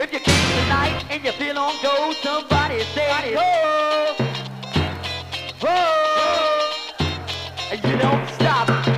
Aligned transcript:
If 0.00 0.12
you 0.12 0.20
came 0.20 0.62
tonight 0.62 1.04
and 1.10 1.24
you 1.24 1.32
feel 1.32 1.58
on 1.58 1.74
go, 1.82 2.12
somebody 2.22 2.78
say 2.94 3.34
go. 3.34 3.42
Oh. 3.42 4.14
oh. 5.64 6.96
And 7.72 7.82
you 7.82 7.96
don't 7.98 8.28
stop. 8.28 8.97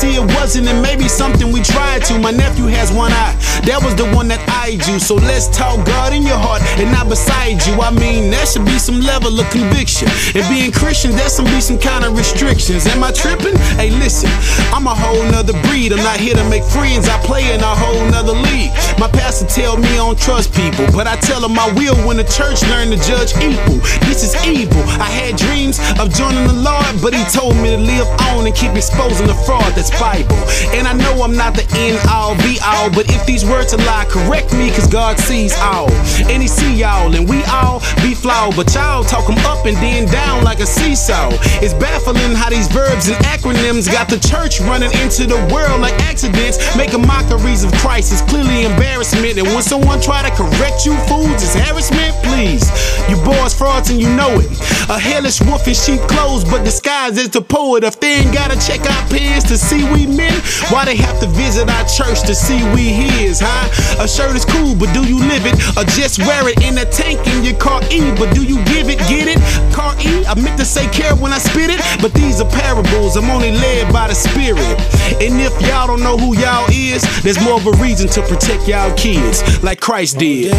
see 0.00 0.14
you 0.14 0.29
wasn't, 0.40 0.66
and 0.68 0.80
maybe 0.80 1.06
something 1.06 1.52
we 1.52 1.60
tried 1.60 2.00
to. 2.08 2.18
My 2.18 2.30
nephew 2.30 2.64
has 2.72 2.90
one 2.90 3.12
eye, 3.12 3.36
that 3.68 3.76
was 3.84 3.92
the 3.94 4.08
one 4.16 4.26
that 4.32 4.40
eyed 4.48 4.80
you. 4.88 4.96
So 4.96 5.14
let's 5.20 5.52
talk 5.52 5.84
God 5.84 6.16
in 6.16 6.24
your 6.24 6.40
heart 6.40 6.64
and 6.80 6.88
not 6.88 7.12
beside 7.12 7.60
you. 7.68 7.76
I 7.76 7.92
mean, 7.92 8.32
that 8.32 8.48
should 8.48 8.64
be 8.64 8.80
some 8.80 9.04
level 9.04 9.36
of 9.36 9.44
conviction. 9.52 10.08
And 10.32 10.40
being 10.48 10.72
Christian, 10.72 11.12
there 11.12 11.28
should 11.28 11.44
be 11.52 11.60
some 11.60 11.76
kind 11.76 12.08
of 12.08 12.16
restrictions. 12.16 12.88
Am 12.88 13.04
I 13.04 13.12
tripping? 13.12 13.52
Hey, 13.76 13.92
listen, 14.00 14.32
I'm 14.72 14.88
a 14.88 14.96
whole 14.96 15.20
nother 15.28 15.52
breed. 15.68 15.92
I'm 15.92 16.00
not 16.00 16.16
here 16.16 16.34
to 16.34 16.46
make 16.48 16.64
friends, 16.64 17.04
I 17.04 17.20
play 17.20 17.44
in 17.52 17.60
a 17.60 17.74
whole 17.76 18.00
nother 18.08 18.32
league. 18.32 18.72
My 18.96 19.12
pastor 19.12 19.44
tell 19.44 19.76
me 19.76 19.92
I 20.00 20.08
don't 20.08 20.18
trust 20.18 20.56
people, 20.56 20.88
but 20.96 21.04
I 21.04 21.20
tell 21.20 21.44
him 21.44 21.52
I 21.60 21.68
will 21.76 22.00
when 22.08 22.16
the 22.16 22.24
church 22.24 22.64
learn 22.72 22.88
to 22.96 22.98
judge 23.04 23.36
evil, 23.44 23.76
This 24.08 24.24
is 24.24 24.32
evil. 24.48 24.80
I 24.96 25.12
had 25.12 25.36
dreams 25.36 25.76
of 26.00 26.08
joining 26.16 26.48
the 26.48 26.56
Lord, 26.64 26.96
but 27.04 27.12
he 27.12 27.20
told 27.28 27.60
me 27.60 27.76
to 27.76 27.80
live 27.80 28.08
on 28.32 28.48
and 28.48 28.56
keep 28.56 28.72
exposing 28.72 29.28
the 29.28 29.36
fraud 29.44 29.68
that's 29.76 29.92
fighting. 29.92 30.29
And 30.76 30.86
I 30.86 30.92
know 30.92 31.22
I'm 31.22 31.36
not 31.36 31.54
the 31.54 31.66
end 31.76 31.98
all 32.08 32.36
be 32.36 32.58
all, 32.64 32.90
but 32.90 33.10
if 33.10 33.26
these 33.26 33.44
words 33.44 33.74
are 33.74 33.82
lie, 33.84 34.06
correct 34.08 34.52
me, 34.52 34.70
cause 34.70 34.86
God 34.86 35.18
sees 35.18 35.56
all. 35.58 35.90
And 36.30 36.42
He 36.42 36.48
see 36.48 36.74
y'all, 36.74 37.14
and 37.14 37.28
we 37.28 37.42
all 37.44 37.80
be 38.02 38.14
flawed, 38.14 38.56
but 38.56 38.72
y'all 38.74 39.04
talk 39.04 39.28
'em 39.28 39.38
up 39.46 39.66
and 39.66 39.76
then 39.78 40.06
down 40.06 40.44
like 40.44 40.60
a 40.60 40.66
seesaw. 40.66 41.30
It's 41.62 41.74
baffling 41.74 42.34
how 42.34 42.50
these 42.50 42.68
verbs 42.68 43.08
and 43.08 43.16
acronyms 43.26 43.90
got 43.90 44.08
the 44.08 44.18
church 44.18 44.60
running 44.60 44.92
into 45.02 45.26
the 45.26 45.40
world 45.52 45.80
like 45.80 45.94
accidents, 46.02 46.58
making 46.76 47.06
mockeries 47.06 47.64
of 47.64 47.72
Christ. 47.82 48.12
It's 48.12 48.22
clearly 48.22 48.64
embarrassment. 48.64 49.38
And 49.38 49.48
when 49.48 49.62
someone 49.62 50.00
try 50.00 50.22
to 50.22 50.30
correct 50.30 50.86
you, 50.86 50.94
fools, 51.08 51.42
it's 51.42 51.54
harassment. 51.54 52.14
Please, 52.22 52.64
you 53.08 53.16
boys 53.24 53.54
frauds 53.54 53.90
and 53.90 54.00
you 54.00 54.08
know 54.10 54.38
it. 54.38 54.50
A 54.88 54.98
hellish 54.98 55.40
wolf 55.42 55.66
in 55.66 55.74
sheep 55.74 56.00
clothes, 56.02 56.44
but 56.44 56.64
disguised 56.64 57.18
as 57.18 57.28
the 57.30 57.40
poet. 57.40 57.84
If 57.84 58.00
they 58.00 58.14
ain't 58.20 58.32
gotta 58.32 58.56
check 58.66 58.80
our 58.80 59.08
pants 59.08 59.48
to 59.48 59.56
see 59.58 59.84
we 59.84 60.06
men, 60.20 60.36
why 60.68 60.84
they 60.84 60.96
have 60.96 61.18
to 61.20 61.28
visit 61.32 61.68
our 61.68 61.86
church 61.88 62.20
to 62.28 62.34
see 62.34 62.60
we 62.76 62.92
his, 62.92 63.40
huh? 63.40 64.04
A 64.04 64.06
shirt 64.06 64.36
is 64.36 64.44
cool, 64.44 64.76
but 64.76 64.92
do 64.92 65.02
you 65.08 65.18
live 65.18 65.48
it? 65.48 65.56
Or 65.76 65.84
just 65.96 66.20
wear 66.20 66.48
it 66.48 66.60
in 66.62 66.76
a 66.76 66.84
tank 66.84 67.24
in 67.26 67.44
your 67.44 67.56
car 67.56 67.80
E? 67.90 68.12
But 68.20 68.34
do 68.34 68.44
you 68.44 68.58
give 68.68 68.92
it, 68.92 69.00
get 69.08 69.26
it? 69.32 69.40
Car 69.72 69.96
E? 70.00 70.24
I 70.26 70.34
meant 70.36 70.58
to 70.58 70.64
say 70.64 70.86
care 70.92 71.16
when 71.16 71.32
I 71.32 71.38
spit 71.38 71.70
it, 71.70 71.80
but 72.02 72.12
these 72.12 72.40
are 72.40 72.50
parables. 72.50 73.16
I'm 73.16 73.30
only 73.30 73.52
led 73.52 73.92
by 73.92 74.08
the 74.08 74.14
spirit. 74.14 74.76
And 75.24 75.40
if 75.40 75.54
y'all 75.66 75.86
don't 75.86 76.02
know 76.02 76.16
who 76.16 76.36
y'all 76.36 76.68
is, 76.70 77.02
there's 77.22 77.40
more 77.42 77.56
of 77.56 77.66
a 77.66 77.72
reason 77.82 78.08
to 78.08 78.22
protect 78.22 78.68
y'all 78.68 78.94
kids, 78.96 79.40
like 79.62 79.80
Christ 79.80 80.18
did. 80.18 80.52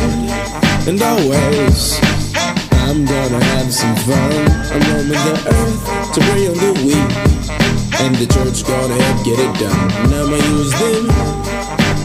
and 0.87 1.01
always. 1.01 1.99
I'm 2.91 3.05
gonna 3.05 3.43
have 3.43 3.71
some 3.71 3.95
fun. 4.03 4.33
I'm 4.73 4.81
roaming 4.91 5.21
the 5.27 5.35
earth 5.47 6.13
to 6.13 6.19
on 6.49 6.57
the 6.57 6.71
weak. 6.83 7.70
And 8.01 8.15
the 8.15 8.25
church 8.25 8.65
gonna 8.65 8.95
help 8.95 9.23
get 9.23 9.37
it 9.37 9.53
done. 9.61 9.91
And 10.01 10.15
I'ma 10.15 10.37
use 10.57 10.73
them 10.81 11.05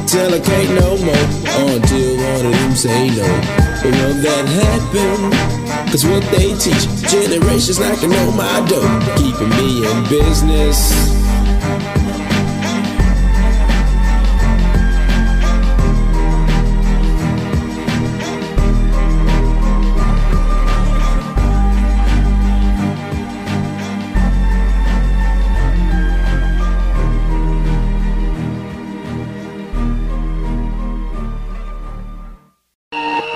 till 0.06 0.34
I 0.34 0.40
can't 0.40 0.74
no 0.76 0.98
more. 1.00 1.26
Until 1.72 2.16
one 2.16 2.46
of 2.46 2.52
them 2.52 2.74
say 2.76 3.08
no. 3.08 3.24
But 3.82 3.92
will 3.96 4.14
that 4.20 4.44
happen? 4.60 5.90
Cause 5.90 6.04
what 6.04 6.22
they 6.36 6.52
teach, 6.58 6.84
generations 7.08 7.78
knocking 7.78 8.12
on 8.12 8.36
my 8.36 8.60
door. 8.68 8.84
Keeping 9.16 9.48
me 9.56 9.86
in 9.88 10.04
business. 10.10 11.15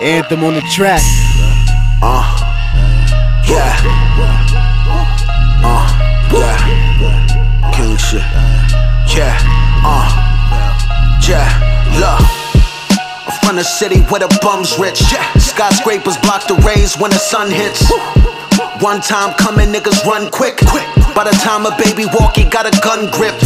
Anthem 0.02 0.42
on 0.44 0.54
the 0.54 0.62
track. 0.62 1.02
Uh, 2.00 2.24
yeah. 3.44 3.76
Uh, 5.62 5.86
yeah. 6.32 7.70
King 7.70 7.96
shit. 7.98 8.22
Yeah. 9.14 9.36
Uh, 9.84 10.08
yeah. 11.28 12.16
I'm 13.26 13.46
from 13.46 13.56
the 13.56 13.62
city 13.62 14.00
where 14.08 14.20
the 14.20 14.38
bums 14.40 14.78
rich. 14.78 15.02
Yeah. 15.12 15.30
Skyscrapers 15.34 16.16
block 16.18 16.48
the 16.48 16.54
rays 16.66 16.96
when 16.96 17.10
the 17.10 17.18
sun 17.18 17.50
hits. 17.50 17.84
One 18.80 19.04
time 19.04 19.36
coming, 19.36 19.68
niggas 19.68 20.08
run 20.08 20.32
quick. 20.32 20.56
Quick. 20.64 20.88
By 21.12 21.28
the 21.28 21.36
time 21.44 21.68
a 21.68 21.72
baby 21.76 22.08
walk, 22.16 22.40
he 22.40 22.48
got 22.48 22.64
a 22.64 22.72
gun 22.80 23.12
grip. 23.12 23.36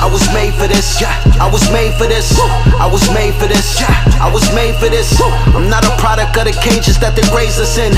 I 0.00 0.08
was 0.08 0.24
made 0.32 0.56
for 0.56 0.64
this. 0.64 0.96
Yeah. 0.96 1.12
I 1.36 1.44
was 1.44 1.60
made 1.68 1.92
for 2.00 2.08
this. 2.08 2.32
I 2.80 2.88
was 2.88 3.04
made 3.12 3.36
for 3.36 3.44
this. 3.44 3.76
Yeah. 3.76 3.92
I 4.16 4.32
was 4.32 4.48
made 4.56 4.80
for 4.80 4.88
this. 4.88 5.12
I'm 5.52 5.68
not 5.68 5.84
a 5.84 5.92
product 6.00 6.40
of 6.40 6.48
the 6.48 6.56
cages 6.64 6.96
that 7.04 7.12
they 7.12 7.26
raised 7.36 7.60
us 7.60 7.76
in. 7.76 7.92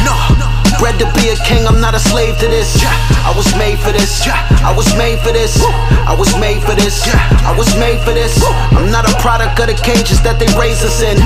Bred 0.82 0.98
to 0.98 1.06
be 1.14 1.30
a 1.30 1.38
king, 1.46 1.62
I'm 1.62 1.78
not 1.78 1.94
a 1.94 2.02
slave 2.02 2.34
to 2.42 2.48
this. 2.50 2.74
I 3.22 3.30
was 3.38 3.46
made 3.54 3.78
for 3.78 3.94
this. 3.94 4.26
I 4.26 4.74
was 4.74 4.90
made 4.98 5.22
for 5.22 5.30
this. 5.30 5.62
I 5.62 6.14
was 6.18 6.34
made 6.42 6.58
for 6.66 6.74
this. 6.74 7.06
I 7.06 7.54
was 7.54 7.70
made 7.78 8.02
for 8.02 8.10
this. 8.10 8.34
I'm 8.74 8.90
not 8.90 9.06
a 9.06 9.14
product 9.22 9.62
of 9.62 9.70
the 9.70 9.78
cages 9.78 10.18
that 10.26 10.42
they 10.42 10.50
raised 10.58 10.82
us 10.82 11.06
in. 11.06 11.22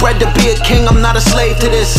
Bred 0.00 0.16
to 0.24 0.32
be 0.32 0.48
a 0.48 0.56
king, 0.64 0.88
I'm 0.88 1.04
not 1.04 1.12
a 1.12 1.20
slave 1.20 1.60
to 1.60 1.68
this. 1.68 1.92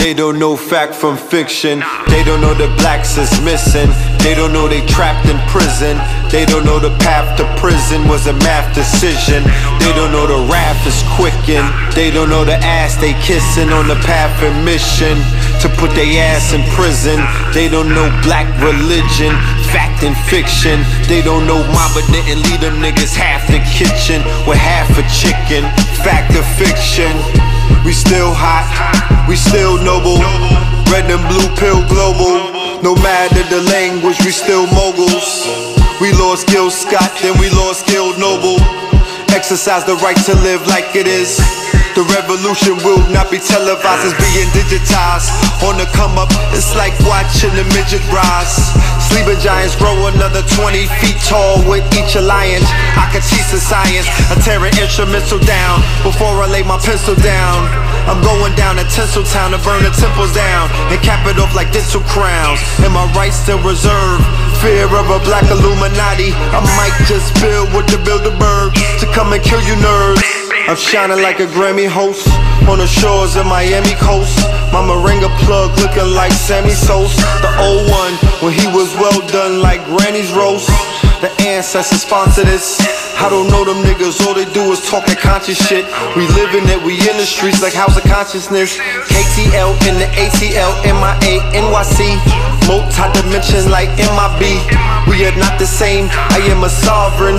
They 0.00 0.14
don't 0.14 0.38
know 0.38 0.56
fact 0.56 0.94
from 0.94 1.18
fiction. 1.18 1.84
They 2.08 2.24
don't 2.24 2.40
know 2.40 2.54
the 2.54 2.72
blacks 2.80 3.18
is 3.18 3.28
missing. 3.44 3.92
They 4.24 4.34
don't 4.34 4.50
know 4.50 4.66
they 4.66 4.80
trapped 4.86 5.28
in 5.28 5.36
prison. 5.52 6.00
They 6.32 6.46
don't 6.48 6.64
know 6.64 6.80
the 6.80 6.88
path 7.04 7.36
to 7.36 7.44
prison 7.60 8.08
was 8.08 8.26
a 8.26 8.32
math 8.40 8.74
decision. 8.74 9.44
They 9.76 9.92
don't 9.92 10.10
know 10.10 10.24
the 10.24 10.40
wrath 10.48 10.80
is 10.88 11.04
quickened. 11.20 11.68
They 11.92 12.10
don't 12.10 12.30
know 12.32 12.48
the 12.48 12.56
ass 12.64 12.96
they 12.96 13.12
kissing 13.20 13.68
on 13.76 13.88
the 13.88 14.00
path 14.08 14.32
of 14.40 14.56
mission 14.64 15.20
to 15.60 15.68
put 15.76 15.92
their 15.92 16.08
ass 16.32 16.56
in 16.56 16.64
prison. 16.72 17.20
They 17.52 17.68
don't 17.68 17.92
know 17.92 18.08
black 18.24 18.48
religion, 18.64 19.36
fact 19.68 20.00
and 20.02 20.16
fiction. 20.32 20.80
They 21.12 21.20
don't 21.20 21.44
know 21.44 21.60
mama 21.76 22.00
didn't 22.08 22.40
leave 22.48 22.64
them 22.64 22.80
niggas 22.80 23.12
half 23.12 23.44
the 23.52 23.60
kitchen 23.68 24.24
with 24.48 24.56
half 24.56 24.88
a 24.96 25.04
chicken. 25.12 25.68
Fact 26.00 26.32
or 26.32 26.46
fiction. 26.56 27.12
We 27.84 27.92
still 27.92 28.32
hot, 28.32 29.19
we 29.30 29.36
still 29.38 29.78
noble. 29.86 30.18
Red 30.90 31.06
and 31.06 31.22
blue 31.30 31.46
pill 31.54 31.86
global. 31.86 32.50
No 32.82 32.98
matter 32.98 33.46
the 33.46 33.62
language, 33.70 34.18
we 34.26 34.34
still 34.34 34.66
moguls. 34.74 35.46
We 36.02 36.10
lost 36.18 36.50
Gil 36.50 36.68
Scott, 36.68 37.14
then 37.22 37.38
we 37.38 37.46
lost 37.54 37.86
Gil 37.86 38.10
Noble. 38.18 38.58
Exercise 39.30 39.86
the 39.86 39.94
right 40.02 40.18
to 40.26 40.34
live 40.42 40.66
like 40.66 40.96
it 40.98 41.06
is. 41.06 41.38
The 41.94 42.02
revolution 42.10 42.74
will 42.82 43.02
not 43.14 43.30
be 43.30 43.38
televised, 43.38 44.02
it's 44.02 44.18
being 44.18 44.50
digitized. 44.50 45.30
On 45.62 45.78
the 45.78 45.86
come 45.94 46.18
up, 46.18 46.30
it's 46.50 46.74
like 46.74 46.94
watching 47.06 47.54
the 47.54 47.62
midget 47.70 48.02
rise. 48.10 48.74
Sleeping 49.14 49.38
giants 49.38 49.78
grow 49.78 49.94
another 50.10 50.42
20 50.58 50.90
feet 50.98 51.18
tall 51.22 51.62
with 51.70 51.86
each 51.94 52.18
alliance. 52.18 52.66
I 52.98 53.06
can 53.14 53.22
teach 53.22 53.46
the 53.54 53.62
science, 53.62 54.10
I 54.26 54.34
tear 54.42 54.58
an 54.66 54.74
instrumental 54.74 55.38
down 55.38 55.86
before 56.02 56.34
I 56.42 56.50
lay 56.50 56.66
my 56.66 56.78
pencil 56.82 57.14
down. 57.14 57.89
I'm 58.08 58.20
going 58.24 58.54
down 58.56 58.76
to 58.76 58.86
Tinseltown 58.88 59.52
to 59.52 59.60
burn 59.60 59.82
the 59.82 59.92
temples 59.92 60.32
down 60.32 60.70
and 60.88 60.98
cap 61.02 61.26
it 61.26 61.36
off 61.36 61.54
like 61.54 61.72
dental 61.72 62.00
crowns. 62.08 62.60
And 62.80 62.92
my 62.92 63.04
rights 63.12 63.36
still 63.36 63.60
reserved. 63.60 64.24
Fear 64.62 64.88
of 64.92 65.08
a 65.08 65.18
black 65.24 65.44
Illuminati. 65.50 66.32
I 66.52 66.60
might 66.76 66.96
just 67.08 67.32
build 67.40 67.72
with 67.72 67.88
the 67.88 67.98
Bilderberg 68.04 68.76
to 69.00 69.06
come 69.12 69.32
and 69.32 69.42
kill 69.42 69.60
you 69.64 69.76
nerds. 69.80 70.22
I'm 70.68 70.76
shining 70.76 71.22
like 71.22 71.40
a 71.40 71.48
Grammy 71.50 71.88
host 71.88 72.28
on 72.68 72.78
the 72.78 72.86
shores 72.86 73.34
of 73.36 73.46
Miami 73.46 73.96
coast. 73.98 74.38
My 74.70 74.78
Moringa 74.84 75.26
plug 75.42 75.74
looking 75.80 76.14
like 76.14 76.32
Sammy 76.32 76.70
Sos. 76.70 77.16
The 77.42 77.50
old 77.58 77.90
one 77.90 78.14
when 78.44 78.52
he 78.52 78.66
was 78.70 78.92
well 78.94 79.18
done 79.28 79.60
like 79.60 79.82
Granny's 79.86 80.30
roast. 80.32 80.70
The 81.20 81.28
ancestors 81.44 82.00
sponsor 82.00 82.44
this. 82.44 82.80
I 83.20 83.28
don't 83.28 83.52
know 83.52 83.60
them 83.68 83.84
niggas, 83.84 84.24
all 84.24 84.32
they 84.32 84.48
do 84.56 84.72
is 84.72 84.80
talk 84.88 85.04
that 85.04 85.20
conscious 85.20 85.60
shit. 85.60 85.84
We 86.16 86.24
living 86.32 86.64
it, 86.64 86.80
we 86.80 86.96
in 86.96 87.20
the 87.20 87.28
streets 87.28 87.60
like 87.60 87.76
house 87.76 87.92
of 88.00 88.08
consciousness. 88.08 88.80
KTL 89.12 89.76
in 89.84 90.00
the 90.00 90.08
ATL, 90.16 90.72
MIA, 90.88 91.44
NYC. 91.52 92.16
Multi-dimension 92.64 93.68
like 93.68 93.92
MIB. 94.00 94.64
We 95.12 95.28
are 95.28 95.36
not 95.36 95.60
the 95.60 95.68
same, 95.68 96.08
I 96.32 96.40
am 96.48 96.64
a 96.64 96.72
sovereign. 96.72 97.36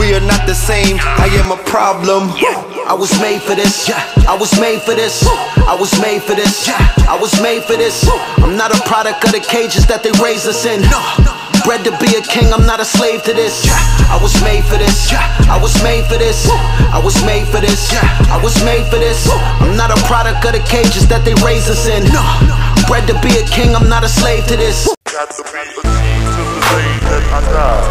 We 0.00 0.16
are 0.16 0.24
not 0.24 0.48
the 0.48 0.56
same, 0.56 0.96
I 1.20 1.28
am 1.44 1.52
a 1.52 1.60
problem. 1.68 2.32
I 2.88 2.96
was 2.96 3.12
made 3.20 3.44
for 3.44 3.52
this. 3.52 3.92
I 4.24 4.32
was 4.40 4.56
made 4.56 4.80
for 4.80 4.96
this. 4.96 5.20
I 5.68 5.76
was 5.76 5.92
made 6.00 6.24
for 6.24 6.32
this. 6.32 6.64
I 7.04 7.18
was 7.20 7.36
made 7.44 7.60
for 7.68 7.76
this. 7.76 8.08
I'm 8.40 8.56
not 8.56 8.72
a 8.72 8.80
product 8.88 9.20
of 9.28 9.32
the 9.32 9.44
cages 9.44 9.84
that 9.92 10.00
they 10.00 10.16
raised 10.16 10.48
us 10.48 10.64
in. 10.64 10.80
Bred 11.64 11.84
to 11.84 11.92
be 12.00 12.16
a 12.16 12.22
king, 12.22 12.52
I'm 12.52 12.64
not 12.64 12.80
a 12.80 12.84
slave 12.84 13.22
to 13.24 13.32
this. 13.34 13.66
I 14.08 14.16
was 14.22 14.32
made 14.42 14.64
for 14.64 14.78
this. 14.78 15.12
I 15.12 15.58
was 15.60 15.74
made 15.82 16.04
for 16.08 16.16
this. 16.16 16.48
I 16.48 17.00
was 17.02 17.14
made 17.24 17.46
for 17.48 17.60
this. 17.60 17.92
I 18.32 18.40
was 18.42 18.56
made 18.64 18.86
for 18.88 18.96
this. 18.96 19.28
I'm 19.60 19.76
not 19.76 19.90
a 19.92 20.00
product 20.08 20.44
of 20.48 20.52
the 20.56 20.64
cages 20.64 21.06
that 21.08 21.24
they 21.28 21.34
raised 21.44 21.68
us 21.68 21.86
in. 21.88 22.08
Bred 22.88 23.04
to 23.08 23.14
be 23.20 23.36
a 23.36 23.44
king, 23.44 23.76
I'm 23.76 23.88
not 23.88 24.02
a 24.04 24.08
slave 24.08 24.46
to 24.48 24.56
this. 24.56 24.88
Got 25.04 25.28
to 25.36 25.42
be 25.44 25.60
a 25.60 25.64
king 25.76 26.24
to 26.24 26.42
the 26.56 26.60
day 26.72 26.88
that 27.04 27.24
I 27.36 27.40
die. 27.52 27.84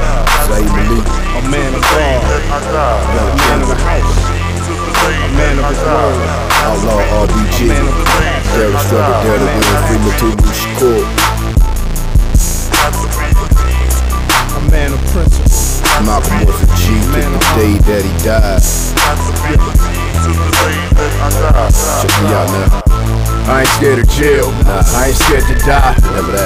Say 0.50 0.64
Malik. 0.74 1.06
A 1.38 1.42
man 1.46 1.72
of 1.78 1.82
God. 1.86 2.20
That 2.26 2.44
I 2.50 2.60
die. 2.74 2.98
A 2.98 3.36
man 3.46 3.60
of 3.62 3.70
the 3.70 3.78
house. 3.86 4.18
To 4.66 4.74
the 4.74 4.94
day 5.06 5.16
A 5.22 5.30
man 5.38 5.56
that 5.58 5.62
of 5.62 5.66
I 5.66 5.70
his 5.70 5.82
die. 5.86 5.94
word. 5.94 6.18
Outlaw 6.66 7.02
RBG. 7.30 7.58
Man 7.70 7.86
of 7.86 7.94
the 7.94 8.06
Derek 8.58 8.80
Struggle, 8.82 9.22
Dare 9.22 9.38
to 9.38 9.46
Win, 9.46 9.62
Free 9.86 10.02
Mutulu 10.02 10.50
Shakur. 10.50 11.27
Man 14.72 14.94
of 14.94 15.00
principle. 15.12 15.48
Malcolm 16.06 16.46
was 16.46 16.62
a 16.62 16.68
G 16.76 16.94
to 16.94 17.32
the 17.32 17.40
day 17.56 17.74
that 17.88 18.04
he 18.06 18.14
died. 18.24 18.62
Got 18.96 19.18
to 19.18 19.34
be 19.44 19.54
a 19.54 19.72
king 19.82 20.14
to 20.24 20.32
the 20.34 20.48
day 20.52 20.78
that 20.96 21.12
I 21.22 21.30
die. 21.42 22.02
Check 22.02 22.14
me 22.24 22.30
out 22.34 22.88
now. 22.92 22.97
I 23.48 23.64
ain't 23.64 23.70
scared 23.80 24.00
of 24.04 24.10
jail. 24.12 24.52
nah. 24.68 24.84
I 24.92 25.08
ain't 25.08 25.16
scared 25.16 25.48
to 25.48 25.56
die. 25.64 25.96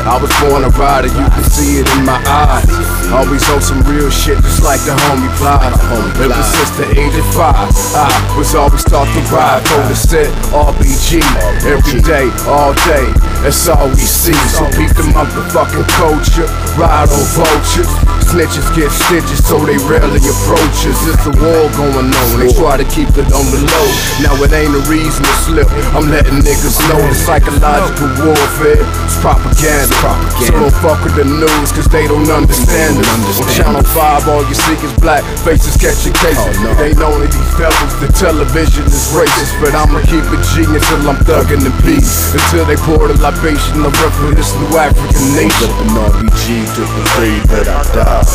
I 0.06 0.22
was 0.22 0.30
born 0.38 0.62
a 0.62 0.70
rider, 0.78 1.10
you 1.10 1.26
can 1.34 1.46
see 1.50 1.82
it 1.82 1.90
in 1.98 2.06
my 2.06 2.22
eyes. 2.30 2.70
Always 3.10 3.42
on 3.50 3.62
some 3.62 3.82
real 3.90 4.14
shit, 4.14 4.38
just 4.38 4.62
like 4.62 4.80
the 4.86 4.94
homie 5.10 5.34
Plies. 5.42 5.74
Ever 6.22 6.44
since 6.46 6.72
the 6.78 6.86
age 6.94 7.18
of 7.18 7.26
five, 7.34 7.74
I 7.98 8.06
was 8.38 8.54
always 8.54 8.86
taught 8.86 9.10
to 9.10 9.22
ride 9.34 9.66
for 9.66 9.82
the 9.90 9.98
set 9.98 10.30
RBG. 10.54 11.26
Every 11.66 12.06
day, 12.06 12.30
all 12.46 12.78
day, 12.86 13.10
that's 13.42 13.66
all 13.68 13.90
we 13.90 14.06
see. 14.06 14.38
So 14.54 14.70
peep 14.78 14.94
the 14.94 15.10
motherfucking 15.10 15.90
culture, 15.98 16.46
ride 16.78 17.10
on 17.10 17.26
vultures. 17.34 17.90
Snitches 18.30 18.70
get 18.78 18.94
stitches, 18.94 19.44
so 19.44 19.60
they 19.66 19.76
rarely 19.90 20.22
approach 20.24 20.86
us. 20.88 21.00
It's 21.10 21.26
a 21.26 21.34
war 21.36 21.68
going 21.76 22.14
on, 22.14 22.28
they 22.40 22.54
try 22.54 22.78
to 22.78 22.88
keep 22.88 23.10
it 23.18 23.28
on 23.34 23.46
the 23.52 23.60
low. 23.66 23.88
Now 24.24 24.38
it 24.40 24.54
ain't 24.54 24.72
a 24.72 24.84
reason 24.88 25.26
to 25.26 25.36
slip. 25.44 25.68
I'm 25.98 26.08
letting 26.08 26.40
niggas 26.40 26.80
know 26.88 26.91
the 26.98 27.16
psychological 27.16 28.10
warfare 28.26 28.84
It's 29.06 29.16
propaganda. 29.22 30.12
So 30.42 30.52
don't 30.52 30.76
fuck 30.82 31.00
with 31.04 31.16
the 31.16 31.24
news, 31.24 31.72
cause 31.72 31.88
they 31.88 32.08
don't 32.08 32.28
understand 32.28 33.00
it. 33.00 33.08
On 33.08 33.48
Channel 33.54 33.84
5, 33.84 34.28
all 34.28 34.44
you 34.48 34.56
see 34.56 34.76
is 34.82 34.94
black 35.00 35.24
faces 35.46 35.78
catching 35.78 36.14
cases. 36.20 36.58
Oh, 36.60 36.76
they 36.76 36.92
know 36.98 37.14
that 37.22 37.32
these 37.32 37.54
devils, 37.56 37.94
the 38.02 38.10
television 38.12 38.84
is 38.90 39.14
racist. 39.16 39.54
But 39.62 39.78
I'ma 39.78 40.02
keep 40.10 40.26
it 40.26 40.44
G 40.52 40.66
until 40.68 41.08
I'm 41.08 41.20
thugging 41.24 41.64
the 41.64 41.74
beat. 41.86 42.04
Until 42.34 42.66
they 42.66 42.80
pour 42.84 43.08
the 43.08 43.16
libation 43.22 43.86
of 43.86 43.94
for 44.18 44.34
this 44.34 44.52
new 44.58 44.76
African 44.76 45.26
nation. 45.38 45.70
Reppin' 45.70 45.96
RBG 45.96 46.66
to 46.76 46.82
the 46.82 47.04
day 47.22 47.36
that 47.54 47.68
I 47.70 47.82
die. 47.94 48.26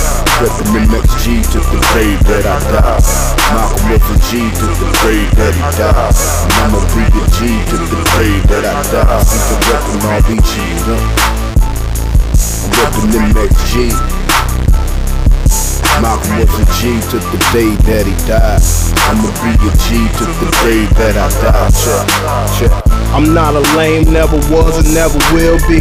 Reppin' 0.41 0.87
MXG 0.87 1.43
to 1.53 1.59
the 1.59 1.81
day 1.93 2.15
that 2.31 2.47
I 2.47 2.57
die. 2.71 3.37
Malcolm 3.53 3.93
a 3.93 3.99
G 4.27 4.43
to 4.43 4.67
the 4.79 4.89
day 5.03 5.23
that 5.39 5.55
he 5.55 5.67
died. 5.79 6.15
And 6.47 6.55
I'ma 6.63 6.81
be 6.95 7.05
a 7.07 7.25
G 7.35 7.39
to 7.71 7.77
the 7.79 8.01
day 8.19 8.46
that 8.49 8.65
I 8.65 8.83
I'm 9.11 9.61
reppin' 9.67 10.03
RBG, 10.21 10.55
huh? 10.87 11.01
I'm 12.63 12.93
reppin' 12.93 13.35
MXG. 13.35 14.26
Malcolm 16.03 16.37
was 16.39 16.53
a 16.61 16.67
G 16.77 17.01
to 17.11 17.17
the 17.17 17.41
day 17.53 17.73
that 17.89 18.05
he 18.05 18.15
died. 18.29 18.61
I'ma 19.09 19.33
be 19.41 19.57
a 19.57 19.73
G 19.89 20.05
to 20.19 20.25
the 20.45 20.49
day 20.61 20.85
that 21.01 21.17
I 21.17 21.29
die. 21.41 21.71
Check, 21.73 22.71
check. 22.71 22.73
I'm 23.17 23.33
not 23.33 23.55
a 23.55 23.65
lame, 23.77 24.13
never 24.13 24.37
was 24.53 24.77
and 24.77 24.93
never 24.93 25.17
will 25.33 25.57
be. 25.65 25.81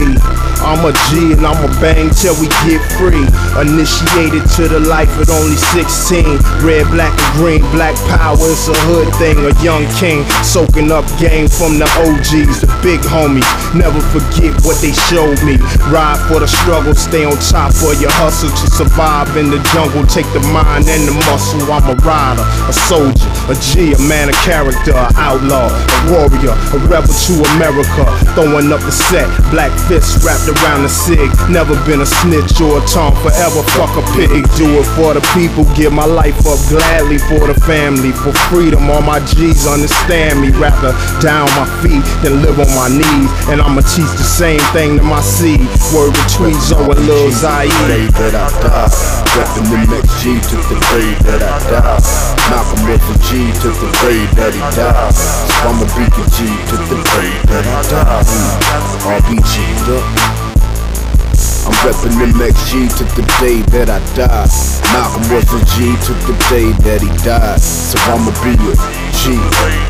I'm 0.64 0.82
a 0.88 0.96
G 1.12 1.36
and 1.36 1.44
I'ma 1.44 1.68
bang 1.84 2.10
till 2.16 2.34
we 2.40 2.48
get 2.64 2.80
free. 2.96 3.28
Initiated 3.60 4.48
to 4.56 4.72
the 4.72 4.80
life 4.80 5.12
at 5.20 5.30
only 5.30 5.60
16. 5.76 6.40
Red, 6.64 6.88
black, 6.96 7.12
and 7.12 7.32
green, 7.36 7.62
black 7.76 7.96
power, 8.08 8.40
it's 8.40 8.72
a 8.72 8.78
hood 8.88 9.12
thing. 9.20 9.36
A 9.44 9.52
young 9.60 9.84
king 10.00 10.24
soaking 10.42 10.92
up 10.96 11.04
game 11.20 11.52
from 11.52 11.76
the 11.78 11.90
OGs, 12.08 12.64
the 12.64 12.72
big 12.80 13.04
homies. 13.04 13.46
Never 13.76 14.00
forget 14.16 14.56
what 14.64 14.80
they 14.80 14.96
showed 15.12 15.44
me. 15.44 15.60
Ride 15.92 16.22
for 16.32 16.40
the 16.40 16.48
struggle, 16.48 16.96
stay 16.96 17.26
on 17.26 17.36
top 17.52 17.76
for 17.76 17.94
your 18.00 18.14
hustle 18.16 18.50
to 18.50 18.66
survive 18.72 19.36
in 19.36 19.52
the 19.52 19.60
jungle. 19.76 20.05
Take 20.10 20.32
the 20.32 20.40
mind 20.56 20.88
and 20.88 21.04
the 21.04 21.12
muscle. 21.28 21.60
I'm 21.68 21.84
a 21.92 21.96
rider, 22.00 22.46
a 22.70 22.74
soldier, 22.74 23.28
a 23.52 23.56
G, 23.60 23.92
a 23.92 24.00
man 24.00 24.30
of 24.32 24.38
character, 24.48 24.96
an 24.96 25.12
outlaw, 25.20 25.68
a 25.68 26.00
warrior, 26.08 26.56
a 26.72 26.78
rebel 26.88 27.12
to 27.12 27.34
America. 27.60 28.08
Throwing 28.32 28.72
up 28.72 28.80
the 28.80 28.96
set, 28.96 29.28
black 29.52 29.76
fists 29.92 30.24
wrapped 30.24 30.48
around 30.48 30.84
the 30.84 30.90
sig. 30.90 31.28
Never 31.52 31.76
been 31.84 32.00
a 32.00 32.06
snitch 32.06 32.56
or 32.64 32.80
a 32.80 32.86
tom, 32.88 33.12
forever 33.20 33.60
fuck 33.76 33.92
a 34.00 34.04
pig. 34.16 34.48
Do 34.56 34.80
it 34.80 34.88
for 34.96 35.12
the 35.12 35.24
people, 35.36 35.68
give 35.76 35.92
my 35.92 36.06
life 36.06 36.40
up 36.48 36.64
gladly 36.72 37.18
for 37.18 37.52
the 37.52 37.58
family, 37.68 38.16
for 38.16 38.32
freedom. 38.48 38.90
All 38.90 39.02
my 39.02 39.20
G's 39.20 39.68
understand 39.68 40.40
me. 40.40 40.56
Rather 40.56 40.96
down 41.20 41.52
my 41.60 41.68
feet 41.84 42.06
than 42.24 42.42
live 42.42 42.60
on 42.60 42.72
my 42.72 42.88
knees. 42.88 43.32
And 43.52 43.60
I'ma 43.60 43.82
teach 43.82 44.08
the 44.16 44.24
same 44.24 44.64
thing 44.72 44.98
to 44.98 45.04
my 45.04 45.20
seed. 45.20 45.68
Word 45.92 46.16
between 46.24 46.56
Zoe 46.62 46.88
and 46.88 47.06
Lil 47.06 47.32
Zaire. 47.32 49.25
Reppin' 49.36 49.68
the 49.68 49.76
MXG 49.92 50.40
to 50.48 50.56
the 50.72 50.80
day 50.96 51.12
that 51.28 51.44
I 51.44 51.60
die. 51.68 52.00
Malcolm 52.48 52.88
was 52.88 53.04
a 53.04 53.20
G 53.20 53.52
to 53.60 53.70
the 53.84 53.92
day 54.00 54.24
that 54.40 54.56
he 54.56 54.64
died. 54.72 55.12
So 55.12 55.52
I'ma 55.68 55.84
be 55.92 56.08
a 56.08 56.24
G 56.32 56.48
to 56.72 56.76
the 56.88 56.96
day 57.04 57.32
that 57.52 57.68
I 57.68 57.84
die. 57.84 58.24
Mm. 58.24 59.20
RBG, 59.20 59.60
look. 59.92 60.08
I'm 61.68 61.76
reppin' 61.84 62.16
MXG 62.32 62.96
to 62.96 63.04
the 63.20 63.28
day 63.44 63.60
that 63.76 63.90
I 63.90 64.00
die. 64.16 64.48
Malcolm 64.94 65.28
was 65.28 65.52
a 65.52 65.60
G 65.76 65.92
to 66.08 66.14
the 66.24 66.36
day 66.48 66.72
that 66.88 67.02
he 67.02 67.12
died. 67.28 67.60
So 67.60 68.00
I'ma 68.08 68.32
be 68.40 68.56
a 68.56 68.76
G 69.20 69.36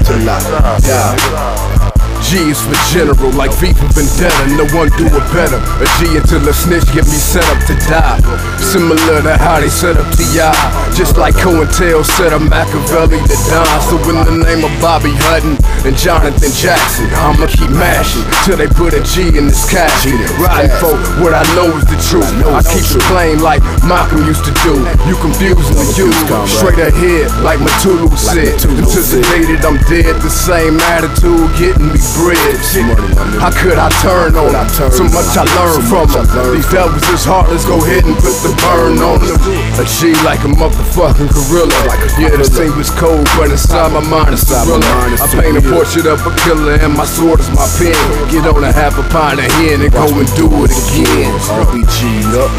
till 0.06 0.28
I 0.28 0.80
die. 0.82 1.95
G 2.26 2.50
is 2.50 2.58
for 2.58 2.74
general, 2.90 3.30
like 3.38 3.54
V 3.62 3.70
for 3.78 3.86
Vendetta. 3.94 4.58
No 4.58 4.66
one 4.74 4.90
do 4.98 5.06
it 5.06 5.26
better. 5.30 5.62
A 5.78 5.86
G 6.02 6.18
until 6.18 6.42
a 6.50 6.54
snitch 6.54 6.90
get 6.90 7.06
me 7.06 7.20
set 7.22 7.46
up 7.54 7.62
to 7.70 7.78
die. 7.86 8.18
Similar 8.58 9.22
to 9.22 9.38
how 9.38 9.62
they 9.62 9.70
set 9.70 9.98
up 9.98 10.10
T.I. 10.18 10.50
Just 10.98 11.18
like 11.22 11.36
COINTEL 11.38 12.02
set 12.04 12.34
up 12.34 12.42
Makaveli 12.42 13.22
to 13.22 13.38
die. 13.46 13.80
So 13.86 14.02
in 14.10 14.26
the 14.26 14.42
name 14.42 14.66
of 14.66 14.74
Bobby 14.82 15.14
Hutton 15.30 15.54
and 15.86 15.94
Jonathan 15.94 16.50
Jackson, 16.50 17.06
I'ma 17.14 17.46
keep 17.46 17.70
mashing 17.70 18.26
till 18.42 18.58
they 18.58 18.68
put 18.74 18.98
a 18.98 19.06
G 19.06 19.30
in 19.38 19.46
this 19.46 19.70
casket. 19.70 20.18
Riding 20.42 20.74
for 20.82 20.98
what 21.22 21.38
I 21.38 21.46
know 21.54 21.70
is 21.78 21.86
the 21.86 22.00
truth. 22.10 22.26
I 22.50 22.66
keep 22.66 22.90
it 22.90 23.06
plain 23.06 23.38
like 23.46 23.62
Malcolm 23.86 24.26
used 24.26 24.44
to 24.50 24.54
do. 24.66 24.82
You 25.06 25.14
confusing 25.22 25.78
the 25.78 25.88
youth. 25.94 26.18
Straight 26.50 26.82
ahead, 26.82 27.30
like 27.46 27.62
Mutulu 27.62 28.10
said. 28.18 28.58
Until 28.66 29.06
the 29.14 29.22
day 29.30 29.46
that 29.54 29.62
I'm 29.62 29.78
dead, 29.86 30.18
the 30.26 30.34
same 30.34 30.82
attitude 30.90 31.54
getting 31.62 31.94
me 31.94 32.02
bread. 32.16 32.56
How 33.40 33.52
could 33.52 33.78
I 33.78 33.92
turn 34.00 34.36
on 34.36 34.52
them? 34.52 34.68
So 34.92 35.04
much 35.12 35.36
I 35.36 35.44
learned 35.60 35.86
from 35.88 36.08
them. 36.10 36.26
These 36.56 36.70
devils 36.72 37.04
is 37.12 37.28
hard, 37.28 37.52
let's 37.52 37.66
go 37.68 37.78
ahead 37.84 38.08
and 38.08 38.16
put 38.16 38.36
the 38.42 38.52
burn 38.64 39.00
on 39.04 39.20
them. 39.20 39.38
A 39.80 39.84
G 39.84 40.16
like 40.24 40.42
a 40.48 40.52
motherfucking 40.52 41.30
gorilla. 41.32 41.76
Yeah, 42.16 42.36
the 42.36 42.48
scene 42.48 42.76
was 42.80 42.90
cold, 42.96 43.28
but 43.36 43.52
inside 43.52 43.92
my 43.92 44.04
mind 44.08 44.34
it's 44.34 44.48
thriller. 44.48 44.82
I 44.82 45.28
paint 45.28 45.60
a 45.60 45.64
portrait 45.64 46.08
of 46.08 46.24
a 46.26 46.32
killer 46.44 46.80
and 46.80 46.96
my 46.96 47.06
sword 47.06 47.40
is 47.40 47.50
my 47.52 47.68
pen. 47.78 47.96
Get 48.32 48.48
on 48.48 48.64
a 48.64 48.72
half 48.72 48.98
a 48.98 49.04
pint 49.12 49.40
of 49.40 49.52
hen 49.60 49.82
and 49.84 49.92
go 49.92 50.08
and 50.08 50.30
do 50.40 50.48
it 50.64 50.72
again. 50.72 51.36
RBG 51.52 52.24
up, 52.40 52.52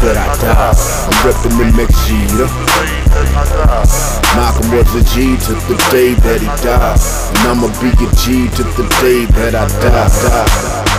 that 0.00 0.16
I 0.16 0.34
die. 0.38 0.74
I'm 1.10 1.16
reppin' 1.26 1.58
MXG 1.74 2.40
up. 2.40 4.19
Malcolm 4.36 4.70
was 4.72 4.94
a 4.94 5.02
G 5.14 5.36
to 5.46 5.52
the 5.66 5.76
day 5.90 6.14
that 6.14 6.40
he 6.40 6.46
died. 6.62 6.98
And 7.38 7.48
I'ma 7.48 7.68
be 7.80 7.90
a 7.90 8.10
G 8.14 8.48
to 8.56 8.62
the 8.62 8.86
day 9.00 9.26
that 9.26 9.54
I 9.54 9.66
die. 9.80 10.08
die. 10.08 10.89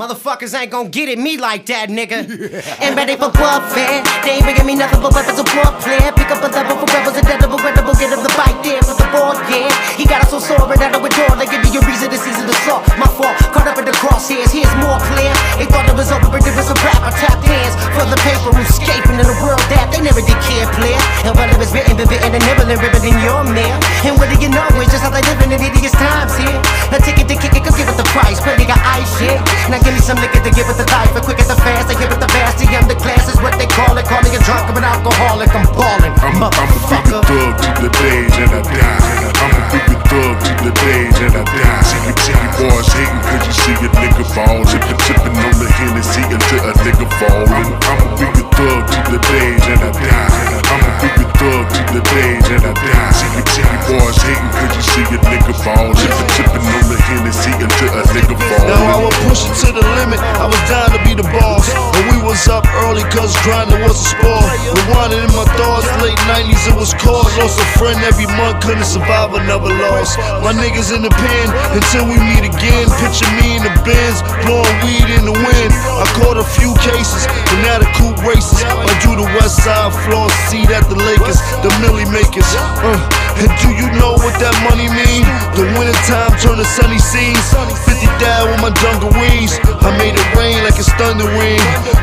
Motherfuckers 0.00 0.56
ain't 0.56 0.72
gon' 0.72 0.88
get 0.88 1.12
at 1.12 1.20
me 1.20 1.36
like 1.36 1.68
that, 1.68 1.92
nigga. 1.92 2.24
ain't 2.80 2.96
ready 2.96 3.20
for 3.20 3.28
warfare. 3.36 4.00
They 4.24 4.40
ain't 4.40 4.48
bringing 4.48 4.64
me 4.64 4.72
nothing 4.72 5.04
but 5.04 5.12
weapons 5.12 5.36
of 5.36 5.44
warfare. 5.52 6.08
Pick 6.16 6.32
up 6.32 6.40
a 6.40 6.48
level 6.48 6.80
for 6.80 6.88
rebels, 6.88 7.20
a 7.20 7.22
edible, 7.28 7.60
credible. 7.60 7.92
Get 8.00 8.08
up 8.16 8.24
the 8.24 8.32
bike 8.32 8.56
there 8.64 8.80
with 8.80 8.96
the 8.96 9.04
ball, 9.12 9.36
yeah. 9.52 9.68
He 10.00 10.08
got 10.08 10.24
us 10.24 10.32
so 10.32 10.40
sore 10.40 10.64
and 10.72 10.80
out 10.80 10.96
of 10.96 11.04
door. 11.04 11.36
They 11.36 11.44
give 11.52 11.60
me 11.60 11.68
a 11.76 11.84
reason 11.84 12.08
to 12.08 12.16
season 12.16 12.48
the 12.48 12.56
saw. 12.64 12.80
My 12.96 13.04
fault, 13.12 13.36
caught 13.52 13.68
up 13.68 13.76
in 13.76 13.84
the 13.84 13.92
crosshairs. 14.00 14.48
Here's 14.48 14.72
more 14.80 14.96
clear. 15.12 15.36
They 15.60 15.68
thought 15.68 15.84
it 15.84 15.92
was 15.92 16.08
over, 16.08 16.32
but 16.32 16.48
it 16.48 16.56
was 16.56 16.72
a 16.72 16.76
rap. 16.80 17.04
I 17.04 17.12
tapped 17.20 17.44
hands 17.44 17.76
for 17.92 18.08
the 18.08 18.16
paper, 18.24 18.56
escaping 18.56 19.20
in 19.20 19.28
a 19.28 19.36
world 19.44 19.60
that 19.68 19.92
they 19.92 20.00
never 20.00 20.24
did 20.24 20.40
care, 20.48 20.64
player. 20.80 20.96
And 21.28 21.36
while 21.36 21.52
it 21.52 21.60
was 21.60 21.76
written, 21.76 22.00
been 22.00 22.08
written 22.08 22.32
and 22.32 22.40
nibbling, 22.48 22.80
ribbon 22.80 23.04
in 23.04 23.20
your 23.20 23.44
mail. 23.52 23.76
And 24.08 24.16
what 24.16 24.32
do 24.32 24.40
you 24.40 24.48
know? 24.48 24.64
It's 24.80 24.96
just 24.96 25.04
how 25.04 25.12
they 25.12 25.20
living 25.28 25.52
in 25.52 25.60
hideous 25.60 25.92
times 25.92 26.32
here. 26.40 26.56
A 26.88 26.96
ticket 27.04 27.28
to 27.28 27.36
kick 27.36 27.52
it, 27.52 27.68
come 27.68 27.76
give 27.76 27.84
it 27.84 28.00
the 28.00 28.08
price. 28.16 28.40
But 28.40 28.56
nigga, 28.56 28.80
I 28.80 29.04
shit. 29.20 29.36
Now 29.68 29.89
give 29.90 29.98
me 29.98 30.06
some 30.06 30.22
liquor 30.22 30.38
to 30.38 30.52
give 30.54 30.70
it 30.70 30.78
the 30.78 30.86
life. 30.94 31.10
And 31.18 31.24
quick 31.26 31.42
as 31.42 31.50
the 31.50 31.58
fast, 31.58 31.90
they 31.90 31.98
give 31.98 32.14
it 32.14 32.20
the 32.22 32.30
fast. 32.30 32.62
The 32.62 32.66
the 32.86 32.94
class 32.94 33.26
is 33.26 33.38
what 33.42 33.58
they 33.58 33.66
call 33.66 33.98
it. 33.98 34.06
Call 34.06 34.22
me 34.22 34.30
a 34.30 34.38
drunk, 34.46 34.70
I'm 34.70 34.78
an 34.78 34.86
alcoholic. 34.86 35.50
I'm 35.50 35.66
ballin', 35.74 36.14
I'm, 36.22 36.38
I'm 36.38 36.46
a 36.46 36.50
big 36.54 36.78
motherfucker. 36.86 37.22
thug 37.26 37.54
to 37.58 37.70
the 37.82 37.90
day 37.98 38.22
that 38.38 38.50
I 38.54 38.62
die. 38.62 39.30
I'm 39.42 39.50
a 39.50 39.62
big 39.74 40.00
thug 40.06 40.34
to 40.46 40.52
the 40.62 40.72
day 40.78 41.02
that 41.18 41.34
I 41.34 41.42
die. 41.42 41.82
See 41.82 42.02
you, 42.06 42.14
see 42.22 42.38
you 42.38 42.50
boys 42.62 42.86
hating 42.94 43.22
cause 43.26 43.42
you 43.46 43.54
see 43.58 43.76
a 43.82 43.88
nigga 43.98 44.24
fall. 44.30 44.58
Sippin', 44.70 45.00
sippin' 45.06 45.34
on 45.42 45.54
the 45.58 45.68
Hennessy 45.74 46.22
until 46.30 46.62
a 46.70 46.72
nigga 46.86 47.06
fall. 47.18 47.46
I'm, 47.50 47.68
I'm 47.90 48.00
a 48.06 48.10
big 48.14 48.46
thug 48.54 48.82
to 48.86 48.98
the 49.10 49.20
day 49.26 49.50
that 49.58 49.80
I 49.82 49.90
die. 49.90 50.30
I'm 50.70 50.82
a 50.86 50.92
big 51.02 51.30
thug 51.34 51.64
to 51.66 51.82
the 51.98 52.02
day 52.14 52.32
that 52.46 52.62
I 52.62 52.72
die. 52.78 53.10
See 53.18 53.30
you, 53.34 53.42
see 53.54 53.66
you 53.66 53.80
boys 53.90 54.18
hating 54.22 54.50
cause 54.54 54.72
you 54.78 54.84
see 54.86 55.06
a 55.10 55.18
nigga 55.18 55.54
fall. 55.66 55.88
Sippin', 55.98 56.30
sippin' 56.38 56.62
on 56.78 56.84
the 56.86 56.98
Hennessy 57.10 57.52
until 57.58 57.90
a 57.98 58.02
nigga 58.14 58.36
fall. 58.38 58.66
Now 58.70 58.82
I 58.86 58.96
would 59.02 59.16
push 59.26 59.46
it 59.46 59.54
to 59.66 59.69
the 59.72 59.84
limit. 60.00 60.18
I 60.40 60.46
was 60.46 60.62
down 60.66 60.90
to 60.90 61.00
be 61.06 61.14
the 61.14 61.26
boss. 61.30 61.68
But 61.94 62.04
we 62.10 62.18
was 62.24 62.48
up 62.48 62.66
early 62.86 63.04
cause 63.12 63.36
grinding 63.44 63.82
was 63.82 63.98
a 63.98 64.08
sport. 64.16 64.46
Rewinding 64.72 65.22
in 65.22 65.32
my 65.36 65.46
thoughts, 65.58 65.86
late 66.02 66.18
90s 66.30 66.70
it 66.70 66.76
was 66.76 66.94
cause. 66.98 67.30
Lost 67.38 67.60
a 67.60 67.66
friend 67.78 67.98
every 68.06 68.26
month, 68.40 68.62
couldn't 68.64 68.88
survive 68.88 69.34
another 69.34 69.70
loss. 69.70 70.16
My 70.42 70.52
niggas 70.56 70.94
in 70.94 71.02
the 71.02 71.12
pen 71.12 71.46
until 71.76 72.08
we 72.08 72.18
meet 72.18 72.46
again. 72.46 72.82
in. 72.82 72.86
Picture 73.02 73.30
me 73.38 73.58
in 73.58 73.62
the 73.62 73.74
bins, 73.84 74.24
blowing 74.46 74.76
weed 74.82 75.08
in 75.12 75.24
the 75.28 75.36
wind. 75.36 75.70
I 76.00 76.06
caught 76.18 76.38
a 76.40 76.46
few 76.56 76.72
cases, 76.80 77.26
and 77.28 77.58
now 77.62 77.78
the 77.78 77.88
coupe 77.98 78.20
races. 78.24 78.62
I 78.64 78.90
do 79.04 79.14
the 79.18 79.28
west 79.36 79.62
side 79.62 79.92
floor 80.08 80.30
seat 80.48 80.70
at 80.70 80.88
the 80.88 80.96
Lakers, 80.96 81.38
the 81.62 81.70
Millie 81.84 82.08
makers. 82.08 82.48
Uh, 82.80 82.96
and 83.40 83.50
do 83.62 83.70
you 83.76 83.88
know 84.00 84.16
what 84.20 84.34
that 84.40 84.56
money 84.64 84.88
mean? 84.88 85.24
The 85.56 85.64
wintertime 85.76 86.32
turn 86.40 86.56
to 86.58 86.66
sunny 86.66 86.98
scenes. 86.98 87.44
50 87.86 88.06
down 88.20 88.50
with 88.50 88.60
my 88.60 88.72
dungarees. 88.80 89.59
I 89.80 89.90
made 89.96 90.14
it 90.16 90.28
rain 90.36 90.60
like 90.64 90.76
it's 90.76 90.92
thunder 90.96 91.28
rain. 91.36 91.60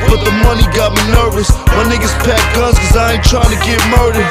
But 0.09 0.25
the 0.25 0.33
money 0.43 0.65
got 0.73 0.93
me 0.93 1.03
nervous. 1.13 1.49
My 1.73 1.85
niggas 1.85 2.13
pack 2.25 2.41
guns 2.55 2.77
cause 2.77 2.95
I 2.97 3.17
ain't 3.17 3.25
trying 3.25 3.49
to 3.49 3.59
get 3.65 3.79
murdered. 3.93 4.27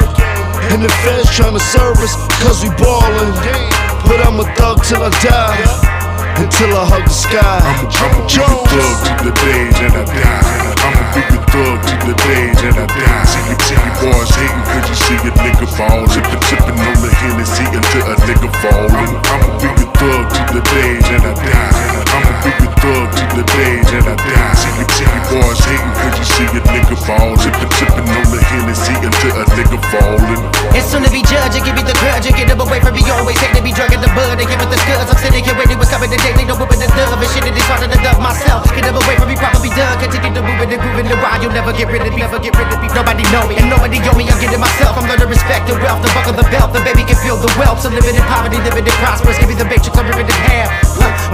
And 0.73 0.83
the 0.83 0.91
feds 1.07 1.31
trying 1.31 1.55
to 1.55 1.63
serve 1.63 1.99
us 2.03 2.15
cause 2.43 2.63
we 2.63 2.71
ballin'. 2.81 3.35
But 4.07 4.23
I'm 4.27 4.39
a 4.41 4.47
thug 4.57 4.83
till 4.85 5.03
I 5.03 5.11
die. 5.23 5.59
Until 6.39 6.77
I 6.77 6.85
hug 6.85 7.05
the 7.05 7.17
sky. 7.17 7.61
I'ma, 7.65 7.87
I'ma 7.89 8.25
a 8.25 8.67
thug 8.69 8.97
to 9.19 9.25
the 9.25 9.35
days 9.41 9.77
and 9.81 9.95
I 9.95 10.05
die. 10.05 10.86
Them 38.87 39.03
away 39.03 39.19
from 39.19 39.27
me, 39.27 39.35
probably 39.35 39.71
done. 39.75 39.99
Continue 39.99 40.31
to 40.31 40.43
move 40.47 40.63
and 40.63 40.71
groove 40.79 40.99
in 41.03 41.07
the 41.11 41.19
ride. 41.19 41.43
You'll 41.43 41.55
never 41.55 41.75
get 41.75 41.91
rid 41.91 42.07
of 42.07 42.15
me, 42.15 42.23
never 42.23 42.39
get 42.39 42.55
rid 42.55 42.71
of 42.71 42.79
me. 42.79 42.87
Nobody 42.95 43.27
know 43.35 43.43
me 43.51 43.59
and 43.59 43.67
nobody 43.67 43.99
owe 44.07 44.15
me. 44.15 44.31
I'm 44.31 44.39
getting 44.39 44.63
myself. 44.63 44.95
I'm 44.95 45.11
learning 45.11 45.27
respect 45.27 45.67
and 45.67 45.83
wealth. 45.83 46.07
The 46.07 46.11
buckle 46.15 46.39
the 46.39 46.47
belt. 46.55 46.71
The 46.71 46.83
baby 46.87 47.03
can 47.03 47.19
feel 47.19 47.35
the 47.35 47.51
wealth. 47.59 47.83
So 47.83 47.91
living 47.91 48.15
in 48.15 48.23
poverty, 48.31 48.63
living 48.63 48.87
in 48.87 48.97
prosperous. 49.03 49.43
Give 49.43 49.51
me 49.51 49.59
the 49.59 49.67
matrix, 49.67 49.91
I'm 49.99 50.07
ripping 50.07 50.31
in 50.31 50.41
half. 50.47 50.71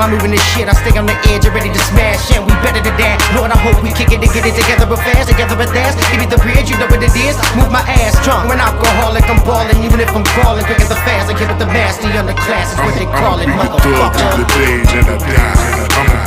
While 0.00 0.08
moving 0.08 0.32
this 0.32 0.40
shit, 0.56 0.64
I 0.64 0.72
stay 0.72 0.96
on 0.96 1.04
the 1.04 1.12
edge 1.28 1.44
and 1.44 1.52
ready 1.52 1.68
to 1.68 1.82
smash. 1.92 2.32
And 2.32 2.48
we 2.48 2.56
better 2.64 2.80
than 2.80 2.96
that. 2.96 3.20
Lord, 3.36 3.52
I 3.52 3.58
hope 3.60 3.76
we 3.84 3.92
kick 3.92 4.08
it 4.08 4.24
and 4.24 4.32
get 4.32 4.48
it 4.48 4.56
together 4.56 4.88
real 4.88 4.96
fast. 4.96 5.28
Together 5.28 5.52
with 5.52 5.76
ass. 5.76 6.00
Give 6.08 6.24
me 6.24 6.28
the 6.32 6.40
bridge, 6.40 6.72
you 6.72 6.80
know 6.80 6.88
what 6.88 7.04
it 7.04 7.12
is. 7.12 7.36
Move 7.52 7.68
my 7.68 7.84
ass 8.00 8.16
drunk. 8.24 8.48
When 8.48 8.56
alcoholic, 8.56 9.28
I'm 9.28 9.44
balling. 9.44 9.76
Even 9.84 10.00
if 10.00 10.08
I'm 10.16 10.24
crawling, 10.40 10.64
quick 10.64 10.80
as 10.80 10.88
the 10.88 10.96
fast. 11.04 11.28
I 11.28 11.36
give 11.36 11.52
it 11.52 11.60
the 11.60 11.68
nasty 11.68 12.08
underclass. 12.16 12.72
Is 12.72 12.80
what 12.80 12.96
they 12.96 13.08
call 13.12 13.36
it, 13.44 13.52
a 13.52 13.54
thug 13.60 13.76
to 13.84 13.88
the 13.92 13.96
motherfucker. 14.00 14.96
and 14.96 15.08
I 15.12 15.16
die. 15.20 15.71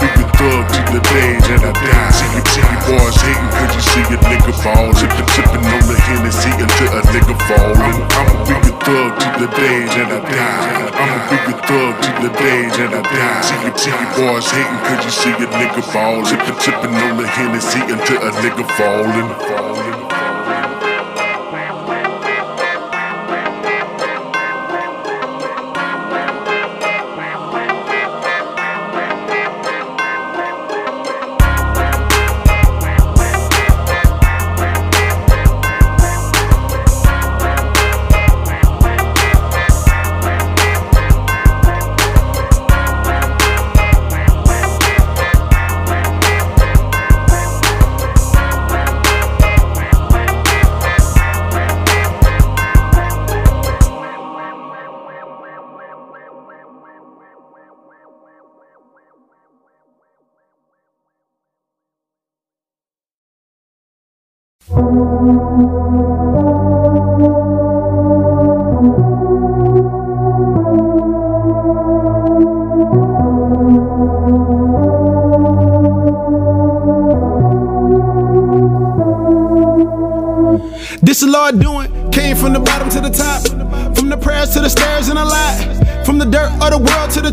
I'ma 0.05 0.27
thug 0.37 0.63
to 0.69 0.81
the 0.93 1.01
days 1.01 1.45
and 1.49 1.63
I 1.65 1.73
die. 1.73 2.11
See 2.13 2.29
you, 2.37 2.43
see 2.53 2.61
you 2.61 2.79
boys 2.85 3.17
hating 3.17 3.49
cause 3.57 3.73
you 3.73 3.83
see 3.89 4.05
a 4.13 4.17
nigga 4.29 4.53
fall. 4.61 4.89
Sippin', 4.93 5.29
sippin' 5.33 5.65
on 5.65 5.83
the 5.89 5.97
Hennessy 5.97 6.51
until 6.61 6.91
a 6.93 7.01
nigga 7.09 7.35
fallin'. 7.49 7.97
I'ma 8.13 8.35
be 8.45 8.55
a 8.69 8.73
thug 8.85 9.11
to 9.17 9.29
the 9.41 9.49
days 9.57 9.93
and 9.97 10.11
I 10.13 10.19
die. 10.29 10.93
I'ma 10.93 11.17
be 11.29 11.37
a 11.49 11.55
thug 11.65 11.93
to 12.05 12.11
the 12.21 12.31
days 12.37 12.75
and 12.77 12.93
I 12.93 13.01
die. 13.01 13.41
See 13.41 13.59
you, 13.65 13.71
see 13.73 13.95
you 13.97 14.09
boys 14.13 14.45
hating 14.53 14.81
cause 14.85 15.01
you 15.05 15.13
see 15.21 15.33
a 15.41 15.47
nigga 15.57 15.83
fall. 15.89 16.21
Sippin', 16.21 16.57
sippin' 16.61 16.93
on 16.93 17.17
the 17.17 17.27
Hennessy 17.27 17.81
until 17.81 18.21
a 18.21 18.31
nigga 18.43 18.65
fallin'. 18.77 19.29
fallin'. 19.49 20.04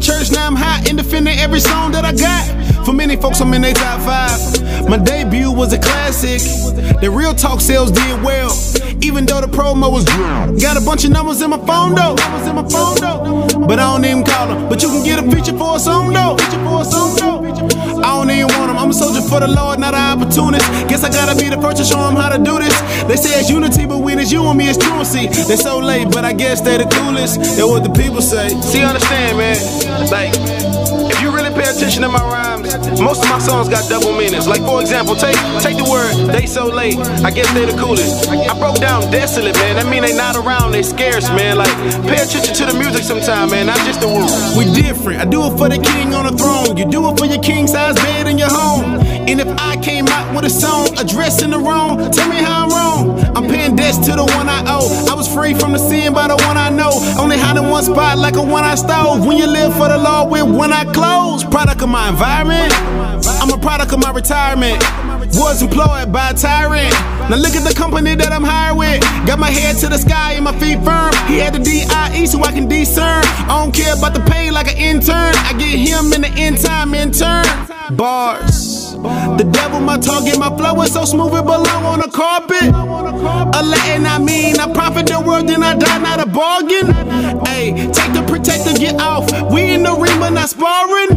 Church. 0.02 0.32
Now 0.32 0.46
I'm 0.46 0.56
hot 0.56 0.88
and 0.88 0.98
defending 0.98 1.38
every 1.38 1.60
song 1.60 1.92
that 1.92 2.04
I 2.04 2.12
got. 2.12 2.84
For 2.84 2.92
many 2.92 3.16
folks, 3.16 3.40
I'm 3.40 3.54
in 3.54 3.62
their 3.62 3.72
top 3.72 4.00
five. 4.00 4.88
My 4.88 4.98
debut 4.98 5.50
was 5.50 5.72
a 5.72 5.78
classic. 5.78 6.40
The 7.00 7.10
real 7.10 7.34
talk 7.34 7.60
sales 7.60 7.92
did 7.92 8.22
well. 8.22 8.50
Even 9.00 9.24
though 9.24 9.40
the 9.40 9.46
promo 9.46 9.90
was 9.90 10.04
got 10.60 10.76
a 10.76 10.84
bunch 10.84 11.04
of 11.04 11.10
numbers 11.10 11.40
in 11.40 11.50
my 11.50 11.58
phone 11.58 11.94
though. 11.94 12.14
Numbers 12.14 12.46
in 12.48 12.54
my 12.56 12.68
phone 12.68 12.96
though. 13.00 13.66
But 13.66 13.78
I 13.78 13.92
don't 13.92 14.04
even 14.04 14.24
call 14.24 14.48
them. 14.48 14.68
But 14.68 14.82
you 14.82 14.88
can 14.88 15.04
get 15.04 15.18
a 15.18 15.30
feature 15.30 15.56
for 15.56 15.76
a 15.76 15.78
song 15.78 16.12
though. 16.12 16.36
I 18.02 18.18
don't 18.18 18.30
even 18.30 18.50
want 18.58 18.68
them. 18.68 18.78
I'm 18.78 18.90
a 18.90 18.92
soldier 18.92 19.22
for 19.22 19.40
the 19.40 19.48
Lord, 19.48 19.78
not 19.78 19.94
an 19.94 20.18
opportunist. 20.18 20.66
Guess 20.90 21.04
I 21.04 21.10
gotta 21.10 21.38
be 21.38 21.48
the 21.48 21.60
first 21.62 21.78
to 21.78 21.84
show 21.84 22.02
them 22.02 22.16
how 22.16 22.28
to 22.28 22.38
do 22.42 22.58
this. 22.58 22.74
They 23.06 23.16
say 23.16 23.38
it's 23.38 23.48
unity, 23.48 23.86
but 23.86 23.98
when 23.98 24.18
it's 24.18 24.32
you 24.32 24.44
and 24.44 24.58
me, 24.58 24.68
it's 24.68 24.78
truancy. 24.78 25.28
They 25.48 25.56
so 25.56 25.78
late, 25.78 26.10
but 26.10 26.24
I 26.24 26.32
guess 26.32 26.60
they 26.60 26.76
the 26.78 26.84
coolest. 26.84 27.38
That's 27.38 27.62
what 27.62 27.84
the 27.84 27.94
people 27.94 28.20
say. 28.20 28.48
See, 28.60 28.82
understand, 28.82 29.38
man. 29.38 29.56
Like, 30.10 30.34
if 31.10 31.22
you 31.22 31.30
really 31.30 31.54
pay 31.54 31.70
attention 31.70 32.02
to 32.02 32.08
my 32.08 32.20
rhymes, 32.20 32.51
most 33.00 33.22
of 33.22 33.28
my 33.28 33.38
songs 33.38 33.68
got 33.68 33.88
double 33.88 34.12
meanings. 34.12 34.46
Like, 34.48 34.62
for 34.62 34.80
example, 34.80 35.14
take 35.14 35.36
take 35.60 35.76
the 35.76 35.88
word 35.88 36.32
they 36.32 36.46
so 36.46 36.66
late. 36.66 36.96
I 37.24 37.30
guess 37.30 37.50
they 37.52 37.66
the 37.66 37.76
coolest. 37.76 38.28
I 38.28 38.58
broke 38.58 38.80
down 38.80 39.10
desolate, 39.10 39.54
man. 39.56 39.76
That 39.76 39.86
mean 39.86 40.02
they 40.02 40.14
not 40.14 40.36
around, 40.36 40.72
they 40.72 40.82
scarce, 40.82 41.28
man. 41.30 41.58
Like, 41.58 41.72
pay 42.08 42.22
attention 42.22 42.54
to 42.54 42.64
the 42.72 42.78
music 42.78 43.04
sometime, 43.04 43.50
man. 43.50 43.66
Not 43.66 43.78
just 43.84 44.00
the 44.00 44.08
word. 44.08 44.30
We 44.56 44.64
different. 44.72 45.20
I 45.20 45.24
do 45.24 45.44
it 45.46 45.56
for 45.58 45.68
the 45.68 45.78
king 45.78 46.14
on 46.14 46.24
the 46.26 46.36
throne. 46.36 46.76
You 46.76 46.86
do 46.86 47.08
it 47.10 47.18
for 47.18 47.26
your 47.26 47.42
king 47.42 47.66
size 47.66 47.94
bed 47.96 48.26
in 48.26 48.38
your 48.38 48.50
home. 48.50 49.11
And 49.28 49.40
if 49.40 49.48
I 49.58 49.76
came 49.76 50.06
out 50.08 50.34
with 50.34 50.44
a 50.44 50.50
song 50.50 50.88
addressing 50.98 51.50
the 51.50 51.58
wrong, 51.58 52.10
tell 52.10 52.28
me 52.28 52.36
how 52.36 52.64
I'm 52.64 52.70
wrong. 52.70 53.36
I'm 53.36 53.48
paying 53.48 53.76
debts 53.76 53.98
to 54.06 54.12
the 54.12 54.24
one 54.24 54.48
I 54.48 54.62
owe. 54.66 55.06
I 55.10 55.14
was 55.14 55.32
free 55.32 55.54
from 55.54 55.72
the 55.72 55.78
sin 55.78 56.12
by 56.12 56.28
the 56.28 56.36
one 56.36 56.56
I 56.56 56.70
know. 56.70 56.90
Only 57.18 57.38
hiding 57.38 57.68
one 57.70 57.84
spot 57.84 58.18
like 58.18 58.36
a 58.36 58.42
one 58.42 58.64
I 58.64 58.74
stole. 58.74 59.24
When 59.26 59.38
you 59.38 59.46
live 59.46 59.72
for 59.74 59.88
the 59.88 59.98
Lord 59.98 60.30
with 60.30 60.44
one 60.44 60.72
I 60.72 60.84
close. 60.92 61.44
Product 61.44 61.82
of 61.82 61.88
my 61.88 62.08
environment. 62.08 62.72
I'm 63.40 63.50
a 63.50 63.58
product 63.58 63.92
of 63.92 64.00
my 64.00 64.10
retirement. 64.10 64.82
Was 65.34 65.62
employed 65.62 66.12
by 66.12 66.30
a 66.30 66.34
tyrant. 66.34 66.92
Now 67.30 67.36
look 67.36 67.54
at 67.54 67.64
the 67.64 67.74
company 67.74 68.14
that 68.14 68.32
I'm 68.32 68.44
hired 68.44 68.76
with. 68.76 69.00
Got 69.26 69.38
my 69.38 69.50
head 69.50 69.76
to 69.78 69.88
the 69.88 69.98
sky 69.98 70.34
and 70.34 70.44
my 70.44 70.52
feet 70.58 70.78
firm. 70.84 71.12
He 71.26 71.38
had 71.38 71.54
the 71.54 71.58
DIE 71.58 72.26
so 72.26 72.42
I 72.42 72.52
can 72.52 72.68
discern. 72.68 73.24
I 73.48 73.62
don't 73.62 73.74
care 73.74 73.96
about 73.96 74.14
the 74.14 74.20
pay 74.20 74.50
like 74.50 74.70
an 74.70 74.76
intern. 74.76 75.34
I 75.48 75.54
get 75.58 75.78
him 75.78 76.12
in 76.12 76.20
the 76.20 76.32
end 76.36 76.60
time 76.60 76.92
in 76.94 77.12
turn. 77.12 77.46
Bars. 77.96 78.61
The 79.38 79.44
devil 79.44 79.80
my 79.80 79.98
target, 79.98 80.38
my 80.38 80.54
flow 80.56 80.80
is 80.82 80.92
so 80.92 81.04
smooth 81.04 81.34
it 81.34 81.44
belong 81.44 81.84
on 81.84 82.00
the 82.00 82.08
carpet. 82.08 82.68
A 82.68 83.62
Latin, 83.62 84.06
I 84.06 84.18
mean, 84.18 84.58
I 84.58 84.72
profit 84.72 85.06
the 85.06 85.20
world, 85.20 85.48
then 85.48 85.62
I 85.62 85.74
die, 85.74 85.98
not 85.98 86.20
a 86.20 86.26
bargain. 86.26 86.92
Hey, 87.46 87.72
take 87.92 88.12
the 88.12 88.24
protector, 88.26 88.72
get 88.78 89.00
off. 89.00 89.30
We 89.52 89.70
in 89.70 89.82
the 89.82 89.94
ring, 89.94 90.18
but 90.18 90.30
not 90.30 90.50
sparring. 90.50 91.10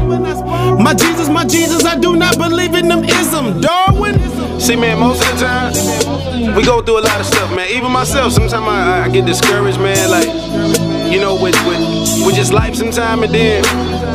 My 0.82 0.93
Jesus, 0.93 1.30
my 1.30 1.45
Jesus, 1.45 1.86
I 1.86 1.99
do 1.99 2.15
not 2.15 2.38
believe 2.38 2.73
in 2.73 2.88
them 2.88 3.04
ism. 3.04 3.62
Darwin. 3.62 4.19
See, 4.60 4.75
man, 4.75 4.99
most 4.99 5.23
of 5.23 5.39
the 5.39 5.45
time, 5.45 6.56
we 6.56 6.63
go 6.63 6.82
through 6.82 6.99
a 6.99 7.06
lot 7.06 7.19
of 7.19 7.25
stuff, 7.25 7.54
man. 7.56 7.69
Even 7.69 7.91
myself, 7.91 8.34
sometimes 8.34 8.65
I, 8.65 9.06
I 9.06 9.10
get 9.10 9.25
discouraged, 9.25 9.80
man. 9.80 10.10
Like, 10.10 11.05
you 11.12 11.20
know, 11.20 11.36
with, 11.36 11.56
with, 11.65 11.80
with 12.26 12.36
just 12.36 12.54
life 12.54 12.76
sometime. 12.76 13.24
And 13.24 13.34
then 13.34 13.63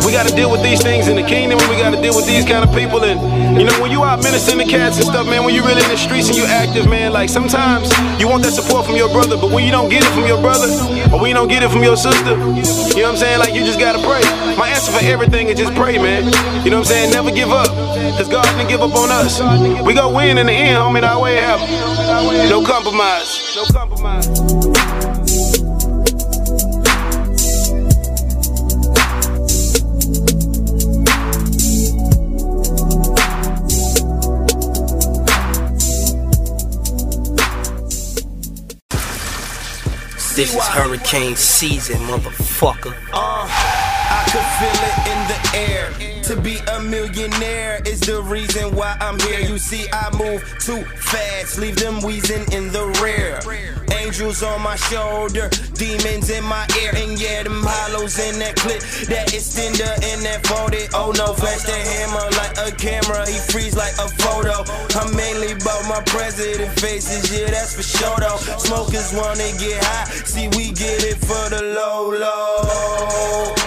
we 0.05 0.13
got 0.13 0.27
to 0.27 0.35
deal 0.35 0.51
with 0.51 0.63
these 0.63 0.83
things 0.83 1.09
in 1.09 1.17
the 1.17 1.23
kingdom 1.23 1.59
and 1.59 1.69
we 1.71 1.77
got 1.77 1.95
to 1.95 2.01
deal 2.01 2.15
with 2.15 2.27
these 2.27 2.45
kind 2.45 2.65
of 2.65 2.75
people. 2.75 3.05
And, 3.05 3.21
you 3.59 3.67
know, 3.67 3.77
when 3.81 3.91
you 3.91 4.03
out 4.05 4.23
ministering 4.23 4.59
to 4.59 4.65
cats 4.65 4.97
and 4.97 5.07
stuff, 5.07 5.27
man, 5.27 5.45
when 5.45 5.55
you 5.55 5.63
really 5.63 5.83
in 5.83 5.91
the 5.91 5.97
streets 5.97 6.29
and 6.29 6.37
you 6.37 6.45
active, 6.45 6.89
man, 6.89 7.13
like 7.13 7.29
sometimes 7.29 7.91
you 8.21 8.29
want 8.29 8.43
that 8.45 8.53
support 8.53 8.87
from 8.87 8.97
your 8.97 9.09
brother, 9.11 9.37
but 9.37 9.51
when 9.51 9.65
you 9.65 9.71
don't 9.71 9.89
get 9.89 10.03
it 10.03 10.13
from 10.13 10.27
your 10.27 10.41
brother 10.41 10.69
or 11.13 11.21
when 11.21 11.29
you 11.29 11.35
don't 11.35 11.49
get 11.49 11.63
it 11.63 11.71
from 11.71 11.83
your 11.83 11.97
sister, 11.97 12.35
you 12.35 13.03
know 13.03 13.13
what 13.13 13.15
I'm 13.15 13.17
saying? 13.17 13.39
Like 13.39 13.55
you 13.55 13.65
just 13.65 13.79
got 13.79 13.95
to 13.95 14.03
pray. 14.03 14.23
My 14.57 14.69
answer 14.69 14.93
for 14.93 15.05
everything 15.05 15.49
is 15.49 15.59
just 15.59 15.75
pray, 15.75 15.99
man. 15.99 16.25
You 16.65 16.71
know 16.71 16.81
what 16.81 16.91
I'm 16.91 16.93
saying? 16.93 17.13
Never 17.13 17.31
give 17.31 17.51
up. 17.51 17.71
Because 18.13 18.29
God 18.29 18.45
didn't 18.57 18.69
give 18.69 18.81
up 18.81 18.95
on 18.95 19.11
us. 19.11 19.41
We 19.85 19.95
go 19.95 20.15
win 20.15 20.39
in 20.39 20.47
the 20.47 20.53
end, 20.53 20.79
homie, 20.79 21.01
that 21.01 21.21
way 21.21 21.37
it 21.39 21.45
happen. 21.45 21.69
No 22.49 22.65
compromise. 22.65 23.57
No 23.57 23.65
compromise. 23.65 24.80
This 40.41 40.55
is 40.55 40.67
hurricane 40.69 41.37
season, 41.37 41.99
motherfucker. 42.07 42.95
Uh, 43.13 43.45
I 43.47 44.25
could 44.25 44.41
feel 44.57 44.81
it 44.89 44.97
in 45.13 45.21
the 45.29 46.15
air. 46.15 46.20
To 46.31 46.41
be 46.41 46.59
a 46.59 46.81
millionaire 46.81 47.83
is 47.85 47.99
the 47.99 48.23
reason 48.23 48.77
why 48.77 48.97
I'm 49.01 49.19
here. 49.19 49.41
You 49.41 49.59
see, 49.59 49.91
I 49.93 50.15
move 50.17 50.41
too 50.61 50.85
fast, 50.95 51.59
leave 51.59 51.75
them 51.75 51.99
wheezing 52.03 52.47
in 52.53 52.71
the 52.71 52.87
rear. 53.03 53.43
Angels 53.99 54.41
on 54.45 54.63
my 54.63 54.77
shoulder, 54.77 55.51
demons 55.75 56.31
in 56.31 56.45
my 56.45 56.69
ear, 56.81 56.93
and 56.95 57.21
yeah, 57.21 57.43
them 57.43 57.65
hollows 57.67 58.17
in 58.21 58.39
that 58.39 58.55
clip, 58.55 58.79
that 59.11 59.35
extender 59.35 59.91
in 60.15 60.23
that 60.23 60.47
40. 60.47 60.95
Oh 60.95 61.11
no, 61.19 61.35
flash 61.35 61.67
that 61.67 61.83
hammer 61.99 62.23
like 62.39 62.55
a 62.63 62.71
camera, 62.79 63.27
he 63.27 63.37
freeze 63.51 63.77
like 63.77 63.99
a 63.99 64.07
photo. 64.23 64.63
I'm 65.03 65.11
mainly 65.17 65.51
about 65.59 65.83
my 65.89 66.01
president 66.07 66.79
faces, 66.79 67.27
yeah, 67.35 67.51
that's 67.51 67.75
for 67.75 67.83
sure 67.83 68.19
though. 68.21 68.39
Smokers 68.55 69.13
wanna 69.19 69.51
get 69.59 69.83
high, 69.83 70.07
see, 70.23 70.47
we 70.55 70.71
get 70.71 71.03
it 71.03 71.19
for 71.19 71.51
the 71.51 71.75
low, 71.75 72.15
low. 72.15 73.60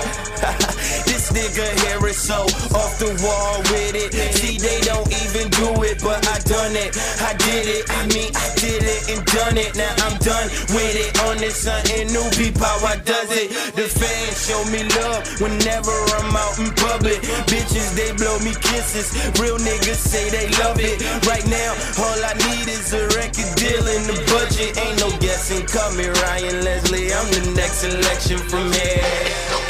Nigga 1.34 1.66
here 1.82 2.08
is 2.08 2.18
so 2.18 2.46
off 2.78 2.94
the 3.02 3.10
wall 3.26 3.58
with 3.74 3.98
it. 3.98 4.14
See, 4.38 4.58
they 4.62 4.80
don't 4.86 5.10
even 5.10 5.50
do 5.50 5.84
it, 5.84 6.00
but 6.02 6.22
I 6.30 6.38
done 6.46 6.78
it. 6.78 6.94
I 7.20 7.34
did 7.34 7.66
it. 7.68 7.84
I 7.90 8.06
mean, 8.14 8.30
I 8.38 8.48
did 8.56 8.86
it 8.86 9.02
and 9.10 9.26
done 9.26 9.58
it. 9.58 9.76
Now 9.76 9.94
I'm 10.06 10.16
done 10.22 10.48
with 10.72 10.96
it. 10.96 11.12
On 11.26 11.38
this 11.38 11.58
something 11.58 12.08
new, 12.14 12.26
peep 12.38 12.58
how 12.62 12.78
I 12.86 13.02
does 13.02 13.34
it. 13.34 13.50
The 13.74 13.90
fans 13.90 14.38
show 14.46 14.62
me 14.70 14.86
love 15.02 15.26
whenever 15.42 15.94
I'm 16.22 16.32
out 16.38 16.56
in 16.62 16.70
public. 16.78 17.20
Bitches, 17.50 17.98
they 17.98 18.14
blow 18.14 18.38
me 18.46 18.54
kisses. 18.54 19.10
Real 19.42 19.58
niggas 19.58 20.00
say 20.00 20.30
they 20.30 20.48
love 20.62 20.78
it. 20.80 21.02
Right 21.26 21.46
now, 21.50 21.74
all 21.98 22.20
I 22.22 22.38
need 22.46 22.70
is 22.70 22.94
a 22.94 23.10
record 23.18 23.50
deal 23.58 23.86
in 23.90 24.06
the 24.06 24.18
budget. 24.30 24.78
Ain't 24.78 25.02
no 25.02 25.10
guessing. 25.18 25.66
Call 25.66 25.92
me 25.98 26.08
Ryan 26.08 26.64
Leslie. 26.64 27.10
I'm 27.12 27.28
the 27.34 27.54
next 27.58 27.84
election 27.84 28.38
from 28.38 28.72
here. 28.72 29.63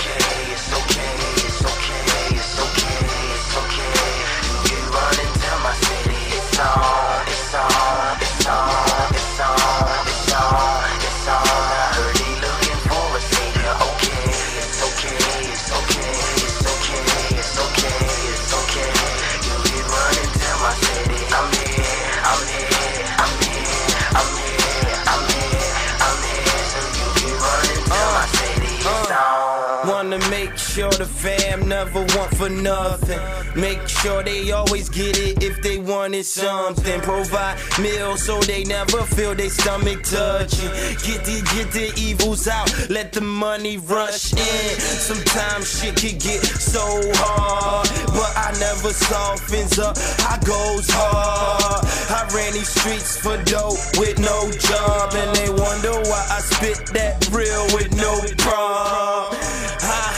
The 30.98 31.06
fam 31.06 31.68
never 31.68 32.02
want 32.16 32.36
for 32.36 32.50
nothing. 32.50 33.20
Make 33.60 33.88
sure 33.88 34.24
they 34.24 34.52
always 34.52 34.90
get 34.90 35.18
it 35.18 35.44
if 35.44 35.62
they 35.62 35.78
wanted 35.80 36.26
something. 36.26 37.02
Provide 37.02 37.58
meals 37.80 38.24
so 38.24 38.40
they 38.42 38.64
never 38.64 39.04
feel 39.04 39.36
their 39.36 39.50
stomach 39.50 40.04
touching. 40.04 40.70
Get 41.06 41.24
the 41.26 41.42
get 41.54 41.72
the 41.72 41.94
evils 41.98 42.48
out, 42.48 42.70
let 42.90 43.14
the 43.14 43.22
money 43.22 43.78
rush 43.78 44.34
in. 44.34 44.80
Sometimes 44.80 45.80
shit 45.80 45.96
can 45.96 46.18
get 46.18 46.44
so 46.44 46.84
hard, 47.16 47.88
but 48.08 48.32
I 48.36 48.52
never 48.60 48.94
softens 48.94 49.80
up. 49.80 49.98
I 50.30 50.40
goes 50.46 50.90
hard. 50.90 51.86
I 52.10 52.28
ran 52.36 52.54
these 52.54 52.70
streets 52.70 53.18
for 53.18 53.38
dope 53.44 53.80
with 53.98 54.20
no 54.20 54.52
job, 54.52 55.14
and 55.14 55.36
they 55.36 55.50
wonder 55.50 55.92
why 56.10 56.28
I 56.30 56.40
spit 56.42 56.86
that 56.94 57.28
real 57.32 57.66
with 57.74 57.96
no 57.96 58.22
prom. 58.38 59.34
I, 59.82 60.13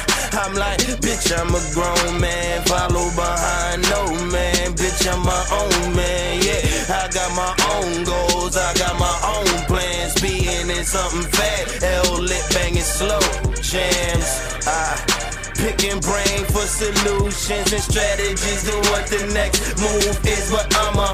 I'm 0.45 0.53
like, 0.53 0.77
bitch, 1.01 1.34
I'm 1.34 1.49
a 1.49 1.62
grown 1.73 2.21
man, 2.21 2.62
follow 2.65 3.10
behind 3.15 3.81
no 3.89 4.13
man, 4.29 4.75
bitch, 4.77 5.12
I'm 5.12 5.25
my 5.25 5.41
own 5.49 5.95
man, 5.95 6.43
yeah. 6.45 6.62
I 6.86 7.10
got 7.10 7.34
my 7.34 7.49
own 7.73 8.03
goals, 8.03 8.55
I 8.55 8.71
got 8.75 8.93
my 8.99 9.17
own 9.25 9.65
plans, 9.65 10.13
being 10.21 10.69
in 10.69 10.86
something 10.86 11.25
fat, 11.31 11.81
L 11.81 12.21
lit 12.21 12.45
banging 12.53 12.84
slow 12.84 13.19
jams. 13.60 14.29
I 14.67 15.25
picking 15.58 15.99
brain 15.99 16.45
for 16.53 16.67
solutions 16.69 17.73
and 17.73 17.81
strategies 17.81 18.62
to 18.69 18.75
what 18.93 19.08
the 19.08 19.25
next 19.34 19.81
move 19.81 20.13
is. 20.29 20.51
But 20.51 20.69
I'm 20.77 20.93
a 20.93 21.10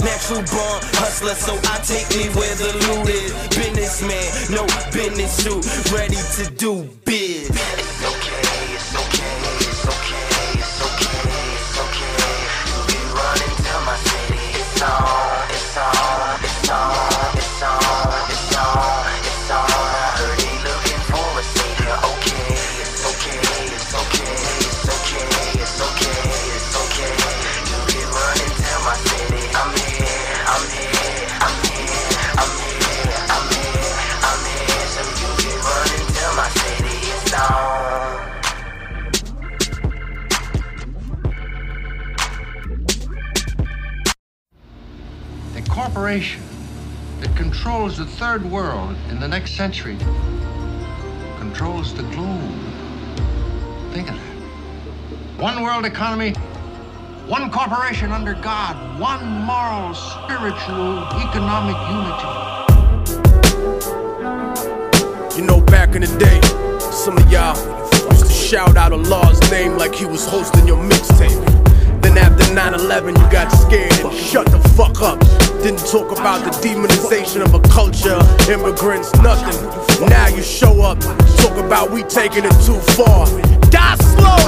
natural 0.00 0.40
born 0.48 0.80
hustler, 0.96 1.36
so 1.36 1.52
I 1.68 1.76
take 1.84 2.08
me 2.16 2.32
where 2.32 2.54
the 2.56 2.72
loot 2.88 3.12
is. 3.12 3.30
Businessman, 3.52 4.24
no 4.56 4.64
business 4.88 5.36
suit, 5.36 5.68
ready 5.92 6.16
to 6.16 6.48
do 6.56 6.88
biz. 7.04 7.50
A 7.52 8.69
third 48.20 48.44
world 48.50 48.94
in 49.08 49.18
the 49.18 49.26
next 49.26 49.52
century 49.52 49.96
controls 51.38 51.94
the 51.94 52.02
globe. 52.02 52.52
Think 53.94 54.10
of 54.10 54.16
that. 54.16 55.40
One 55.42 55.62
world 55.62 55.86
economy, 55.86 56.32
one 57.26 57.50
corporation 57.50 58.12
under 58.12 58.34
God, 58.34 59.00
one 59.00 59.24
moral, 59.24 59.94
spiritual, 59.94 60.98
economic 61.16 61.78
unity. 61.96 62.28
You 65.38 65.46
know, 65.46 65.62
back 65.62 65.94
in 65.94 66.02
the 66.02 66.18
day, 66.18 66.42
some 66.90 67.16
of 67.16 67.32
y'all 67.32 67.56
used 68.10 68.26
to 68.26 68.30
shout 68.30 68.76
out 68.76 68.92
Allah's 68.92 69.40
name 69.50 69.78
like 69.78 69.94
he 69.94 70.04
was 70.04 70.26
hosting 70.26 70.66
your 70.66 70.84
mixtape. 70.84 71.42
Then 72.02 72.18
after 72.18 72.44
9-11, 72.52 73.16
you 73.16 73.32
got 73.32 73.48
scared 73.48 73.90
and 73.92 74.14
shut 74.14 74.44
the 74.50 74.58
fuck 74.76 75.00
up. 75.00 75.49
Didn't 75.62 75.86
talk 75.86 76.10
about 76.10 76.42
the 76.42 76.50
demonization 76.66 77.42
of 77.42 77.52
a 77.52 77.60
culture, 77.68 78.18
immigrants, 78.50 79.14
nothing. 79.16 80.08
Now 80.08 80.28
you 80.28 80.42
show 80.42 80.80
up, 80.80 80.98
talk 81.36 81.56
about 81.58 81.90
we 81.90 82.02
taking 82.04 82.44
it 82.44 82.56
too 82.64 82.80
far. 82.96 83.26
Die 83.68 83.94
slow, 83.96 84.38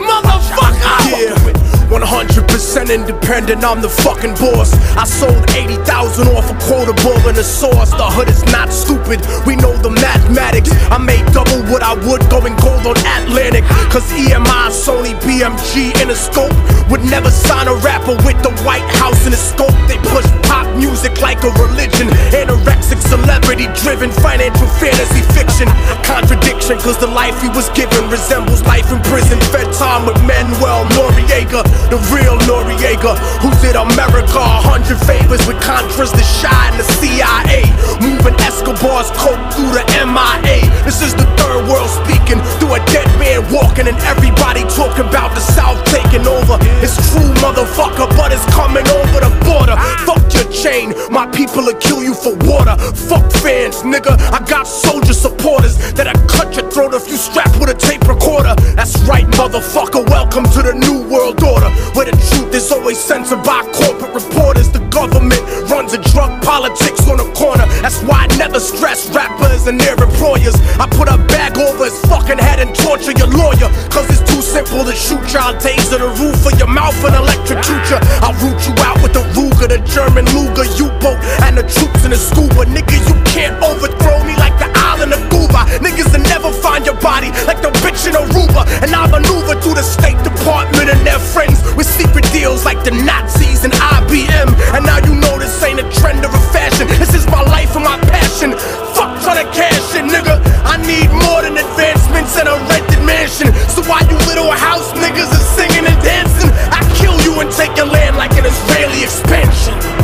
motherfucker! 0.00 1.52
Yeah. 1.54 1.61
100% 1.92 2.88
independent, 2.88 3.62
I'm 3.62 3.82
the 3.82 3.88
fucking 3.88 4.32
boss. 4.40 4.72
I 4.96 5.04
sold 5.04 5.44
80,000 5.52 6.26
off 6.32 6.48
a 6.48 6.56
quarter 6.64 6.96
ball 7.04 7.20
and 7.28 7.36
a 7.36 7.44
sauce. 7.44 7.90
The 7.90 8.08
hood 8.08 8.32
is 8.32 8.42
not 8.48 8.72
stupid, 8.72 9.20
we 9.44 9.56
know 9.56 9.76
the 9.84 9.90
mathematics. 9.90 10.72
I 10.88 10.96
made 10.96 11.20
double 11.36 11.60
what 11.68 11.82
I 11.84 11.92
would 12.08 12.24
going 12.32 12.56
gold 12.56 12.88
on 12.88 12.96
Atlantic. 13.04 13.64
Cause 13.92 14.08
EMI, 14.16 14.72
Sony, 14.72 15.12
BMG, 15.20 15.92
in 16.00 16.08
a 16.08 16.16
scope 16.16 16.56
would 16.88 17.04
never 17.04 17.30
sign 17.30 17.68
a 17.68 17.76
rapper 17.84 18.16
with 18.24 18.40
the 18.40 18.52
White 18.64 18.88
House 18.96 19.26
in 19.26 19.32
a 19.36 19.40
scope. 19.40 19.76
They 19.84 20.00
push 20.08 20.24
pop 20.48 20.71
music 20.76 21.20
like 21.20 21.42
a 21.44 21.50
religion. 21.58 22.08
Anorexic, 22.32 23.00
celebrity 23.02 23.68
driven, 23.82 24.10
financial 24.10 24.66
fantasy 24.78 25.22
fiction. 25.32 25.68
Contradiction, 26.04 26.78
cause 26.78 26.98
the 26.98 27.06
life 27.06 27.36
he 27.40 27.48
was 27.50 27.68
given 27.72 28.08
resembles 28.08 28.62
life 28.64 28.88
in 28.92 29.00
prison. 29.08 29.38
Fed 29.52 29.68
time 29.74 30.06
with 30.06 30.18
Manuel 30.24 30.84
Noriega, 30.96 31.64
the 31.90 31.98
real 32.12 32.36
Noriega, 32.48 33.16
who 33.42 33.50
did 33.60 33.76
America 33.76 34.38
a 34.38 34.60
hundred 34.62 34.98
favors 35.04 35.42
with 35.46 35.58
Contras, 35.62 36.12
the 36.12 36.24
shy, 36.24 36.50
and 36.70 36.78
the 36.78 36.86
CIA. 37.00 37.66
Moving 38.00 38.34
Escobar's 38.42 39.10
coke 39.16 39.40
through 39.54 39.72
the 39.76 39.84
MIA. 40.04 40.66
This 40.84 41.02
is 41.02 41.14
the 41.14 41.26
third 41.38 41.68
world 41.68 41.90
speaking 41.90 42.40
through 42.58 42.74
a 42.76 42.80
dead 42.90 43.08
man 43.18 43.44
walking, 43.52 43.88
and 43.88 43.98
everybody 44.08 44.62
talking 44.74 45.06
about 45.06 45.34
the 45.34 45.44
South 45.44 45.78
taking 45.86 46.26
over. 46.26 46.58
It's 46.82 46.96
true, 47.10 47.30
motherfucker, 47.44 48.08
but 48.16 48.32
it's 48.32 48.44
coming 48.50 48.86
over 48.88 49.18
the 49.22 49.32
border. 49.44 49.76
Fuck 50.06 50.26
your 50.34 50.48
chain, 50.62 50.94
my 51.10 51.26
people 51.34 51.64
will 51.66 51.78
kill 51.82 52.04
you 52.04 52.14
for 52.14 52.34
water. 52.46 52.78
Fuck 53.10 53.26
fans, 53.42 53.82
nigga. 53.82 54.14
I 54.30 54.38
got 54.46 54.66
soldier 54.66 55.12
supporters 55.12 55.74
that'll 55.94 56.14
cut 56.28 56.54
your 56.54 56.70
throat 56.70 56.94
if 56.94 57.08
you 57.08 57.16
strapped 57.16 57.58
with 57.58 57.70
a 57.70 57.74
tape 57.74 58.06
recorder. 58.06 58.54
That's 58.78 58.94
right, 59.02 59.26
motherfucker. 59.34 60.06
Welcome 60.08 60.44
to 60.54 60.62
the 60.62 60.74
new 60.74 61.02
world 61.10 61.42
order, 61.42 61.70
where 61.98 62.06
the 62.06 62.14
truth 62.30 62.54
is 62.54 62.70
always 62.70 62.98
censored 62.98 63.42
by 63.42 63.66
corporate 63.74 64.14
reporters. 64.14 64.70
The 64.70 64.78
government 64.94 65.42
runs 65.66 65.94
a 65.94 66.00
drug 66.14 66.30
politics 66.42 67.08
on 67.10 67.18
the 67.18 67.26
corner. 67.34 67.66
That's 67.82 67.98
why 68.06 68.30
I 68.30 68.36
never 68.38 68.60
stress 68.60 69.10
rappers 69.10 69.66
and 69.66 69.80
their 69.80 69.98
employers. 69.98 70.54
I 70.78 70.86
put 70.86 71.08
a 71.10 71.18
bag 71.26 71.58
over 71.58 71.90
his 71.90 71.98
fucking 72.06 72.38
head 72.38 72.60
and 72.62 72.70
torture 72.76 73.16
your 73.18 73.32
lawyer. 73.34 73.66
Cause 73.90 74.06
it's 74.14 74.22
too 74.30 74.42
simple 74.42 74.84
to 74.86 74.94
shoot 74.94 75.26
y'all 75.34 75.58
taser 75.58 75.98
the 75.98 76.10
roof 76.22 76.46
of 76.46 76.54
your 76.54 76.70
mouth 76.70 76.94
and 77.02 77.18
electrocute 77.18 77.86
you. 77.90 77.98
I'll 78.22 78.36
root 78.38 78.62
you 78.62 78.74
out 78.86 79.02
with 79.02 79.12
the 79.12 79.24
Ruger, 79.34 79.66
the 79.66 79.80
German 79.88 80.24
Luger, 80.30 80.51
U-boat, 80.60 81.16
and 81.48 81.56
the 81.56 81.64
troops 81.64 82.04
in 82.04 82.12
the 82.12 82.20
scuba. 82.20 82.68
Nigga, 82.68 83.00
you 83.08 83.16
can't 83.24 83.56
overthrow 83.64 84.20
me 84.28 84.36
like 84.36 84.52
the 84.60 84.68
island 84.76 85.16
of 85.16 85.20
Cuba. 85.32 85.64
Niggas 85.80 86.12
will 86.12 86.24
never 86.28 86.52
find 86.52 86.84
your 86.84 86.98
body 87.00 87.32
like 87.48 87.64
the 87.64 87.72
bitch 87.80 88.04
in 88.04 88.12
Aruba. 88.12 88.68
And 88.84 88.92
I 88.92 89.08
maneuver 89.08 89.56
through 89.60 89.80
the 89.80 89.82
State 89.82 90.20
Department 90.20 90.92
and 90.92 91.00
their 91.06 91.18
friends 91.18 91.64
with 91.72 91.88
secret 91.88 92.28
deals 92.36 92.64
like 92.64 92.84
the 92.84 92.92
Nazis 92.92 93.64
and 93.64 93.72
IBM. 93.72 94.52
And 94.76 94.84
now 94.84 95.00
you 95.00 95.16
know 95.16 95.40
this 95.40 95.56
ain't 95.64 95.80
a 95.80 95.88
trend 95.96 96.24
or 96.24 96.28
a 96.28 96.42
fashion. 96.52 96.86
This 97.00 97.14
is 97.14 97.24
my 97.32 97.40
life 97.48 97.72
and 97.74 97.84
my 97.84 97.96
passion. 98.12 98.52
Fuck 98.92 99.24
trying 99.24 99.40
to 99.40 99.48
cash 99.56 99.96
it, 99.96 100.04
nigga. 100.04 100.36
I 100.68 100.76
need 100.84 101.08
more 101.12 101.40
than 101.40 101.56
advancements 101.56 102.36
and 102.36 102.48
a 102.48 102.56
rented 102.68 103.00
mansion. 103.08 103.48
So 103.72 103.80
why 103.88 104.04
you 104.04 104.20
little 104.28 104.52
house 104.52 104.92
niggas 105.00 105.32
is 105.32 105.44
singing 105.56 105.88
and 105.88 105.98
dancing? 106.04 106.52
I 106.68 106.84
kill 107.00 107.16
you 107.24 107.40
and 107.40 107.50
take 107.52 107.72
your 107.76 107.88
land 107.88 108.16
like 108.16 108.36
an 108.36 108.44
Israeli 108.44 109.02
expansion. 109.02 110.01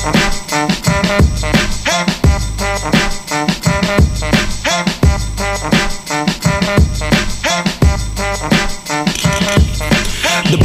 The 0.00 0.08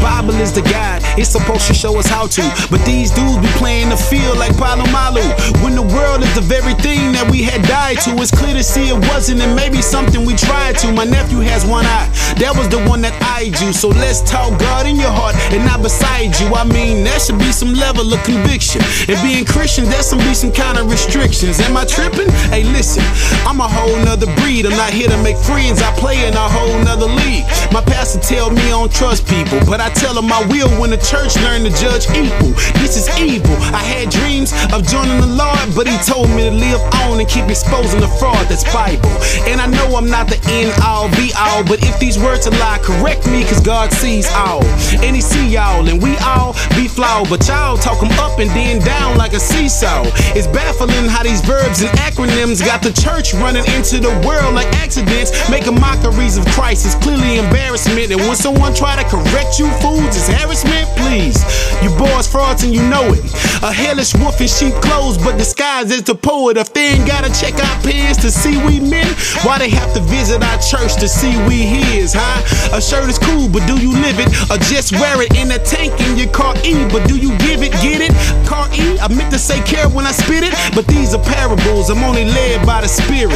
Bible 0.01 0.35
is 0.35 0.53
the 0.53 0.61
guide 0.61 0.84
it's 1.17 1.29
supposed 1.29 1.67
to 1.67 1.73
show 1.73 1.97
us 1.97 2.07
how 2.07 2.27
to. 2.27 2.43
But 2.69 2.83
these 2.85 3.11
dudes 3.11 3.37
be 3.37 3.51
playing 3.59 3.89
the 3.89 3.97
field 3.97 4.37
like 4.37 4.53
Polamalu. 4.53 5.23
When 5.63 5.75
the 5.75 5.81
world 5.81 6.21
is 6.21 6.33
the 6.35 6.41
very 6.41 6.73
thing 6.75 7.11
that 7.13 7.29
we 7.29 7.41
had 7.41 7.61
died 7.63 7.99
to, 8.05 8.11
it's 8.21 8.31
clear 8.31 8.53
to 8.53 8.63
see 8.63 8.89
it 8.89 8.99
wasn't, 9.09 9.41
and 9.41 9.55
maybe 9.55 9.81
something 9.81 10.25
we 10.25 10.35
tried 10.35 10.77
to. 10.79 10.91
My 10.91 11.05
nephew 11.05 11.39
has 11.39 11.65
one 11.65 11.85
eye, 11.85 12.09
that 12.39 12.53
was 12.55 12.67
the 12.69 12.81
one 12.89 13.01
that 13.01 13.15
eyed 13.23 13.55
you. 13.59 13.73
So 13.73 13.89
let's 13.89 14.21
talk 14.21 14.59
God 14.59 14.85
in 14.85 14.97
your 14.97 15.11
heart 15.11 15.35
and 15.51 15.63
not 15.65 15.81
beside 15.81 16.35
you. 16.39 16.47
I 16.53 16.63
mean, 16.63 17.03
that 17.05 17.21
should 17.21 17.39
be 17.39 17.51
some 17.51 17.73
level 17.73 18.11
of 18.11 18.19
conviction. 18.23 18.81
And 19.07 19.17
being 19.23 19.45
Christian, 19.45 19.85
there 19.85 20.03
should 20.03 20.19
be 20.19 20.33
some 20.33 20.51
kind 20.51 20.77
of 20.77 20.91
restrictions. 20.91 21.59
Am 21.59 21.77
I 21.77 21.85
tripping? 21.85 22.29
Hey, 22.51 22.63
listen, 22.63 23.03
I'm 23.47 23.59
a 23.59 23.67
whole 23.67 23.95
nother 24.03 24.27
breed. 24.41 24.65
I'm 24.65 24.75
not 24.75 24.91
here 24.91 25.07
to 25.07 25.19
make 25.23 25.37
friends, 25.37 25.81
I 25.81 25.91
play 25.95 26.27
in 26.27 26.33
a 26.33 26.47
whole 26.49 26.77
nother 26.83 27.07
league. 27.07 27.45
My 27.71 27.81
pastor 27.81 28.19
tell 28.19 28.49
me 28.51 28.61
I 28.67 28.75
don't 28.75 28.91
trust 28.91 29.27
people, 29.27 29.59
but 29.65 29.79
I 29.79 29.89
tell 29.93 30.17
him 30.17 30.31
I 30.31 30.45
will 30.47 30.69
when 30.79 30.91
the 30.91 30.97
church 31.09 31.35
learn 31.41 31.63
to 31.65 31.73
judge 31.81 32.05
equal. 32.13 32.53
This 32.77 32.93
is 32.97 33.09
evil. 33.17 33.57
I 33.73 33.81
had 33.81 34.09
dreams 34.09 34.53
of 34.73 34.85
joining 34.85 35.19
the 35.19 35.33
Lord, 35.33 35.73
but 35.73 35.87
he 35.87 35.97
told 36.05 36.29
me 36.29 36.45
to 36.45 36.53
live 36.53 36.81
on 37.05 37.19
and 37.19 37.27
keep 37.27 37.49
exposing 37.49 38.01
the 38.01 38.11
fraud 38.19 38.45
that's 38.47 38.65
Bible. 38.73 39.09
And 39.49 39.59
I 39.59 39.65
know 39.65 39.97
I'm 39.97 40.09
not 40.09 40.27
the 40.27 40.37
end 40.53 40.69
all 40.85 41.09
be 41.17 41.33
all, 41.37 41.63
but 41.63 41.81
if 41.81 41.97
these 41.99 42.19
words 42.19 42.45
are 42.45 42.57
lie, 42.61 42.79
correct 42.83 43.25
me, 43.25 43.43
cause 43.43 43.61
God 43.61 43.91
sees 43.93 44.29
all. 44.33 44.63
And 45.01 45.15
he 45.15 45.21
see 45.21 45.47
y'all, 45.49 45.87
and 45.89 46.01
we 46.01 46.17
all 46.17 46.53
be 46.77 46.87
flawed, 46.87 47.29
but 47.29 47.47
y'all 47.47 47.77
talk 47.77 47.95
talk 47.95 48.03
'em 48.03 48.19
up 48.19 48.39
and 48.39 48.49
then 48.51 48.79
down 48.79 49.17
like 49.17 49.33
a 49.33 49.39
seesaw. 49.39 50.03
It's 50.35 50.47
baffling 50.47 51.07
how 51.07 51.23
these 51.23 51.41
verbs 51.41 51.81
and 51.81 51.89
acronyms 51.99 52.63
got 52.65 52.81
the 52.81 52.91
church 52.91 53.33
running 53.33 53.65
into 53.75 53.99
the 53.99 54.11
world 54.27 54.53
like 54.55 54.67
accidents, 54.77 55.31
making 55.49 55.79
mockeries 55.79 56.37
of 56.37 56.45
Christ. 56.47 56.85
It's 56.85 56.95
clearly 56.95 57.37
embarrassment. 57.37 58.11
And 58.11 58.21
when 58.21 58.35
someone 58.35 58.73
try 58.73 58.95
to 58.95 59.03
correct 59.07 59.59
you 59.59 59.67
fools, 59.81 60.15
it's 60.15 60.27
harassment. 60.27 60.94
Please, 60.97 61.37
you 61.83 61.89
boys 61.97 62.27
frauds 62.27 62.63
and 62.63 62.73
you 62.73 62.81
know 62.89 63.13
it. 63.13 63.23
A 63.63 63.71
hellish 63.71 64.13
wolf 64.15 64.39
in 64.41 64.47
sheep 64.47 64.73
clothes, 64.81 65.17
but 65.17 65.37
disguised 65.37 65.91
as 65.91 66.03
the 66.03 66.15
poet. 66.15 66.57
If 66.57 66.73
they 66.73 66.95
ain't 66.95 67.07
gotta 67.07 67.31
check 67.33 67.53
our 67.53 67.81
pants 67.81 68.21
to 68.21 68.31
see 68.31 68.57
we 68.65 68.79
men, 68.79 69.07
why 69.43 69.59
they 69.59 69.69
have 69.69 69.93
to 69.93 70.01
visit 70.01 70.43
our 70.43 70.59
church 70.59 70.95
to 70.97 71.07
see 71.07 71.35
we 71.47 71.63
his, 71.63 72.13
huh? 72.13 72.75
A 72.75 72.81
shirt 72.81 73.09
is 73.09 73.19
cool, 73.19 73.49
but 73.49 73.65
do 73.67 73.79
you 73.79 73.91
live 73.91 74.19
it? 74.19 74.27
Or 74.51 74.57
just 74.69 74.91
wear 74.93 75.21
it 75.21 75.35
in 75.35 75.51
a 75.51 75.59
tank 75.59 75.99
in 76.01 76.17
your 76.17 76.29
car 76.29 76.55
E? 76.63 76.73
But 76.91 77.07
do 77.07 77.17
you 77.17 77.37
give 77.39 77.61
it? 77.61 77.71
Get 77.81 78.01
it? 78.01 78.11
Car 78.47 78.69
E? 78.73 78.99
I 78.99 79.07
meant 79.07 79.31
to 79.31 79.39
say 79.39 79.61
care 79.63 79.89
when 79.89 80.05
I 80.05 80.11
spit 80.11 80.43
it, 80.43 80.53
but 80.75 80.87
these 80.87 81.13
are 81.13 81.23
parables. 81.23 81.89
I'm 81.89 82.03
only 82.03 82.25
led 82.25 82.65
by 82.65 82.81
the 82.81 82.87
spirit. 82.87 83.33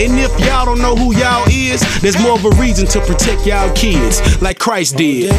And 0.00 0.18
if 0.18 0.32
y'all 0.40 0.64
don't 0.66 0.80
know 0.80 0.96
who 0.96 1.14
y'all 1.14 1.44
is, 1.48 1.80
there's 2.00 2.18
more 2.20 2.34
of 2.34 2.44
a 2.44 2.50
reason 2.60 2.86
to 2.88 3.00
protect 3.00 3.46
y'all 3.46 3.72
kids, 3.74 4.20
like 4.40 4.58
Christ 4.58 4.96
did. 4.96 5.32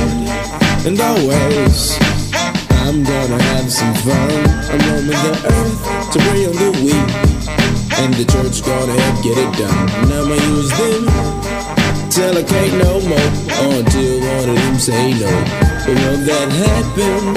And 0.83 0.99
always, 0.99 1.50
I'm 1.51 3.03
gonna 3.03 3.41
have 3.43 3.69
some 3.69 3.93
fun. 4.05 4.31
I'm 4.71 4.79
roaming 4.87 5.19
the 5.19 5.35
earth 5.51 6.11
to 6.13 6.19
bring 6.23 6.47
on 6.47 6.55
the 6.55 6.71
weak. 6.79 7.09
And 7.99 8.13
the 8.13 8.23
church 8.23 8.63
gonna 8.63 8.95
help 8.95 9.23
get 9.23 9.37
it 9.37 9.51
done. 9.59 9.89
And 9.99 10.13
I'ma 10.13 10.35
use 10.55 10.71
them 10.79 11.03
till 12.09 12.37
I 12.37 12.43
can't 12.43 12.77
no 12.79 13.01
more. 13.03 13.31
Until 13.67 14.19
one 14.31 14.49
of 14.49 14.55
them 14.55 14.79
say 14.79 15.11
no. 15.11 15.27
But 15.83 15.95
will 15.99 16.23
that 16.23 16.49
happen? 16.55 17.35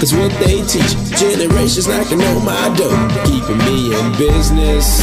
Cause 0.00 0.12
what 0.12 0.32
they 0.44 0.60
teach, 0.68 0.92
generations 1.16 1.88
knocking 1.88 2.20
on 2.20 2.44
my 2.44 2.68
door, 2.76 2.92
keeping 3.24 3.58
me 3.64 3.96
in 3.96 4.12
business. 4.18 5.00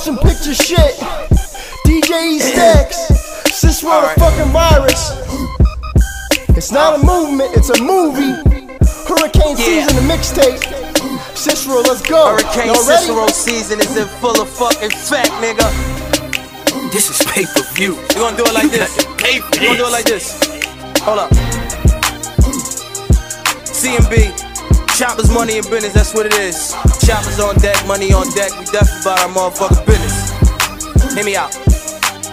Motion 0.00 0.16
picture 0.16 0.54
shit. 0.54 0.96
DJ 1.84 2.38
Stacks. 2.40 2.96
Sis 3.52 3.84
wrote 3.84 4.04
a 4.04 4.18
fucking 4.18 4.50
virus. 4.50 5.12
It's 6.56 6.72
not 6.72 6.98
a 6.98 7.04
movement, 7.04 7.50
it's 7.54 7.68
a 7.68 7.82
movie. 7.82 8.32
Hurricane 9.06 9.56
season, 9.56 9.96
the 9.96 10.02
mixtape. 10.08 10.56
Cicero, 11.36 11.82
let's 11.82 12.00
go. 12.00 12.30
Hurricane 12.30 12.68
Y'all 12.68 12.88
ready? 12.88 13.08
Cicero 13.08 13.26
season 13.26 13.80
is 13.80 13.94
in 13.94 14.08
full 14.24 14.40
of 14.40 14.48
fucking 14.48 14.88
fact, 14.88 15.32
nigga. 15.32 15.68
This 16.90 17.10
is 17.10 17.20
pay 17.30 17.44
per 17.44 17.60
view. 17.74 17.92
You 17.92 18.24
gonna 18.24 18.38
do 18.38 18.44
it 18.46 18.54
like 18.54 18.70
this? 18.70 18.96
You 19.20 19.66
gonna 19.66 19.76
do 19.76 19.84
it 19.84 19.92
like 19.92 20.06
this? 20.06 20.40
Hold 21.02 21.18
up. 21.18 21.30
CMB, 23.68 24.49
choppers, 25.00 25.30
money, 25.30 25.56
and 25.56 25.70
business, 25.70 25.94
that's 25.94 26.12
what 26.12 26.26
it 26.26 26.34
is. 26.34 26.72
Choppers 27.00 27.40
on 27.40 27.56
deck, 27.56 27.74
money 27.86 28.12
on 28.12 28.28
deck, 28.32 28.50
we 28.58 28.66
definitely 28.66 29.00
about 29.00 29.20
our 29.20 29.28
motherfucking 29.28 29.86
business. 29.86 31.14
Hear 31.14 31.24
me 31.24 31.36
out. 31.36 31.56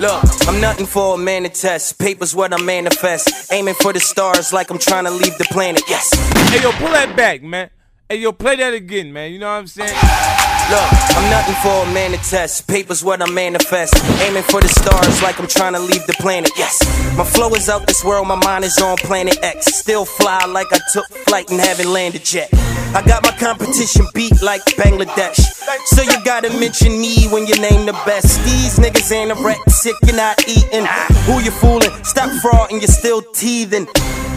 Look, 0.02 0.22
I'm 0.50 0.60
nothing 0.60 0.86
for 0.86 1.16
a 1.16 1.18
man 1.18 1.44
to 1.44 1.50
test. 1.50 1.98
Papers 1.98 2.36
what 2.36 2.54
I 2.54 2.62
manifest. 2.62 3.54
Aiming 3.54 3.74
for 3.76 3.94
the 3.94 4.02
stars 4.02 4.52
like 4.52 4.70
I'm 4.70 4.80
trying 4.80 5.06
to 5.06 5.12
leave 5.12 5.38
the 5.38 5.46
planet. 5.46 5.82
Yes. 5.88 6.14
Hey, 6.50 6.62
yo, 6.62 6.72
pull 6.74 6.92
that 6.92 7.16
back, 7.16 7.42
man. 7.42 7.70
Hey, 8.10 8.18
yo, 8.18 8.34
play 8.34 8.58
that 8.58 8.74
again, 8.74 9.14
man. 9.14 9.32
You 9.32 9.40
know 9.40 9.48
what 9.48 9.60
I'm 9.60 9.68
saying? 9.68 10.57
Look, 10.70 10.92
I'm 11.16 11.30
nothing 11.30 11.56
for 11.64 11.90
a 11.90 11.94
man 11.94 12.12
to 12.12 12.18
test. 12.18 12.68
Papers 12.68 13.02
what 13.02 13.22
I 13.22 13.32
manifest. 13.32 13.96
Aiming 14.22 14.44
for 14.44 14.60
the 14.60 14.68
stars 14.68 15.22
like 15.24 15.40
I'm 15.40 15.48
trying 15.48 15.72
to 15.74 15.80
leave 15.80 16.06
the 16.08 16.14
planet. 16.20 16.52
Yes. 16.58 16.84
My 17.16 17.24
flow 17.24 17.50
is 17.56 17.70
out 17.70 17.88
this 17.88 18.04
world, 18.04 18.28
my 18.28 18.36
mind 18.36 18.66
is 18.66 18.78
on 18.80 18.98
planet 18.98 19.38
X. 19.42 19.68
Still 19.78 20.04
fly 20.04 20.44
like 20.46 20.68
I 20.74 20.80
took 20.92 21.08
flight 21.26 21.50
and 21.52 21.62
haven't 21.62 21.88
landed 21.88 22.34
yet. 22.34 22.52
I 22.96 23.04
got 23.06 23.24
my 23.24 23.32
competition 23.38 24.06
beat 24.14 24.42
like 24.42 24.64
Bangladesh. 24.78 25.40
So 25.86 26.02
you 26.02 26.24
gotta 26.24 26.50
mention 26.60 27.00
me 27.00 27.28
when 27.28 27.46
you 27.46 27.56
name 27.60 27.86
the 27.86 27.94
best. 28.06 28.44
These 28.44 28.80
niggas 28.80 29.12
ain't 29.12 29.32
anorexic, 29.32 29.94
you're 30.06 30.16
not 30.16 30.48
eating. 30.48 30.86
Who 31.26 31.40
you 31.42 31.52
fooling? 31.52 31.92
Stop 32.04 32.30
frauding, 32.42 32.80
you're 32.82 32.88
still 32.88 33.22
teething. 33.22 33.86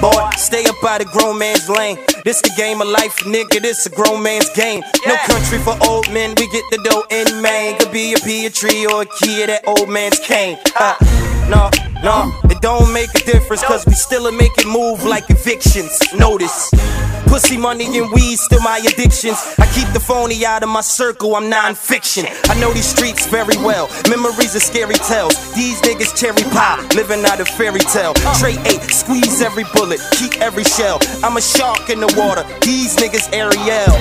Boy, 0.00 0.30
stay 0.36 0.64
up 0.64 0.82
out 0.82 1.02
of 1.02 1.08
grown 1.12 1.38
man's 1.38 1.68
lane. 1.68 1.98
This 2.24 2.40
the 2.40 2.50
game 2.56 2.80
of 2.80 2.88
life, 2.88 3.16
nigga. 3.24 3.60
This 3.60 3.86
a 3.86 3.90
grown 3.90 4.22
man's 4.22 4.48
game. 4.50 4.82
No 5.06 5.16
country 5.26 5.58
for 5.58 5.76
old 5.86 6.10
men. 6.12 6.34
We 6.38 6.48
get 6.50 6.64
the 6.70 6.78
dough 6.84 7.04
in 7.10 7.42
Maine. 7.42 7.78
Could 7.78 7.92
be 7.92 8.14
a 8.14 8.18
pea 8.18 8.48
tree 8.48 8.86
or 8.86 9.02
a 9.02 9.06
key 9.06 9.42
of 9.42 9.48
that 9.48 9.66
old 9.66 9.88
man's 9.88 10.18
cane. 10.18 10.58
Uh, 10.78 10.96
no, 11.50 11.70
no, 12.02 12.32
it 12.44 12.60
don't 12.62 12.92
make 12.92 13.10
a 13.14 13.24
difference. 13.24 13.62
Cause 13.62 13.84
we 13.86 13.92
still 13.92 14.26
a 14.26 14.32
make 14.32 14.56
it 14.56 14.66
move 14.66 15.04
like 15.04 15.28
evictions. 15.28 15.98
Notice. 16.16 16.70
Pussy, 17.26 17.56
money, 17.56 17.86
and 17.96 18.10
weed 18.10 18.36
still 18.38 18.60
my 18.60 18.78
addictions. 18.78 19.38
I 19.58 19.66
keep 19.72 19.86
the 19.92 20.00
phony 20.00 20.44
out 20.44 20.64
of 20.64 20.68
my 20.68 20.80
circle, 20.80 21.36
I'm 21.36 21.48
non-fiction. 21.48 22.26
I 22.46 22.58
know 22.58 22.72
these 22.72 22.86
streets 22.86 23.26
very 23.28 23.56
well. 23.58 23.88
Memories 24.08 24.56
of 24.56 24.62
scary 24.62 24.96
tales. 24.96 25.38
These 25.54 25.80
niggas 25.82 26.18
cherry 26.18 26.42
pie, 26.50 26.84
living 26.96 27.24
out 27.24 27.38
a 27.38 27.44
fairy 27.44 27.80
tale. 27.80 28.14
Trade 28.40 28.58
eight, 28.66 28.82
squeeze 28.82 29.42
every 29.42 29.64
bullet, 29.74 30.00
keep 30.18 30.40
every 30.40 30.64
shell. 30.64 30.98
I'm 31.22 31.36
a 31.36 31.40
shark 31.40 31.88
in 31.88 32.00
the 32.00 32.12
water. 32.18 32.42
These 32.62 32.96
niggas 32.96 33.30
Ariel. 33.32 33.94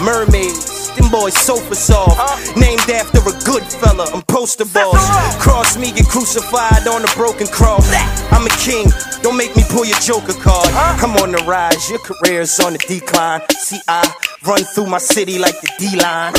Mermaids, 0.02 0.83
them 0.96 1.10
boys 1.10 1.34
sofa 1.34 1.74
soft. 1.74 2.56
Named 2.56 2.88
after 2.90 3.18
a 3.18 3.34
good 3.44 3.62
fella, 3.62 4.08
I'm 4.12 4.22
poster 4.22 4.64
boss. 4.64 5.36
Cross 5.42 5.76
me, 5.78 5.92
get 5.92 6.06
crucified 6.06 6.86
on 6.86 7.04
a 7.04 7.10
broken 7.16 7.46
cross. 7.46 7.86
I'm 8.32 8.46
a 8.46 8.54
king, 8.58 8.86
don't 9.22 9.36
make 9.36 9.54
me 9.56 9.62
pull 9.70 9.84
your 9.84 9.98
joker 10.00 10.34
card. 10.34 10.68
I'm 10.74 11.16
on 11.22 11.32
the 11.32 11.42
rise, 11.44 11.90
your 11.90 12.00
career's 12.00 12.58
on 12.60 12.72
the 12.74 12.78
decline. 12.78 13.42
See, 13.58 13.80
I 13.88 14.02
run 14.46 14.64
through 14.64 14.86
my 14.86 14.98
city 14.98 15.38
like 15.38 15.60
the 15.60 15.70
D 15.78 15.96
line. 15.96 16.32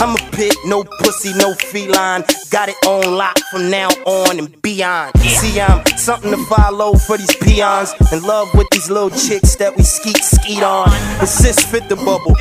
I'm 0.00 0.16
a 0.16 0.30
pit, 0.32 0.54
no 0.66 0.84
pussy, 0.84 1.32
no 1.34 1.54
feline. 1.54 2.24
Got 2.50 2.68
it 2.68 2.76
on 2.86 3.16
lock 3.16 3.38
from 3.50 3.70
now 3.70 3.88
on 4.06 4.38
and 4.38 4.62
beyond. 4.62 5.18
See, 5.20 5.60
I'm 5.60 5.84
something 5.96 6.30
to 6.30 6.44
follow 6.46 6.94
for 6.94 7.16
these 7.16 7.34
peons. 7.36 7.94
In 8.12 8.22
love 8.22 8.48
with 8.54 8.68
these 8.70 8.90
little 8.90 9.10
chicks 9.10 9.56
that 9.56 9.76
we 9.76 9.82
skeet 9.82 10.18
skeet 10.18 10.62
on. 10.62 10.88
Insist 11.20 11.68
fit 11.68 11.88
the 11.88 11.96
bubble. 11.96 12.36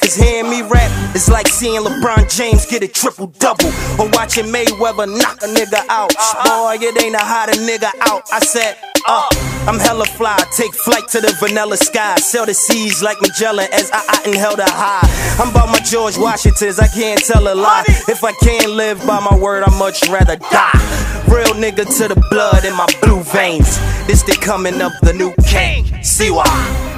Cause 0.00 0.14
hearing 0.14 0.50
me 0.50 0.62
rap 0.62 0.90
is 1.14 1.28
like 1.28 1.48
seeing 1.48 1.82
LeBron 1.82 2.34
James 2.34 2.66
get 2.66 2.82
a 2.82 2.88
triple 2.88 3.28
double. 3.38 3.68
Or 3.98 4.08
watching 4.12 4.46
Mayweather 4.46 5.08
knock 5.18 5.42
a 5.42 5.46
nigga 5.46 5.84
out. 5.88 6.12
Boy, 6.44 6.78
it 6.80 7.02
ain't 7.02 7.14
a 7.14 7.18
hotter 7.18 7.58
nigga 7.60 7.90
out. 8.02 8.22
I 8.32 8.40
said, 8.40 8.76
uh, 9.06 9.28
I'm 9.66 9.78
hella 9.78 10.04
fly, 10.04 10.36
take 10.54 10.74
flight 10.74 11.08
to 11.08 11.20
the 11.20 11.34
vanilla 11.40 11.78
sky. 11.78 12.16
Sell 12.16 12.44
the 12.44 12.52
seas 12.52 13.02
like 13.02 13.20
Magellan 13.22 13.66
as 13.72 13.90
I, 13.92 14.02
I 14.08 14.28
inhale 14.28 14.56
the 14.56 14.66
high. 14.66 15.08
I'm 15.42 15.50
about 15.50 15.68
my 15.70 15.78
George 15.80 16.18
Washingtons, 16.18 16.78
I 16.78 16.88
can't 16.88 17.20
tell 17.24 17.48
a 17.50 17.54
lie. 17.54 17.84
If 18.06 18.22
I 18.24 18.32
can't 18.32 18.72
live 18.72 18.98
by 19.06 19.20
my 19.20 19.34
word, 19.36 19.62
I'd 19.62 19.78
much 19.78 20.06
rather 20.08 20.36
die. 20.36 21.24
Real 21.28 21.54
nigga 21.54 21.86
to 21.98 22.08
the 22.08 22.22
blood 22.30 22.66
in 22.66 22.76
my 22.76 22.86
blue 23.00 23.22
veins. 23.22 23.78
This 24.06 24.22
the 24.22 24.36
coming 24.40 24.82
of 24.82 24.92
the 25.00 25.14
new 25.14 25.32
king. 25.46 25.86
See 26.02 26.30
why? 26.30 26.93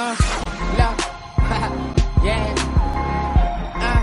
Uh, 0.00 0.14
look, 0.78 0.96
yeah. 2.22 2.54
Uh, 3.82 3.98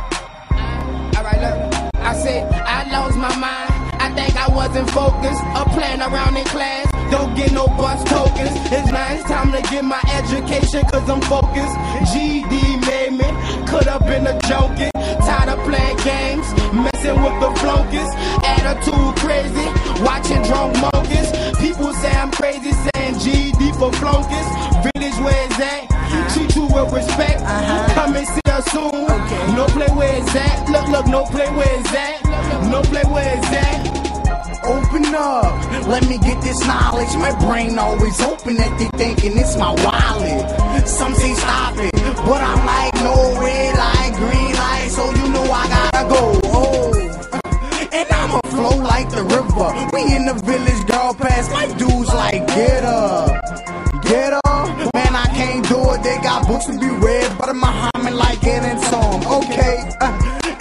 uh, 0.52 1.16
alright, 1.16 1.40
look. 1.40 1.96
I 2.04 2.14
said 2.20 2.52
I 2.52 2.84
lost 2.92 3.16
my 3.16 3.34
mind. 3.40 3.72
I 4.04 4.12
think 4.14 4.36
I 4.36 4.50
wasn't 4.54 4.90
focused. 4.90 5.42
Up 5.56 5.72
playing 5.72 6.02
around 6.02 6.36
in 6.36 6.44
class. 6.52 6.92
Don't 7.10 7.34
get 7.34 7.54
no 7.54 7.68
bus 7.80 8.04
tokens. 8.12 8.52
It's 8.76 8.92
now 8.92 9.08
it's 9.14 9.24
time 9.24 9.54
to 9.54 9.62
get 9.72 9.86
my 9.86 10.02
education 10.12 10.84
cause 10.92 11.10
I'm 11.10 11.22
focused. 11.32 11.76
GD 12.12 12.84
made 12.84 13.16
me. 13.16 13.30
Could 13.64 13.88
have 13.88 14.04
been 14.04 14.28
a 14.28 14.36
joking. 14.52 14.92
Tired 15.24 15.48
of 15.48 15.64
playing 15.64 15.96
games. 16.04 16.44
Messing 16.76 17.24
with 17.24 17.40
the 17.40 17.56
flunkies. 17.64 18.12
Attitude 18.44 19.16
crazy. 19.24 19.68
Watching 20.04 20.44
drunk 20.44 20.76
monkeys. 20.76 21.32
People 21.56 21.94
say 21.94 22.12
I'm 22.12 22.32
crazy. 22.32 22.74
Saying 22.74 23.16
GD 23.24 23.80
for 23.80 23.94
flunkies. 23.94 24.95
Village 25.16 25.26
where 25.26 25.46
it's 25.46 25.60
at. 25.60 26.34
Treat 26.34 26.56
you 26.56 26.64
uh-huh. 26.64 26.86
with 26.86 26.94
respect. 26.94 27.42
Uh-huh. 27.42 27.94
Come 27.94 28.16
and 28.16 28.28
see 28.28 28.42
us 28.52 28.66
soon. 28.72 29.56
No 29.56 29.66
play 29.68 29.88
where 29.96 30.16
it's 30.16 30.36
at. 30.36 30.70
Look, 30.70 30.88
look, 30.88 31.08
no 31.08 31.26
play 31.26 31.48
where 31.56 31.80
it's 31.80 31.94
at. 31.94 32.24
No 32.70 32.82
play 32.82 33.04
where 33.04 33.38
it's 33.38 33.48
at. 33.48 33.96
Open 34.66 35.06
up, 35.14 35.88
let 35.88 36.08
me 36.10 36.18
get 36.18 36.42
this 36.42 36.60
knowledge. 36.66 37.14
My 37.18 37.38
brain 37.46 37.78
always 37.78 38.20
open 38.22 38.56
that 38.56 38.80
they 38.80 38.90
thinking 38.98 39.38
it's 39.38 39.56
my 39.58 39.70
wallet. 39.86 40.88
Some 40.88 41.14
say 41.14 41.36
stop 41.36 41.76
it, 41.78 41.94
but 42.26 42.42
I'm 42.42 42.66
like 42.66 42.96
no 42.96 43.40
red 43.40 43.78
light, 43.78 44.14
green 44.18 44.56
light, 44.56 44.90
so 44.90 45.06
you 45.06 45.30
know 45.32 45.44
I 45.44 45.68
gotta 45.70 46.10
go. 46.10 46.40
Oh, 46.46 46.94
and 47.94 48.08
I'ma 48.12 48.40
flow 48.50 48.82
like 48.82 49.12
the 49.12 49.22
river. 49.22 49.70
We 49.94 50.16
in 50.16 50.26
the 50.26 50.34
village, 50.34 50.88
girl, 50.88 51.14
pass 51.14 51.48
my 51.52 51.68
dudes 51.78 52.10
like 52.10 52.48
get 52.48 52.84
up, 52.84 53.30
get 54.02 54.34
up. 54.34 54.45
Can't 55.38 55.68
do 55.68 55.80
it. 55.94 56.04
They 56.04 56.18
got 56.24 56.48
books 56.48 56.66
to 56.66 56.80
be 56.80 56.90
read, 57.06 57.30
but 57.38 57.50
I'm 57.50 57.60
Muhammad 57.60 58.14
like 58.14 58.40
it 58.44 58.64
in 58.64 58.78
song. 58.92 59.20
Okay. 59.44 59.76
uh, 60.00 60.12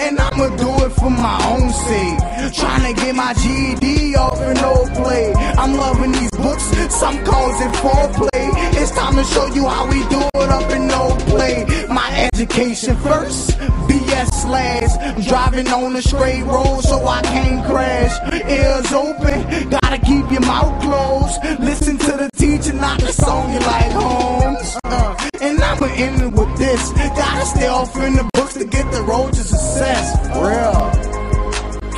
and 0.01 0.19
I'ma 0.19 0.49
do 0.57 0.71
it 0.85 0.91
for 1.01 1.11
my 1.11 1.39
own 1.53 1.71
sake. 1.89 2.19
Trying 2.61 2.85
to 2.95 3.01
get 3.01 3.15
my 3.15 3.33
GED 3.43 3.84
off 4.17 4.41
in 4.41 4.55
no 4.55 4.75
play. 5.03 5.33
I'm 5.35 5.75
loving 5.75 6.13
these 6.13 6.31
books, 6.33 6.65
some 6.95 7.25
calls 7.25 7.61
it 7.61 7.73
foreplay. 7.83 8.47
It's 8.81 8.91
time 8.91 9.17
to 9.17 9.25
show 9.25 9.47
you 9.47 9.67
how 9.69 9.87
we 9.87 10.01
do 10.09 10.21
it 10.21 10.51
up 10.51 10.71
in 10.71 10.87
no 10.89 11.17
play. 11.31 11.65
My 11.89 12.29
education 12.33 12.97
first, 12.97 13.51
BS 13.89 14.29
slash. 14.43 15.27
Driving 15.29 15.69
on 15.69 15.97
a 15.97 16.03
straight 16.03 16.43
road 16.45 16.81
so 16.83 17.07
I 17.07 17.23
can't 17.23 17.65
crash. 17.67 18.15
Ears 18.49 18.93
open, 18.93 19.71
gotta 19.71 19.99
keep 19.99 20.31
your 20.31 20.43
mouth 20.43 20.83
closed. 20.83 21.61
Listen 21.61 21.99
to 21.99 22.13
the 22.13 22.31
teacher, 22.37 22.73
not 22.75 23.01
the 23.01 23.13
song 23.13 23.53
you 23.53 23.61
like, 23.61 23.93
Holmes. 23.93 24.77
Uh, 24.85 25.29
and 25.41 25.63
I'ma 25.63 25.87
end 25.87 26.23
it 26.23 26.33
with 26.33 26.57
this. 26.59 26.93
Gotta 26.93 27.47
stay 27.47 27.69
off 27.69 27.97
in 27.97 28.15
the 28.17 28.29
books 28.35 28.55
to 28.55 28.65
get 28.65 28.91
the 28.93 29.03
road 29.03 29.33
to 29.33 29.43
success. 29.43 30.07
Real. 30.45 31.15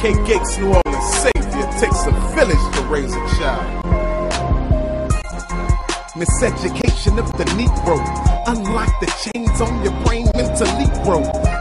K 0.01 0.13
Gates, 0.27 0.59
New 0.59 0.75
Orleans 0.75 1.15
savior. 1.15 1.46
Takes 1.79 2.07
a 2.07 2.11
village 2.35 2.57
to 2.75 2.83
raise 2.89 3.13
a 3.13 3.21
child. 3.37 3.85
Miseducation 6.17 7.19
of 7.19 7.31
the 7.37 7.45
Negro. 7.53 8.01
Unlock 8.47 8.89
the 9.01 9.13
chains 9.21 9.61
on 9.61 9.85
your 9.85 9.93
brain 10.07 10.25
mentally, 10.35 10.89
bro. 11.05 11.21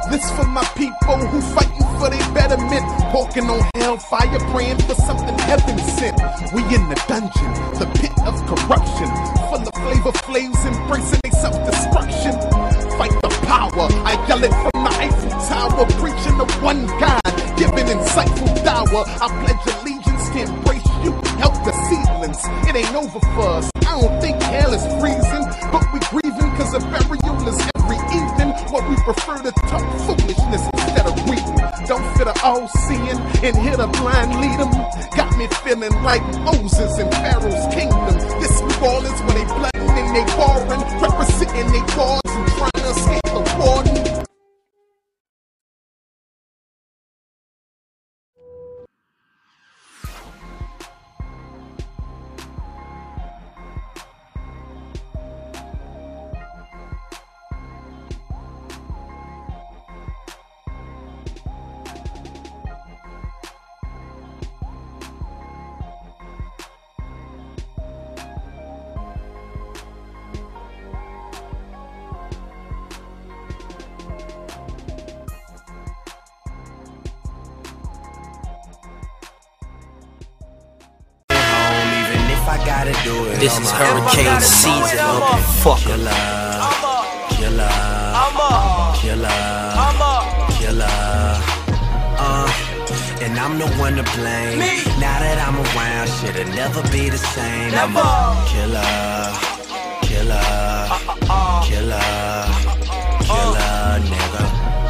This 0.10 0.24
for 0.32 0.48
my 0.48 0.64
people 0.80 1.18
who 1.28 1.42
fighting 1.52 1.84
for 2.00 2.10
their 2.10 2.34
betterment. 2.34 2.86
Walking 3.14 3.44
on 3.50 3.60
hellfire, 3.76 4.40
praying 4.56 4.80
for 4.88 4.96
something 4.96 5.38
heaven 5.40 5.78
sent. 6.00 6.16
We 6.54 6.64
in 6.74 6.88
the 6.88 6.96
dungeon, 7.10 7.52
the 7.76 7.92
pit 8.00 8.16
of 8.24 8.40
corruption. 8.48 9.12
Full 9.52 9.68
of 9.68 9.76
flavor 9.84 10.14
flames, 10.24 10.56
embracing 10.64 11.20
their 11.24 11.36
self-destruction. 11.44 12.40
Fight 12.96 13.12
the 13.20 13.36
power. 13.44 13.92
I 14.08 14.16
yell 14.30 14.42
it 14.42 14.56
from 14.64 14.80
the 14.80 14.94
Eiffel 14.96 15.30
Tower, 15.52 15.86
preaching 16.00 16.40
to 16.40 16.48
one 16.64 16.88
God, 17.04 17.20
giving 17.58 17.92
insightful 17.92 18.56
dower. 18.64 19.04
I 19.20 19.28
pledge 19.44 19.76
allegiance 19.76 19.95
embrace 20.42 20.86
you, 21.04 21.12
help 21.40 21.56
the 21.64 21.74
seedlings. 21.88 22.40
It 22.68 22.76
ain't 22.76 22.96
over 22.96 23.20
for 23.36 23.48
us. 23.60 23.70
I 23.88 24.02
don't 24.02 24.20
think 24.22 24.42
hell 24.42 24.74
is 24.74 24.84
freezing, 25.00 25.46
but 25.72 25.84
we 25.94 26.00
grieving 26.12 26.52
cause 26.58 26.74
a 26.74 26.80
burial 26.80 27.48
is 27.48 27.60
every 27.76 28.00
evening. 28.12 28.52
What 28.72 28.88
we 28.90 28.96
prefer 29.04 29.38
to 29.42 29.52
talk 29.70 29.86
foolishness 30.04 30.64
instead 30.74 31.06
of 31.06 31.16
reading. 31.30 31.56
Don't 31.88 32.06
fit 32.18 32.28
a 32.28 32.34
all-seeing 32.44 33.20
and 33.46 33.56
hit 33.56 33.80
a 33.80 33.88
blind 33.88 34.36
lead 34.42 34.60
'em. 34.60 34.72
Got 35.16 35.38
me 35.38 35.48
feeling 35.64 35.94
like 36.04 36.24
Moses 36.42 36.98
in 36.98 37.10
Pharaoh's 37.12 37.66
kingdom. 37.74 38.16
This 38.42 38.60
New 38.60 38.88
Orleans 38.88 39.22
where 39.22 39.38
they 39.38 39.46
blooding 39.46 39.90
and 40.02 40.16
they 40.16 40.26
warring, 40.36 40.82
representing 41.00 41.45
This 83.46 83.60
is 83.60 83.70
hurricane 83.70 84.42
season, 84.42 84.98
motherfucker. 84.98 85.86
Killer, 85.86 86.18
killer, 87.38 87.70
killer, 88.98 89.38
killer. 90.58 90.98
Uh, 92.18 92.50
and 93.22 93.38
I'm 93.38 93.60
the 93.60 93.68
one 93.78 93.98
to 93.98 94.04
blame. 94.18 94.58
Now 94.98 95.20
that 95.22 95.38
I'm 95.46 95.58
around, 95.62 96.08
shit'll 96.18 96.56
never 96.56 96.82
be 96.92 97.10
the 97.10 97.20
same. 97.20 97.72
I'm 97.76 97.96
a 97.96 98.34
killer, 98.50 98.82
killer, 100.10 100.42
killer, 100.42 100.82
uh, 100.90 101.06
uh, 101.06 101.30
uh. 101.30 101.62
killer, 101.70 102.02
nigga. 104.10 104.35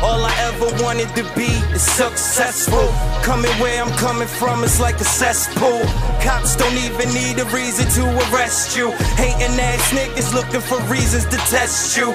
All 0.03 0.23
I 0.23 0.33
ever 0.49 0.83
wanted 0.83 1.09
to 1.15 1.23
be 1.35 1.51
is 1.73 1.81
successful. 1.81 2.87
Coming 3.23 3.51
where 3.61 3.81
I'm 3.83 3.91
coming 3.97 4.27
from 4.27 4.63
is 4.63 4.79
like 4.79 4.99
a 4.99 5.03
cesspool. 5.03 5.81
Cops 6.21 6.55
don't 6.55 6.77
even 6.77 7.13
need 7.13 7.39
a 7.39 7.45
reason 7.45 7.87
to 7.97 8.03
arrest 8.27 8.75
you. 8.77 8.91
Hating 9.15 9.59
ass 9.59 9.91
niggas 9.91 10.33
looking 10.33 10.61
for 10.61 10.79
reasons 10.91 11.25
to 11.25 11.37
test 11.49 11.97
you. 11.97 12.11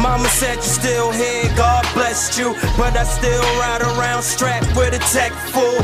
Mama 0.00 0.28
said 0.28 0.54
you're 0.54 0.62
still 0.62 1.10
here, 1.10 1.44
God 1.56 1.86
bless 1.94 2.38
you. 2.38 2.54
But 2.76 2.96
I 2.96 3.04
still 3.04 3.42
ride 3.60 3.82
around 3.82 4.22
strapped 4.22 4.74
with 4.76 4.94
a 4.94 5.02
tech 5.12 5.32
full. 5.32 5.80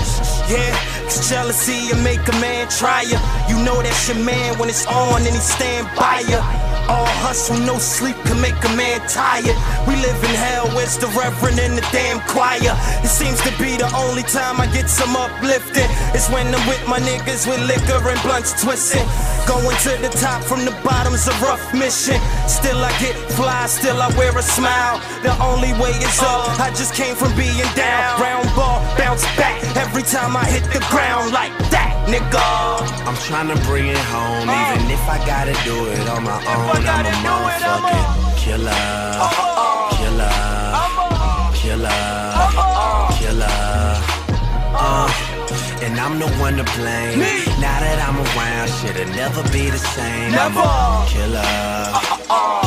Yeah, 0.48 0.72
cause 1.04 1.28
jealousy 1.28 1.88
you 1.88 1.96
make 2.02 2.26
a 2.28 2.36
man 2.40 2.68
try 2.68 3.02
ya. 3.02 3.18
You 3.48 3.56
know 3.64 3.82
that's 3.82 4.08
your 4.08 4.18
man 4.18 4.58
when 4.58 4.68
it's 4.68 4.86
on 4.86 5.22
and 5.22 5.34
he 5.34 5.40
stand 5.40 5.88
by 5.96 6.20
ya. 6.28 6.40
All 6.88 7.12
hustle, 7.22 7.58
no 7.66 7.78
sleep 7.78 8.16
can 8.24 8.40
make 8.40 8.58
a 8.64 8.72
man 8.76 9.00
tired. 9.08 9.56
We 9.86 9.94
live 9.96 10.18
in 10.24 10.34
hell, 10.34 10.66
where's 10.74 10.98
the 10.98 11.06
reverend 11.14 11.58
in 11.58 11.74
the 11.74 11.84
damn 11.92 12.20
choir? 12.26 12.74
It 13.02 13.12
seems 13.12 13.40
to 13.42 13.52
be 13.58 13.76
the 13.76 13.90
only 13.94 14.22
time 14.22 14.60
I 14.60 14.66
get 14.72 14.88
some 14.88 15.14
uplifting. 15.16 15.88
It's 16.14 16.28
when 16.30 16.46
I'm 16.48 16.64
with 16.68 16.82
my 16.88 16.98
niggas 17.00 17.46
with 17.46 17.62
liquor 17.66 18.02
and 18.08 18.20
blunts 18.22 18.52
twisting. 18.62 19.06
Going 19.46 19.76
to 19.86 19.92
the 20.02 20.10
top 20.18 20.42
from 20.42 20.64
the 20.64 20.74
bottom's 20.82 21.26
a 21.28 21.34
rough 21.42 21.62
mission. 21.74 22.18
Still 22.46 22.78
I 22.78 22.90
get 22.98 23.14
fly, 23.38 23.66
still 23.66 24.00
I 24.00 24.08
wear 24.16 24.36
a 24.36 24.42
smile. 24.42 25.00
The 25.22 25.34
only 25.42 25.72
way 25.80 25.94
is 25.96 26.20
up, 26.22 26.58
I 26.60 26.70
just 26.70 26.94
came 26.94 27.14
from 27.14 27.34
being 27.36 27.68
down. 27.74 28.20
Round 28.20 28.48
ball, 28.54 28.80
bounce 28.98 29.24
back 29.36 29.62
every 29.76 30.02
time 30.02 30.36
I 30.36 30.44
hit 30.44 30.64
the 30.72 30.84
ground 30.90 31.32
like 31.32 31.52
that, 31.70 31.91
nigga. 32.06 32.48
I'm 33.06 33.16
trying 33.28 33.48
to 33.48 33.58
bring 33.66 33.86
it 33.88 34.04
home, 34.14 34.48
even 34.48 34.90
if 34.90 35.04
I 35.08 35.18
gotta 35.26 35.52
do 35.64 35.86
it 35.90 36.08
on 36.08 36.24
my 36.24 36.38
own. 36.38 36.86
I'm 36.86 37.06
a 37.06 37.14
motherfucking 37.26 38.06
killer, 38.42 38.72
killer, 39.98 40.32
killer, 41.60 42.02
killer. 43.18 43.92
Uh, 44.74 45.08
and 45.82 45.98
I'm 45.98 46.18
the 46.18 46.28
one 46.38 46.56
to 46.56 46.64
blame. 46.76 47.18
Me. 47.18 47.44
Now 47.60 47.78
that 47.84 47.98
I'm 48.06 48.18
around, 48.18 48.68
shit'll 48.78 49.12
never 49.14 49.42
be 49.52 49.70
the 49.70 49.78
same. 49.78 50.32
I'm 50.34 50.56
a 50.56 51.06
killer, 51.08 51.42
killer, 51.42 52.61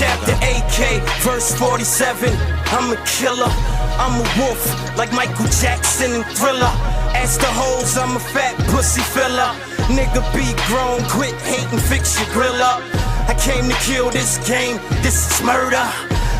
Chapter 0.00 0.32
AK, 0.32 1.02
verse 1.20 1.54
47. 1.56 2.32
I'm 2.72 2.90
a 2.90 2.96
killer. 3.04 3.52
I'm 4.00 4.16
a 4.16 4.24
wolf, 4.40 4.96
like 4.96 5.12
Michael 5.12 5.44
Jackson 5.60 6.12
and 6.14 6.24
Thriller. 6.24 6.72
Ask 7.12 7.38
the 7.38 7.52
hoes, 7.52 7.98
I'm 7.98 8.16
a 8.16 8.18
fat 8.32 8.56
pussy 8.72 9.02
filler. 9.02 9.52
Nigga 9.92 10.24
be 10.32 10.56
grown, 10.72 11.04
quit 11.12 11.34
hating, 11.44 11.78
fix 11.80 12.18
your 12.18 12.32
grill 12.32 12.62
up. 12.62 12.80
I 13.28 13.36
came 13.36 13.68
to 13.68 13.76
kill 13.84 14.08
this 14.08 14.38
game, 14.48 14.80
this 15.04 15.20
is 15.28 15.44
murder. 15.44 15.84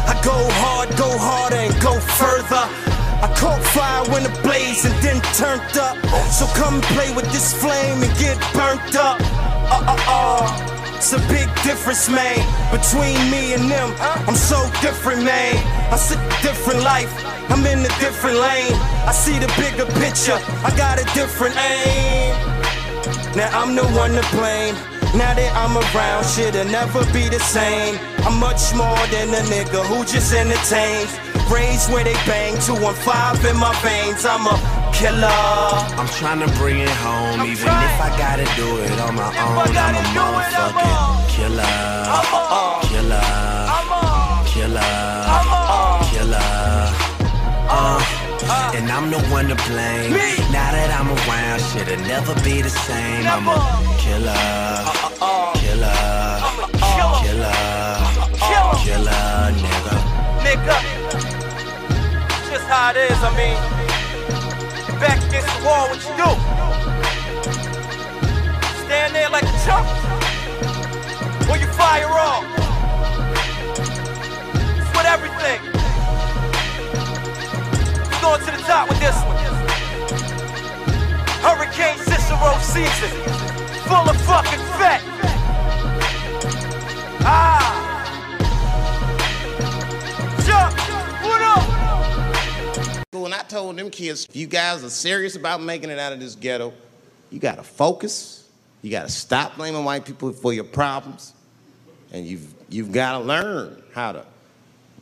I 0.08 0.18
go 0.24 0.32
hard, 0.64 0.88
go 0.96 1.12
harder, 1.20 1.56
and 1.56 1.76
go 1.82 2.00
further. 2.16 2.64
I 3.20 3.28
caught 3.36 3.60
fire 3.76 4.08
when 4.08 4.24
it 4.24 4.42
blazed 4.42 4.86
and 4.86 4.96
then 5.04 5.20
turned 5.36 5.76
up. 5.76 6.00
So 6.32 6.46
come 6.56 6.80
play 6.96 7.12
with 7.14 7.30
this 7.30 7.52
flame 7.52 8.00
and 8.00 8.12
get 8.16 8.40
burnt 8.56 8.96
up. 8.96 9.20
Uh 9.20 9.84
uh 9.84 10.04
uh. 10.08 10.69
It's 11.00 11.14
a 11.14 11.28
big 11.32 11.48
difference, 11.64 12.10
man, 12.10 12.44
between 12.70 13.16
me 13.30 13.54
and 13.54 13.70
them. 13.70 13.88
I'm 14.28 14.34
so 14.34 14.60
different, 14.82 15.24
man. 15.24 15.56
I 15.90 15.96
see 15.96 16.14
a 16.14 16.28
different 16.42 16.82
life. 16.84 17.10
I'm 17.48 17.64
in 17.64 17.78
a 17.80 17.92
different 18.04 18.36
lane. 18.36 18.74
I 19.08 19.12
see 19.12 19.38
the 19.38 19.48
bigger 19.56 19.86
picture. 19.96 20.36
I 20.60 20.70
got 20.76 21.00
a 21.00 21.04
different 21.14 21.56
aim. 21.56 22.36
Now 23.34 23.48
I'm 23.58 23.74
the 23.74 23.86
one 23.96 24.12
to 24.12 24.24
blame. 24.36 24.74
Now 25.16 25.32
that 25.32 25.50
I'm 25.56 25.72
around, 25.80 26.26
shit'll 26.26 26.68
never 26.68 27.00
be 27.14 27.30
the 27.30 27.40
same. 27.40 27.96
I'm 28.28 28.38
much 28.38 28.74
more 28.76 29.00
than 29.08 29.32
a 29.32 29.40
nigga 29.48 29.80
who 29.88 30.04
just 30.04 30.34
entertains. 30.34 31.16
Raised 31.50 31.90
where 31.92 32.04
they 32.04 32.14
bang, 32.30 32.54
215 32.62 33.50
in 33.50 33.56
my 33.58 33.74
veins. 33.82 34.24
I'm 34.24 34.46
a 34.46 34.54
killer. 34.94 35.26
I'm 35.98 36.06
trying 36.20 36.38
to 36.46 36.50
bring 36.58 36.78
it 36.78 36.94
home, 37.02 37.40
even 37.42 37.66
if 37.66 37.96
I 37.98 38.14
gotta 38.16 38.46
do 38.54 38.68
it 38.86 38.94
on 39.00 39.16
my 39.16 39.26
own. 39.26 39.74
I'm 39.74 39.96
a 39.96 40.04
motherfucking 40.14 41.26
killer, 41.34 41.66
killer, 42.86 43.26
killer, 44.46 44.94
killer. 46.10 47.10
Uh, 47.72 48.74
and 48.76 48.90
I'm 48.90 49.10
the 49.10 49.18
one 49.30 49.48
to 49.48 49.56
blame. 49.66 50.12
Now 50.54 50.70
that 50.70 50.90
I'm 50.98 51.10
around, 51.10 51.60
shit'll 51.70 51.98
never 52.06 52.34
be 52.44 52.62
the 52.62 52.70
same. 52.70 53.26
I'm 53.26 53.48
a 53.48 53.52
uh, 53.52 53.58
uh, 53.58 54.34
uh. 55.20 55.52
killer, 55.58 55.98
killer, 56.78 57.20
killer, 57.22 57.58
killer, 58.84 59.50
nigga. 59.58 59.96
Nigga, 60.44 60.99
just 62.60 62.72
how 62.72 62.90
it 62.90 62.96
is, 62.96 63.18
I 63.22 63.30
mean. 63.36 63.56
Back 65.00 65.18
against 65.28 65.48
the 65.56 65.64
wall, 65.64 65.88
what 65.88 66.00
you 66.04 66.12
do? 66.20 66.30
Stand 68.84 69.14
there 69.14 69.30
like 69.30 69.44
a 69.44 69.56
chump? 69.64 69.86
Or 71.48 71.56
you 71.56 71.66
fire 71.72 72.10
off? 72.10 72.44
With 74.94 75.06
everything. 75.06 75.60
We're 78.10 78.20
going 78.20 78.40
to 78.40 78.50
the 78.50 78.62
top 78.68 78.88
with 78.88 79.00
this 79.00 79.16
one. 79.24 79.38
Hurricane 81.40 81.98
Cicero 81.98 82.58
season. 82.60 83.10
Full 83.88 84.08
of 84.10 84.19
told 93.50 93.76
them 93.76 93.90
kids, 93.90 94.26
if 94.28 94.36
you 94.36 94.46
guys 94.46 94.84
are 94.84 94.90
serious 94.90 95.36
about 95.36 95.60
making 95.60 95.90
it 95.90 95.98
out 95.98 96.12
of 96.12 96.20
this 96.20 96.34
ghetto, 96.34 96.72
you 97.30 97.38
gotta 97.38 97.62
focus. 97.62 98.48
You 98.82 98.90
gotta 98.90 99.10
stop 99.10 99.56
blaming 99.56 99.84
white 99.84 100.04
people 100.04 100.32
for 100.32 100.52
your 100.52 100.64
problems. 100.64 101.34
And 102.12 102.26
you've 102.26 102.54
you've 102.68 102.92
gotta 102.92 103.22
learn 103.24 103.82
how 103.92 104.12
to 104.12 104.24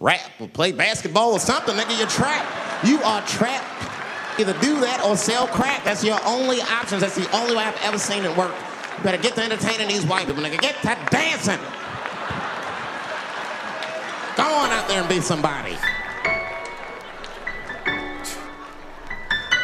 rap 0.01 0.31
or 0.41 0.49
play 0.49 0.73
basketball 0.73 1.33
or 1.33 1.39
something, 1.39 1.75
nigga. 1.77 1.99
You're 1.99 2.09
trapped. 2.09 2.87
You 2.87 3.01
are 3.03 3.23
trapped. 3.27 3.67
Either 4.41 4.53
do 4.61 4.81
that 4.81 5.05
or 5.05 5.17
sell 5.17 5.47
crack. 5.49 5.85
That's 5.85 6.05
your 6.05 6.19
only 6.25 6.61
options. 6.61 7.03
That's 7.03 7.17
the 7.17 7.31
only 7.37 7.57
way 7.57 7.65
I've 7.65 7.81
ever 7.83 7.99
seen 7.99 8.25
it 8.25 8.37
work. 8.37 8.55
You 8.97 9.05
better 9.05 9.19
get 9.19 9.35
to 9.35 9.43
entertaining 9.43 9.89
these 9.89 10.07
white 10.07 10.27
people, 10.27 10.43
nigga. 10.43 10.61
Get 10.61 10.77
to 10.83 10.97
dancing. 11.11 11.59
Go 14.37 14.45
on 14.45 14.71
out 14.71 14.87
there 14.89 15.01
and 15.01 15.09
be 15.09 15.21
somebody. 15.21 15.77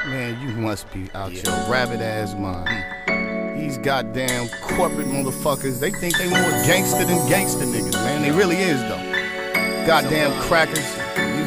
Man, 0.07 0.41
you 0.43 0.55
must 0.57 0.93
be 0.93 1.09
out 1.15 1.33
your 1.33 1.55
rabbit 1.67 2.01
ass 2.03 2.35
mind. 2.35 3.59
These 3.59 3.79
goddamn 3.79 4.49
corporate 4.61 5.07
motherfuckers, 5.07 5.81
they 5.81 5.91
think 5.91 6.19
they 6.19 6.29
more 6.29 6.51
gangster 6.67 7.07
than 7.07 7.27
gangster 7.27 7.65
niggas, 7.65 7.95
man. 7.95 8.21
They 8.21 8.31
really 8.31 8.57
is 8.57 8.81
though. 8.83 9.87
Goddamn 9.87 10.39
crackers. 10.43 10.97
You 11.17 11.45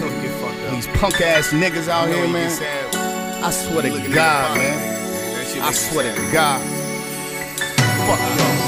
these 0.76 0.88
punk 1.00 1.22
ass 1.22 1.50
niggas 1.50 1.88
out 1.88 2.08
here, 2.08 2.28
man. 2.28 2.52
I 3.44 3.52
swear 3.52 3.84
to 3.84 3.90
God, 4.14 4.58
man. 4.58 5.62
I 5.62 5.72
swear 5.72 6.16
to 6.16 6.32
God. 6.32 6.62
Fuck 8.08 8.20
y'all. 8.40 8.67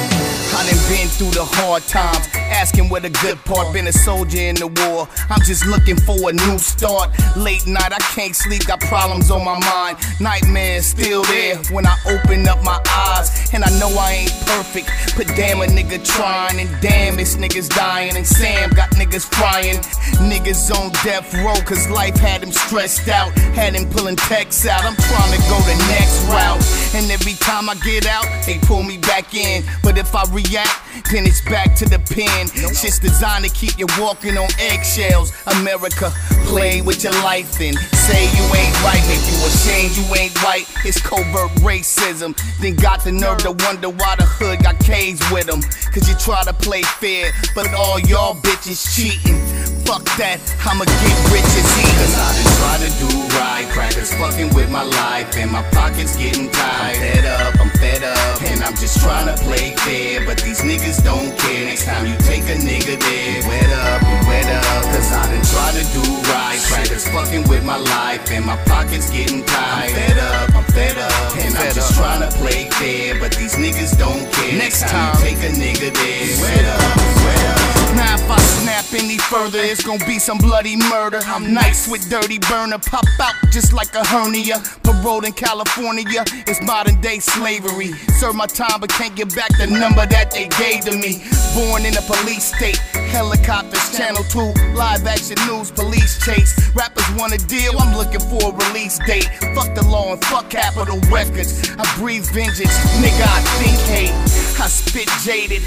I 0.60 0.66
done 0.66 0.90
been 0.90 1.08
through 1.08 1.32
the 1.32 1.46
hard 1.46 1.84
times, 1.84 2.28
asking 2.36 2.90
where 2.90 3.00
the 3.00 3.10
good 3.24 3.38
part. 3.46 3.72
Been 3.72 3.88
a 3.88 3.94
soldier 3.94 4.40
in 4.40 4.56
the 4.56 4.68
war, 4.68 5.08
I'm 5.30 5.40
just 5.42 5.66
looking 5.66 5.96
for 5.96 6.30
a 6.30 6.34
new 6.34 6.58
start. 6.58 7.16
Late 7.38 7.66
night, 7.66 7.94
I 7.94 8.02
can't 8.12 8.36
sleep, 8.36 8.68
got 8.68 8.82
problems 8.82 9.32
on 9.32 9.46
my 9.46 9.58
mind. 9.58 9.98
Nightmares 10.20 10.88
still 10.88 11.24
there 11.24 11.56
when 11.72 11.88
I 11.88 11.96
open 12.12 12.46
up 12.50 12.62
my 12.62 12.78
eyes. 12.92 13.54
And 13.54 13.64
I 13.64 13.70
know 13.80 13.88
I 13.98 14.28
ain't 14.28 14.36
perfect, 14.46 14.92
but 15.16 15.28
damn 15.40 15.62
a 15.62 15.66
nigga 15.66 16.04
trying. 16.04 16.60
And 16.60 16.70
damn, 16.82 17.16
this 17.16 17.38
nigga's 17.38 17.70
dying. 17.70 18.18
And 18.18 18.28
Sam 18.28 18.70
got 18.72 18.90
niggas 18.92 19.26
frying. 19.34 19.80
Niggas 20.28 20.76
on 20.76 20.92
death 21.06 21.34
row, 21.36 21.56
cause 21.64 21.90
life 21.90 22.18
had 22.18 22.44
him 22.44 22.52
stressed 22.52 23.08
out. 23.08 23.32
Had 23.56 23.76
him 23.76 23.90
pulling 23.90 24.18
texts 24.18 24.68
out. 24.68 24.84
I'm 24.84 24.96
trying 24.96 25.32
to 25.32 25.42
go 25.48 25.58
the 25.64 25.78
next 25.88 26.28
route. 26.28 26.62
And 26.94 27.10
every 27.12 27.34
time 27.34 27.70
I 27.70 27.76
get 27.76 28.06
out, 28.06 28.26
they 28.46 28.58
pull 28.60 28.84
me 28.84 28.98
back 28.98 29.34
in. 29.34 29.64
But 29.84 29.98
if 29.98 30.14
I 30.14 30.26
then 30.50 31.28
it's 31.28 31.42
back 31.42 31.76
to 31.76 31.86
the 31.86 32.00
pen. 32.00 32.48
Shit's 32.74 32.98
designed 32.98 33.46
to 33.46 33.52
keep 33.52 33.78
you 33.78 33.86
walking 34.00 34.38
on 34.38 34.50
eggshells. 34.60 35.32
America, 35.60 36.12
play 36.46 36.82
with 36.82 37.04
your 37.04 37.14
life 37.22 37.62
and 37.62 37.78
say 37.78 38.26
you 38.26 38.44
ain't 38.56 38.74
right. 38.82 39.02
Make 39.08 39.22
you 39.30 39.38
ashamed 39.46 39.96
you 39.96 40.06
ain't 40.16 40.36
white. 40.42 40.66
It's 40.86 41.00
covert 41.00 41.52
racism. 41.62 42.34
Then 42.60 42.76
got 42.76 43.04
the 43.04 43.12
nerve 43.12 43.40
to 43.40 43.52
wonder 43.66 43.90
why 43.90 44.16
the 44.16 44.26
hood 44.26 44.64
got 44.64 44.80
caged 44.80 45.24
with 45.32 45.46
them. 45.46 45.62
Cause 45.94 46.10
you 46.10 46.16
try 46.16 46.44
to 46.44 46.54
play 46.54 46.82
fair, 46.82 47.32
but 47.54 47.72
all 47.74 48.00
y'all 48.00 48.36
bitches 48.36 48.96
cheating. 48.96 49.38
Fuck 49.86 50.06
that, 50.22 50.38
I'ma 50.70 50.86
get 50.86 51.18
rich 51.34 51.50
as 51.50 51.70
eating. 51.82 51.98
Cause 51.98 52.14
I 52.14 52.30
done 52.38 52.52
try 52.62 52.76
to 52.78 52.90
do 53.02 53.10
right. 53.42 53.66
Crackers 53.74 54.14
fucking 54.14 54.54
with 54.54 54.70
my 54.70 54.84
life 54.84 55.36
and 55.38 55.50
my 55.52 55.64
pockets 55.74 56.16
getting 56.16 56.50
tight. 56.52 56.94
I'm 56.94 57.02
fed 57.02 57.26
up, 57.26 57.60
I'm 57.60 57.70
fed 57.82 58.04
up. 58.04 58.42
And 58.54 58.62
I'm 58.62 58.76
just 58.78 59.02
trying 59.02 59.26
to 59.26 59.36
play 59.42 59.74
fair. 59.82 60.26
But 60.28 60.39
these 60.44 60.62
niggas 60.62 61.04
don't 61.04 61.38
care. 61.40 61.66
Next 61.66 61.86
time 61.86 62.06
you 62.06 62.16
take 62.26 62.44
a 62.44 62.58
nigga 62.58 63.00
there, 63.00 63.42
wet 63.48 63.72
up, 63.72 64.02
wet 64.28 64.46
up. 64.46 64.84
Cause 64.94 65.12
I 65.12 65.26
done 65.32 65.46
try 65.46 65.70
to 65.78 65.84
do 65.94 66.04
right. 66.32 66.60
Crackers 66.70 67.08
fucking 67.10 67.48
with 67.50 67.64
my 67.66 67.78
life 67.78 68.30
and 68.32 68.46
my 68.46 68.58
pockets 68.66 69.10
getting 69.10 69.44
tight. 69.46 69.90
I'm 69.90 69.96
fed 69.96 70.18
up, 70.18 70.56
I'm 70.56 70.64
fed 70.72 70.98
up. 70.98 71.38
And 71.38 71.56
I'm 71.58 71.74
just 71.74 71.96
trying 71.96 72.22
to 72.22 72.30
play 72.38 72.70
fair. 72.70 73.20
But 73.20 73.36
these 73.36 73.56
niggas 73.56 73.98
don't 73.98 74.32
care. 74.34 74.58
Next 74.58 74.82
time 74.88 75.16
you 75.16 75.22
take 75.22 75.38
a 75.38 75.52
nigga 75.54 75.94
there, 75.94 76.42
wet 76.42 76.66
up, 76.66 76.98
wet 77.26 77.76
up. 77.76 77.79
Now 77.96 78.16
if 78.16 78.30
I 78.30 78.38
snap 78.40 78.86
any 78.94 79.18
further, 79.18 79.60
it's 79.60 79.84
gonna 79.84 80.06
be 80.06 80.20
some 80.20 80.38
bloody 80.38 80.76
murder. 80.76 81.20
I'm 81.26 81.54
nice 81.54 81.88
with 81.88 82.10
dirty 82.10 82.40
burner, 82.40 82.78
pop 82.80 83.06
out 83.22 83.36
just 83.52 83.74
like 83.74 83.94
a 83.96 84.06
hernia. 84.06 84.62
Paroled 84.84 85.26
in 85.26 85.34
California, 85.34 86.24
it's 86.48 86.62
modern 86.62 87.00
day 87.02 87.20
slavery. 87.20 87.94
Serve 88.20 88.36
my 88.36 88.46
time, 88.46 88.80
but 88.80 88.90
can't 88.90 89.16
get 89.16 89.34
back 89.36 89.50
the 89.58 89.68
number 89.68 90.06
that 90.06 90.32
they 90.32 90.48
gave 90.62 90.86
to 90.86 90.96
me. 90.96 91.24
Born 91.56 91.86
in 91.86 91.98
a 91.98 92.02
police 92.02 92.54
state, 92.56 92.78
helicopters, 93.10 93.98
channel 93.98 94.24
2, 94.24 94.76
live 94.76 95.06
action 95.08 95.38
news, 95.48 95.72
police 95.72 96.24
chase. 96.24 96.54
Rappers 96.76 97.10
want 97.18 97.34
a 97.34 97.38
deal, 97.48 97.74
I'm 97.80 97.96
looking 97.98 98.22
for 98.22 98.54
a 98.54 98.70
release 98.70 99.00
date. 99.06 99.30
Fuck 99.56 99.74
the 99.76 99.86
law 99.88 100.14
and 100.14 100.24
fuck 100.26 100.50
Capitol 100.50 101.00
Records. 101.12 101.72
I 101.78 101.86
breathe 101.98 102.26
vengeance, 102.32 102.78
nigga, 103.02 103.26
I 103.26 103.42
think 103.60 103.78
hate. 103.90 104.14
I 104.62 104.68
spit 104.68 105.10
jaded. 105.24 105.64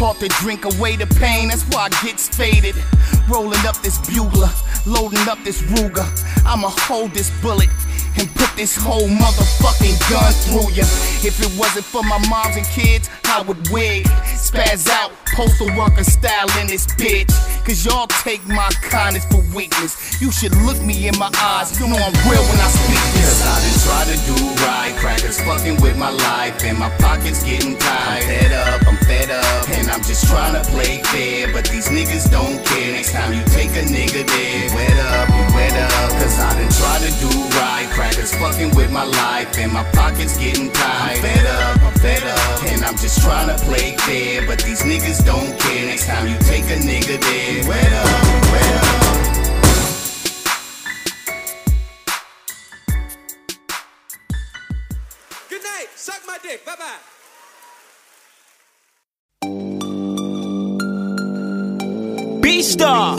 Taught 0.00 0.20
to 0.20 0.28
drink 0.40 0.64
away 0.64 0.96
the 0.96 1.04
pain, 1.20 1.48
that's 1.48 1.62
why 1.64 1.90
I 1.92 2.02
gets 2.02 2.26
faded. 2.26 2.74
Rolling 3.28 3.60
up 3.66 3.76
this 3.82 3.98
bugler, 4.08 4.48
loading 4.86 5.28
up 5.28 5.36
this 5.44 5.60
Ruger. 5.60 6.08
I'ma 6.46 6.70
hold 6.88 7.10
this 7.10 7.28
bullet 7.42 7.68
and 8.16 8.26
put 8.34 8.48
this 8.56 8.74
whole 8.74 9.08
motherfucking 9.08 10.00
gun 10.08 10.32
through 10.48 10.72
ya. 10.72 10.84
If 11.20 11.38
it 11.44 11.52
wasn't 11.60 11.84
for 11.84 12.02
my 12.02 12.16
moms 12.30 12.56
and 12.56 12.64
kids, 12.68 13.10
I 13.24 13.42
would 13.42 13.68
wig, 13.68 14.06
spaz 14.40 14.88
out, 14.88 15.12
postal 15.34 15.68
worker 15.76 16.04
style 16.04 16.50
in 16.60 16.66
this 16.66 16.86
bitch. 16.86 17.30
Cause 17.64 17.84
y'all 17.84 18.06
take 18.24 18.44
my 18.48 18.68
kindness 18.82 19.24
for 19.26 19.42
weakness. 19.54 20.20
You 20.20 20.32
should 20.32 20.54
look 20.66 20.80
me 20.82 21.08
in 21.08 21.16
my 21.18 21.30
eyes, 21.38 21.78
you 21.78 21.86
know 21.86 21.96
I'm 21.96 22.16
real 22.28 22.42
when 22.42 22.58
I 22.58 22.68
speak 22.68 23.04
this. 23.14 23.30
Cause 23.30 23.46
I 23.46 23.56
done 23.62 23.78
try 23.86 24.02
to 24.10 24.16
do 24.26 24.36
right, 24.64 24.94
crackers 24.98 25.40
fucking 25.42 25.80
with 25.80 25.96
my 25.96 26.10
life, 26.10 26.64
and 26.64 26.78
my 26.78 26.90
pockets 26.98 27.44
getting 27.44 27.76
tight. 27.78 28.22
I'm 28.22 28.26
fed 28.26 28.52
up, 28.52 28.86
I'm 28.88 28.96
fed 29.06 29.30
up, 29.30 29.68
and 29.70 29.90
I'm 29.90 30.02
just 30.02 30.26
trying 30.28 30.54
to 30.54 30.62
play 30.70 31.02
fair. 31.12 31.52
But 31.52 31.68
these 31.68 31.88
niggas 31.88 32.30
don't 32.30 32.58
care. 32.66 32.92
Next 32.92 33.12
time 33.12 33.32
you 33.32 33.42
take 33.54 33.70
a 33.76 33.84
nigga 33.86 34.26
there, 34.26 34.74
wet 34.74 34.98
up, 35.14 35.28
you 35.28 35.44
wet 35.54 35.76
up. 35.76 36.10
Cause 36.18 36.40
I 36.40 36.50
done 36.58 36.72
try 36.74 36.96
to 37.06 37.10
do 37.20 37.30
right, 37.60 37.86
crackers 37.92 38.34
fucking 38.34 38.74
with 38.74 38.90
my 38.90 39.04
life, 39.04 39.56
and 39.58 39.72
my 39.72 39.84
pockets 39.92 40.38
getting 40.38 40.72
tight. 40.72 41.16
I'm 41.16 41.22
fed 41.22 41.46
up, 41.46 41.82
I'm 41.82 41.94
fed 42.00 42.24
up, 42.24 42.64
and 42.64 42.84
I'm 42.84 42.96
just 42.96 43.22
trying 43.22 43.48
to 43.48 43.56
play 43.64 43.96
fair. 43.98 44.46
But 44.46 44.58
these 44.64 44.82
niggas 44.82 45.19
don't 45.24 45.58
care. 45.60 45.86
Next 45.86 46.06
time 46.06 46.26
you 46.26 46.36
take 46.40 46.64
a 46.64 46.76
nigga 46.76 47.20
there, 47.20 47.68
wet 47.68 47.92
up, 47.92 48.52
wet 48.52 48.74
up. 48.74 48.90
Good 55.48 55.62
night. 55.62 55.88
Suck 55.96 56.20
my 56.26 56.38
dick. 56.42 56.64
Bye 56.64 56.76
bye. 56.76 56.98
B 62.42 62.62
Star. 62.62 63.16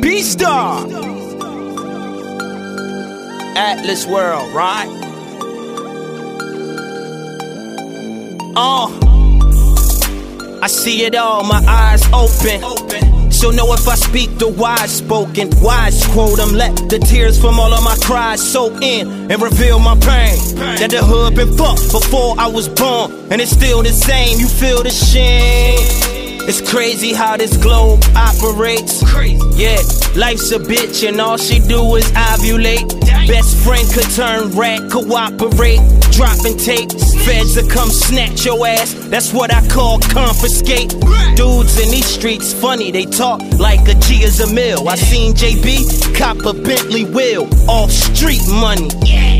B 0.00 0.22
Star. 0.22 0.86
Atlas 3.56 4.06
World, 4.06 4.52
right? 4.54 5.09
Oh. 8.56 8.98
I 10.62 10.66
see 10.66 11.04
it 11.04 11.14
all, 11.14 11.44
my 11.44 11.62
eyes 11.66 12.04
open. 12.12 13.30
So 13.30 13.50
know 13.50 13.72
if 13.72 13.88
I 13.88 13.94
speak 13.94 14.36
the 14.38 14.48
wise 14.48 14.90
spoken, 14.98 15.48
wise 15.62 16.06
quote 16.08 16.36
them, 16.36 16.52
let 16.52 16.76
the 16.90 16.98
tears 16.98 17.40
from 17.40 17.58
all 17.58 17.72
of 17.72 17.82
my 17.82 17.96
cries 18.02 18.46
soak 18.46 18.82
in 18.82 19.30
and 19.30 19.40
reveal 19.40 19.78
my 19.78 19.94
pain. 19.94 20.36
That 20.78 20.90
the 20.90 21.02
hood 21.02 21.36
been 21.36 21.56
fucked 21.56 21.90
before 21.90 22.34
I 22.38 22.48
was 22.48 22.68
born, 22.68 23.12
and 23.30 23.40
it's 23.40 23.52
still 23.52 23.82
the 23.82 23.92
same. 23.92 24.38
You 24.38 24.48
feel 24.48 24.82
the 24.82 24.90
shame. 24.90 25.78
It's 26.42 26.60
crazy 26.60 27.14
how 27.14 27.36
this 27.36 27.56
globe 27.56 28.02
operates. 28.14 29.02
Yeah, 29.56 29.80
life's 30.16 30.50
a 30.52 30.58
bitch 30.58 31.08
and 31.08 31.20
all 31.20 31.38
she 31.38 31.60
do 31.60 31.94
is 31.96 32.10
ovulate. 32.12 33.00
Best 33.26 33.56
friend 33.64 33.86
could 33.92 34.10
turn 34.16 34.50
rat, 34.56 34.90
cooperate, 34.90 35.80
dropping 36.12 36.58
tapes. 36.58 37.09
Feds 37.24 37.56
will 37.56 37.68
come 37.68 37.90
snatch 37.90 38.44
your 38.44 38.66
ass. 38.66 38.94
That's 39.08 39.32
what 39.32 39.52
I 39.52 39.66
call 39.68 39.98
confiscate. 39.98 40.90
Dudes 41.36 41.78
in 41.78 41.90
these 41.90 42.06
streets 42.06 42.52
funny, 42.52 42.90
they 42.90 43.04
talk 43.04 43.40
like 43.58 43.86
a 43.88 43.94
G 43.94 44.22
is 44.22 44.40
a 44.40 44.52
mill. 44.52 44.88
I 44.88 44.96
seen 44.96 45.32
JB 45.34 46.16
cop 46.16 46.38
a 46.44 46.52
Bentley 46.52 47.04
wheel 47.04 47.48
off 47.68 47.90
street 47.90 48.42
money. 48.48 48.88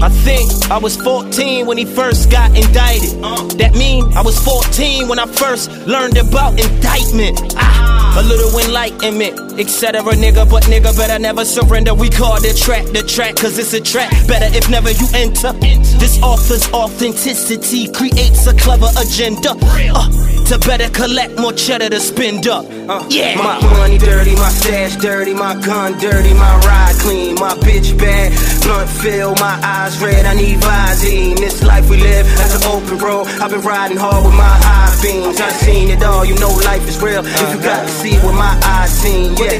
I 0.02 0.08
think 0.08 0.50
I 0.70 0.78
was 0.78 0.96
14 0.96 1.66
when 1.66 1.76
he 1.78 1.84
first 1.84 2.30
got 2.30 2.56
indicted. 2.56 3.10
That 3.58 3.74
mean 3.74 4.04
I 4.14 4.22
was 4.22 4.38
14 4.44 5.08
when 5.08 5.18
I 5.18 5.26
first 5.26 5.70
learned 5.86 6.16
about 6.16 6.58
indictment. 6.60 7.54
Ah, 7.56 7.99
a 8.20 8.22
little 8.22 8.58
enlightenment, 8.58 9.58
etc. 9.58 10.02
Nigga, 10.12 10.48
but 10.48 10.64
nigga 10.64 10.96
better 10.96 11.18
never 11.18 11.44
surrender. 11.44 11.94
We 11.94 12.10
call 12.10 12.40
the 12.40 12.52
track 12.52 12.84
the 12.86 13.02
track, 13.02 13.36
cause 13.36 13.58
it's 13.58 13.72
a 13.72 13.80
track. 13.80 14.10
Better 14.26 14.54
if 14.56 14.68
never 14.68 14.90
you 14.90 15.08
enter. 15.14 15.52
This 15.98 16.22
author's 16.22 16.70
authenticity 16.72 17.90
creates 17.90 18.46
a 18.46 18.54
clever 18.54 18.88
agenda. 18.98 19.56
Uh, 19.60 20.39
to 20.51 20.59
better 20.66 20.90
collect 20.90 21.38
more 21.38 21.53
cheddar 21.53 21.88
to 21.88 22.01
spend 22.01 22.48
up. 22.48 22.64
Uh, 22.66 23.07
yeah. 23.09 23.36
My 23.36 23.61
money 23.78 23.98
dirty, 23.98 24.34
my 24.34 24.48
stash 24.48 24.96
dirty, 24.96 25.32
my 25.32 25.55
gun 25.64 25.96
dirty, 25.98 26.34
my 26.34 26.57
ride 26.66 26.96
clean, 26.98 27.36
my 27.36 27.55
bitch 27.62 27.96
bad, 27.96 28.32
blunt 28.62 28.90
fill, 28.90 29.36
my 29.36 29.61
eyes 29.62 30.03
red. 30.03 30.26
I 30.26 30.34
need 30.34 30.59
Visine. 30.59 31.36
This 31.36 31.62
life 31.62 31.88
we 31.88 31.98
live 31.98 32.26
as 32.40 32.57
an 32.57 32.68
open 32.68 32.98
road. 32.98 33.28
I've 33.40 33.53
been 33.53 33.61
riding 33.61 33.96
hard 33.96 34.24
with 34.24 34.34
my 34.34 34.57
high 34.66 34.90
beams. 35.01 35.40
I've 35.40 35.53
seen 35.53 35.88
it 35.88 36.03
all. 36.03 36.24
You 36.24 36.34
know 36.40 36.51
life 36.64 36.82
is 36.88 37.01
real. 37.01 37.24
If 37.24 37.55
you 37.55 37.62
got 37.62 37.86
to 37.86 37.88
see 37.88 38.18
what 38.18 38.34
my 38.34 38.59
eyes 38.64 38.90
seen, 38.90 39.36
yeah. 39.36 39.55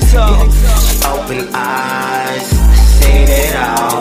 Open 1.07 1.55
eyes, 1.55 2.47
seen 2.99 3.29
it 3.31 3.55
all. 3.55 3.99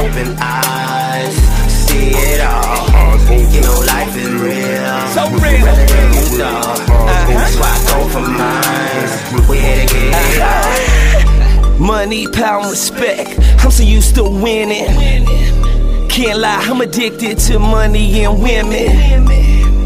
Open 0.00 0.36
eyes, 0.40 1.34
see 1.68 2.12
it 2.16 2.40
all. 2.40 2.85
You 3.28 3.60
know 3.60 3.80
life 3.86 4.16
is 4.16 4.30
real. 4.34 4.98
So 5.14 5.28
real. 5.42 5.64
Rather 5.64 5.86
than 5.86 6.12
you 6.14 6.38
thought. 6.38 6.78
Uh-huh. 6.78 6.94
Uh-huh. 6.94 7.34
That's 7.34 7.56
why 7.56 7.72
I 7.74 7.80
go 7.90 7.98
for 8.14 8.20
mine. 8.22 9.48
We 9.48 9.58
here 9.58 9.86
to 9.86 9.92
get 9.92 10.14
it. 11.74 11.80
Money, 11.80 12.26
power, 12.28 12.70
respect. 12.70 13.38
I'm 13.64 13.70
so 13.70 13.82
used 13.82 14.14
to 14.14 14.24
winning. 14.24 15.26
Can't 16.08 16.38
lie, 16.38 16.64
I'm 16.70 16.80
addicted 16.80 17.38
to 17.40 17.58
money 17.58 18.24
and 18.24 18.40
women. 18.42 19.26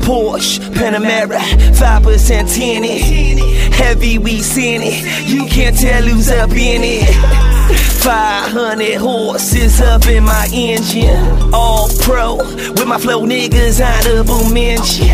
Porsche, 0.02 0.60
Panamera, 0.70 1.40
5% 1.40 2.54
tinted. 2.54 3.72
Heavy, 3.74 4.18
we 4.18 4.40
seen 4.40 4.80
it. 4.82 5.28
You 5.28 5.46
can't 5.46 5.76
tell 5.76 6.02
who's 6.02 6.30
up 6.30 6.50
in 6.50 6.82
it. 6.84 7.59
500 8.02 8.94
horses 8.96 9.80
up 9.80 10.06
in 10.06 10.24
my 10.24 10.48
engine. 10.52 11.52
All 11.52 11.88
pro 12.00 12.36
with 12.36 12.86
my 12.86 12.98
flow 12.98 13.26
niggas 13.26 13.80
honorable 13.80 14.48
mention. 14.52 15.08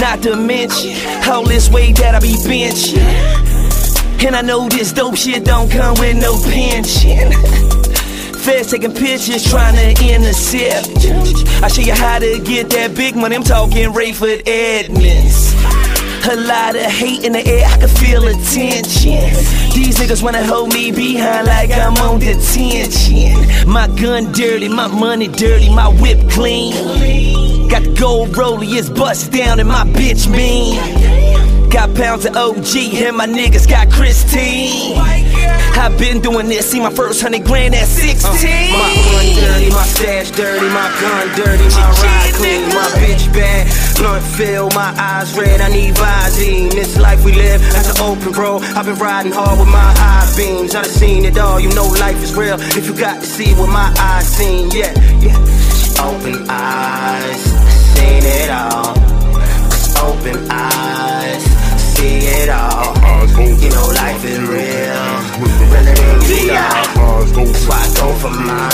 Not 0.00 0.22
to 0.22 0.36
mention 0.36 0.96
all 1.28 1.44
this 1.44 1.70
weight 1.70 1.96
that 1.96 2.14
I 2.14 2.20
be 2.20 2.34
benching. 2.34 3.54
And 4.26 4.34
I 4.34 4.42
know 4.42 4.68
this 4.68 4.92
dope 4.92 5.16
shit 5.16 5.44
don't 5.44 5.70
come 5.70 5.94
with 6.00 6.16
no 6.16 6.36
pension. 6.42 7.32
Feds 8.40 8.70
taking 8.70 8.92
pictures 8.92 9.44
trying 9.48 9.76
to 9.76 10.14
intercept. 10.14 10.88
I 11.62 11.68
show 11.68 11.82
you 11.82 11.94
how 11.94 12.18
to 12.18 12.40
get 12.40 12.70
that 12.70 12.94
big 12.94 13.16
money. 13.16 13.36
I'm 13.36 13.42
talking 13.42 13.92
Rayful 13.92 14.42
Edmonds. 14.46 15.53
A 16.26 16.36
lot 16.36 16.74
of 16.74 16.82
hate 16.82 17.22
in 17.22 17.32
the 17.32 17.46
air, 17.46 17.66
I 17.66 17.76
can 17.76 17.88
feel 17.88 18.26
attention. 18.26 19.20
These 19.74 19.98
niggas 19.98 20.22
wanna 20.22 20.42
hold 20.42 20.72
me 20.72 20.90
behind 20.90 21.46
like 21.46 21.70
I'm 21.70 21.94
on 21.98 22.18
detention. 22.18 23.68
My 23.70 23.88
gun 23.88 24.32
dirty, 24.32 24.68
my 24.68 24.88
money 24.88 25.28
dirty, 25.28 25.68
my 25.68 25.88
whip 25.88 26.30
clean. 26.30 27.68
Got 27.68 27.82
the 27.82 27.94
gold 28.00 28.30
rollie, 28.30 28.74
it's 28.74 28.88
bust 28.88 29.32
down, 29.32 29.60
and 29.60 29.68
my 29.68 29.84
bitch 29.84 30.26
mean. 30.26 31.23
Got 31.74 31.92
pounds 31.96 32.24
of 32.24 32.36
OG, 32.36 33.02
and 33.02 33.16
my 33.16 33.26
niggas 33.26 33.68
got 33.68 33.90
Christine. 33.90 34.96
I've 34.96 35.98
been 35.98 36.20
doing 36.20 36.46
this, 36.46 36.70
see 36.70 36.78
my 36.78 36.94
first 36.94 37.20
hundred 37.20 37.44
grand 37.44 37.74
at 37.74 37.88
16. 37.88 38.22
My 38.22 38.94
gun 39.10 39.26
dirty, 39.34 39.70
my 39.70 39.82
stash 39.82 40.30
dirty, 40.30 40.68
my 40.70 40.86
gun 41.02 41.26
dirty, 41.34 41.64
my 41.74 41.90
ride 41.90 42.32
clean, 42.34 42.68
my 42.68 42.86
bitch 43.02 43.26
bad, 43.34 43.66
blunt 43.98 44.24
fill, 44.24 44.70
my 44.70 44.94
eyes 44.96 45.36
red, 45.36 45.60
I 45.60 45.68
need 45.68 45.96
Visine. 45.96 46.70
This 46.70 46.96
life 46.96 47.24
we 47.24 47.32
live, 47.32 47.60
that's 47.72 47.90
an 47.90 48.06
open 48.06 48.32
road. 48.32 48.62
I've 48.78 48.86
been 48.86 48.94
riding 48.94 49.32
hard 49.32 49.58
with 49.58 49.68
my 49.68 49.92
high 49.98 50.30
beams. 50.36 50.76
I 50.76 50.82
done 50.82 50.92
seen 50.92 51.24
it 51.24 51.36
all, 51.38 51.58
you 51.58 51.74
know 51.74 51.88
life 51.98 52.22
is 52.22 52.36
real. 52.36 52.54
If 52.78 52.86
you 52.86 52.94
got 52.96 53.20
to 53.20 53.26
see 53.26 53.52
what 53.54 53.68
my 53.68 53.92
eyes 53.98 54.28
seen, 54.28 54.70
yeah, 54.70 54.94
yeah. 55.18 55.36
Open 56.06 56.46
eyes, 56.48 57.42
seen 57.98 58.22
it 58.22 58.50
all. 58.50 58.94
Open 60.06 60.50
eyes, 60.50 61.13
it 62.44 62.50
all. 62.50 62.94
You 63.34 63.70
know 63.70 63.86
life 63.96 64.24
is 64.24 64.38
real, 64.40 65.04
realer 65.40 65.82
than 65.84 65.96
you 66.28 66.46
know. 66.48 67.24
That's 67.34 67.66
why 67.66 67.80
I 67.80 67.88
go 67.96 68.12
for 68.20 68.30
mine. 68.30 68.70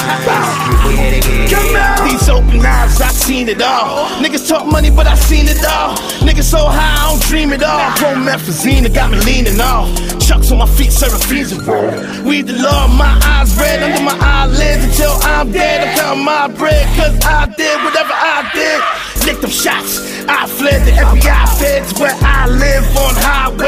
We 0.87 0.97
here 0.97 1.14
to 1.14 1.29
get 1.49 1.64
it 1.64 1.77
all. 1.77 2.09
These 2.09 2.29
open 2.29 2.66
eyes, 2.66 3.01
I 3.01 3.09
seen 3.09 3.49
it 3.49 3.62
all. 3.62 4.09
Niggas 4.23 4.49
talk 4.49 4.66
money, 4.66 4.91
but 4.91 5.07
I've 5.07 5.18
seen 5.18 5.47
it 5.49 5.64
all. 5.64 5.97
Niggas 6.27 6.51
so 6.51 6.66
high, 6.66 7.07
I 7.07 7.11
don't 7.11 7.23
dream 7.23 7.53
it 7.53 7.62
all. 7.62 7.91
Promethazine 7.97 8.83
that 8.83 8.95
got 8.95 9.11
me 9.11 9.18
leaning 9.21 9.61
off. 9.61 9.89
Chucks 10.21 10.51
on 10.51 10.59
my 10.59 10.66
feet, 10.66 10.93
seraphims 10.93 11.53
and 11.53 11.66
roll. 11.66 11.91
We 12.27 12.43
the 12.43 12.55
law, 12.55 12.89
my 12.89 13.18
eyes 13.25 13.57
red 13.57 13.83
under 13.83 14.03
my 14.03 14.16
eyelids 14.21 14.85
until 14.85 15.12
I'm 15.23 15.53
dead. 15.53 15.87
I 15.87 15.95
count 15.95 16.21
my 16.21 16.49
bread, 16.49 16.87
cause 16.97 17.16
I 17.25 17.47
did 17.57 17.77
whatever 17.85 18.12
I 18.12 18.51
did. 18.53 18.81
Licked 19.27 19.43
them 19.43 19.51
shots, 19.51 20.01
I 20.27 20.47
fled 20.47 20.87
the 20.87 20.93
FBI 20.93 21.45
feds 21.59 21.93
where 22.01 22.16
I 22.21 22.49
live 22.49 22.85
on 22.97 23.10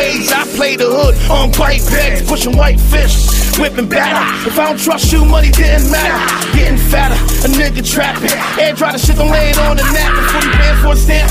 highways. 0.02 0.32
I 0.32 0.44
play 0.56 0.76
the 0.76 0.86
hood 0.86 1.14
on 1.30 1.52
white 1.58 1.84
beds, 1.90 2.28
pushing 2.28 2.56
white 2.56 2.80
fish, 2.80 3.26
whipping 3.58 3.88
batter. 3.88 4.22
If 4.48 4.58
I 4.58 4.68
don't 4.68 4.78
trust 4.78 5.12
you, 5.12 5.24
money 5.24 5.50
didn't 5.50 5.90
matter. 5.90 6.18
Getting 6.56 6.78
fatter, 6.78 7.14
a 7.46 7.48
nigga 7.52 7.82
trapping. 7.82 8.32
Air 8.60 8.74
dry 8.74 8.92
the 8.92 8.98
shit, 8.98 9.16
don't 9.16 9.30
lay 9.30 9.50
it 9.50 9.58
on 9.58 9.76
the 9.76 9.84
nap. 9.92 10.12
40 10.32 10.48
bands 10.58 10.82
for 10.82 10.92
a 10.92 10.96
stamp. 10.96 11.30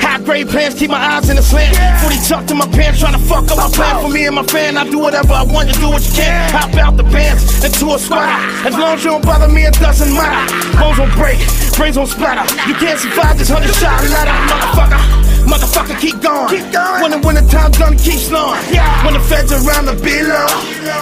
High 0.00 0.18
grade 0.18 0.48
plans, 0.48 0.74
keep 0.74 0.90
my 0.90 0.98
eyes 0.98 1.30
in 1.30 1.36
the 1.36 1.42
slant. 1.42 1.76
40 2.02 2.16
tucked 2.26 2.50
in 2.50 2.58
my 2.58 2.68
pants, 2.68 3.00
trying 3.00 3.14
to 3.14 3.22
fuck 3.26 3.50
up 3.50 3.56
my 3.56 3.70
plan 3.70 4.02
for 4.02 4.10
me 4.10 4.26
and 4.26 4.34
my 4.34 4.44
fan. 4.44 4.76
I 4.76 4.88
do 4.88 4.98
whatever 4.98 5.32
I 5.32 5.42
want, 5.42 5.68
you 5.68 5.74
do 5.74 5.90
what 5.90 6.04
you 6.04 6.12
can. 6.12 6.50
Hop 6.52 6.74
out 6.74 6.96
the 6.96 7.04
bands 7.04 7.64
into 7.64 7.94
a 7.94 7.98
squatter. 7.98 8.66
As 8.66 8.74
long 8.74 8.98
as 8.98 9.04
you 9.04 9.10
don't 9.10 9.24
bother 9.24 9.48
me, 9.48 9.64
it 9.64 9.74
doesn't 9.74 10.12
matter. 10.12 10.78
Bones 10.78 10.98
won't 10.98 11.14
break, 11.14 11.38
brains 11.76 11.96
won't 11.96 12.10
splatter. 12.10 12.44
You 12.68 12.74
can't 12.74 12.98
survive 12.98 13.38
this 13.38 13.48
hundred 13.48 13.74
shot 13.74 14.02
ladder, 14.10 14.34
motherfucker. 14.50 15.21
Motherfucker, 15.46 15.98
keep 16.00 16.20
going. 16.20 16.48
Keep 16.48 16.72
going. 16.72 17.02
When 17.02 17.10
the 17.12 17.20
winter 17.26 17.46
time 17.48 17.70
done, 17.72 17.96
keep 17.98 18.18
snowing. 18.18 18.60
Yeah. 18.72 19.04
When 19.04 19.14
the 19.14 19.20
feds 19.20 19.52
around 19.52 19.86
the 19.86 19.94
below. 19.94 20.46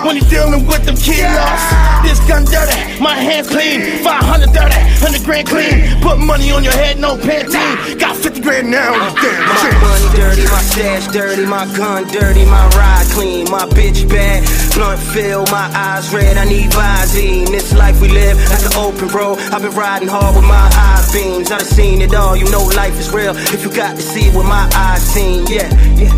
When 0.06 0.16
you 0.16 0.22
dealing 0.28 0.66
with 0.66 0.84
them 0.84 0.96
kilos. 0.96 1.62
This 2.04 2.18
gun 2.26 2.44
dirty, 2.44 2.76
my 3.00 3.14
hands 3.14 3.48
clean. 3.48 4.02
530, 4.02 4.56
100 4.56 5.24
grand 5.24 5.46
clean. 5.48 6.00
Put 6.00 6.18
money 6.18 6.50
on 6.50 6.64
your 6.64 6.72
head, 6.72 6.98
no 6.98 7.16
Pantene. 7.16 7.98
Got 7.98 8.16
50 8.16 8.40
grand 8.40 8.70
now. 8.70 8.94
Uh, 8.94 9.12
damn, 9.20 9.46
My 9.46 9.54
shit. 9.60 9.76
money 9.84 10.08
dirty, 10.16 10.44
my 10.48 10.62
stash 10.72 11.06
dirty, 11.12 11.44
my 11.46 11.64
gun 11.76 12.08
dirty, 12.08 12.44
my 12.46 12.66
ride 12.76 13.06
clean, 13.12 13.50
my 13.50 13.66
bitch 13.76 14.08
bad, 14.08 14.42
blunt 14.74 15.00
fill, 15.12 15.44
my 15.52 15.68
eyes 15.74 16.12
red, 16.12 16.36
I 16.38 16.44
need 16.44 16.70
Visine. 16.72 17.46
This 17.48 17.74
life 17.74 18.00
we 18.00 18.08
live, 18.08 18.36
that's 18.48 18.64
an 18.66 18.74
open 18.80 19.08
road. 19.08 19.38
I've 19.52 19.62
been 19.62 19.74
riding 19.74 20.08
hard 20.08 20.34
with 20.36 20.44
my 20.44 20.68
high 20.72 21.04
beams. 21.12 21.50
I 21.52 21.58
done 21.58 21.66
seen 21.66 22.00
it 22.00 22.14
all, 22.14 22.36
you 22.36 22.48
know 22.50 22.64
life 22.76 22.98
is 22.98 23.12
real. 23.12 23.36
If 23.36 23.62
you 23.64 23.70
got 23.72 23.96
to 23.96 24.02
see 24.02 24.29
it 24.30 24.36
with 24.36 24.46
my 24.46 24.68
eyes 24.74 25.02
seen, 25.02 25.46
yeah, 25.46 25.68
yeah. 25.94 26.12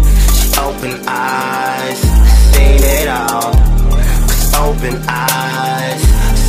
Open 0.61 1.03
eyes, 1.07 1.99
seen 2.53 2.81
it 2.81 3.09
all. 3.09 3.53
Open 4.69 5.03
eyes, 5.09 6.03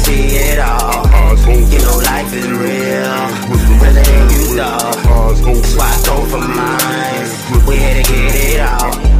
see 0.03 0.35
it 0.35 0.59
all. 0.59 1.03
You 1.43 1.79
know 1.79 1.97
life 1.97 2.33
is 2.33 2.47
real, 2.47 2.59
realer 2.59 3.93
than 3.93 4.29
you 4.31 4.55
thought. 4.55 4.95
That's 5.43 5.75
why 5.75 5.89
I 5.89 6.03
go 6.05 6.15
for 6.25 6.39
mine. 6.39 7.67
We 7.67 7.77
here 7.77 8.03
to 8.03 8.11
get 8.11 8.35
it 8.35 8.59
all. 8.61 9.12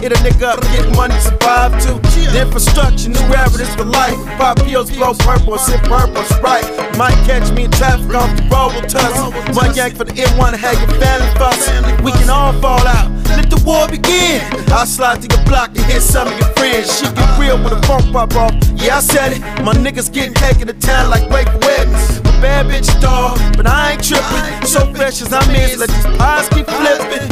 Hit 0.00 0.12
a 0.12 0.16
nigga 0.24 0.56
up, 0.56 0.60
get 0.72 0.88
money, 0.96 1.18
survive 1.20 1.72
too. 1.82 2.00
The 2.32 2.42
infrastructure, 2.42 3.08
new 3.08 3.20
this 3.56 3.74
for 3.74 3.84
life. 3.84 4.16
Five 4.38 4.56
pills, 4.64 4.90
blow 4.90 5.14
purple, 5.14 5.58
sip 5.58 5.80
purple, 5.82 6.22
right. 6.40 6.64
Might 6.96 7.18
catch 7.26 7.52
me 7.52 7.64
in 7.64 7.70
traffic 7.70 8.14
off 8.14 8.30
the 8.36 8.44
road 8.48 8.72
with 8.74 8.90
tussle. 8.90 9.32
One 9.54 9.74
yank 9.74 9.96
for 9.96 10.04
the 10.04 10.12
N1, 10.12 10.54
have 10.56 10.78
your 10.80 11.00
family 11.00 11.30
fussing. 11.36 12.04
We 12.04 12.12
can 12.12 12.30
all 12.30 12.52
fall 12.60 12.86
out. 12.86 13.10
Let 13.36 13.50
the 13.50 13.59
war 13.70 13.86
begin. 13.86 14.42
I'll 14.74 14.84
slide 14.84 15.22
to 15.22 15.28
your 15.30 15.44
block 15.46 15.70
and 15.78 15.86
hit 15.86 16.02
some 16.02 16.26
of 16.26 16.34
your 16.34 16.50
friends. 16.58 16.90
Shit 16.98 17.14
get 17.14 17.30
real 17.38 17.56
when 17.62 17.70
the 17.70 17.82
phone 17.86 18.02
pop 18.10 18.34
off. 18.34 18.52
Yeah, 18.74 18.98
I 18.98 19.00
said 19.00 19.30
it. 19.38 19.40
My 19.62 19.74
niggas 19.74 20.10
getting 20.12 20.34
taken 20.34 20.66
to 20.66 20.74
town 20.74 21.10
like 21.10 21.24
wait 21.30 21.46
for. 21.46 21.60
My 22.26 22.34
bad 22.42 22.66
bitch 22.66 22.90
dog, 23.00 23.38
but 23.56 23.66
I 23.66 23.92
ain't 23.92 24.02
tripping. 24.02 24.44
So 24.66 24.80
fresh 24.92 25.22
as 25.22 25.32
I'm 25.32 25.46
in, 25.54 25.78
let 25.78 25.88
these 25.88 26.10
pies 26.18 26.48
keep 26.50 26.66
flipping. 26.66 27.24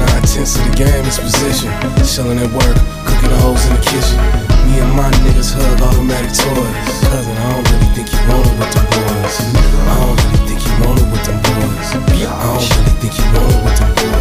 Nine 0.00 0.24
tenths 0.24 0.56
of 0.56 0.64
the 0.64 0.74
game 0.74 1.04
is 1.04 1.18
position. 1.20 1.68
Chillin' 2.00 2.40
at 2.40 2.50
work, 2.56 2.76
cooking 3.04 3.30
the 3.30 3.38
hoes 3.44 3.60
in 3.68 3.76
the 3.76 3.82
kitchen. 3.84 4.18
Me 4.64 4.80
and 4.80 4.92
my 4.96 5.10
niggas 5.28 5.52
hug 5.52 5.80
automatic 5.84 6.32
toys. 6.32 6.96
Cousin, 7.12 7.36
I 7.36 7.46
don't 7.52 7.66
really 7.68 7.90
think 7.92 8.08
you 8.08 8.20
want 8.32 8.46
it 8.48 8.56
with 8.56 8.72
them 8.72 8.86
boys. 8.88 9.36
I 9.84 9.94
don't 10.00 10.16
really 10.16 10.40
think 10.48 10.60
you 10.64 10.74
want 10.80 10.96
it 11.02 11.08
with 11.12 11.24
them 11.28 11.38
boys. 11.44 11.88
I 11.92 12.40
don't 12.40 12.64
really 12.72 12.94
think 13.02 13.12
you 13.20 13.26
want 13.36 13.52
it 13.52 13.60
with 13.64 13.76
them 13.78 13.90
boys. 13.94 14.13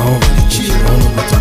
You. 0.00 0.72
I 0.72 1.30
don't 1.30 1.39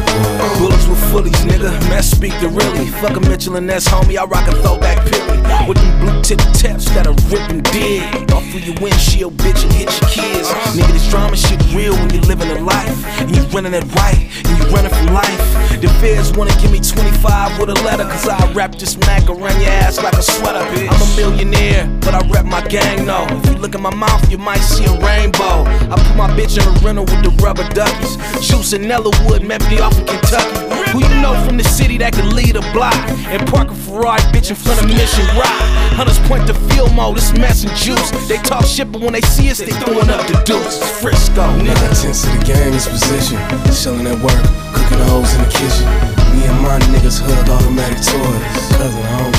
fullies, 1.09 1.41
nigga. 1.45 1.71
Mess 1.89 2.11
speak 2.11 2.33
to 2.39 2.49
really. 2.49 2.85
Fuck 3.01 3.17
a 3.17 3.19
Mitchell 3.21 3.55
and 3.55 3.69
that's 3.69 3.87
homie. 3.87 4.17
I 4.17 4.25
rock 4.25 4.47
a 4.47 4.55
throwback 4.61 5.05
pilly. 5.05 5.37
With 5.67 5.77
them 5.77 5.99
blue 5.99 6.21
tip 6.21 6.39
taps 6.53 6.85
that'll 6.93 7.17
rip 7.29 7.49
and 7.49 7.63
dig. 7.71 8.03
Off 8.31 8.45
of 8.55 8.61
your 8.61 8.75
windshield, 8.81 9.33
bitch, 9.37 9.63
and 9.63 9.73
hit 9.73 9.89
your 9.99 10.09
kids. 10.09 10.49
Nigga, 10.77 10.93
this 10.93 11.09
drama 11.09 11.35
shit 11.35 11.59
real 11.73 11.93
when 11.93 12.09
you're 12.11 12.23
living 12.23 12.49
a 12.49 12.59
life. 12.61 12.95
And 13.19 13.35
you 13.35 13.41
running 13.53 13.73
it 13.73 13.83
right. 13.95 14.29
And 14.45 14.53
you 14.57 14.65
running 14.69 14.93
from 14.93 15.13
life. 15.13 15.59
The 15.81 15.87
feds 16.01 16.35
wanna 16.37 16.51
give 16.61 16.71
me 16.71 16.79
25 16.79 17.59
with 17.59 17.69
a 17.69 17.79
letter, 17.85 18.03
cause 18.03 18.27
I 18.27 18.51
wrap 18.51 18.75
this 18.75 18.97
Mac 18.97 19.29
around 19.29 19.61
your 19.61 19.71
ass 19.71 20.01
like 20.03 20.13
a 20.13 20.21
sweater. 20.21 20.59
Bitch. 20.75 20.91
I'm 20.91 21.01
a 21.01 21.15
millionaire, 21.15 21.87
but 22.01 22.13
I 22.13 22.27
rep 22.29 22.45
my 22.45 22.61
gang 22.67 23.05
though. 23.05 23.25
If 23.29 23.45
you 23.45 23.55
look 23.55 23.75
at 23.75 23.81
my 23.81 23.93
mouth, 23.95 24.29
you 24.29 24.37
might 24.37 24.59
see 24.59 24.85
a 24.85 24.91
rainbow. 24.99 25.63
I 25.89 25.95
put 25.95 26.15
my 26.17 26.29
bitch 26.35 26.59
in 26.59 26.67
a 26.67 26.79
rental 26.85 27.05
with 27.05 27.23
the 27.23 27.31
rubber 27.41 27.67
duckies. 27.69 28.17
Juice 28.45 28.73
and 28.73 28.85
Ellerwood 28.85 29.47
met 29.47 29.61
me 29.69 29.79
off 29.79 29.97
in 29.97 30.05
Kentucky. 30.05 30.69
You 30.99 31.07
know 31.23 31.31
from 31.47 31.55
the 31.55 31.63
city 31.63 31.97
that 32.03 32.11
can 32.11 32.35
lead 32.35 32.59
a 32.59 32.63
block? 32.75 32.99
And 33.31 33.39
park 33.47 33.71
a 33.71 33.75
Ferrari 33.75 34.19
bitch 34.35 34.49
in 34.51 34.59
front 34.59 34.83
of 34.83 34.87
Mission 34.91 35.23
Rock. 35.39 35.47
Hunters 35.95 36.19
point 36.27 36.45
to 36.47 36.53
field 36.67 36.93
mode, 36.93 37.15
this 37.15 37.31
mess 37.31 37.63
and 37.63 37.71
juice. 37.71 38.11
They 38.27 38.35
talk 38.43 38.65
shit, 38.65 38.91
but 38.91 38.99
when 38.99 39.13
they 39.13 39.21
see 39.21 39.49
us, 39.49 39.59
they 39.59 39.71
throwing 39.79 40.11
up 40.11 40.27
the 40.27 40.35
deuce. 40.43 40.75
Frisco, 40.99 41.47
nigga. 41.55 41.71
Nine 41.79 41.95
tenths 41.95 42.27
of 42.27 42.35
the 42.35 42.43
game 42.43 42.73
is 42.75 42.83
position. 42.87 43.39
Chilling 43.71 44.11
at 44.11 44.19
work, 44.19 44.43
cooking 44.75 44.99
hoes 45.07 45.31
in 45.35 45.39
the 45.47 45.51
kitchen. 45.55 45.87
Me 46.35 46.43
and 46.43 46.59
my 46.59 46.75
niggas 46.91 47.23
hug 47.23 47.47
automatic 47.47 48.03
toys. 48.03 48.43
Cousin, 48.75 48.99
I 48.99 49.38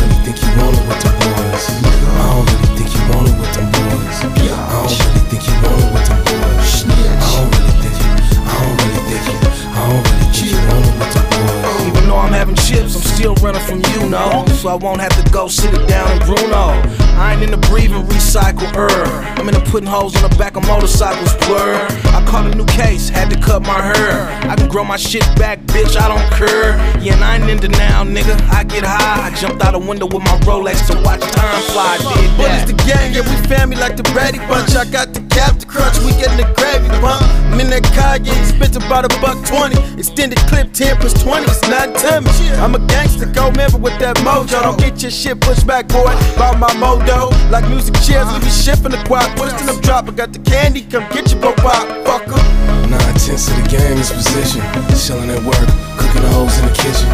So 14.61 14.69
I 14.69 14.75
won't 14.75 15.01
have 15.01 15.17
to 15.17 15.33
go 15.33 15.49
sit 15.49 15.73
it 15.73 15.89
down 15.89 16.13
in 16.13 16.19
Bruno. 16.27 16.77
I 17.17 17.33
ain't 17.33 17.43
in 17.43 17.51
the 17.51 17.57
breathing 17.69 18.03
recycle 18.09 18.69
herb. 18.77 19.09
I'm 19.39 19.49
in 19.49 19.55
the 19.55 19.61
putting 19.71 19.89
holes 19.89 20.15
on 20.17 20.29
the 20.29 20.37
back 20.37 20.55
of 20.57 20.67
motorcycles, 20.67 21.33
blur. 21.47 21.81
I 22.13 22.23
caught 22.29 22.45
a 22.45 22.55
new 22.55 22.67
case, 22.67 23.09
had 23.09 23.31
to 23.31 23.41
cut 23.41 23.63
my 23.63 23.81
hair. 23.81 24.29
I 24.51 24.57
can 24.57 24.69
grow 24.69 24.85
my 24.85 24.99
shit 24.99 25.23
back, 25.37 25.61
bitch, 25.61 25.97
I 25.99 26.09
don't 26.09 26.29
care. 26.37 26.77
Yeah, 27.01 27.15
and 27.15 27.25
I 27.25 27.37
ain't 27.39 27.49
into 27.49 27.69
now, 27.69 28.05
nigga. 28.05 28.37
I 28.53 28.65
get 28.65 28.85
high. 28.85 29.29
I 29.33 29.35
jumped 29.35 29.65
out 29.65 29.75
a 29.75 29.79
window 29.79 30.05
with 30.05 30.23
my 30.25 30.37
Rolex 30.45 30.87
to 30.93 31.01
watch 31.03 31.21
time 31.23 31.63
fly. 31.73 31.97
Did 31.97 32.31
What 32.37 32.49
that. 32.49 32.69
is 32.69 32.75
the 32.77 32.77
gang? 32.85 33.15
Yeah, 33.15 33.23
we 33.23 33.49
family 33.49 33.77
like 33.77 33.97
the 33.97 34.03
Brady 34.13 34.41
Bunch. 34.41 34.77
I 34.77 34.85
got 34.85 35.15
the 35.15 35.21
the 35.59 35.67
crunch, 35.67 35.99
we 36.05 36.13
getting 36.21 36.37
the 36.37 36.49
gravy 36.57 36.89
bump. 37.01 37.25
I'm 37.49 37.61
in 37.61 37.71
that 37.71 37.85
car, 37.97 38.19
getting 38.19 38.45
spent 38.45 38.77
about 38.77 39.05
a 39.05 39.13
buck 39.21 39.39
twenty. 39.47 39.79
Extended 39.99 40.39
clip, 40.49 40.73
10 40.73 40.97
plus 40.97 41.15
20, 41.23 41.45
it's 41.45 41.61
not 41.69 41.93
me. 42.25 42.33
I'm 42.57 42.75
a 42.75 42.81
gangster, 42.89 43.27
go 43.27 43.51
member 43.53 43.79
with 43.79 43.99
that 44.01 44.17
mojo. 44.25 44.61
Don't 44.63 44.79
get 44.79 45.03
your 45.03 45.11
shit 45.11 45.41
pushed 45.41 45.67
back, 45.67 45.89
boy. 45.89 46.13
By 46.37 46.57
my 46.57 46.73
modo. 46.81 47.29
Like 47.51 47.69
music 47.69 47.95
chairs, 48.01 48.29
we 48.33 48.41
be 48.41 48.51
shifting 48.51 48.93
the 48.93 49.03
quad. 49.05 49.29
Twisting 49.37 49.69
up, 49.69 49.81
drop. 49.83 50.09
I 50.09 50.13
got 50.13 50.33
the 50.33 50.41
candy, 50.41 50.83
come 50.83 51.05
get 51.13 51.31
your 51.33 51.41
pop, 51.41 51.85
fucker. 52.05 52.41
Nine 52.89 53.15
tenths 53.21 53.49
of 53.49 53.57
the 53.61 53.67
game 53.69 53.99
is 53.99 54.11
position. 54.11 54.63
Chilling 54.97 55.31
at 55.31 55.43
work, 55.45 55.69
cooking 56.01 56.23
the 56.23 56.31
hoes 56.33 56.57
in 56.61 56.65
the 56.69 56.75
kitchen. 56.75 57.09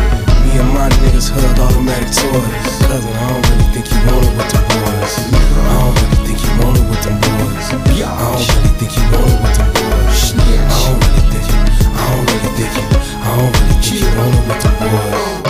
Me 0.46 0.58
and 0.62 0.70
my 0.74 0.88
niggas 1.02 1.30
hug 1.30 1.58
automatic 1.58 2.10
toys. 2.14 2.54
Cousin, 2.86 3.12
I 3.12 3.24
don't 3.30 3.42
really 3.50 3.66
think 3.74 3.86
you 3.90 3.98
want 4.06 4.26
it 4.26 4.32
with 4.38 4.50
the 4.54 4.60
boys. 4.62 5.14
I 5.26 5.74
don't 5.74 5.94
really 5.94 6.15
want 6.60 6.78
it 6.78 6.84
with 6.90 7.02
them 7.02 7.16
boys. 7.20 7.66
I 7.68 7.76
don't 7.76 8.44
really 8.48 8.72
think 8.78 8.92
you 8.96 9.04
want 9.12 9.28
it 9.30 9.38
with 9.42 9.56
them 9.56 9.70
boys. 9.76 10.32
I 10.32 10.76
don't 10.82 10.98
really 11.04 11.24
think 11.32 11.46
you. 11.50 11.60
I 11.92 12.04
don't 12.06 12.24
really 12.30 12.50
think 12.56 12.74
you. 12.76 12.86
I 13.16 13.34
don't 13.36 13.50
really 13.56 13.76
think 13.82 14.00
you 14.00 14.08
want 14.16 14.34
it 14.34 14.44
with 14.48 14.60
them 14.62 14.74
boys. 14.80 15.46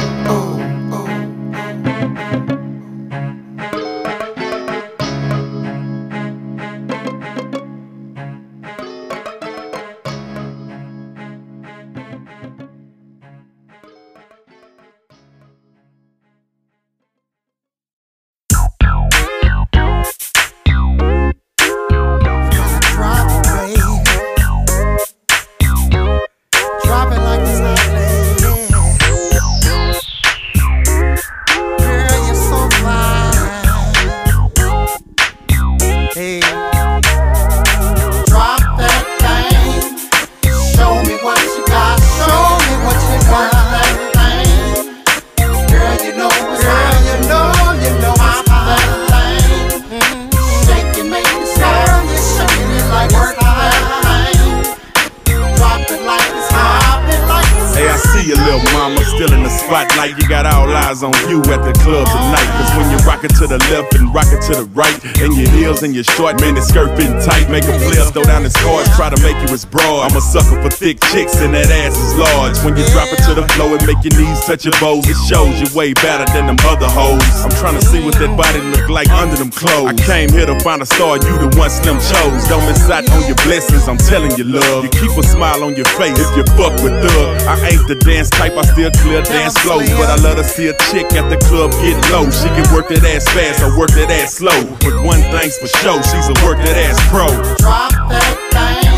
And 65.87 65.95
your 65.95 66.03
short, 66.03 66.41
man, 66.41 66.59
the 66.59 66.61
skirt 66.61 66.91
fitting 66.99 67.15
tight. 67.23 67.47
Make 67.47 67.63
a 67.63 67.79
player 67.79 68.03
throw 68.11 68.27
down 68.27 68.43
his 68.43 68.59
cards, 68.59 68.91
try 68.99 69.09
to 69.09 69.19
make 69.23 69.39
you 69.39 69.47
his 69.47 69.65
broad. 69.65 70.11
I'm 70.11 70.17
a 70.19 70.21
sucker 70.21 70.59
for 70.59 70.69
thick 70.69 70.99
chicks, 71.15 71.39
and 71.39 71.55
that 71.55 71.71
ass 71.71 71.95
is 71.95 72.19
large. 72.19 72.59
When 72.67 72.75
you 72.75 72.83
drop 72.91 73.07
the 73.37 73.45
flow 73.53 73.69
and 73.77 73.85
make 73.85 74.01
your 74.01 74.17
knees 74.17 74.41
touch 74.49 74.65
your 74.65 74.73
bows, 74.81 75.05
it 75.05 75.21
shows 75.29 75.61
you 75.61 75.69
way 75.77 75.93
better 75.93 76.25
than 76.33 76.49
them 76.49 76.57
other 76.65 76.89
hoes. 76.89 77.21
I'm 77.45 77.53
trying 77.61 77.77
to 77.77 77.85
see 77.85 78.01
what 78.01 78.17
that 78.17 78.33
body 78.33 78.65
look 78.73 78.89
like 78.89 79.13
under 79.13 79.37
them 79.37 79.53
clothes. 79.53 79.93
I 79.93 79.95
came 79.95 80.33
here 80.33 80.49
to 80.49 80.57
find 80.65 80.81
a 80.81 80.89
star, 80.89 81.21
you 81.21 81.37
the 81.37 81.53
one 81.61 81.69
Slim 81.69 82.01
chose. 82.01 82.41
Don't 82.49 82.65
miss 82.65 82.89
out 82.89 83.05
on 83.13 83.23
your 83.29 83.37
blessings, 83.45 83.85
I'm 83.85 84.01
telling 84.01 84.33
you, 84.41 84.49
love. 84.49 84.89
You 84.89 84.91
keep 84.97 85.13
a 85.13 85.23
smile 85.23 85.61
on 85.69 85.77
your 85.77 85.85
face 86.01 86.17
if 86.17 86.33
you 86.33 86.45
fuck 86.57 86.73
with 86.81 86.97
Thug. 86.97 87.37
I 87.45 87.61
ain't 87.69 87.85
the 87.85 88.01
dance 88.01 88.33
type, 88.33 88.57
I 88.57 88.65
still 88.73 88.91
clear 89.05 89.21
dance 89.21 89.53
flows. 89.61 89.85
But 90.01 90.09
I 90.09 90.17
love 90.25 90.41
to 90.41 90.45
see 90.45 90.73
a 90.73 90.77
chick 90.89 91.13
at 91.13 91.29
the 91.29 91.37
club 91.45 91.77
get 91.85 92.01
low. 92.09 92.25
She 92.33 92.49
can 92.57 92.65
work 92.73 92.89
that 92.89 93.05
ass 93.05 93.29
fast 93.37 93.61
I 93.61 93.69
work 93.77 93.93
that 94.01 94.09
ass 94.09 94.41
slow. 94.41 94.57
But 94.81 95.05
one 95.05 95.21
thing's 95.29 95.61
for 95.61 95.69
sure, 95.85 96.01
she's 96.09 96.33
a 96.33 96.37
work 96.41 96.57
that 96.65 96.77
ass 96.89 96.97
pro. 97.13 97.29
Drop 97.61 97.93
that 98.09 98.33
thing. 98.49 98.97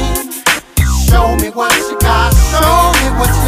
Show 1.10 1.34
me 1.42 1.50
what 1.50 1.74
you 1.90 1.98
got. 1.98 2.30
Show 2.52 2.92
me 3.02 3.08
what 3.18 3.32
you 3.42 3.47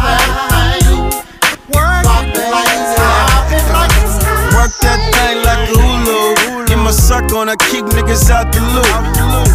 I 7.49 7.55
kick 7.55 7.85
niggas 7.85 8.29
out 8.29 8.51
the 8.53 8.61
loop. 8.75 8.91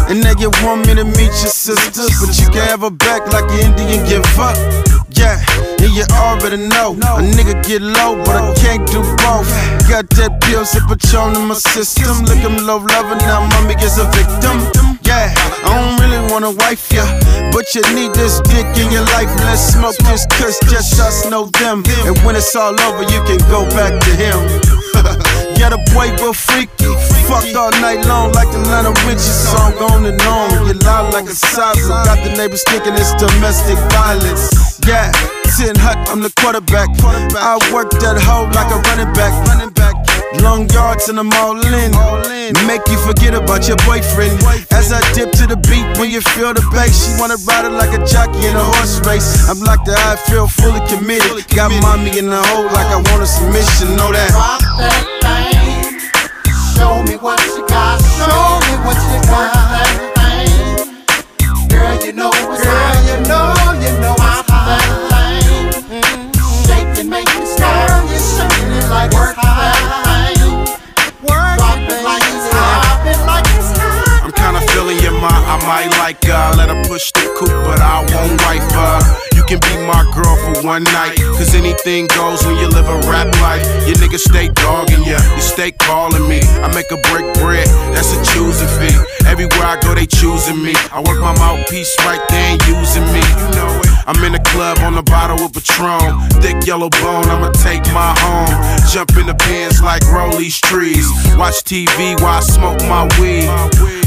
And 0.09 0.23
they 0.23 0.35
you 0.39 0.51
want 0.63 0.87
me 0.87 0.95
to 0.95 1.05
meet 1.05 1.33
your 1.43 1.51
sisters, 1.51 2.11
but 2.19 2.35
you 2.39 2.47
can 2.51 2.63
have 2.67 2.81
her 2.81 2.91
back 2.91 3.27
like 3.31 3.47
an 3.51 3.71
Indian 3.71 4.03
give 4.07 4.39
up. 4.39 4.55
Yeah, 5.15 5.39
and 5.79 5.91
you 5.95 6.05
already 6.15 6.57
know 6.67 6.93
a 6.93 7.21
nigga 7.21 7.55
get 7.65 7.81
low, 7.81 8.15
but 8.23 8.35
I 8.37 8.53
can't 8.55 8.85
do 8.87 8.99
both. 9.23 9.49
Got 9.87 10.09
that 10.19 10.41
pills 10.43 10.75
and 10.75 10.85
Patron 10.87 11.35
in 11.35 11.47
my 11.47 11.55
system. 11.55 12.23
Look, 12.27 12.39
I'm 12.43 12.57
low 12.65 12.77
lover, 12.79 13.15
now 13.23 13.47
mommy 13.47 13.75
is 13.81 13.97
a 13.97 14.05
victim. 14.13 14.67
Yeah, 15.03 15.33
I 15.63 15.71
don't 15.71 15.97
really 16.03 16.21
wanna 16.31 16.51
wife 16.51 16.91
ya, 16.91 17.07
but 17.51 17.65
you 17.73 17.81
need 17.95 18.13
this 18.13 18.39
dick 18.51 18.67
in 18.77 18.91
your 18.91 19.07
life. 19.15 19.31
Let's 19.47 19.73
smoke 19.73 19.97
this 20.05 20.27
cuss, 20.37 20.59
just 20.69 20.99
us 20.99 21.29
know 21.29 21.45
them. 21.59 21.83
And 22.05 22.17
when 22.27 22.35
it's 22.35 22.55
all 22.55 22.75
over, 22.75 23.03
you 23.07 23.21
can 23.25 23.39
go 23.49 23.63
back 23.73 23.95
to 23.95 24.11
him. 24.15 24.39
yeah, 25.57 25.69
the 25.71 25.79
boy 25.93 26.11
real 26.21 26.33
freaky. 26.33 26.87
All 27.57 27.71
night 27.81 28.05
long 28.05 28.31
like 28.33 28.49
the 28.51 28.59
Lionel 28.59 28.93
Richie 29.05 29.19
song 29.19 29.73
on 29.91 30.05
and 30.05 30.21
on. 30.21 30.67
You 30.67 30.73
loud 30.85 31.13
like 31.13 31.25
a 31.25 31.35
siren. 31.35 31.77
Got 32.05 32.23
the 32.23 32.33
neighbors 32.37 32.63
thinking 32.67 32.93
it's 32.93 33.13
domestic 33.15 33.77
violence. 33.93 34.79
Yeah, 34.87 35.11
10 35.57 35.75
hut, 35.75 35.97
I'm 36.09 36.21
the 36.21 36.31
quarterback. 36.39 36.89
I 37.35 37.59
work 37.73 37.91
that 37.99 38.17
hoe 38.21 38.47
like 38.55 38.71
a 38.71 38.79
running 38.89 39.13
back. 39.13 39.33
Long 40.41 40.69
yards 40.69 41.09
and 41.09 41.19
I'm 41.19 41.31
all 41.33 41.57
in. 41.57 41.91
Make 42.67 42.87
you 42.87 42.97
forget 43.03 43.33
about 43.33 43.67
your 43.67 43.77
boyfriend. 43.87 44.37
As 44.71 44.91
I 44.91 45.01
dip 45.13 45.31
to 45.39 45.47
the 45.47 45.57
beat, 45.67 45.87
when 45.99 46.11
you 46.11 46.21
feel 46.21 46.53
the 46.53 46.61
bass, 46.71 46.93
she 46.93 47.19
wanna 47.19 47.37
ride 47.47 47.65
it 47.65 47.75
like 47.75 47.91
a 47.97 48.01
jockey 48.05 48.45
in 48.45 48.55
a 48.55 48.63
horse 48.63 49.01
race. 49.07 49.49
I'm 49.49 49.59
like 49.59 49.83
the 49.83 49.95
I 49.97 50.15
feel 50.29 50.47
fully 50.47 50.81
committed. 50.87 51.47
Got 51.55 51.71
mommy 51.81 52.17
in 52.17 52.29
the 52.29 52.41
hole 52.53 52.65
like 52.65 52.87
I 52.87 52.97
want 53.11 53.23
a 53.23 53.27
submission. 53.27 53.95
Know 53.97 54.11
that. 54.11 55.66
Drop 56.77 56.97
that 56.97 57.03
thing. 57.03 57.03
Show 57.03 57.03
me 57.03 57.17
what 57.17 57.39
you 57.45 57.67
got. 57.67 58.01
Show 58.01 58.59
me 58.67 58.73
what 58.85 58.97
you 59.09 59.19
got. 59.29 59.57
Girl, 61.69 62.05
you 62.05 62.13
know 62.13 62.31
Girl, 62.31 62.97
you 63.07 63.17
know, 63.27 63.53
you 63.81 63.91
know 64.01 64.15
thing. 65.09 66.31
Shake 66.65 66.99
and 66.99 67.09
make 67.09 67.29
it 67.29 67.47
style. 67.47 68.07
You're 68.09 68.19
shaking 68.19 68.71
it 68.73 68.89
like 68.89 69.11
work 69.13 69.37
push 76.97 77.11
the 77.11 77.29
coupe, 77.37 77.53
but 77.67 77.79
I 77.79 78.01
won't 78.09 78.41
wife 78.41 78.65
her. 78.73 78.97
You 79.37 79.43
can 79.43 79.59
be 79.59 79.75
my 79.85 80.01
girl 80.15 80.35
for 80.41 80.65
one 80.65 80.83
night. 80.95 81.15
Cause 81.37 81.53
anything 81.53 82.07
goes 82.07 82.45
when 82.45 82.57
you 82.57 82.67
live 82.67 82.87
a 82.89 82.97
rap 83.05 83.29
life. 83.41 83.61
Your 83.85 83.97
niggas 83.97 84.25
stay 84.25 84.47
dogging 84.49 85.03
ya, 85.03 85.19
you 85.35 85.41
stay 85.41 85.71
calling 85.71 86.27
me. 86.27 86.39
I 86.63 86.73
make 86.73 86.89
a 86.91 86.99
break 87.11 87.27
bread, 87.37 87.67
that's 87.93 88.11
a 88.15 88.19
choosing 88.33 88.71
fee. 88.79 88.97
Everywhere 89.27 89.67
I 89.67 89.77
go, 89.81 89.93
they 89.93 90.07
choosing 90.07 90.63
me. 90.63 90.73
I 90.91 91.01
work 91.05 91.19
my 91.19 91.37
mouthpiece 91.37 91.93
right 92.05 92.23
there 92.29 92.57
and 92.57 92.61
using 92.65 93.05
me. 93.13 93.21
You 93.21 93.47
know 93.53 93.81
it. 93.83 93.86
I'm 94.07 94.23
in 94.23 94.31
the 94.31 94.39
club 94.55 94.79
on 94.87 94.95
the 94.95 95.03
bottle 95.03 95.35
with 95.35 95.51
Patron. 95.51 95.99
Thick 96.39 96.65
yellow 96.65 96.87
bone, 97.03 97.27
I'ma 97.27 97.51
take 97.59 97.83
my 97.91 98.15
home. 98.23 98.47
Jump 98.87 99.11
in 99.19 99.27
the 99.27 99.35
pins 99.35 99.83
like 99.83 100.01
Rollies 100.07 100.63
trees. 100.63 101.11
Watch 101.35 101.67
TV 101.67 102.15
while 102.23 102.39
I 102.39 102.39
smoke 102.39 102.79
my 102.87 103.03
weed. 103.19 103.51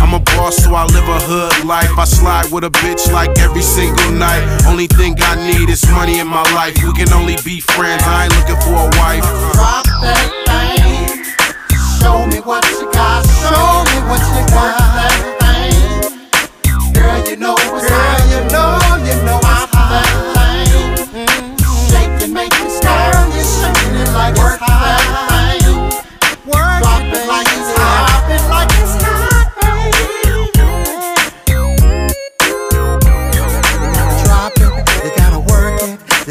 I'm 0.01 0.15
a 0.15 0.21
boss, 0.33 0.57
so 0.57 0.73
I 0.73 0.87
live 0.87 1.05
a 1.05 1.21
hood 1.21 1.67
life. 1.67 1.93
I 1.99 2.05
slide 2.05 2.51
with 2.51 2.65
a 2.65 2.71
bitch 2.81 3.13
like 3.13 3.39
every 3.41 3.61
single 3.61 4.11
night. 4.13 4.41
Only 4.65 4.87
thing 4.87 5.17
I 5.21 5.37
need 5.37 5.69
is 5.69 5.85
money 5.93 6.19
in 6.19 6.29
my 6.29 6.49
life. 6.57 6.81
We 6.83 6.95
can 6.97 7.13
only 7.13 7.37
be 7.45 7.61
friends, 7.61 8.03
I 8.07 8.25
ain't 8.25 8.33
looking 8.41 8.61
for 8.65 8.81
a 8.81 8.89
wife. 8.97 9.29
Drop 9.53 9.85
that 10.01 10.33
thing. 10.49 11.29
Show 12.01 12.25
me 12.25 12.41
what 12.41 12.65
you 12.73 12.89
got. 12.91 13.21
Show 13.45 13.85
me 13.93 14.01
what 14.09 14.23
you 14.33 14.49
got. 14.49 14.81
Girl, 16.97 17.21
you 17.29 17.37
know 17.37 17.53
what's 17.69 17.89
Girl, 17.89 18.20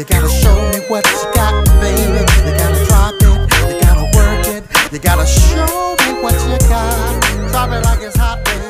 it, 0.00 0.08
you 0.08 0.16
gotta 0.16 0.28
show 0.28 0.54
me 0.70 0.80
what 0.88 1.06
you 1.06 1.34
got, 1.34 1.64
baby. 1.80 2.00
You 2.00 2.52
gotta 2.56 2.84
drop 2.86 3.14
it, 3.14 3.24
you 3.68 3.80
gotta 3.80 4.04
work 4.16 4.46
it, 4.46 4.92
you 4.92 4.98
gotta 4.98 5.26
show 5.26 5.96
me 6.00 6.22
what 6.22 6.34
you 6.48 6.58
got. 6.68 7.22
Drop 7.50 7.70
it 7.70 7.84
like 7.84 8.00
it's 8.02 8.16
hot, 8.16 8.44
baby. 8.44 8.60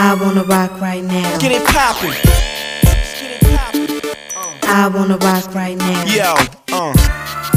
I 0.00 0.14
wanna 0.14 0.44
rock 0.44 0.80
right 0.80 1.04
now. 1.04 1.38
Get 1.38 1.52
it 1.52 1.66
poppin'. 1.66 2.14
I 4.70 4.88
wanna 4.88 5.16
rock 5.18 5.54
right 5.54 5.76
now. 5.76 6.04
Yo, 6.06 6.34
uh. 6.72 7.47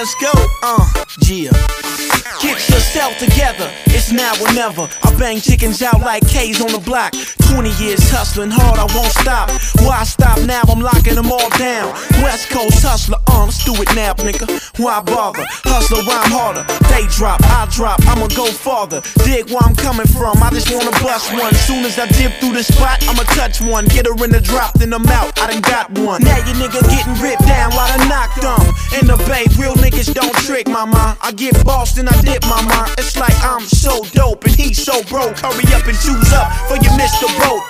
Let's 0.00 0.14
go, 0.14 0.32
uh, 0.62 1.04
yeah. 1.28 1.89
Get 2.38 2.56
yourself 2.70 3.18
together, 3.18 3.68
it's 3.86 4.12
now 4.12 4.32
or 4.40 4.52
never. 4.54 4.88
I 5.02 5.14
bang 5.18 5.40
chickens 5.40 5.82
out 5.82 6.00
like 6.00 6.26
K's 6.28 6.60
on 6.62 6.70
the 6.70 6.78
block. 6.78 7.12
20 7.50 7.68
years 7.82 8.08
hustling 8.08 8.50
hard, 8.50 8.78
I 8.78 8.86
won't 8.94 9.10
stop. 9.10 9.50
Why 9.82 10.04
stop 10.04 10.38
now? 10.46 10.62
I'm 10.70 10.80
locking 10.80 11.16
them 11.16 11.30
all 11.30 11.50
down. 11.58 11.90
West 12.22 12.48
Coast 12.48 12.86
hustler, 12.86 13.18
uh, 13.26 13.44
let's 13.44 13.64
do 13.64 13.74
it 13.82 13.90
now, 13.98 14.14
nigga. 14.14 14.46
Why 14.78 15.02
bother? 15.02 15.42
Hustler 15.66 16.06
rhyme 16.06 16.30
harder. 16.30 16.64
They 16.86 17.04
drop, 17.10 17.42
I 17.42 17.66
drop, 17.74 17.98
I'ma 18.06 18.28
go 18.28 18.46
farther. 18.46 19.02
Dig 19.26 19.50
where 19.50 19.60
I'm 19.66 19.74
coming 19.74 20.06
from, 20.06 20.38
I 20.40 20.50
just 20.50 20.70
wanna 20.70 20.94
bust 21.02 21.34
one. 21.34 21.52
Soon 21.66 21.84
as 21.84 21.98
I 21.98 22.06
dip 22.14 22.32
through 22.38 22.54
the 22.54 22.62
spot, 22.62 23.02
I'ma 23.10 23.26
touch 23.34 23.60
one. 23.60 23.84
Get 23.90 24.06
her 24.06 24.14
in 24.24 24.30
the 24.30 24.40
drop, 24.40 24.78
then 24.78 24.94
I'm 24.94 25.06
out, 25.10 25.34
I 25.42 25.50
done 25.50 25.62
got 25.66 25.90
one. 25.98 26.22
Now 26.22 26.38
you 26.38 26.54
nigga 26.54 26.80
getting 26.86 27.18
ripped 27.18 27.44
down 27.44 27.74
while 27.74 27.90
I 27.90 27.98
knocked 28.06 28.40
them. 28.40 28.62
In 29.02 29.10
the 29.10 29.18
bay, 29.26 29.50
real 29.58 29.74
niggas 29.74 30.14
don't 30.14 30.34
trick 30.46 30.68
mama. 30.68 31.18
I 31.20 31.32
get 31.32 31.58
bossed 31.64 31.98
and 31.98 32.08
I 32.08 32.19
dip 32.22 32.42
mama. 32.46 32.86
It's 32.98 33.16
like 33.16 33.34
I'm 33.42 33.62
so 33.62 34.04
dope 34.12 34.44
and 34.44 34.54
he's 34.54 34.82
so 34.82 35.02
broke. 35.04 35.38
Hurry 35.38 35.66
up 35.74 35.86
and 35.86 35.98
choose 35.98 36.32
up 36.32 36.52
for 36.68 36.76
you 36.76 36.90
missed 36.96 37.20
the 37.20 37.32
boat. 37.42 37.62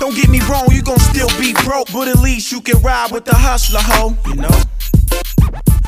Don't 0.00 0.14
get 0.16 0.30
me 0.30 0.40
wrong, 0.48 0.66
you 0.70 0.82
gon' 0.82 0.98
still 0.98 1.28
be 1.38 1.52
broke, 1.64 1.92
but 1.92 2.08
at 2.08 2.18
least 2.18 2.52
you 2.52 2.60
can 2.60 2.80
ride 2.82 3.12
with 3.12 3.26
the 3.26 3.34
hustler, 3.34 3.80
hoe. 3.82 4.16
You 4.26 4.36
know? 4.36 4.62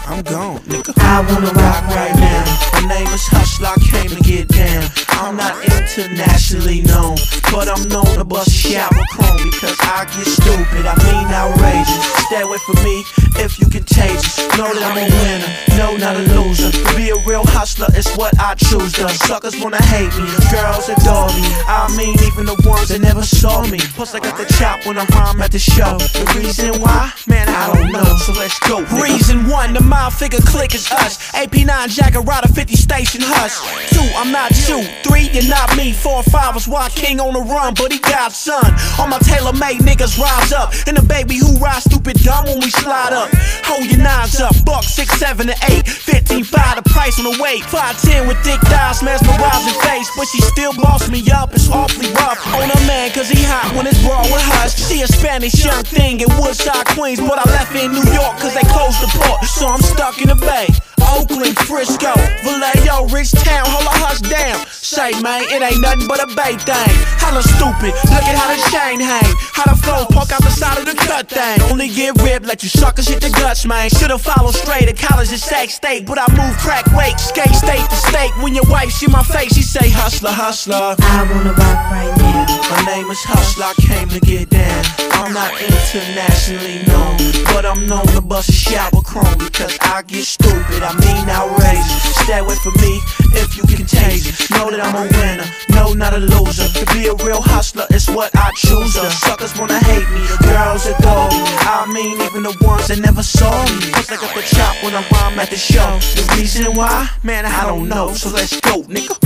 I'm 0.06 0.22
gone, 0.24 0.58
nigga. 0.68 0.92
I 0.98 1.20
wanna 1.24 1.52
rock 1.54 1.84
right 1.94 2.14
now. 2.16 2.44
My 2.74 2.88
name 2.88 3.06
is 3.14 3.26
Hustler, 3.28 3.72
I 3.72 3.78
came 3.80 4.10
to 4.10 4.20
get 4.20 4.48
down. 4.48 4.84
I'm 5.22 5.36
not 5.36 5.54
internationally 5.64 6.82
known, 6.82 7.16
but 7.54 7.70
I'm 7.70 7.88
known 7.88 8.18
to 8.18 8.24
bust 8.24 8.48
a 8.48 8.50
shower 8.50 8.90
chrome 9.14 9.38
because 9.46 9.78
I 9.80 10.04
get 10.10 10.26
stupid. 10.26 10.84
I 10.84 10.98
mean 11.06 11.30
outrageous. 11.30 12.02
Stay 12.26 12.42
away 12.42 12.58
from 12.66 12.82
me 12.82 13.04
if 13.38 13.60
you 13.60 13.70
contagious. 13.70 14.36
Know 14.58 14.68
that 14.74 14.82
I'm 14.82 14.98
a 14.98 15.06
winner, 15.06 15.50
no, 15.78 15.96
not 15.96 16.16
a 16.18 16.24
loser. 16.34 16.74
To 16.74 16.96
be 16.96 17.10
a 17.10 17.18
real 17.22 17.46
hustler 17.46 17.88
is 17.96 18.10
what 18.18 18.34
I 18.40 18.54
choose. 18.56 18.92
The 18.92 19.08
suckers 19.08 19.54
wanna 19.62 19.82
hate 19.86 20.12
me, 20.18 20.26
girls 20.50 20.90
adore 20.90 21.30
me. 21.38 21.46
I 21.70 21.86
mean, 21.96 22.18
even 22.26 22.44
the 22.44 22.58
ones 22.66 22.88
that 22.88 23.00
never 23.00 23.22
saw 23.22 23.62
me. 23.70 23.78
Plus, 23.94 24.14
I 24.14 24.20
got 24.20 24.36
the 24.36 24.44
chop 24.58 24.84
when 24.84 24.98
I 24.98 25.06
rhyme 25.14 25.40
at 25.40 25.52
the 25.52 25.62
show. 25.62 25.96
The 26.18 26.26
reason 26.36 26.82
why, 26.82 27.12
man, 27.28 27.48
I 27.48 27.72
don't 27.72 27.92
know. 27.92 28.04
So 28.26 28.32
let's 28.34 28.58
go. 28.66 28.82
nigga. 28.82 29.11
Reason 29.12 29.44
one, 29.46 29.74
the 29.74 29.82
mile 29.82 30.10
figure 30.10 30.40
click 30.40 30.74
is 30.74 30.90
us. 30.90 31.18
AP9 31.32 31.88
Jacker 31.88 32.22
Rider 32.22 32.48
50 32.48 32.76
station 32.76 33.20
hush. 33.20 33.60
Two, 33.92 34.08
I'm 34.16 34.32
not 34.32 34.56
you. 34.64 34.80
Three, 35.04 35.28
you're 35.36 35.48
not 35.52 35.76
me. 35.76 35.92
Four, 35.92 36.22
five 36.22 36.56
is 36.56 36.66
why 36.66 36.88
King 36.88 37.20
on 37.20 37.34
the 37.34 37.44
run, 37.44 37.74
but 37.74 37.92
he 37.92 37.98
got 37.98 38.32
son. 38.32 38.64
All 38.98 39.08
my 39.08 39.18
tailor 39.20 39.52
made 39.52 39.84
niggas 39.84 40.16
rise 40.16 40.52
up. 40.52 40.72
And 40.88 40.96
the 40.96 41.04
baby 41.04 41.36
who 41.36 41.52
ride 41.60 41.84
stupid 41.84 42.24
dumb 42.24 42.46
when 42.46 42.60
we 42.60 42.70
slide 42.72 43.12
up. 43.12 43.28
Hold 43.68 43.84
your 43.84 44.00
nines 44.00 44.40
up. 44.40 44.56
Buck 44.64 44.82
six, 44.82 45.12
seven, 45.20 45.50
and 45.50 45.60
eight. 45.68 45.86
15, 45.86 46.44
five, 46.44 46.80
the 46.80 46.88
price 46.88 47.20
on 47.20 47.28
the 47.28 47.36
weight. 47.36 47.64
Five, 47.68 48.00
ten 48.00 48.26
with 48.26 48.40
thick 48.40 48.60
thighs, 48.64 49.02
mesmerizing 49.02 49.76
face. 49.84 50.08
But 50.16 50.24
she 50.28 50.40
still 50.40 50.72
boss 50.80 51.10
me 51.12 51.20
up. 51.36 51.52
It's 51.52 51.68
awfully 51.68 52.08
rough 52.16 52.40
on 52.56 52.64
a 52.64 52.80
man, 52.88 53.12
cause 53.12 53.28
he 53.28 53.44
hot 53.44 53.76
when 53.76 53.86
it's 53.86 54.00
raw 54.08 54.24
with 54.24 54.40
hush. 54.56 54.72
She 54.88 55.02
a 55.02 55.06
Spanish 55.06 55.60
young 55.60 55.84
thing 55.84 56.20
in 56.20 56.32
Woodside, 56.40 56.86
Queens. 56.96 57.20
But 57.20 57.36
I 57.36 57.44
left 57.52 57.76
in 57.76 57.92
New 57.92 58.08
York 58.08 58.40
cause 58.40 58.54
they 58.56 58.64
closed 58.72 59.01
the 59.02 59.18
port. 59.18 59.44
So 59.44 59.66
I'm 59.66 59.82
stuck 59.82 60.20
in 60.22 60.28
the 60.28 60.36
bay. 60.36 60.68
Oakland, 61.12 61.56
Frisco, 61.68 62.12
Vallejo, 62.42 63.06
rich 63.12 63.32
town, 63.32 63.64
hold 63.68 63.86
a 63.86 63.94
hush 64.00 64.20
down. 64.20 64.64
Say, 64.68 65.12
man, 65.20 65.44
it 65.48 65.62
ain't 65.62 65.80
nothing 65.80 66.06
but 66.08 66.20
a 66.20 66.28
bay 66.34 66.56
thing. 66.56 66.92
Hella 67.20 67.42
stupid, 67.42 67.92
look 68.12 68.24
at 68.24 68.36
how 68.36 68.48
the 68.52 68.60
chain 68.72 69.00
hang. 69.00 69.32
How 69.52 69.68
the 69.68 69.78
flow 69.82 70.04
poke 70.08 70.32
out 70.32 70.42
the 70.42 70.50
side 70.50 70.78
of 70.78 70.86
the 70.86 70.94
cut 70.94 71.28
thing. 71.28 71.60
Only 71.70 71.88
get 71.88 72.20
ripped, 72.22 72.46
let 72.46 72.62
you 72.62 72.68
suckers 72.68 73.08
hit 73.08 73.20
the 73.20 73.30
guts, 73.30 73.64
man. 73.64 73.90
Should've 73.90 74.20
followed 74.20 74.54
straight 74.54 74.88
to 74.88 74.94
college 74.94 75.32
at 75.32 75.40
Sac 75.40 75.70
State, 75.70 76.06
but 76.06 76.18
I 76.18 76.26
move 76.32 76.56
crack 76.58 76.86
weight, 76.96 77.18
skate 77.20 77.54
state 77.54 77.88
to 77.88 77.96
state. 77.96 78.32
When 78.42 78.54
your 78.54 78.68
wife 78.68 78.90
see 78.90 79.06
my 79.08 79.22
face, 79.22 79.54
she 79.54 79.62
say, 79.62 79.88
hustler, 79.88 80.32
hustler. 80.32 80.96
I 80.98 81.28
wanna 81.30 81.52
rock 81.52 81.78
right 81.92 82.12
now. 82.18 82.62
My 82.72 82.82
name 82.86 83.10
is 83.10 83.22
Hustler, 83.22 83.66
I 83.68 83.74
came 83.84 84.08
to 84.08 84.20
get 84.20 84.48
down. 84.48 84.84
I'm 85.12 85.32
not 85.34 85.52
internationally 85.60 86.82
known, 86.88 87.16
but 87.52 87.64
I'm 87.64 87.86
known 87.86 88.06
to 88.16 88.20
bust 88.20 88.48
a 88.48 88.52
shower 88.52 89.02
chrome 89.04 89.38
because 89.38 89.76
I 89.80 90.02
get 90.02 90.24
stupid. 90.24 90.82
I 90.82 90.92
mean 91.04 91.28
outrageous. 91.28 92.02
Stay 92.24 92.38
away 92.38 92.56
from 92.62 92.74
me 92.80 93.00
if 93.34 93.56
you 93.56 93.64
contagious. 93.64 94.50
Know 94.50 94.70
that 94.70 94.80
I'm 94.80 94.94
a 94.94 95.04
winner, 95.10 95.48
no, 95.74 95.92
not 95.92 96.14
a 96.14 96.18
loser. 96.18 96.68
To 96.68 96.84
be 96.94 97.08
a 97.08 97.14
real 97.24 97.40
hustler 97.42 97.86
is 97.90 98.08
what 98.08 98.30
I 98.34 98.50
choose. 98.56 98.94
The 98.94 99.10
suckers 99.10 99.58
wanna 99.58 99.78
hate 99.78 100.08
me, 100.14 100.22
the 100.26 100.38
girls 100.46 100.86
adore 100.86 101.28
me. 101.30 101.42
I 101.66 101.86
mean, 101.92 102.20
even 102.22 102.42
the 102.42 102.54
ones 102.62 102.88
that 102.88 103.00
never 103.00 103.22
saw 103.22 103.50
me. 103.66 103.90
Cause 103.92 104.10
I 104.10 104.16
got 104.16 104.34
the 104.34 104.42
chop 104.42 104.76
when 104.82 104.94
I 104.94 105.02
rhyme 105.10 105.38
at 105.38 105.50
the 105.50 105.56
show. 105.56 105.98
The 106.14 106.24
reason 106.38 106.74
why, 106.76 107.08
man, 107.22 107.44
I 107.46 107.66
don't 107.66 107.88
know. 107.88 108.12
So 108.12 108.30
let's 108.30 108.60
go, 108.60 108.82
nigga. 108.84 109.18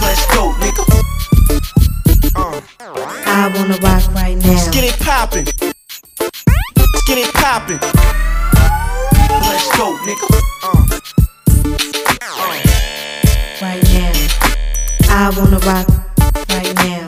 Let's 0.00 0.26
go, 0.34 0.52
nigga. 0.58 1.02
I 2.34 3.52
wanna 3.54 3.78
rock 3.78 4.14
right 4.14 4.36
now. 4.36 4.48
Let's 4.48 4.68
get 4.68 4.84
it 4.84 4.98
poppin'. 5.00 5.46
Let's 6.20 7.04
get 7.06 7.18
it 7.18 7.32
poppin'. 7.34 8.31
Let's 9.40 9.76
go, 9.76 9.96
nigga. 10.04 10.28
Right 13.62 13.82
now. 13.94 14.12
I 15.08 15.30
wanna 15.36 15.58
rock 15.60 15.88
right 16.50 16.74
now. 16.76 17.01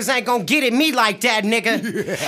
Motherfuckers 0.00 0.16
ain't 0.16 0.24
gon' 0.24 0.44
get 0.48 0.64
at 0.64 0.72
me 0.72 0.92
like 0.92 1.20
that, 1.20 1.44
nigga. 1.44 1.76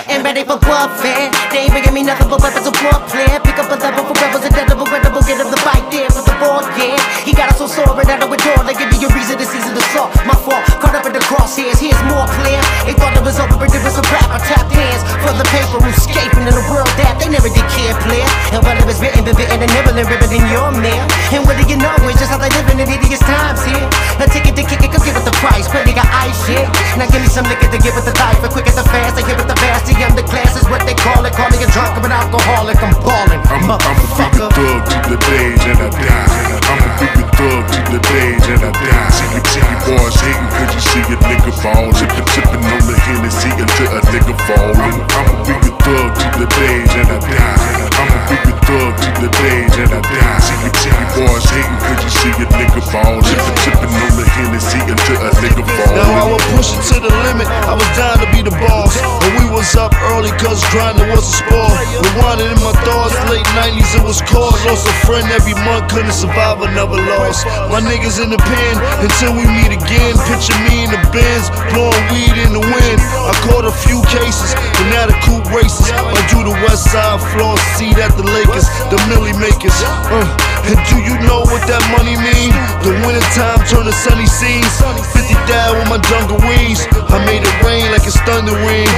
Ain't 0.05 0.21
ready 0.21 0.45
for 0.45 0.61
warfare. 0.61 1.33
They 1.49 1.65
ain't 1.65 1.73
bringing 1.73 1.93
me 1.93 2.03
nothing 2.05 2.29
but 2.29 2.37
weapons 2.45 2.69
of 2.69 2.77
warfare. 2.85 3.41
Pick 3.41 3.57
up 3.57 3.65
a 3.73 3.77
level 3.81 4.05
for 4.05 4.13
rebels, 4.21 4.45
a 4.45 4.53
edible, 4.53 4.85
edible, 4.93 5.25
get 5.25 5.41
up 5.41 5.49
the 5.49 5.57
fight 5.65 5.81
there 5.89 6.05
for 6.13 6.21
the 6.21 6.37
board, 6.37 6.69
yeah. 6.77 7.01
He 7.25 7.33
got 7.33 7.49
us 7.49 7.57
so 7.57 7.65
sore, 7.65 7.97
and 7.97 8.05
know 8.21 8.29
it 8.29 8.45
all. 8.53 8.61
They 8.61 8.77
give 8.77 8.93
me 8.93 9.01
a 9.01 9.09
reason 9.09 9.41
to 9.41 9.45
seize 9.49 9.65
the 9.65 9.73
assault. 9.73 10.13
My 10.21 10.37
fault, 10.45 10.61
caught 10.85 10.93
up 10.93 11.09
in 11.09 11.17
the 11.17 11.23
crosshairs. 11.25 11.81
Here's 11.81 11.97
more 12.05 12.29
clear. 12.37 12.61
They 12.85 12.93
thought 12.93 13.17
it 13.17 13.25
was 13.25 13.41
over, 13.41 13.57
but 13.57 13.73
it 13.73 13.81
was 13.81 13.97
a 13.97 14.05
rap. 14.13 14.29
I 14.29 14.37
tapped 14.45 14.69
hands 14.69 15.01
for 15.25 15.33
the 15.33 15.45
paper, 15.49 15.81
escaping 15.89 16.45
in 16.45 16.53
a 16.53 16.65
world 16.69 16.93
that 17.01 17.17
they 17.17 17.29
never 17.33 17.49
did 17.49 17.65
care, 17.73 17.97
player. 18.05 18.29
And 18.53 18.61
while 18.61 18.77
it 18.77 18.85
was 18.85 19.01
written, 19.01 19.25
been 19.25 19.33
bitten 19.33 19.57
and 19.57 19.71
nibbling, 19.73 20.05
ribbon 20.05 20.29
in 20.29 20.45
your 20.53 20.69
mail. 20.77 21.09
And 21.33 21.41
what 21.49 21.57
do 21.57 21.65
you 21.65 21.81
know? 21.81 21.97
It's 22.05 22.21
just 22.21 22.29
how 22.29 22.37
they 22.37 22.53
living 22.53 22.77
in 22.77 22.85
hideous 22.85 23.23
times 23.25 23.65
here. 23.65 23.89
A 24.21 24.29
ticket 24.29 24.53
to 24.61 24.63
kick 24.69 24.85
it, 24.85 24.93
come 24.93 25.01
give 25.01 25.17
it 25.17 25.25
the 25.25 25.33
price. 25.41 25.65
Plenty 25.65 25.97
got 25.97 26.05
ice 26.13 26.37
shit. 26.45 26.69
Now 27.01 27.09
give 27.09 27.25
me 27.25 27.29
some 27.33 27.49
liquor 27.49 27.62
to 27.71 27.79
give 27.79 27.95
it 27.95 28.05
the 28.05 28.15
life. 28.19 28.41
And 28.43 28.51
quick 28.51 28.67
at 28.67 28.75
the 28.75 28.85
fast, 28.89 29.15
they 29.15 29.23
give 29.23 29.39
it 29.39 29.47
the 29.47 29.57
fast. 29.61 29.85
The 29.85 29.93
underclass 30.01 30.57
is 30.57 30.65
what 30.67 30.83
they 30.87 30.95
call 30.95 31.23
it. 31.23 31.33
Call 31.33 31.49
me 31.53 31.61
a 31.61 31.69
drunk, 31.71 31.95
I'm 31.95 32.05
an 32.05 32.11
alcoholic. 32.11 32.77
I'm 32.81 32.95
ballin', 33.03 33.43
I'm, 33.47 33.69
I'm 33.69 33.77
a 33.77 34.07
bigger 34.17 34.49
thug 34.51 34.81
through 34.89 35.15
the 35.15 35.19
days 35.29 35.61
and 35.69 35.79
I 35.79 35.89
die. 35.93 36.27
I'm 36.67 36.81
a 36.81 36.89
bigger 36.99 37.27
thug 37.37 37.61
through 37.69 37.89
the 37.95 38.01
days 38.09 38.43
and 38.49 38.61
I 38.63 38.71
die. 38.73 39.09
See 39.13 39.29
you, 39.31 39.41
see 39.47 39.63
you 39.63 39.77
boys 39.85 40.15
hating 40.17 40.49
cause 40.51 40.71
you 40.73 40.81
see 40.81 41.03
a 41.13 41.17
nigga 41.29 41.53
fall. 41.61 41.87
Sippin', 41.93 42.27
sippin' 42.33 42.63
on 42.63 42.83
the 42.89 42.95
Hennessy 43.05 43.51
until 43.53 43.91
a 43.93 44.01
nigga 44.11 44.33
fallin'. 44.49 44.97
I'm 45.13 45.27
a 45.29 45.35
bigger 45.45 45.73
thug 45.83 46.09
through 46.17 46.35
the 46.41 46.47
days 46.57 46.91
and 46.97 47.09
I 47.13 47.19
die. 47.21 47.59
I'm 47.93 48.09
a 48.09 48.19
bigger 48.27 48.57
thug 48.65 48.91
through 48.97 49.19
the 49.23 49.31
days 49.37 49.73
and 49.77 49.91
I 49.93 50.01
die. 50.01 50.39
See 50.41 50.57
you, 50.63 50.71
see 50.81 50.93
you 50.93 51.07
boys 51.13 51.45
hating 51.53 51.79
cause 51.85 52.01
you 52.01 52.11
see 52.11 52.33
a 52.33 52.45
nigga 52.57 52.81
fall. 52.89 53.17
Sippin', 53.21 53.57
sippin' 53.61 53.93
on 53.93 54.13
the 54.17 54.25
Hennessy 54.33 54.79
until 54.89 55.19
a 55.21 55.31
nigga 55.43 55.63
fallin'. 55.63 55.95
Now 55.99 56.11
I 56.21 56.31
would 56.31 56.45
push 56.57 56.73
it 56.73 56.81
to 56.89 56.95
the 56.99 57.11
limit. 57.27 57.52
I 57.69 57.73
was 57.77 57.89
down 57.93 58.17
to 58.19 58.27
be 58.33 58.41
the 58.41 58.55
boss. 58.57 58.97
And 59.23 59.31
we 59.39 59.45
was 59.53 59.69
up 59.77 59.93
early 60.11 60.33
cause 60.41 60.59
grinding 60.73 61.09
was 61.13 61.23
a 61.23 61.35
sport. 61.45 61.77
Rewinding 62.01 62.49
in 62.49 62.59
my 62.65 62.73
thoughts, 62.81 63.13
late 63.29 63.45
90s 63.53 63.93
it 63.95 64.03
was 64.03 64.19
cause. 64.25 64.57
Lost 64.65 64.89
a 64.89 64.95
friend 65.05 65.25
every 65.29 65.53
month, 65.61 65.93
couldn't 65.93 66.17
survive 66.17 66.61
another 66.65 66.97
loss. 66.97 67.45
My 67.69 67.79
niggas 67.79 68.17
in 68.17 68.33
the 68.33 68.41
pen 68.41 68.73
until 69.03 69.37
we 69.37 69.45
meet 69.45 69.73
again. 69.73 70.17
Picture 70.25 70.57
me 70.65 70.87
in 70.87 70.91
the 70.91 71.01
bins, 71.13 71.47
blowing 71.71 72.05
weed 72.09 72.35
in 72.41 72.51
the 72.57 72.63
wind. 72.63 72.97
I 72.99 73.33
caught 73.45 73.65
a 73.69 73.75
few 73.85 74.01
cases, 74.09 74.57
and 74.57 74.87
now 74.89 75.05
the 75.05 75.17
coupe 75.21 75.47
races. 75.53 75.91
I 75.93 76.19
do 76.33 76.41
the 76.41 76.55
west 76.65 76.89
side 76.89 77.21
floor 77.33 77.57
seat 77.77 77.97
at 78.01 78.15
the 78.17 78.25
Lakers, 78.25 78.65
the 78.89 78.97
Millie 79.11 79.37
makers. 79.37 79.75
Uh, 80.09 80.25
and 80.63 80.79
do 80.87 80.97
you 81.03 81.19
know 81.27 81.43
what 81.43 81.59
that 81.67 81.83
money 81.91 82.15
mean? 82.15 82.55
The 82.87 82.95
winter 83.03 83.23
time 83.35 83.59
turn 83.67 83.83
to 83.83 83.91
sunny 83.91 84.27
scenes. 84.27 84.71
50 85.11 85.35
down 85.47 85.75
with 85.75 85.89
my 85.91 85.99
dungarees. 86.07 86.87
I 87.11 87.19
made 87.27 87.42
it 87.43 87.55
rain 87.63 87.91
like 87.91 88.07
it's 88.07 88.19
thundering. 88.23 88.89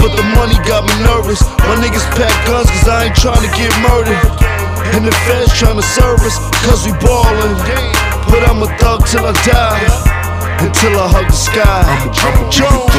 But 0.00 0.12
the 0.14 0.26
money 0.36 0.56
got 0.68 0.84
me 0.84 0.94
nervous. 1.04 1.40
My 1.64 1.76
niggas 1.80 2.04
pack 2.14 2.32
guns 2.46 2.68
cause 2.70 2.88
I 2.88 3.08
ain't 3.08 3.16
trying 3.16 3.42
to 3.42 3.52
get 3.56 3.72
murdered. 3.80 4.20
And 4.94 5.02
the 5.04 5.14
feds 5.26 5.52
trying 5.56 5.80
to 5.80 5.86
serve 5.96 6.20
us 6.22 6.36
cause 6.62 6.84
we 6.86 6.92
ballin'. 7.00 7.56
But 8.30 8.44
I'm 8.48 8.62
a 8.62 8.70
thug 8.78 9.06
till 9.06 9.24
I 9.24 9.32
die. 9.44 9.84
Until 10.60 10.94
I 11.00 11.08
hug 11.08 11.26
the 11.26 11.36
sky. 11.36 11.82
I'm 12.22 12.36
a, 12.38 12.52
I'm 12.52 12.88
a 12.88 12.93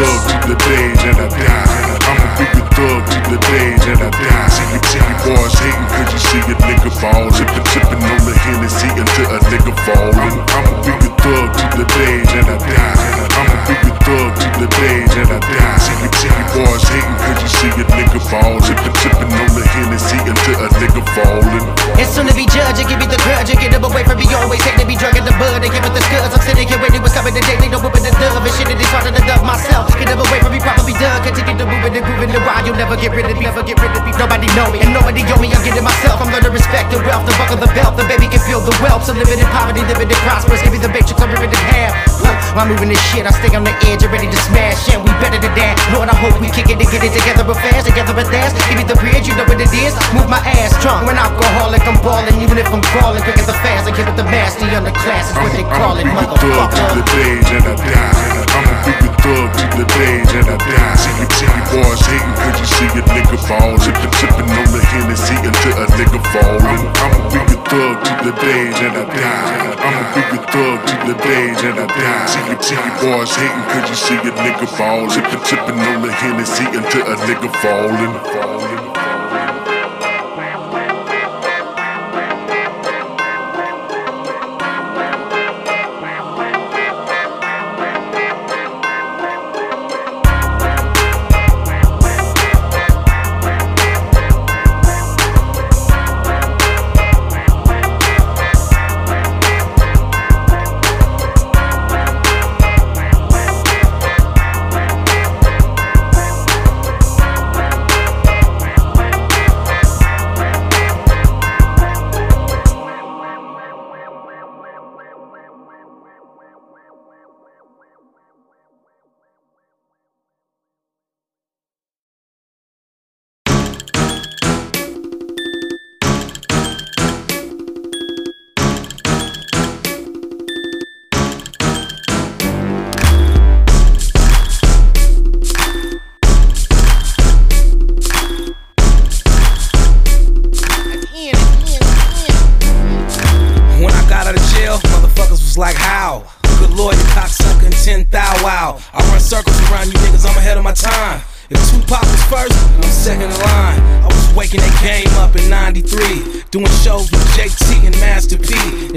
groove 32.76 32.76
in 32.76 32.76
the 32.76 32.76
wild. 32.76 32.76
You'll 32.76 32.84
never 32.84 33.00
get 33.00 33.16
rid 33.16 33.32
of 33.32 33.38
me, 33.38 33.46
never 33.46 33.64
get 33.64 33.80
rid 33.80 33.96
of 33.96 34.04
me. 34.04 34.12
Nobody 34.20 34.48
know 34.56 34.68
me 34.72 34.80
and 34.84 34.92
nobody 34.92 35.24
owe 35.32 35.40
me. 35.40 35.48
I'm 35.52 35.64
getting 35.64 35.84
myself. 35.84 36.20
I'm 36.20 36.32
learning 36.32 36.52
respect 36.52 36.92
and 36.92 37.04
wealth. 37.08 37.26
The 37.26 37.32
buckle 37.40 37.58
the 37.58 37.72
belt. 37.72 37.96
The 37.96 38.04
baby 38.08 38.28
can 38.28 38.42
feel 38.44 38.60
the 38.60 38.76
wealth. 38.84 39.06
So 39.06 39.14
living 39.14 39.40
in 39.40 39.48
poverty, 39.56 39.82
living 39.88 40.12
in 40.12 40.20
prosperous. 40.28 40.62
Give 40.62 40.72
me 40.72 40.80
the 40.80 40.90
matrix, 40.90 41.22
I'm 41.22 41.32
ripping 41.32 41.52
in 41.52 41.64
half. 41.72 41.96
While 42.56 42.68
moving 42.68 42.90
this 42.90 43.02
shit, 43.12 43.26
I 43.28 43.32
stay 43.32 43.54
on 43.56 43.64
the 43.64 43.72
edge 43.88 44.04
and 44.04 44.12
ready 44.12 44.28
to 44.28 44.40
smash. 44.48 44.90
And 44.92 45.04
we 45.04 45.12
better 45.20 45.40
than 45.40 45.54
that. 45.56 45.76
Lord, 45.96 46.10
I 46.10 46.16
hope 46.16 46.40
we 46.40 46.50
kick 46.52 46.70
it 46.72 46.80
and 46.80 46.90
get 46.90 47.04
it 47.04 47.14
together 47.16 47.44
but 47.44 47.58
fast. 47.60 47.88
Together 47.88 48.14
but 48.16 48.28
fast. 48.28 48.56
Give 48.68 48.78
me 48.80 48.86
the 48.88 48.96
bridge, 49.00 49.28
you 49.28 49.36
know 49.36 49.46
what 49.48 49.60
it 49.60 49.72
is. 49.72 49.94
Move 50.16 50.28
my 50.28 50.40
ass 50.44 50.76
drunk. 50.84 51.08
I'm 51.08 51.16
alcoholic, 51.16 51.86
I'm 51.88 52.00
balling. 52.04 52.36
Even 52.44 52.58
if 52.60 52.68
I'm 52.72 52.82
crawling, 52.96 53.24
quick 53.24 53.38
as 53.40 53.48
the 53.48 53.56
fast. 53.64 53.88
I 53.88 53.92
give 53.96 54.08
it 54.08 54.16
the 54.20 54.28
master 54.28 54.68
on 54.76 54.84
the 54.84 54.92
class. 54.96 55.32
Is 55.32 55.38
what 55.40 55.52
they 55.56 55.64
call 55.64 55.96
it, 56.00 56.08
motherfucker. 56.08 58.35
I'm 58.86 59.02
a 59.02 59.10
thug 59.18 59.50
to 59.58 59.66
the 59.82 59.86
days 59.98 60.30
and 60.38 60.46
I 60.46 60.58
die. 60.62 60.96
See 61.02 61.10
you, 61.18 61.26
you 61.26 61.64
boys 61.74 62.02
hating 62.06 62.36
cause 62.38 62.58
you 62.62 62.68
see 62.70 62.90
a 62.94 63.04
nigga 63.10 63.38
fall. 63.50 63.74
Sippin', 63.82 64.14
sippin' 64.22 64.46
on 64.46 64.70
the 64.70 64.82
Hennessy 64.86 65.38
until 65.42 65.76
a 65.82 65.88
nigga 65.98 66.22
fallin'. 66.30 66.86
I'm 67.02 67.14
a 67.18 67.22
bigger 67.34 67.60
thug 67.66 67.96
to 68.06 68.14
the 68.30 68.34
days 68.46 68.78
and 68.86 68.94
I 68.94 69.06
die. 69.10 69.74
I'm 69.82 69.98
a 69.98 70.06
bigger 70.14 70.42
thug 70.54 70.78
to 70.86 70.96
the 71.10 71.16
days 71.18 71.60
and 71.66 71.80
I 71.82 71.88
die. 71.90 72.26
See 72.30 72.46
you, 72.46 72.58
see 72.62 72.78
you 72.78 72.94
boys 73.02 73.34
hating 73.34 73.66
cause 73.74 73.90
you 73.90 73.98
see 73.98 74.20
a 74.22 74.32
nigga 74.38 74.68
fall. 74.78 75.10
Sippin', 75.10 75.42
sippin' 75.50 75.82
on 75.82 76.02
the 76.06 76.12
Hennessy 76.14 76.66
until 76.70 77.10
a 77.10 77.16
nigga 77.26 77.50
fallin'. 77.58 78.14
When 78.62 78.85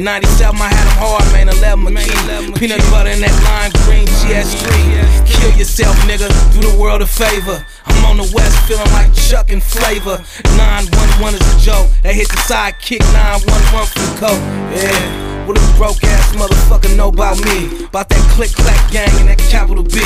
97, 0.08 0.56
I 0.56 0.72
had 0.72 0.88
them 0.88 0.96
hard, 1.04 1.26
man, 1.36 1.52
11 1.52 1.84
McKee. 1.84 2.56
Peanut 2.56 2.80
butter 2.88 3.12
in 3.12 3.20
that 3.20 3.36
lime 3.44 3.68
green 3.84 4.08
GS3. 4.24 4.64
Kill 5.28 5.52
yourself, 5.52 5.92
nigga, 6.08 6.32
do 6.56 6.64
the 6.64 6.72
world 6.80 7.02
a 7.02 7.06
favor. 7.06 7.60
I'm 7.84 8.04
on 8.08 8.16
the 8.16 8.24
west 8.32 8.56
feeling 8.64 8.88
like 8.96 9.12
Chuck 9.12 9.52
and 9.52 9.60
Flavor. 9.60 10.16
911 10.56 11.36
is 11.36 11.44
a 11.44 11.56
joke. 11.60 11.92
They 12.00 12.16
hit 12.16 12.24
the 12.32 12.40
sidekick 12.48 13.04
911 13.12 13.84
for 13.84 14.00
the 14.00 14.12
coke. 14.16 14.44
Yeah. 14.72 15.44
What 15.44 15.60
a 15.60 15.64
broke 15.76 16.00
ass 16.00 16.32
motherfucker 16.32 16.88
know 16.96 17.12
about 17.12 17.36
me? 17.44 17.84
About 17.84 18.08
that 18.08 18.24
click 18.32 18.56
clack 18.56 18.80
gang 18.88 19.12
and 19.20 19.28
that 19.28 19.44
capital 19.52 19.84
B. 19.84 20.00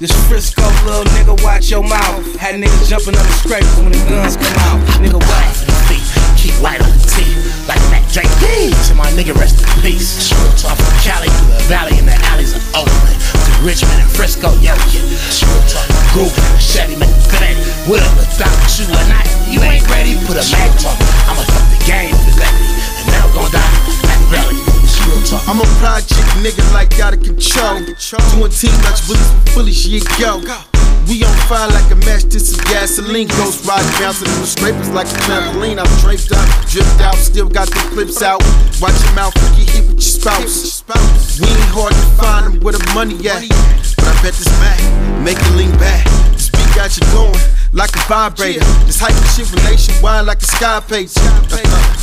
This 0.00 0.16
Frisco 0.32 0.64
little 0.88 1.04
nigga, 1.12 1.36
watch 1.44 1.68
your 1.68 1.84
mouth. 1.84 2.24
Had 2.40 2.56
niggas 2.56 2.88
jumping 2.88 3.20
up 3.20 3.26
the 3.28 3.36
scrapers 3.44 3.76
when 3.76 3.92
the 3.92 4.00
guns 4.08 4.40
come 4.40 4.56
out. 4.72 4.80
Nigga, 4.96 5.20
what? 5.20 6.21
Keep 6.42 6.58
light 6.58 6.82
on 6.82 6.90
the 6.90 7.06
teeth, 7.06 7.38
like 7.70 7.78
Mac 7.94 8.02
Dre. 8.10 8.26
To 8.26 8.94
my 8.98 9.06
nigga, 9.14 9.30
rest 9.38 9.62
in 9.62 9.70
peace. 9.78 10.34
Off 10.66 10.74
from 10.74 10.90
Cali 10.98 11.30
to 11.30 11.44
the 11.54 11.62
valley 11.70 11.94
in 11.94 12.06
the 12.06 12.18
alleys 12.34 12.50
of 12.50 12.62
Oakland. 12.74 13.14
To 13.14 13.50
Richmond 13.62 14.02
and 14.02 14.10
Frisco, 14.10 14.50
yo, 14.58 14.74
yeah. 14.90 15.06
Talk, 15.70 15.86
groove, 16.10 16.34
Chevy, 16.58 16.98
make 16.98 17.14
it 17.14 17.30
good 17.30 17.46
at 17.46 17.54
it. 17.54 17.62
What 17.86 18.02
up, 18.02 18.10
let's 18.18 18.74
you 18.74 18.90
at 18.90 19.06
night. 19.06 19.30
You 19.46 19.62
ain't 19.62 19.86
ready, 19.86 20.18
put 20.26 20.34
a 20.34 20.42
mag 20.50 20.74
on. 20.82 20.98
I'ma 21.30 21.46
fuck 21.46 21.66
the 21.70 21.78
game 21.86 22.10
let 22.10 22.50
me. 22.58 22.66
And 22.98 23.06
now 23.14 23.22
I'm 23.22 23.34
gonna 23.38 23.54
die 23.54 23.78
at 24.10 24.22
belly. 24.34 24.58
Talk. 25.22 25.46
I'm 25.46 25.62
a 25.62 25.68
project 25.78 26.26
nigga 26.42 26.66
like 26.74 26.98
out 26.98 27.14
of 27.14 27.22
control. 27.22 27.86
Doing 28.34 28.50
team 28.50 28.74
much 28.82 29.06
bullets 29.06 29.30
with 29.30 29.54
fully 29.54 29.72
shit 29.72 30.02
go. 30.18 30.42
We 31.08 31.24
on 31.24 31.34
fire 31.48 31.68
like 31.68 31.90
a 31.90 31.96
match 32.06 32.24
this 32.30 32.50
is 32.50 32.60
gasoline. 32.62 33.28
Ghost 33.28 33.66
ride 33.66 33.84
bouncing 33.98 34.28
in 34.28 34.40
the 34.40 34.46
scrapers 34.46 34.88
like 34.90 35.06
a 35.06 35.18
trampoline. 35.26 35.78
I'm 35.78 35.90
draped 36.00 36.32
up, 36.32 36.46
dripped 36.68 37.00
out, 37.00 37.16
still 37.16 37.48
got 37.48 37.68
the 37.68 37.80
clips 37.92 38.22
out. 38.22 38.42
Watch 38.80 38.96
your 39.04 39.14
mouth, 39.14 39.34
you 39.58 39.66
hit 39.66 39.86
with 39.86 40.00
your 40.00 40.14
spouse. 40.22 40.82
We 41.40 41.48
ain't 41.48 41.72
hard 41.74 41.92
to 41.92 42.06
find 42.20 42.46
them 42.46 42.60
the 42.60 42.90
money 42.94 43.16
at. 43.28 43.48
But 43.96 44.08
I 44.08 44.14
bet 44.22 44.34
this 44.34 44.48
Mac 44.60 44.78
make 45.22 45.38
it 45.38 45.52
lean 45.56 45.72
back. 45.78 46.06
This 46.32 46.50
beat 46.50 46.74
got 46.74 46.96
you 46.96 47.04
going 47.12 47.38
like 47.72 47.94
a 47.96 48.02
vibrator. 48.08 48.64
This 48.86 49.00
hype 49.00 49.16
shit 49.34 49.52
nationwide 49.64 50.26
like 50.26 50.42
a 50.42 50.46
sky 50.46 50.80
page. 50.80 52.01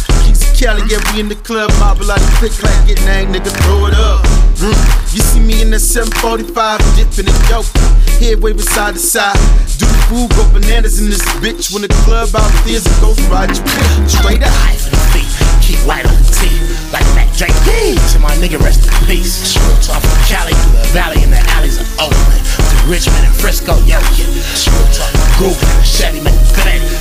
Cali, 0.60 0.84
yeah, 0.92 1.00
we 1.16 1.24
in 1.24 1.32
the 1.32 1.40
club, 1.48 1.72
mobble 1.80 2.12
out 2.12 2.20
the 2.20 2.32
click 2.36 2.52
like 2.60 2.76
get 2.84 3.00
nang, 3.08 3.32
nigga, 3.32 3.48
throw 3.64 3.88
it 3.88 3.96
up. 3.96 4.28
Mm. 4.60 4.76
You 5.16 5.24
see 5.24 5.40
me 5.40 5.64
in 5.64 5.72
that 5.72 5.80
745, 5.80 6.52
dipping 7.00 7.32
in 7.32 7.40
dope. 7.48 7.64
Head 8.20 8.44
waving 8.44 8.68
side 8.68 9.00
to 9.00 9.00
side. 9.00 9.40
Do 9.80 9.88
the 9.88 10.00
fool, 10.12 10.28
go 10.36 10.44
bananas 10.52 11.00
in 11.00 11.08
this 11.08 11.24
bitch. 11.40 11.72
When 11.72 11.88
the 11.88 11.92
club 12.04 12.36
out 12.36 12.52
there's 12.68 12.84
a 12.84 12.92
ghost 13.00 13.24
ride, 13.32 13.56
you 13.56 13.64
straight 14.12 14.44
up. 14.44 14.52
Keep 15.64 15.80
light 15.88 16.04
on 16.04 16.12
the 16.12 16.28
T, 16.28 16.52
like 16.92 17.08
Mac 17.16 17.32
Dre. 17.40 17.48
To 17.48 18.20
my 18.20 18.36
nigga, 18.44 18.60
rest 18.60 18.84
in 18.84 18.92
peace. 19.08 19.56
Real 19.56 19.80
talk 19.80 20.04
from 20.04 20.20
Cali 20.28 20.52
through 20.52 20.76
the 20.76 20.92
valley 20.92 21.24
and 21.24 21.32
the 21.32 21.40
alleys 21.56 21.80
of 21.80 21.88
Oakland. 22.04 22.44
To 22.68 22.76
Richmond 22.92 23.24
and 23.24 23.36
Frisco, 23.40 23.80
yo, 23.88 23.96
yeah. 23.96 24.28
Real 24.28 24.88
talk, 24.92 25.16
groove, 25.40 25.56
Chevy, 25.88 26.20
make 26.20 26.36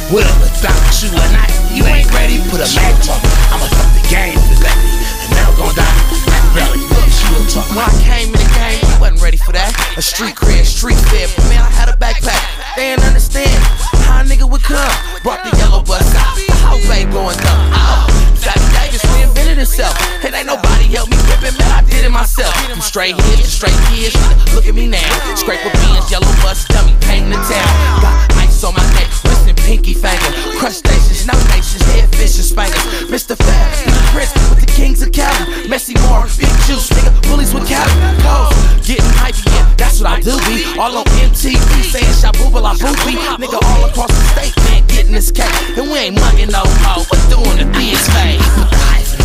it 0.09 0.15
good 0.15 0.25
at 0.25 0.33
it. 0.33 0.49
What 0.49 0.49
up, 0.49 0.49
stop 0.57 0.77
you 1.03 1.11
at 1.21 1.31
night. 1.33 1.53
You 1.73 1.85
ain't 1.85 2.09
ready, 2.13 2.41
put 2.49 2.61
a 2.61 2.69
mag 2.75 2.97
on. 3.09 3.21
I'ma 3.53 3.67
fuck 3.69 3.91
the 3.93 4.05
game 4.09 4.37
to 4.37 4.57
let 4.65 4.77
me. 4.81 4.91
And 5.25 5.31
now 5.37 5.51
I'm 5.51 5.57
gonna 5.57 5.77
die 5.77 5.97
at 6.33 6.45
belly. 6.57 6.81
Real 7.29 7.45
talk. 7.53 7.69
When 7.77 7.85
I 7.85 7.93
came 8.01 8.33
in 8.33 8.41
the 8.41 8.51
game, 8.57 8.81
we 8.81 8.97
wasn't 9.01 9.21
ready 9.21 9.37
for 9.37 9.53
that. 9.53 9.69
A 9.97 10.03
street 10.03 10.35
cred, 10.35 10.65
street 10.65 10.97
fair. 11.13 11.29
But 11.37 11.45
man, 11.53 11.61
I 11.61 11.71
had 11.71 11.89
a 11.93 11.97
backpack. 11.97 12.41
They 12.77 12.97
didn't 12.97 13.05
understand 13.05 13.53
how 14.09 14.21
a 14.21 14.25
nigga 14.25 14.49
would 14.49 14.65
come. 14.65 14.97
Brought 15.23 15.45
the 15.45 15.53
yellow 15.61 15.85
bus 15.85 16.09
out. 16.17 16.41
The 16.41 16.57
house 16.57 16.89
ain't 16.89 17.13
going 17.13 17.37
dumb. 17.45 17.61
Oh, 17.77 18.09
Fatty 18.41 18.65
Davis 18.73 19.05
reinvented 19.13 19.61
himself. 19.61 19.93
And 20.25 20.33
ain't 20.33 20.49
nobody 20.49 20.89
help 20.89 21.13
me 21.13 21.21
whip 21.29 21.45
it, 21.45 21.53
man. 21.61 21.69
I 21.69 21.85
did 21.85 22.09
it 22.09 22.13
myself. 22.13 22.55
From 22.73 22.81
straight 22.81 23.13
heads 23.13 23.45
to 23.45 23.51
straight 23.51 23.77
kids. 23.93 24.17
Look 24.57 24.65
at 24.65 24.75
me 24.75 24.89
now. 24.89 25.05
Scrape 25.37 25.61
with 25.61 25.77
beans, 25.85 26.09
yellow 26.09 26.33
bus, 26.41 26.65
dummy, 26.73 26.97
painting 27.05 27.37
the 27.37 27.41
town. 27.45 27.73
Got 28.01 28.48
ice 28.59 28.65
on 28.65 28.75
my 28.75 28.83
neck, 28.95 29.09
wrist 29.25 29.47
and 29.47 29.57
pinky 29.59 29.95
finger. 29.95 30.31
Crustaceans, 30.59 31.27
no 31.27 31.35
nations, 31.55 31.83
head 31.95 32.05
and 32.05 32.29
spangles. 32.29 32.85
Mr. 33.11 33.37
Fab, 33.37 33.73
Mr. 33.87 34.13
Prince 34.13 34.33
with 34.51 34.61
the 34.61 34.73
kings 34.73 35.03
of 35.03 35.13
Cali. 35.13 35.69
Messy 35.69 35.95
Marv, 36.07 36.37
big 36.39 36.51
juice, 36.67 36.91
nigga, 36.91 37.11
bullies 37.29 37.55
with 37.55 37.69
Cali. 37.69 37.91
Pose, 38.23 38.87
getting 38.87 39.13
hypey, 39.23 39.47
yeah, 39.47 39.75
that's 39.77 40.01
what 40.01 40.11
I 40.11 40.21
do 40.21 40.37
be. 40.47 40.65
All 40.79 40.97
on 40.99 41.05
MTV, 41.05 41.83
saying 41.85 42.15
Shabuba 42.21 42.61
la 42.63 42.75
boopy. 42.75 43.15
Nigga, 43.39 43.59
all 43.63 43.85
across 43.89 44.11
the 44.11 44.25
state, 44.35 44.57
man, 44.65 44.87
getting 44.89 45.13
this 45.13 45.31
cake. 45.31 45.55
And 45.79 45.91
we 45.91 45.99
ain't 45.99 46.21
mugging 46.21 46.51
no 46.51 46.65
more, 46.83 47.05
but 47.09 47.21
doing 47.31 47.59
the 47.59 47.67
things 47.79 48.07
fade. 48.11 49.18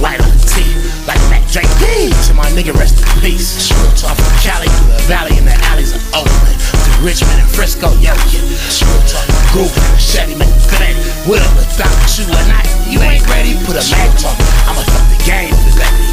Light 0.00 0.20
on 0.20 0.28
the 0.28 0.42
T, 0.44 0.60
like 1.08 1.20
Mac 1.32 1.40
Dre. 1.48 1.64
To 1.64 2.32
my 2.34 2.44
nigga, 2.52 2.76
rest 2.76 3.00
in 3.00 3.08
peace. 3.20 3.72
Real 3.72 3.92
talk 3.96 4.16
from 4.16 4.36
Cali 4.44 4.68
through 4.68 4.92
the 4.92 5.02
valley 5.08 5.36
and 5.38 5.46
the 5.48 5.56
alleys 5.72 5.94
of 5.96 6.02
Oakland. 6.12 6.58
To 6.60 6.90
Richmond 7.00 7.40
and 7.40 7.48
Frisco, 7.48 7.88
yo, 8.04 8.12
yeah. 8.28 8.44
Real 8.84 9.02
talk, 9.08 9.24
groove, 9.56 9.72
Chevy, 9.96 10.34
make 10.36 10.52
it 10.52 10.68
good 10.68 10.82
at 10.84 10.92
it. 10.92 11.00
What 11.24 11.40
up, 11.40 11.56
let's 11.56 11.74
stop 11.74 11.88
you 12.18 12.28
at 12.28 12.46
night. 12.48 12.68
You 12.88 13.00
ain't 13.00 13.24
ready, 13.28 13.56
put 13.64 13.76
a 13.76 13.84
mag 13.88 14.12
on. 14.24 14.36
I'ma 14.68 14.82
fuck 14.84 15.04
the 15.16 15.18
game 15.24 15.50
to 15.50 15.78
let 15.80 15.92
me. 16.00 16.05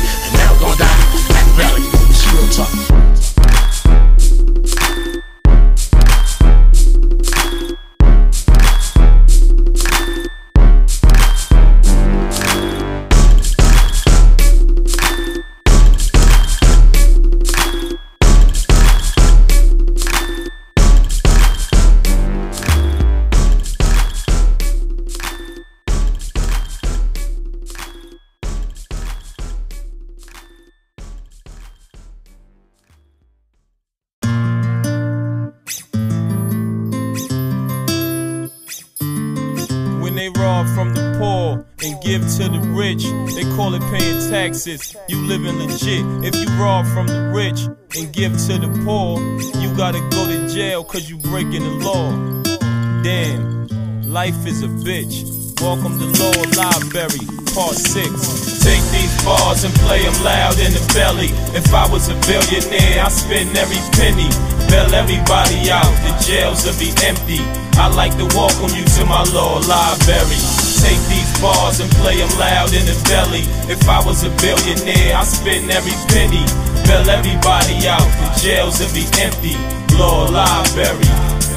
They 43.02 43.44
call 43.56 43.74
it 43.74 43.82
paying 43.90 44.30
taxes. 44.30 44.96
You 45.08 45.18
living 45.26 45.58
legit. 45.58 46.06
If 46.24 46.36
you 46.36 46.48
rob 46.62 46.86
from 46.86 47.08
the 47.08 47.32
rich 47.34 47.66
and 47.98 48.14
give 48.14 48.34
to 48.46 48.60
the 48.60 48.70
poor, 48.86 49.20
you 49.60 49.76
gotta 49.76 50.00
go 50.12 50.28
to 50.28 50.48
jail 50.54 50.84
cause 50.84 51.10
you 51.10 51.18
breaking 51.18 51.64
the 51.64 51.86
law. 51.86 52.12
Damn, 53.02 53.68
life 54.06 54.46
is 54.46 54.62
a 54.62 54.68
bitch. 54.68 55.26
Welcome 55.60 55.98
to 55.98 56.06
Law 56.22 56.38
Library, 56.54 57.26
part 57.56 57.74
6. 57.74 58.62
Take 58.62 58.84
these 58.94 59.26
bars 59.26 59.64
and 59.64 59.74
play 59.86 60.04
them 60.04 60.24
loud 60.24 60.60
in 60.60 60.74
the 60.74 60.92
belly. 60.94 61.34
If 61.58 61.74
I 61.74 61.90
was 61.90 62.10
a 62.10 62.16
billionaire, 62.30 63.06
I'd 63.06 63.12
spend 63.12 63.58
every 63.58 63.82
penny. 63.98 64.30
Bail 64.70 64.94
everybody 64.94 65.72
out, 65.72 65.90
the 66.06 66.14
jails 66.26 66.66
will 66.66 66.78
be 66.78 66.94
empty. 67.02 67.42
I 67.80 67.90
like 67.90 68.16
to 68.18 68.26
welcome 68.38 68.76
you 68.78 68.86
to 68.86 69.06
my 69.06 69.24
law 69.34 69.58
library. 69.66 70.63
Take 70.84 71.00
these 71.08 71.32
bars 71.40 71.80
and 71.80 71.90
play 72.04 72.20
them 72.20 72.30
loud 72.38 72.76
in 72.76 72.84
the 72.84 72.98
belly. 73.08 73.48
If 73.72 73.88
I 73.88 74.04
was 74.04 74.28
a 74.28 74.32
billionaire, 74.44 75.16
I'd 75.16 75.26
spend 75.26 75.72
every 75.72 75.96
penny. 76.12 76.44
Bail 76.84 77.08
everybody 77.08 77.88
out, 77.88 78.04
the 78.20 78.28
jails 78.44 78.84
will 78.84 78.92
be 78.92 79.08
empty. 79.24 79.56
Law 79.96 80.28
library. 80.28 81.08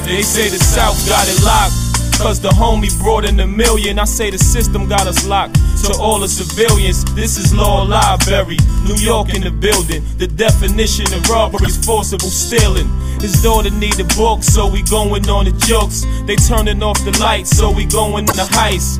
They 0.07 0.23
say 0.23 0.47
the 0.47 0.57
South 0.57 0.95
got 1.07 1.27
it 1.27 1.43
locked. 1.43 1.75
Cause 2.17 2.39
the 2.39 2.49
homie 2.49 2.89
brought 2.99 3.25
in 3.25 3.39
a 3.39 3.45
million. 3.45 3.99
I 3.99 4.05
say 4.05 4.31
the 4.31 4.39
system 4.39 4.89
got 4.89 5.05
us 5.05 5.27
locked. 5.27 5.55
To 5.85 5.93
all 5.99 6.19
the 6.19 6.27
civilians, 6.27 7.05
this 7.13 7.37
is 7.37 7.53
Law 7.53 7.83
Library. 7.83 8.57
New 8.87 8.95
York 8.95 9.35
in 9.35 9.43
the 9.43 9.51
building. 9.51 10.01
The 10.17 10.25
definition 10.27 11.05
of 11.13 11.29
robbery 11.29 11.67
is 11.67 11.77
forcible 11.85 12.31
stealing. 12.31 12.89
His 13.21 13.43
daughter 13.43 13.69
need 13.69 13.99
a 13.99 14.05
book, 14.15 14.41
so 14.41 14.67
we 14.67 14.81
going 14.81 15.29
on 15.29 15.45
the 15.45 15.51
jokes. 15.67 16.05
They 16.25 16.35
turning 16.35 16.81
off 16.81 16.97
the 17.05 17.15
lights, 17.19 17.55
so 17.55 17.69
we 17.69 17.85
going 17.85 18.27
on 18.27 18.35
the 18.35 18.49
heist. 18.57 18.97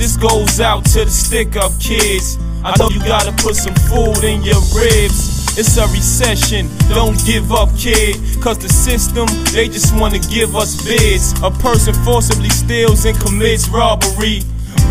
This 0.00 0.16
goes 0.16 0.60
out 0.60 0.86
to 0.96 1.04
the 1.04 1.10
stick 1.10 1.56
up 1.56 1.70
kids. 1.78 2.38
I 2.64 2.74
know 2.78 2.88
you 2.88 3.00
gotta 3.00 3.32
put 3.32 3.54
some 3.54 3.74
food 3.84 4.24
in 4.24 4.42
your 4.42 4.56
ribs. 4.72 5.52
It's 5.58 5.76
a 5.76 5.84
recession, 5.92 6.70
don't 6.88 7.22
give 7.26 7.52
up, 7.52 7.68
kid. 7.76 8.16
Cause 8.40 8.56
the 8.56 8.70
system, 8.70 9.28
they 9.52 9.68
just 9.68 9.94
wanna 9.94 10.18
give 10.18 10.56
us 10.56 10.82
bids. 10.82 11.34
A 11.42 11.50
person 11.50 11.92
forcibly 12.02 12.48
steals 12.48 13.04
and 13.04 13.14
commits 13.20 13.68
robbery. 13.68 14.40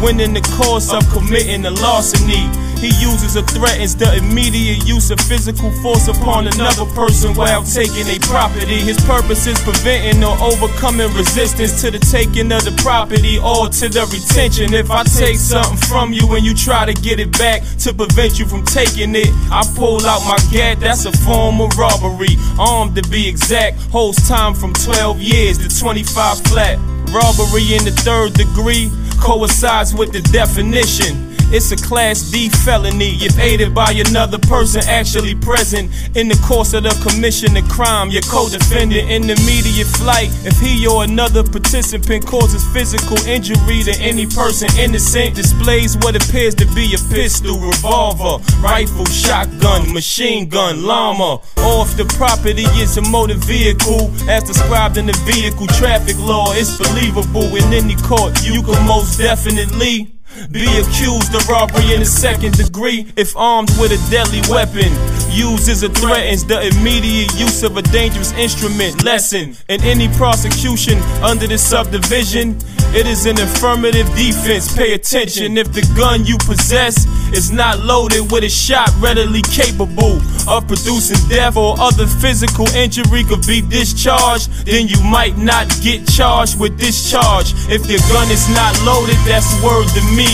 When 0.01 0.21
in 0.21 0.34
the 0.34 0.41
course 0.55 0.93
of 0.93 1.03
committing 1.11 1.65
a 1.65 1.71
larceny, 1.71 2.47
he 2.80 2.88
uses 3.03 3.35
or 3.35 3.43
threatens 3.43 3.97
the 3.97 4.15
immediate 4.15 4.88
use 4.88 5.11
of 5.11 5.19
physical 5.19 5.71
force 5.84 6.07
upon 6.07 6.47
another 6.47 6.85
person 6.95 7.35
while 7.35 7.63
taking 7.63 8.07
a 8.07 8.17
property. 8.19 8.80
His 8.80 8.95
purpose 9.03 9.45
is 9.45 9.59
preventing 9.59 10.23
or 10.23 10.39
overcoming 10.39 11.11
resistance 11.11 11.81
to 11.81 11.91
the 11.91 11.99
taking 11.99 12.49
of 12.53 12.63
the 12.63 12.71
property 12.80 13.38
or 13.39 13.67
to 13.67 13.89
the 13.91 14.07
retention. 14.07 14.73
If 14.73 14.89
I 14.89 15.03
take 15.03 15.35
something 15.35 15.76
from 15.76 16.13
you 16.13 16.23
and 16.31 16.45
you 16.45 16.55
try 16.55 16.85
to 16.85 16.93
get 16.93 17.19
it 17.19 17.38
back 17.38 17.63
to 17.84 17.93
prevent 17.93 18.39
you 18.39 18.45
from 18.45 18.63
taking 18.63 19.13
it, 19.15 19.27
I 19.51 19.67
pull 19.76 19.99
out 20.07 20.23
my 20.23 20.39
gat, 20.49 20.80
that's 20.80 21.03
a 21.03 21.11
form 21.27 21.59
of 21.59 21.77
robbery. 21.77 22.39
Armed 22.57 22.95
to 22.95 23.03
be 23.09 23.27
exact, 23.27 23.76
holds 23.91 24.26
time 24.30 24.55
from 24.55 24.71
12 24.71 25.19
years 25.19 25.57
to 25.57 25.67
25 25.67 26.39
flat. 26.47 26.80
Robbery 27.11 27.76
in 27.76 27.84
the 27.84 27.91
third 28.07 28.34
degree 28.39 28.88
coincides 29.19 29.93
with 29.93 30.11
the 30.11 30.21
definition. 30.31 31.28
It's 31.51 31.71
a 31.71 31.77
class 31.77 32.30
D 32.30 32.49
felony 32.49 33.17
if 33.26 33.39
aided 33.39 33.73
by 33.73 33.91
another 33.91 34.38
person 34.38 34.81
actually 34.85 35.34
present 35.34 35.89
in 36.15 36.27
the 36.27 36.39
course 36.45 36.73
of 36.73 36.84
the 36.84 36.93
commission 37.01 37.57
of 37.57 37.67
crime. 37.67 38.09
Your 38.09 38.21
co-defendant 38.23 39.09
in 39.09 39.23
immediate 39.23 39.88
flight 39.97 40.30
if 40.45 40.59
he 40.59 40.85
or 40.85 41.03
another 41.03 41.43
participant 41.43 42.26
causes 42.26 42.61
physical 42.73 43.17
injury 43.26 43.81
to 43.84 43.97
any 43.99 44.27
person 44.27 44.69
innocent, 44.77 45.35
displays 45.35 45.97
what 45.97 46.15
appears 46.15 46.53
to 46.55 46.65
be 46.76 46.93
a 46.93 47.01
pistol, 47.09 47.57
revolver, 47.59 48.43
rifle, 48.61 49.05
shotgun, 49.05 49.91
machine 49.91 50.49
gun, 50.49 50.84
llama. 50.84 51.41
Or 51.65 51.81
if 51.81 51.97
the 51.97 52.05
property 52.17 52.69
is 52.77 52.97
a 52.97 53.01
motor 53.09 53.34
vehicle, 53.34 54.13
as 54.30 54.43
described 54.43 54.97
in 54.97 55.07
the 55.07 55.17
vehicle 55.26 55.67
traffic 55.81 56.17
law, 56.19 56.53
it's 56.53 56.77
believable 56.77 57.49
in 57.57 57.73
any 57.73 57.95
court. 58.05 58.38
You 58.45 58.61
can 58.61 58.85
most 58.85 59.17
definitely. 59.17 60.18
Be 60.52 60.66
accused 60.80 61.36
of 61.36 61.48
robbery 61.48 61.94
in 61.94 61.99
the 61.99 62.06
second 62.06 62.56
degree 62.56 63.06
if 63.16 63.36
armed 63.36 63.70
with 63.80 63.91
a 63.91 63.99
deadly 64.10 64.41
weapon. 64.49 64.91
Used 65.32 65.70
as 65.70 65.84
a 65.84 65.90
threatens 65.90 66.45
the 66.45 66.60
immediate 66.68 67.34
use 67.36 67.64
of 67.64 67.78
a 67.78 67.82
dangerous 67.82 68.32
instrument. 68.34 69.03
Lesson 69.03 69.56
in 69.68 69.82
any 69.84 70.07
prosecution 70.18 70.98
under 71.22 71.48
this 71.48 71.61
subdivision. 71.61 72.57
It 72.91 73.06
is 73.06 73.28
an 73.28 73.40
affirmative 73.40 74.07
defense. 74.16 74.76
Pay 74.76 74.94
attention 74.94 75.57
if 75.57 75.72
the 75.72 75.86
gun 75.95 76.26
you 76.26 76.38
possess 76.40 77.06
is 77.32 77.52
not 77.52 77.78
loaded 77.80 78.32
with 78.32 78.44
a 78.44 78.49
shot 78.49 78.90
readily 78.98 79.44
capable 79.44 80.18
of 80.49 80.66
producing 80.68 81.22
death 81.30 81.56
or 81.56 81.80
other 81.80 82.07
physical 82.07 82.66
injury 82.74 83.24
could 83.24 83.45
be 83.45 83.61
discharged, 83.61 84.49
then 84.66 84.88
you 84.88 84.99
might 85.03 85.38
not 85.38 85.70
get 85.82 86.07
charged 86.07 86.60
with 86.60 86.80
discharge. 86.80 87.53
If 87.70 87.86
the 87.86 88.02
gun 88.10 88.26
is 88.32 88.49
not 88.57 88.74
loaded, 88.82 89.18
that's 89.30 89.53
word 89.61 89.86
to 89.94 90.02
me. 90.18 90.28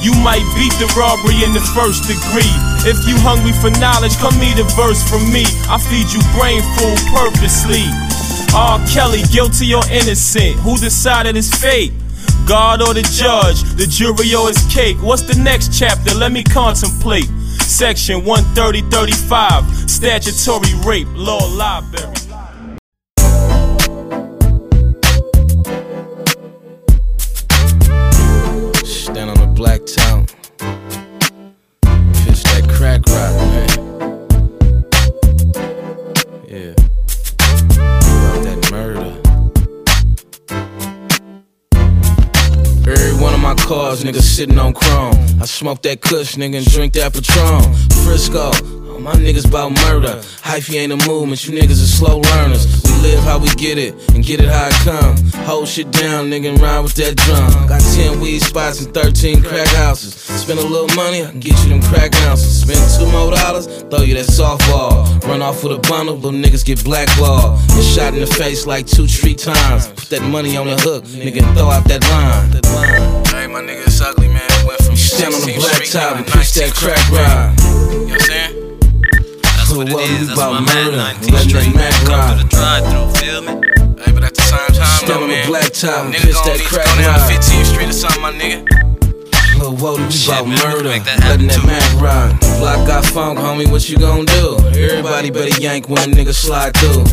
You 0.00 0.16
might 0.24 0.44
beat 0.56 0.72
the 0.80 0.88
robbery 0.96 1.44
in 1.44 1.52
the 1.52 1.60
first 1.76 2.08
degree. 2.08 2.54
If 2.88 3.04
you 3.04 3.20
hungry 3.20 3.52
for 3.52 3.68
knowledge, 3.80 4.16
come 4.16 4.32
eat 4.40 4.56
a 4.56 4.64
verse 4.72 5.04
from 5.04 5.28
me. 5.28 5.44
I 5.68 5.76
feed 5.76 6.08
you 6.08 6.24
brain 6.32 6.64
food 6.76 6.98
purposely. 7.12 7.84
R. 8.56 8.80
Kelly, 8.88 9.22
guilty 9.30 9.74
or 9.74 9.84
innocent? 9.92 10.56
Who 10.60 10.76
decided 10.78 11.36
his 11.36 11.52
fate? 11.52 11.92
God 12.46 12.82
or 12.82 12.94
the 12.94 13.02
judge? 13.02 13.62
The 13.76 13.86
jury 13.86 14.34
or 14.34 14.48
his 14.48 14.64
cake? 14.72 14.96
What's 15.02 15.22
the 15.22 15.40
next 15.40 15.76
chapter? 15.76 16.14
Let 16.14 16.32
me 16.32 16.42
contemplate. 16.42 17.28
Section 17.60 18.22
13035, 18.22 19.88
statutory 19.88 20.74
rape, 20.84 21.08
law 21.14 21.46
library. 21.54 22.29
Black 29.60 29.84
town. 29.84 30.24
Pitch 32.24 32.42
that 32.44 32.64
crack 32.66 33.04
rock, 33.12 33.34
man. 33.52 33.68
Yeah. 36.48 36.74
About 37.76 38.40
that 38.46 38.60
murder. 38.70 39.10
Every 42.90 43.14
one 43.22 43.34
of 43.34 43.40
my 43.40 43.54
cars, 43.56 44.02
nigga, 44.02 44.22
sitting 44.22 44.58
on 44.58 44.72
chrome. 44.72 45.14
I 45.42 45.44
smoke 45.44 45.82
that 45.82 46.00
kush, 46.00 46.36
nigga, 46.36 46.56
and 46.56 46.66
drink 46.70 46.94
that 46.94 47.12
Patron. 47.12 47.74
Frisco, 48.02 48.52
my 49.00 49.14
niggas 49.14 49.48
about 49.48 49.72
murder. 49.86 50.20
Hyphy 50.44 50.76
ain't 50.76 50.92
a 50.92 51.08
movement, 51.08 51.46
you 51.46 51.58
niggas 51.58 51.82
are 51.82 51.90
slow 51.90 52.20
learners. 52.20 52.66
We 52.84 52.92
live 53.00 53.24
how 53.24 53.38
we 53.38 53.48
get 53.50 53.78
it, 53.78 53.94
and 54.14 54.24
get 54.24 54.40
it 54.40 54.48
how 54.48 54.68
it 54.68 54.74
come. 54.84 55.16
Hold 55.46 55.68
shit 55.68 55.90
down, 55.90 56.30
nigga, 56.30 56.50
and 56.50 56.60
ride 56.60 56.80
with 56.80 56.94
that 56.94 57.16
drum. 57.16 57.66
Got 57.66 57.80
10 57.80 58.20
weed 58.20 58.40
spots 58.40 58.84
and 58.84 58.92
13 58.92 59.42
crack 59.42 59.68
houses. 59.68 60.14
Spend 60.14 60.58
a 60.58 60.66
little 60.66 60.94
money, 60.94 61.24
I 61.24 61.30
can 61.30 61.40
get 61.40 61.56
you 61.64 61.70
them 61.70 61.82
crack 61.82 62.14
ounces. 62.26 62.62
Spend 62.62 62.80
two 62.98 63.10
more 63.10 63.30
dollars, 63.34 63.66
throw 63.84 64.02
you 64.02 64.14
that 64.14 64.26
softball. 64.26 65.22
Run 65.24 65.40
off 65.40 65.64
with 65.64 65.72
a 65.72 65.78
bundle, 65.88 66.16
little 66.16 66.38
niggas 66.38 66.64
get 66.64 66.84
blackballed. 66.84 67.58
And 67.70 67.84
shot 67.84 68.14
in 68.14 68.20
the 68.20 68.26
face 68.26 68.66
like 68.66 68.86
two, 68.86 69.06
three 69.06 69.34
times. 69.34 69.88
Put 69.88 70.10
that 70.10 70.22
money 70.22 70.56
on 70.56 70.66
the 70.66 70.76
hook, 70.76 71.04
nigga, 71.04 71.42
and 71.42 71.56
throw 71.56 71.70
out 71.70 71.84
that 71.88 72.02
line. 72.10 72.50
Hey, 73.32 73.46
my 73.46 73.62
nigga, 73.62 73.86
it's 73.86 74.00
ugly, 74.00 74.28
man. 74.28 74.48
Went 74.66 74.82
from 74.82 74.96
Stand 74.96 75.34
on 75.34 75.40
the 75.40 75.46
16th 75.46 75.58
black 75.58 75.84
top 75.90 76.16
and 76.16 76.26
pitch 76.26 76.52
that 76.54 76.72
crack 76.74 77.00
ride. 77.10 77.56
You 77.60 77.98
know 77.98 78.04
what 78.04 78.12
I'm 78.12 78.20
saying? 78.20 78.69
That's 79.70 79.78
what 79.78 79.88
it 79.88 80.10
is. 80.20 80.26
That's 80.26 80.38
why 80.40 80.58
I'm 80.58 80.66
at 80.66 81.14
19th 81.22 81.48
Street. 81.48 81.74
Man, 81.76 81.92
come 82.04 82.38
through 82.38 82.42
the 82.42 82.48
drive-through, 82.50 83.14
feel 83.22 83.42
me? 83.42 83.52
Hey, 84.02 84.10
but 84.10 84.24
at 84.24 84.34
the 84.34 84.42
same 84.42 84.66
time, 84.74 84.98
Stand 84.98 85.10
though, 85.10 85.14
on 85.14 85.20
the 85.20 85.26
man, 85.28 85.46
black 85.46 85.72
top 85.72 86.06
nigga 86.06 86.22
pitch 86.22 86.34
gon' 86.34 86.46
that 86.46 86.58
need 86.58 86.64
to 86.64 86.74
crack 86.74 86.86
go 86.86 87.02
down 87.02 87.20
15th 87.30 87.66
Street 87.70 87.88
or 87.88 87.92
something, 87.92 88.20
my 88.20 88.32
nigga. 88.32 88.89
Lil' 89.60 89.76
Wody, 89.76 90.06
we 90.06 90.10
Shit, 90.12 90.30
bout 90.30 90.46
man, 90.48 90.58
murder. 90.58 90.88
make 90.88 91.04
that 91.04 91.20
happen, 91.20 91.46
Letting 91.46 91.66
that. 91.66 91.92
Mac 91.94 92.02
ride. 92.02 92.40
Block 92.58 92.86
got 92.86 93.04
funk, 93.04 93.38
homie, 93.38 93.70
what 93.70 93.88
you 93.88 93.98
gon' 93.98 94.24
do? 94.24 94.56
Everybody 94.74 95.30
better 95.30 95.60
yank 95.60 95.88
when 95.88 96.10
a 96.10 96.12
nigga 96.12 96.34
slide 96.34 96.74
through. 96.76 97.04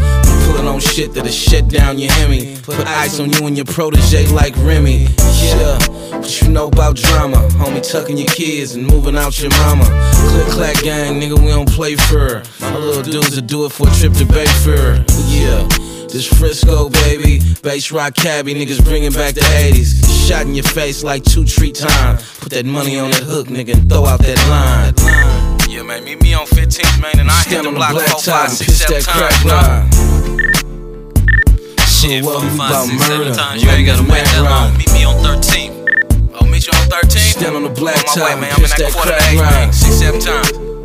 Pulling 0.47 0.67
on 0.67 0.79
shit 0.79 1.13
that'll 1.13 1.29
shut 1.31 1.67
down 1.67 1.99
your 1.99 2.11
Hemi. 2.13 2.57
Put 2.61 2.79
ice 2.87 3.19
on 3.19 3.31
you 3.33 3.45
and 3.47 3.57
your 3.57 3.65
protege 3.65 4.27
like 4.27 4.55
Remy. 4.57 5.07
Yeah, 5.43 5.77
what 6.17 6.41
you 6.41 6.47
know 6.49 6.67
about 6.67 6.95
drama? 6.95 7.37
Homie, 7.59 7.81
tucking 7.91 8.17
your 8.17 8.27
kids 8.27 8.75
and 8.75 8.87
moving 8.87 9.17
out 9.17 9.39
your 9.41 9.51
mama. 9.51 9.83
Click 10.29 10.47
clack 10.47 10.83
gang, 10.83 11.19
nigga, 11.19 11.37
we 11.37 11.47
don't 11.49 11.69
play 11.69 11.95
fair. 11.95 12.43
My 12.61 12.77
little 12.77 13.03
dudes 13.03 13.35
will 13.35 13.45
do 13.45 13.65
it 13.65 13.71
for 13.73 13.87
a 13.87 13.91
trip 13.91 14.13
to 14.13 14.23
Bayfair. 14.25 15.03
Yeah. 15.27 15.67
This 16.09 16.25
Frisco, 16.25 16.89
baby. 16.89 17.39
Bass 17.61 17.91
rock 17.91 18.15
cabbie, 18.15 18.53
niggas 18.55 18.83
bringing 18.83 19.11
back 19.11 19.35
the 19.35 19.41
80s. 19.41 20.27
Shot 20.27 20.45
in 20.45 20.55
your 20.55 20.63
face 20.63 21.03
like 21.03 21.23
two, 21.23 21.43
tree 21.45 21.71
times. 21.71 22.23
Put 22.39 22.51
that 22.53 22.65
money 22.65 22.97
on 22.97 23.11
that 23.11 23.23
hook, 23.23 23.47
nigga, 23.47 23.73
and 23.77 23.89
throw 23.89 24.05
out 24.05 24.19
that 24.21 24.37
line. 24.49 24.93
Yeah, 25.69 25.83
man, 25.83 26.03
meet 26.05 26.21
me 26.21 26.33
on 26.33 26.47
15th, 26.47 27.01
man, 27.01 27.19
and 27.19 27.29
I 27.29 27.33
hit 27.43 27.51
Stand 27.51 27.65
the 27.65 27.67
on 27.69 27.73
the 27.73 27.79
block 27.79 27.91
black 27.91 28.07
four, 28.09 28.21
five, 28.21 28.49
and 28.49 28.57
six, 28.57 28.79
that 28.87 29.03
crack 29.03 29.31
times, 29.43 29.45
ride. 29.45 30.17
Shit, 31.87 32.23
four, 32.23 32.39
five, 32.55 32.85
six, 32.87 33.03
seven 33.05 33.27
murder. 33.27 33.35
times. 33.35 33.63
You 33.63 33.69
ain't 33.69 33.85
gotta 33.85 34.03
wait 34.03 34.23
that 34.23 34.43
long. 34.47 34.77
Meet 34.77 34.93
me 34.93 35.03
on 35.03 35.15
13th. 35.23 35.75
I'll 36.39 36.47
meet 36.47 36.65
you 36.65 36.73
on 36.73 36.87
13th. 36.89 37.35
Stand 37.35 37.55
on 37.55 37.63
the 37.63 37.69
black 37.69 37.97
on 37.97 38.03
my 38.03 38.13
top 38.15 38.23
way, 38.25 38.31
and 38.31 38.41
man. 38.41 38.51
I'm 38.55 38.63
in 38.63 38.69
that 38.69 38.79
that 38.79 38.93
quarter 38.93 39.11
to 39.11 39.17
crack 39.17 39.33
eight, 39.33 39.41
man. 39.43 39.73
Six, 39.73 39.95
seven 39.99 40.21
times. 40.21 40.76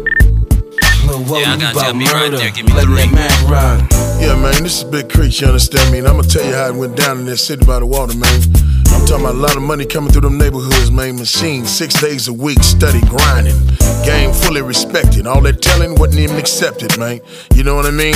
Lil' 1.13 1.25
Wody, 1.25 1.43
Yeah, 1.43 1.53
I 1.53 1.57
we 1.57 1.61
got 1.61 1.75
you. 1.75 1.81
bout 1.81 1.85
I'll 1.85 1.99
be 1.99 2.05
right 2.07 2.31
there. 2.33 2.51
Give 2.51 2.67
me 2.67 2.73
three. 2.73 2.95
that 2.97 3.13
Mac 3.13 3.51
ride. 3.51 3.87
Yeah, 4.21 4.35
man, 4.41 4.63
this 4.63 4.79
is 4.79 4.85
Big 4.85 5.11
Creek, 5.13 5.41
you 5.41 5.47
understand 5.47 5.93
me? 5.93 5.99
And 5.99 6.09
I'm 6.09 6.17
gonna 6.17 6.29
tell 6.29 6.45
you 6.47 6.55
how 6.55 6.69
it 6.69 6.75
went 6.75 6.97
down 6.97 7.19
in 7.21 7.27
that 7.27 7.37
city 7.39 7.65
by 7.67 7.81
the 7.81 7.87
water, 7.87 8.17
man. 8.17 8.41
I'm 8.93 9.05
talking 9.07 9.25
about 9.25 9.35
a 9.35 9.39
lot 9.39 9.57
of 9.57 9.63
money 9.63 9.85
coming 9.85 10.11
through 10.13 10.23
them 10.23 10.39
neighborhoods, 10.39 10.91
man. 10.91 11.17
Machines, 11.17 11.71
six 11.71 12.01
days 12.01 12.29
a 12.29 12.33
week, 12.33 12.63
steady 12.63 13.01
grinding. 13.09 13.57
Game 14.05 14.33
fully 14.33 14.63
respected. 14.63 15.27
All 15.27 15.41
that 15.43 15.61
telling 15.61 15.95
wasn't 15.97 16.21
even 16.21 16.37
accepted, 16.37 16.97
man. 16.99 17.21
You 17.55 17.65
know 17.65 17.75
what 17.75 17.87
I 17.87 17.91
mean? 17.91 18.15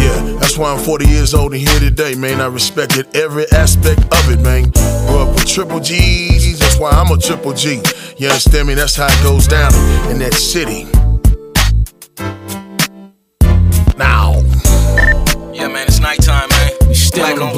Yeah, 0.00 0.36
that's 0.40 0.56
why 0.56 0.72
I'm 0.72 0.78
40 0.78 1.06
years 1.06 1.34
old 1.34 1.52
and 1.52 1.60
here 1.60 1.80
today, 1.80 2.14
man. 2.14 2.40
I 2.40 2.46
respected 2.46 3.14
every 3.16 3.46
aspect 3.52 4.00
of 4.00 4.30
it, 4.30 4.40
man. 4.40 4.70
Grew 5.06 5.18
up 5.18 5.34
with 5.34 5.46
triple 5.46 5.80
G's, 5.80 6.58
that's 6.58 6.78
why 6.78 6.90
I'm 6.90 7.10
a 7.10 7.18
triple 7.18 7.52
G. 7.52 7.82
You 8.16 8.28
understand 8.28 8.68
me? 8.68 8.74
That's 8.74 8.94
how 8.96 9.06
it 9.08 9.22
goes 9.22 9.46
down 9.48 9.72
in 10.10 10.18
that 10.20 10.34
city. 10.34 10.86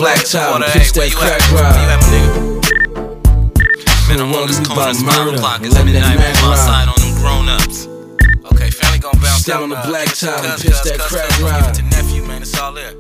Black 0.01 0.25
top 0.25 0.57
and 0.57 0.65
pitch 0.73 0.93
that 0.97 1.13
crack 1.13 1.37
at? 1.37 1.53
Where 1.53 1.63
ride. 1.63 1.77
you 1.77 1.93
at, 1.93 2.01
my 2.01 2.09
nigga? 2.09 2.41
Man, 4.09 4.21
I'm 4.21 4.33
on 4.35 4.47
this 4.49 4.59
we 4.59 4.65
corner, 4.65 4.81
bout 4.81 4.91
it's 4.91 5.03
five 5.03 5.25
murder. 5.27 5.37
o'clock. 5.37 5.61
That 5.61 5.85
midnight. 5.85 6.19
Mac 6.19 6.35
ride. 6.43 6.89
on 6.89 6.99
them 6.99 7.13
grown-ups. 7.21 7.87
Okay, 8.53 8.71
family 8.71 8.99
gon' 8.99 9.13
bounce 9.21 9.49
out. 9.49 9.63
on 9.63 9.69
the 9.69 9.81
black 9.87 10.09
top 10.17 10.41
and 10.43 10.61
pitch 10.61 10.81
that 10.89 10.99
crack 10.99 11.29
cuz, 11.29 11.39
Give 11.39 11.47
it 11.47 11.51
ride. 11.53 11.75
to 11.75 11.83
nephew, 11.93 12.23
man. 12.25 12.43
It's 12.43 12.59
all 12.59 12.73
there. 12.73 12.95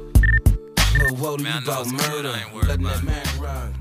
Lil' 1.01 1.17
Wody, 1.17 1.43
we 1.43 1.67
bout 1.67 1.87
murder. 1.89 2.37
Letting 2.69 2.85
that 2.85 3.03
man 3.03 3.27
ride. 3.41 3.80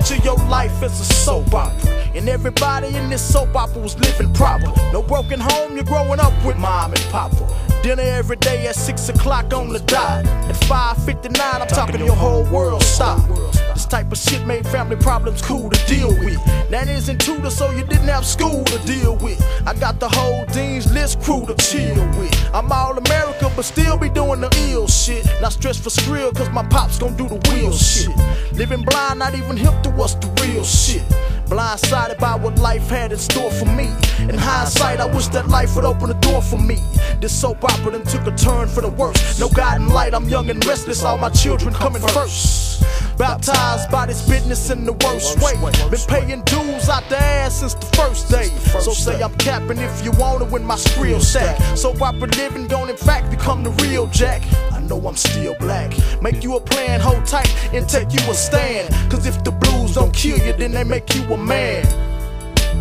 Picture 0.00 0.24
your 0.24 0.36
life 0.48 0.82
as 0.82 0.98
a 0.98 1.04
soap 1.04 1.52
opera. 1.52 1.90
And 2.14 2.26
everybody 2.26 2.88
in 2.96 3.10
this 3.10 3.20
soap 3.20 3.54
opera 3.54 3.82
was 3.82 3.98
living 3.98 4.32
proper. 4.32 4.72
No 4.92 5.02
broken 5.02 5.38
home, 5.38 5.74
you're 5.74 5.84
growing 5.84 6.18
up 6.18 6.32
with 6.42 6.56
mom 6.56 6.94
and 6.94 7.02
papa. 7.10 7.36
Dinner 7.82 8.02
every 8.02 8.36
day 8.36 8.66
at 8.66 8.76
6 8.76 9.08
o'clock 9.08 9.54
on 9.54 9.70
the 9.70 9.80
dot. 9.80 10.26
At 10.26 10.56
5.59, 10.68 11.40
I'm 11.40 11.66
talking 11.66 12.04
your 12.04 12.14
whole 12.14 12.44
world 12.50 12.82
stop. 12.82 13.26
This 13.72 13.86
type 13.86 14.12
of 14.12 14.18
shit 14.18 14.46
made 14.46 14.66
family 14.68 14.96
problems 14.96 15.40
cool 15.40 15.70
to 15.70 15.86
deal 15.86 16.08
with. 16.08 16.44
That 16.70 16.88
isn't 16.88 17.18
tutor, 17.22 17.48
so 17.48 17.70
you 17.70 17.82
didn't 17.84 18.08
have 18.08 18.26
school 18.26 18.64
to 18.64 18.78
deal 18.86 19.16
with. 19.16 19.40
I 19.66 19.72
got 19.72 19.98
the 19.98 20.10
whole 20.10 20.44
Dean's 20.46 20.92
List 20.92 21.22
crew 21.22 21.46
to 21.46 21.54
chill 21.54 21.96
with. 22.18 22.50
I'm 22.52 22.70
all 22.70 22.98
America, 22.98 23.50
but 23.56 23.64
still 23.64 23.96
be 23.96 24.10
doing 24.10 24.42
the 24.42 24.50
ill 24.70 24.86
shit. 24.86 25.26
Not 25.40 25.54
stressed 25.54 25.82
for 25.82 25.90
skrill, 25.90 26.36
cause 26.36 26.50
my 26.50 26.66
pops 26.68 26.98
gon' 26.98 27.16
do 27.16 27.28
the 27.28 27.40
real 27.50 27.72
shit. 27.72 28.14
Living 28.52 28.82
blind, 28.82 29.20
not 29.20 29.34
even 29.34 29.56
hip 29.56 29.82
to 29.84 29.90
what's 29.90 30.14
the 30.16 30.28
real 30.42 30.64
shit. 30.64 31.02
Blindsided 31.46 32.18
by 32.20 32.36
what 32.36 32.56
life 32.58 32.88
had 32.88 33.10
in 33.10 33.18
store 33.18 33.50
for 33.50 33.64
me. 33.64 33.88
In 34.20 34.36
hindsight, 34.38 35.00
I 35.00 35.06
wish 35.06 35.26
that 35.28 35.48
life 35.48 35.74
would 35.74 35.84
open 35.84 36.08
the 36.08 36.14
door 36.14 36.40
for 36.42 36.58
me. 36.58 36.78
This 37.20 37.32
soap 37.38 37.64
opera 37.70 37.92
done 37.92 38.04
took 38.04 38.26
a 38.26 38.36
turn 38.36 38.68
for 38.68 38.80
the 38.80 38.88
worse. 38.88 39.38
No 39.38 39.48
guiding 39.48 39.88
light, 39.88 40.14
I'm 40.14 40.28
young 40.28 40.50
and 40.50 40.64
restless, 40.66 41.02
all 41.02 41.18
my 41.18 41.30
children 41.30 41.72
coming 41.74 42.02
first. 42.02 42.84
Baptized 43.18 43.90
by 43.90 44.06
this 44.06 44.26
business 44.26 44.70
in 44.70 44.84
the 44.84 44.92
worst 45.04 45.38
way. 45.42 45.52
Been 45.90 46.00
paying 46.08 46.42
dues 46.44 46.88
out 46.88 47.06
the 47.10 47.18
ass 47.18 47.60
since 47.60 47.74
the 47.74 47.86
first 47.96 48.30
day. 48.30 48.48
So 48.80 48.92
say 48.92 49.22
I'm 49.22 49.34
capping 49.34 49.78
if 49.78 50.04
you 50.04 50.10
wanna 50.12 50.46
win 50.46 50.64
my 50.64 50.76
skrill 50.76 51.20
sack. 51.20 51.58
So 51.76 51.90
opera 52.00 52.28
living 52.28 52.66
don't 52.66 52.88
in 52.88 52.96
fact 52.96 53.30
become 53.30 53.62
the 53.62 53.70
real 53.82 54.06
Jack. 54.06 54.42
I 54.72 54.80
know 54.80 54.98
I'm 55.06 55.16
still 55.16 55.54
black. 55.60 55.92
Make 56.22 56.42
you 56.42 56.56
a 56.56 56.60
plan, 56.60 57.00
hold 57.00 57.26
tight, 57.26 57.52
and 57.74 57.86
take 57.88 58.12
you 58.12 58.20
a 58.30 58.34
stand. 58.34 58.88
Cause 59.10 59.26
if 59.26 59.44
the 59.44 59.52
blues 59.52 59.94
don't 59.94 60.14
kill 60.14 60.38
you, 60.38 60.54
then 60.54 60.72
they 60.72 60.84
make 60.84 61.14
you 61.14 61.22
a 61.24 61.36
man. 61.36 61.84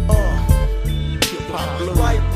Uh, 0.10 0.38
hip-hop 0.86 1.80
blues. 1.80 2.28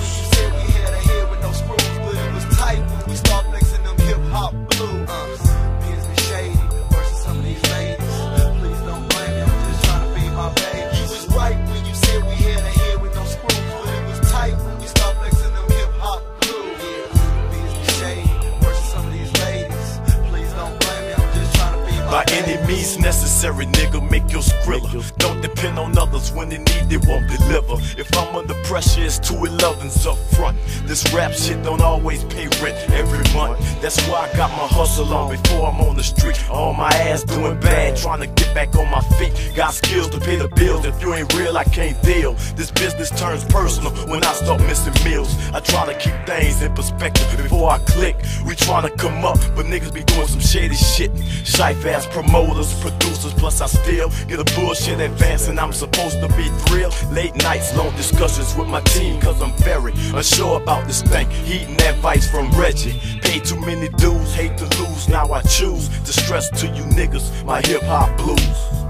Any 22.34 22.58
means 22.68 22.98
necessary, 22.98 23.66
nigga, 23.68 24.00
make 24.10 24.32
your 24.32 24.42
skrilla. 24.42 24.90
Don't 25.18 25.42
depend 25.42 25.78
on 25.78 25.98
others 25.98 26.32
when 26.32 26.50
they 26.50 26.58
need, 26.58 26.90
they 26.90 26.98
won't 26.98 27.30
deliver. 27.30 27.76
If 27.98 28.10
I'm 28.18 28.36
under 28.36 28.56
pressure, 28.64 29.04
it's 29.04 29.20
two 29.20 29.36
11s 29.36 30.06
up 30.08 30.18
front. 30.36 30.58
This 30.86 31.02
rap 31.14 31.32
shit 31.34 31.62
don't 31.64 31.82
always 31.82 32.24
pay 32.26 32.48
rent 32.62 32.78
every 32.92 33.24
month. 33.34 33.60
That's 33.82 34.00
why 34.08 34.30
I 34.30 34.38
got 34.38 34.50
my 34.52 34.68
hustle 34.68 35.14
on 35.14 35.32
before 35.32 35.68
I'm 35.70 35.80
on 35.82 35.96
the 35.96 36.04
street. 36.04 36.38
On 36.50 36.76
my 36.76 36.90
ass 36.90 37.24
doing 37.24 37.60
bad, 37.60 37.98
trying 37.98 38.22
to 38.22 38.28
get 38.28 38.54
back 38.56 38.76
on 38.76 38.90
my 38.90 39.02
feet. 39.18 39.34
Got 39.56 39.74
skills 39.74 40.10
to 40.10 40.20
pay 40.20 40.36
the 40.38 40.48
bills. 40.50 40.86
If 40.86 41.02
you 41.02 41.14
ain't 41.14 41.34
real, 41.36 41.58
I 41.58 41.64
can't 41.66 42.02
deal. 42.02 42.34
This 42.56 42.72
business 42.72 43.10
turns 43.12 43.44
personal 43.46 43.92
when 44.08 44.24
I 44.24 44.34
start 44.34 44.62
missing 44.62 44.94
meals. 45.06 45.32
I 45.54 45.60
try 45.60 45.86
to 45.86 45.98
keep 46.00 46.16
things 46.26 46.62
in 46.62 46.74
perspective 46.74 47.28
before 47.38 47.70
I 47.70 47.78
click. 47.80 48.16
We 48.46 48.56
trying 48.56 48.90
to 48.90 48.96
come 48.96 49.24
up, 49.24 49.38
but 49.56 49.66
niggas 49.66 49.94
be 49.94 50.04
doing 50.04 50.28
some 50.28 50.40
shady 50.40 50.76
shit. 50.76 51.12
Shy 51.46 51.74
ass 51.86 52.08
promoters, 52.24 52.80
producers, 52.80 53.34
plus 53.34 53.62
I 53.62 53.68
still 53.68 54.10
get 54.28 54.40
a 54.40 54.56
bullshit 54.56 55.00
advance 55.00 55.48
and 55.48 55.60
I'm 55.60 55.74
supposed 55.74 56.20
to 56.22 56.28
be 56.30 56.48
thrilled. 56.66 56.96
Late 57.12 57.36
nights, 57.36 57.76
long 57.76 57.96
discussions 57.96 58.56
with 58.56 58.68
my 58.68 58.82
team, 58.82 59.20
cause 59.22 59.42
I'm 59.42 59.54
very 59.64 59.94
unsure 60.14 60.62
about 60.62 60.88
this 60.88 61.02
thing. 61.02 61.30
Heeding 61.30 61.80
advice 61.82 62.30
from 62.30 62.50
Reggie. 62.52 63.00
Pay 63.22 63.40
too 63.40 63.60
many 63.60 63.90
dues, 63.90 64.34
hate 64.34 64.58
to 64.58 64.66
lose. 64.82 65.10
Now 65.10 65.32
I 65.32 65.42
choose 65.42 65.90
to 65.90 66.14
stress 66.14 66.50
to 66.62 66.68
you 66.68 66.84
niggas 66.84 67.44
my 67.46 67.62
hip 67.62 67.82
hop 67.84 68.16
blues. 68.18 68.40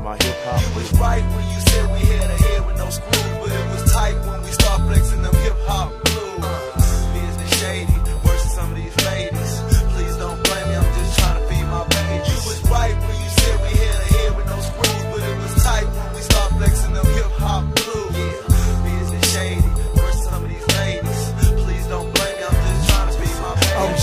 My 0.03 0.15
hip 0.17 0.35
hop 0.43 0.61
You 0.61 0.75
was 0.75 0.93
right 0.99 1.23
when 1.35 1.45
you 1.53 1.59
said 1.61 1.91
we 1.91 1.99
had 2.07 2.29
a 2.29 2.43
head 2.43 2.65
with 2.65 2.77
no 2.77 2.89
screws, 2.89 3.37
but 3.39 3.51
it 3.51 3.65
was 3.71 3.91
tight 3.91 4.32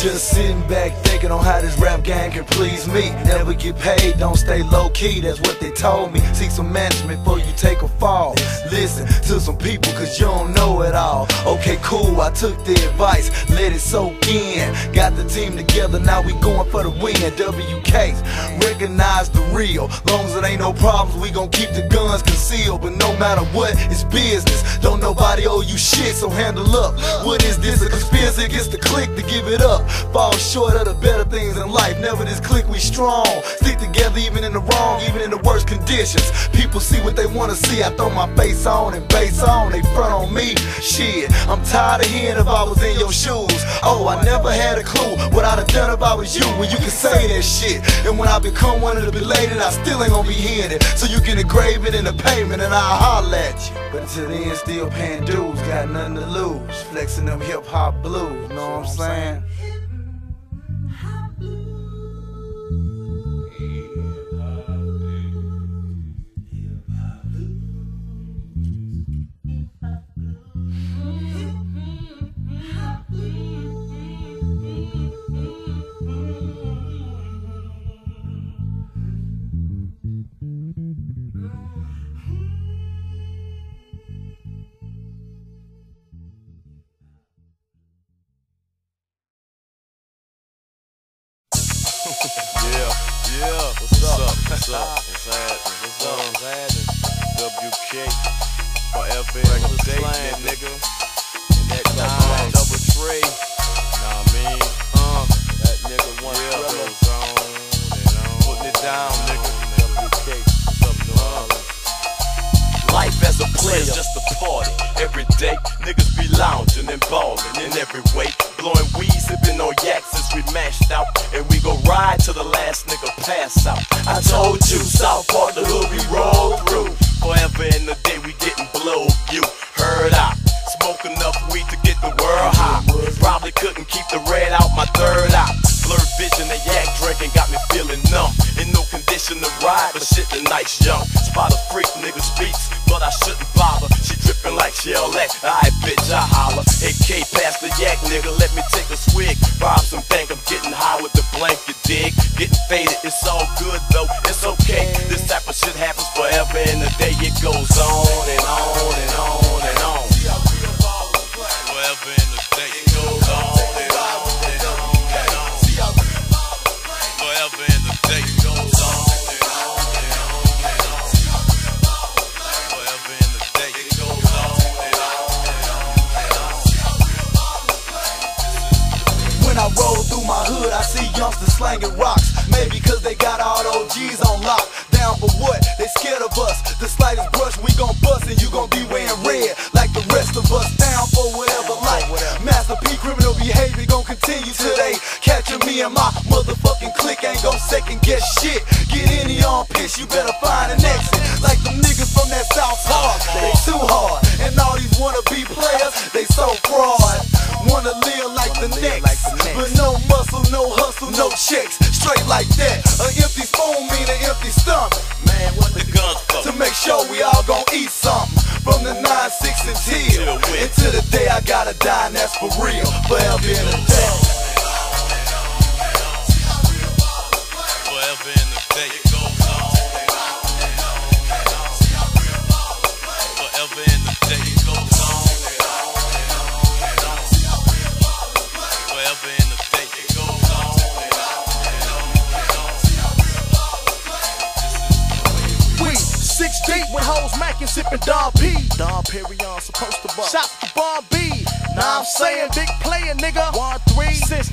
just 0.03 0.31
sitting 0.31 0.61
back 0.67 0.93
thinking 1.05 1.31
on 1.31 1.45
how 1.45 1.61
this 1.61 1.79
rap 1.79 2.03
gang 2.03 2.31
can 2.31 2.45
please 2.45 2.89
me. 2.89 3.11
Never 3.25 3.53
get 3.53 3.79
paid, 3.79 4.19
don't 4.19 4.37
stay 4.37 4.63
low 4.63 4.89
key, 4.91 5.21
that's 5.21 5.41
what 5.41 5.61
they 5.61 5.71
told 5.71 6.15
me. 6.15 6.21
Seek 6.33 6.51
some 6.51 6.73
management 6.73 7.23
before 7.23 7.39
you 7.39 7.53
take 7.57 7.83
a 7.83 7.89
fall. 7.89 8.35
Listen 8.71 9.07
to 9.07 9.39
some 9.39 9.59
people, 9.59 9.93
cause 9.93 10.19
you 10.19 10.25
don't 10.25 10.55
know 10.55 10.81
it 10.83 10.95
all. 10.95 11.29
Okay, 11.47 11.77
cool, 11.83 12.19
I 12.21 12.31
took 12.31 12.57
the 12.65 12.73
advice, 12.89 13.29
let 13.51 13.73
it 13.73 13.81
soak 13.81 14.27
in. 14.27 14.73
Got 14.95 15.17
the 15.17 15.25
team 15.25 15.55
together, 15.55 16.01
now 16.01 16.23
we 16.23 16.33
going 16.41 16.71
for 16.71 16.83
the 16.83 16.91
win. 16.91 17.17
WKs, 17.17 18.65
recognize 18.65 19.29
the 19.29 19.43
real. 19.53 19.89
Long 20.07 20.25
as 20.25 20.35
it 20.35 20.45
ain't 20.45 20.61
no 20.61 20.73
problems, 20.73 21.21
we 21.21 21.31
gon' 21.31 21.51
keep 21.51 21.71
the 21.71 21.87
guns 21.89 22.23
concealed. 22.23 22.81
But 22.81 22.95
no 22.97 23.15
matter 23.19 23.45
what, 23.57 23.75
it's 23.91 24.05
business. 24.05 24.70
Don't 24.81 25.01
nobody 25.01 25.47
owe 25.47 25.61
you 25.61 25.77
shit, 25.77 26.15
so 26.17 26.29
handle 26.29 26.75
up. 26.77 26.95
What 27.25 27.45
is 27.45 27.59
this? 27.59 27.83
A 27.83 27.89
conspiracy 27.89 28.45
against 28.45 28.73
the 28.73 28.79
click 28.79 29.15
to 29.17 29.23
give 29.23 29.47
it 29.49 29.61
up. 29.61 29.89
Fall 30.13 30.33
short 30.33 30.75
of 30.75 30.87
the 30.87 30.95
better 30.95 31.25
things 31.25 31.57
in 31.57 31.71
life. 31.71 31.99
Never 32.01 32.25
this 32.25 32.41
click, 32.41 32.67
we 32.69 32.79
strong. 32.79 33.27
Stick 33.61 33.79
together 33.79 34.19
even 34.19 34.45
in 34.45 34.53
the 34.53 34.61
wrong, 34.61 35.01
even 35.03 35.21
in 35.21 35.31
the 35.31 35.39
worst 35.39 35.67
conditions. 35.67 36.31
People 36.49 36.81
see 36.81 37.01
what 37.03 37.17
they 37.17 37.27
wanna 37.27 37.55
see. 37.55 37.83
I 37.83 37.91
throw 37.91 38.11
my 38.11 38.29
face 38.37 38.67
on 38.67 38.95
and 38.95 39.07
bass 39.09 39.43
on, 39.43 39.73
they 39.73 39.83
front 39.95 40.13
on 40.13 40.33
me. 40.33 40.55
Shit, 40.81 41.31
I'm 41.49 41.63
tired 41.65 42.05
of 42.05 42.11
hearing 42.11 42.39
if 42.39 42.49
I 42.49 42.63
was 42.65 42.83
in 42.83 42.99
your 42.99 43.13
shoes. 43.13 43.61
Oh, 43.83 44.09
I 44.09 44.23
never 44.25 44.53
had 44.53 44.79
a 44.79 44.83
clue 44.83 45.17
what 45.35 45.45
I'd 45.45 45.59
have 45.59 45.69
done 45.69 45.91
if 45.93 46.03
I 46.03 46.15
was 46.15 46.37
you. 46.37 46.45
When 46.59 46.71
you 46.71 46.77
can 46.77 46.91
say 46.91 47.29
that 47.29 47.43
shit. 47.43 47.81
And 48.07 48.19
when 48.19 48.29
I 48.29 48.39
become 48.39 48.81
one 48.81 48.97
of 48.97 49.05
the 49.05 49.13
belated, 49.13 49.59
I 49.59 49.71
still 49.71 50.03
ain't 50.03 50.13
gonna 50.13 50.27
be 50.27 50.35
hearing 50.35 50.73
it. 50.73 50.83
So 50.97 51.07
you 51.07 51.21
can 51.21 51.39
engrave 51.39 51.85
it 51.85 51.95
in 51.95 52.05
the 52.05 52.13
payment 52.13 52.63
and 52.63 52.73
I'll 52.75 52.97
holler 52.97 53.37
at 53.37 53.59
you. 53.69 53.77
But 53.93 54.03
until 54.03 54.29
then, 54.29 54.55
still 54.71 54.91
paying 54.91 55.25
dues, 55.25 55.61
got 55.63 55.91
nothing 55.91 56.15
to 56.15 56.27
lose. 56.27 56.83
Flexing 56.91 57.25
them 57.25 57.41
hip 57.41 57.67
hop 57.67 58.01
blues, 58.03 58.49
know 58.51 58.79
what 58.79 58.87
I'm 58.87 58.87
saying? 58.87 59.43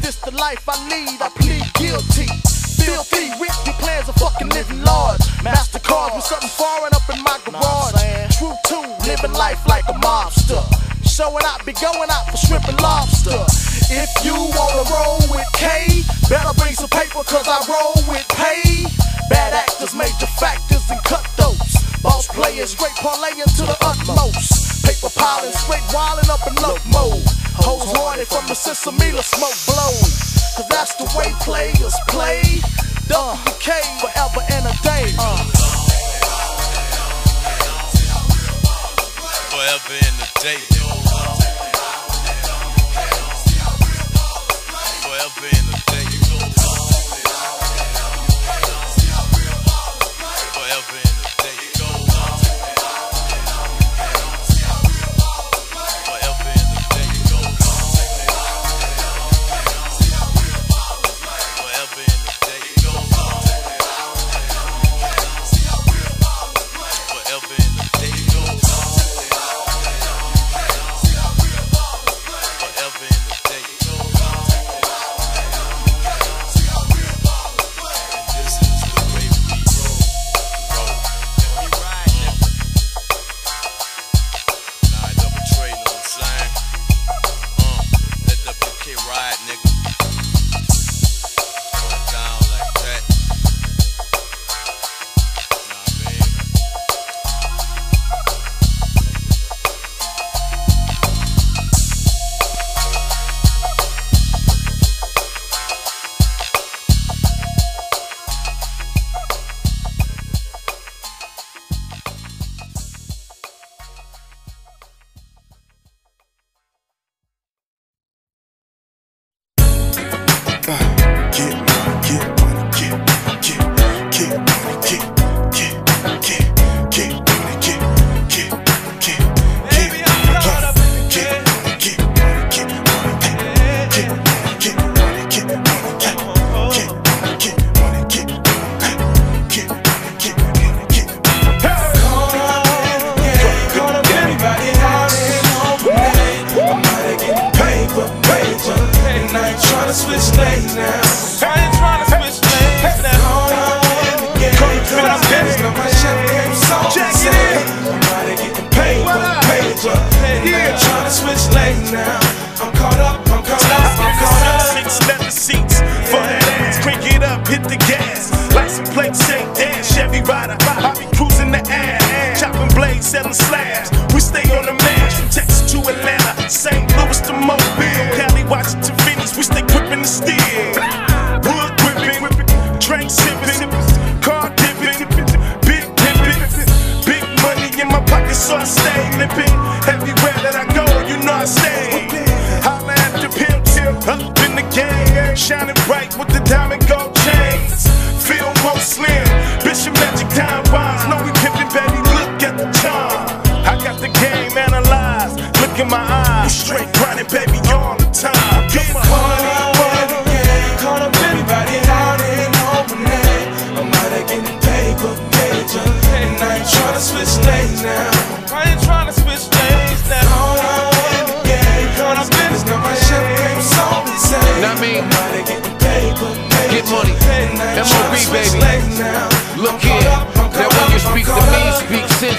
this 0.08 0.16
the 0.24 0.32
life 0.40 0.64
I 0.70 0.80
lead? 0.88 1.20
I 1.20 1.28
plead 1.36 1.68
guilty. 1.76 2.32
Filthy, 2.80 3.28
rich, 3.44 3.60
your 3.68 3.76
plans 3.76 4.08
are 4.08 4.16
fucking 4.16 4.48
living 4.56 4.80
large. 4.88 5.20
Mastercards 5.44 6.16
with 6.16 6.24
something 6.24 6.48
foreign 6.56 6.96
up 6.96 7.04
in 7.12 7.20
my 7.28 7.36
garage. 7.44 8.32
True 8.40 8.56
to 8.72 8.80
living 9.04 9.36
life 9.36 9.60
like 9.68 9.84
a 9.92 9.98
mobster. 10.00 10.64
Showing 11.04 11.44
out, 11.44 11.60
be 11.66 11.74
going 11.74 12.08
out 12.08 12.24
for 12.32 12.40
shrimp 12.40 12.64
and 12.72 12.80
lobster. 12.80 13.36
If 13.92 14.08
you 14.24 14.36
wanna 14.56 14.88
roll 14.96 15.20
with 15.28 15.50
K, 15.52 15.68
better 16.32 16.56
bring 16.56 16.72
some 16.72 16.90
paper, 16.90 17.28
cause 17.28 17.48
I 17.48 17.60
roll 17.68 18.00
with 18.08 18.24
pay. 18.32 18.88
Bad 19.28 19.60
actors, 19.60 19.94
major 19.94 20.32
factors, 20.40 20.88
and 20.88 21.04
cutthroats. 21.04 21.84
Boss 22.00 22.28
players, 22.28 22.76
great 22.76 22.96
parlay 22.96 23.36
to 23.36 23.64
the 23.68 23.78
utmost 23.84 24.67
paper 24.88 25.12
piling, 25.20 25.52
straight 25.52 25.84
wildin' 25.92 26.30
up 26.32 26.48
in 26.48 26.56
low 26.64 26.80
mode. 26.88 27.28
Hoes 27.60 27.92
wanted 28.00 28.28
from 28.28 28.48
the 28.48 28.56
system, 28.56 28.96
smoke 29.22 29.60
blow. 29.68 29.94
Cause 30.56 30.68
that's 30.70 30.96
the 30.96 31.06
way 31.18 31.34
players 31.44 31.96
play. 32.08 32.42
Double 33.08 33.36
forever 34.00 34.42
and 34.50 34.66
a 34.66 34.76
day. 34.84 35.12
Uh. 35.20 35.44
Forever 39.52 39.94
and 40.08 40.18
a 40.24 40.30
day. 40.40 40.62
Forever 45.04 45.48
and 45.52 45.68
a 45.76 45.92
day. 45.92 45.97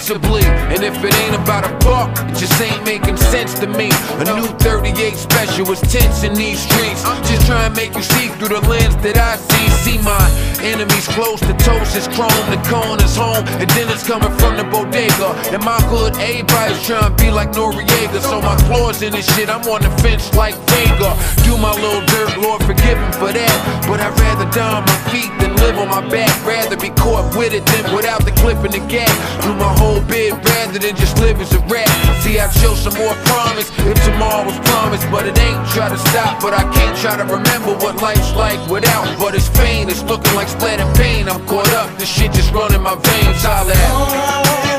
Responsibly. 0.09 0.45
And 0.75 0.83
if 0.83 1.05
it 1.05 1.15
ain't 1.15 1.35
about 1.35 1.65
a 1.65 1.73
buck, 1.85 2.11
it 2.29 2.37
just 2.37 2.61
ain't 2.61 2.85
making 2.85 3.17
sense 3.17 3.59
to 3.61 3.67
me. 3.67 3.91
A 4.19 4.25
new 4.37 4.47
38 4.59 5.15
special 5.15 5.71
is 5.71 5.81
tense 5.81 6.23
in 6.23 6.35
these 6.35 6.61
streets. 6.61 7.05
I'm 7.05 7.23
just 7.25 7.47
trying 7.47 7.73
to 7.73 7.77
make 7.77 7.95
you 7.95 8.03
see 8.03 8.29
through 8.29 8.61
the 8.61 8.69
lens 8.69 8.97
that 8.97 9.17
I 9.17 9.37
see. 9.37 9.69
See 9.85 9.99
my 10.03 10.21
enemies 10.63 11.07
close 11.09 11.41
to 11.41 11.55
toast, 11.65 11.97
it's 11.97 12.09
chrome, 12.09 12.29
the 12.51 12.61
cone 12.69 13.01
is 13.01 13.17
home, 13.17 13.47
and 13.61 13.69
then 13.71 13.89
it's 13.89 14.07
coming 14.07 14.33
from 14.39 14.57
the 14.57 14.65
bodega. 14.65 15.31
In 15.55 15.63
my 15.65 15.79
hood, 15.87 16.17
everybody's 16.19 16.83
trying 16.85 17.15
to 17.15 17.15
be 17.23 17.31
like 17.31 17.53
Noriega. 17.53 18.21
So 18.21 18.41
my 18.41 18.57
claws 18.67 19.03
in 19.03 19.13
this 19.13 19.27
shit, 19.37 19.49
I'm 19.49 19.63
on 19.69 19.83
the 19.83 19.91
fence 20.03 20.35
like 20.35 20.55
Vega. 20.71 21.15
Do 21.45 21.57
my 21.59 21.73
little 21.73 22.05
dirt, 22.07 22.37
Lord, 22.39 22.63
forgive 22.65 22.99
me 22.99 23.11
for 23.17 23.33
that. 23.33 23.57
But 23.87 24.01
I'd 24.01 24.15
rather 24.19 24.49
die 24.51 24.77
on 24.79 24.85
my 24.85 24.99
feet 25.11 25.31
than 25.41 25.55
live 25.57 25.79
on 25.79 25.89
my 25.89 26.03
back. 26.09 26.31
Rather 26.45 26.77
be 26.77 26.91
caught 26.91 27.37
with 27.37 27.55
it 27.55 27.65
than 27.67 27.95
without 27.95 28.25
the 28.25 28.33
clip 28.33 28.59
in 28.65 28.73
the 28.73 28.83
gap. 28.91 29.11
Do 29.43 29.55
my 29.55 29.73
whole 29.79 29.98
bit 30.01 30.33
rather 30.33 30.79
than 30.79 30.95
just 30.97 31.19
live 31.19 31.41
as 31.41 31.53
a 31.55 31.61
rat. 31.67 31.89
See, 32.23 32.39
I'd 32.39 32.53
show 32.53 32.75
some 32.75 32.95
more 32.95 33.15
promise 33.27 33.71
if 33.87 33.99
tomorrow 34.05 34.45
was 34.45 34.59
promised. 34.71 35.07
But 35.11 35.27
it 35.27 35.39
ain't 35.39 35.67
try 35.75 35.89
to 35.89 35.99
stop, 36.11 36.43
but 36.43 36.55
I 36.55 36.63
can't 36.73 36.97
try 36.99 37.17
to 37.17 37.25
remember 37.25 37.75
what 37.83 38.01
life's 38.03 38.35
like 38.35 38.61
without. 38.71 39.07
But 39.19 39.35
it's 39.35 39.49
pain, 39.51 39.89
it's 39.89 40.03
looking 40.05 40.35
like 40.35 40.49
splattered 40.49 40.91
pain. 40.97 41.29
I'm 41.29 41.45
caught 41.47 41.73
up, 41.75 41.89
this 41.99 42.09
shit 42.09 42.33
just 42.33 42.53
running 42.53 42.83
my 42.83 42.95
veins. 42.95 43.43
Holla 43.43 43.73
at 43.73 44.79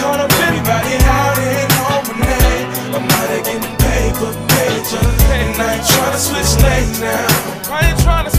Caught 0.00 0.20
up 0.20 0.32
anybody 0.44 0.94
out 1.08 1.38
here 1.38 1.68
know 1.72 2.02
my 2.08 2.16
name. 2.20 2.66
I'm 2.96 3.08
out 3.08 3.28
here 3.30 3.44
getting 3.46 3.76
paper, 3.80 4.30
paper. 4.52 5.02
And 5.32 5.54
I 5.56 5.78
ain't 5.78 5.86
tryna 5.86 6.20
switch 6.20 6.52
lanes 6.62 7.00
now. 7.00 7.72
I 7.72 7.88
ain't 7.88 7.98
tryna 8.00 8.30
switch 8.30 8.33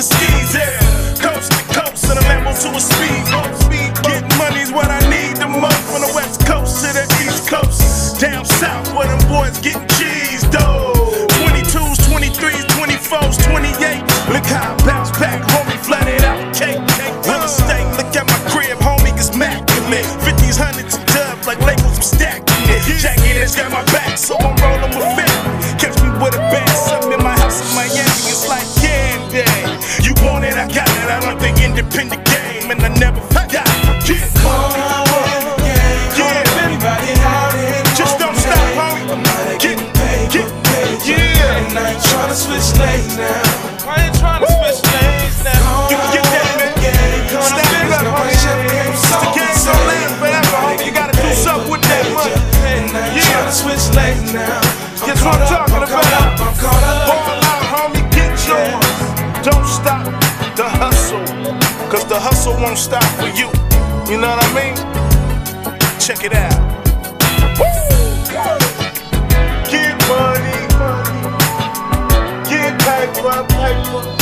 the 0.00 0.14
skis. 0.16 0.54
Yeah, 0.56 0.72
coast 1.20 1.52
to 1.52 1.60
coast 1.76 2.08
and 2.08 2.16
a 2.16 2.24
Lambo 2.24 2.56
to 2.56 2.68
a 2.72 2.80
speed. 2.80 3.24
Get 4.08 4.24
money's 4.40 4.72
what 4.72 4.88
I 4.88 5.00
need 5.12 5.36
the 5.36 5.48
most 5.48 5.76
from 5.92 6.00
the 6.00 6.12
west 6.16 6.40
coast 6.48 6.80
to 6.84 6.88
the 6.96 7.04
east 7.20 7.48
coast. 7.48 8.20
Down 8.20 8.44
south 8.44 8.88
where 8.96 9.08
them 9.08 9.20
boys 9.28 9.60
getting 9.60 9.84
cheese 10.00 10.40
though. 10.48 10.96
22s, 11.44 12.00
23s, 12.08 12.64
24s, 12.80 13.36
28. 13.44 14.00
Look 14.32 14.46
how 14.48 14.72
I 14.72 14.84
bounce 14.88 15.12
back, 15.20 15.42
homie, 15.52 15.76
flooded 15.84 16.24
out 16.24 16.48
cake. 16.56 16.80
Real 17.28 17.44
estate, 17.44 17.84
look 18.00 18.08
at 18.16 18.24
my 18.24 18.40
crib, 18.48 18.78
homie, 18.80 19.12
it's 19.20 19.28
immaculate. 19.28 20.06
50s, 20.24 20.56
hundreds, 20.56 20.96
and 20.96 21.04
dubs 21.12 21.46
like 21.46 21.60
labels, 21.60 22.00
I'm 22.00 22.02
stacking 22.02 22.64
it. 22.72 22.80
Jackie 23.04 23.36
that's 23.36 23.54
got 23.56 23.68
my 23.70 23.84
back, 23.92 24.16
so 24.16 24.36
I'm 24.40 24.56
rolling 24.64 24.96
with 24.96 25.08
family. 25.12 25.76
Catch 25.76 26.00
me 26.00 26.08
with 26.24 26.40
a 26.40 26.42
bad 26.48 26.69
run 31.80 31.88
the 31.88 32.00
independent 32.00 32.24
game, 32.26 32.70
and 32.70 32.80
I 32.82 32.88
never 32.98 33.20
forgot. 33.32 33.66
Get 34.04 34.20
yeah. 36.16 36.44
Anybody 36.60 37.14
Just 37.96 38.18
don't 38.18 38.36
stop, 38.36 38.58
homie. 38.76 39.58
Get, 39.58 39.78
get, 40.30 40.48
yeah. 41.06 41.56
And 41.56 41.78
I 41.78 41.92
ain't 41.92 42.02
tryna 42.02 42.34
switch 42.34 42.78
lanes 42.78 43.16
now. 43.16 43.88
I 43.88 44.06
ain't 44.06 44.16
tryna 44.16 44.46
switch 44.46 44.82
lanes 44.92 45.44
now. 45.44 45.88
You 45.90 45.96
can 45.96 46.12
get 46.12 46.24
that, 46.24 46.48
man. 46.58 46.72
Stand 47.40 47.92
up, 47.92 48.04
homie. 48.04 48.30
It's 48.30 49.08
the 49.08 49.30
game 49.32 49.56
don't 49.64 49.86
last 49.88 50.14
forever, 50.18 50.56
homie. 50.60 50.86
You 50.86 50.92
gotta 50.92 51.16
do 51.16 51.32
something 51.34 51.70
with 51.70 51.82
that 51.82 52.04
money. 52.12 52.50
Yeah. 53.16 53.50
switch 53.50 53.94
lanes 53.96 54.32
now. 54.32 54.60
Guess 55.06 55.24
what 55.24 55.40
I'm 55.40 55.48
talking 55.48 55.59
Hustle 62.50 62.62
won't 62.62 62.78
stop 62.78 63.04
for 63.18 63.28
you. 63.28 63.48
You 64.10 64.20
know 64.20 64.28
what 64.28 64.42
I 64.42 64.50
mean? 64.54 64.74
Check 66.00 66.24
it 66.24 66.34
out. 66.34 66.50
Get 69.70 69.94
money, 70.08 70.58
get 72.48 72.74
paper, 72.80 73.44
paper, 73.54 74.19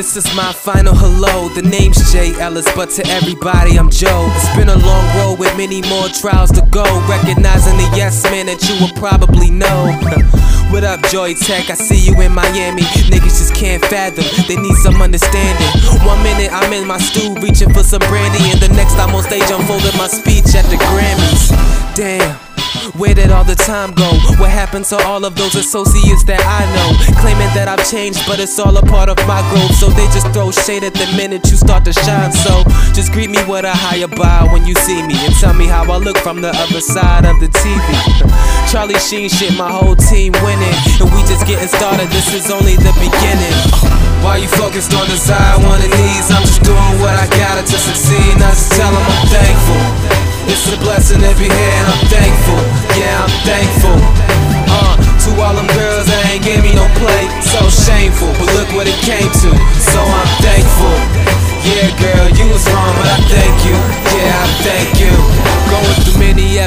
This 0.00 0.16
is 0.16 0.34
my 0.34 0.50
final 0.50 0.94
hello. 0.94 1.50
The 1.50 1.60
name's 1.60 2.10
Jay 2.10 2.32
Ellis, 2.40 2.64
but 2.74 2.88
to 2.96 3.06
everybody 3.08 3.76
I'm 3.78 3.90
Joe. 3.90 4.32
It's 4.32 4.48
been 4.56 4.70
a 4.70 4.80
long 4.80 5.04
road 5.18 5.38
with 5.38 5.54
many 5.58 5.82
more 5.92 6.08
trials 6.08 6.50
to 6.52 6.64
go. 6.72 6.88
Recognizing 7.04 7.76
the 7.76 7.84
yes 7.92 8.24
man 8.24 8.46
that 8.46 8.64
you 8.64 8.80
will 8.80 8.96
probably 8.96 9.50
know. 9.50 9.92
what 10.72 10.84
up, 10.84 11.04
Joy 11.12 11.34
Tech? 11.34 11.68
I 11.68 11.74
see 11.74 12.00
you 12.00 12.18
in 12.18 12.32
Miami. 12.32 12.80
Niggas 13.12 13.44
just 13.44 13.54
can't 13.54 13.84
fathom, 13.84 14.24
they 14.48 14.56
need 14.56 14.76
some 14.76 15.02
understanding. 15.02 15.68
One 16.08 16.22
minute 16.22 16.48
I'm 16.50 16.72
in 16.72 16.88
my 16.88 16.96
stew 16.96 17.36
reaching 17.36 17.68
for 17.68 17.84
some 17.84 18.00
brandy, 18.08 18.40
and 18.48 18.58
the 18.58 18.72
next 18.72 18.96
I'm 18.96 19.14
on 19.14 19.22
stage 19.22 19.52
unfolding 19.52 19.98
my 20.00 20.08
speech 20.08 20.56
at 20.56 20.64
the 20.72 20.80
Grammys. 20.80 21.52
Damn. 21.94 22.49
Where 22.96 23.14
did 23.14 23.30
all 23.30 23.44
the 23.44 23.54
time 23.54 23.92
go? 23.92 24.08
What 24.40 24.50
happened 24.50 24.84
to 24.86 24.96
all 25.04 25.24
of 25.24 25.36
those 25.36 25.54
associates 25.54 26.24
that 26.24 26.40
I 26.40 26.64
know? 26.72 26.88
Claiming 27.20 27.52
that 27.52 27.68
I've 27.68 27.84
changed, 27.88 28.24
but 28.26 28.40
it's 28.40 28.58
all 28.58 28.76
a 28.76 28.82
part 28.82 29.08
of 29.08 29.16
my 29.28 29.40
growth. 29.52 29.74
So 29.76 29.88
they 29.88 30.06
just 30.10 30.28
throw 30.32 30.50
shade 30.50 30.84
at 30.84 30.94
the 30.94 31.06
minute 31.16 31.48
you 31.50 31.56
start 31.56 31.84
to 31.84 31.92
shine. 31.92 32.32
So 32.32 32.64
just 32.96 33.12
greet 33.12 33.28
me 33.28 33.40
with 33.44 33.64
a 33.64 33.72
higher 33.74 34.08
bow 34.08 34.52
when 34.52 34.66
you 34.66 34.74
see 34.86 35.00
me 35.04 35.16
and 35.24 35.34
tell 35.36 35.54
me 35.54 35.66
how 35.66 35.84
I 35.84 35.96
look 35.98 36.16
from 36.18 36.40
the 36.40 36.52
other 36.56 36.80
side 36.80 37.24
of 37.24 37.40
the 37.40 37.48
TV. 37.48 37.88
Charlie 38.70 38.98
Sheen 38.98 39.28
shit, 39.28 39.56
my 39.56 39.70
whole 39.70 39.96
team 39.96 40.32
winning. 40.40 40.76
And 41.00 41.08
we 41.12 41.20
just 41.28 41.46
getting 41.46 41.68
started, 41.68 42.08
this 42.10 42.32
is 42.32 42.50
only 42.50 42.76
the 42.76 42.94
beginning. 42.96 43.56
Why 44.24 44.36
you 44.36 44.48
focused 44.48 44.92
on 44.92 45.08
desire, 45.08 45.56
one 45.64 45.80
of 45.80 45.90
these? 45.90 46.26
I'm 46.30 46.44
just 46.44 46.62
doing 46.62 46.92
what 47.00 47.16
I 47.16 47.26
gotta 47.28 47.62
to 47.64 47.78
succeed. 47.78 48.36
Now 48.36 48.50
just 48.50 48.72
tell 48.72 48.92
them 48.92 49.04
I'm 49.04 49.26
thankful. 49.28 50.19
It's 50.48 50.70
a 50.72 50.76
blessing 50.80 51.20
to 51.20 51.32
be 51.36 51.48
here 51.48 51.74
and 51.80 51.86
I'm 51.90 52.04
thankful. 52.08 52.60
Yeah, 52.96 53.24
I'm 53.24 53.34
thankful. 53.44 53.96
Uh, 54.70 54.96
to 54.96 55.30
all 55.42 55.54
them 55.56 55.68
girls 55.76 56.06
that 56.06 56.22
ain't 56.32 56.44
gave 56.44 56.62
me 56.62 56.72
no 56.72 56.86
play. 56.96 57.24
So 57.42 57.60
shameful, 57.68 58.30
but 58.38 58.48
look 58.56 58.70
what 58.72 58.86
it 58.86 58.96
came 59.04 59.28
to. 59.28 59.50
So 59.76 60.00
I'm 60.00 60.30
thankful. 60.40 60.96
Yeah, 61.64 61.92
girl, 62.00 62.19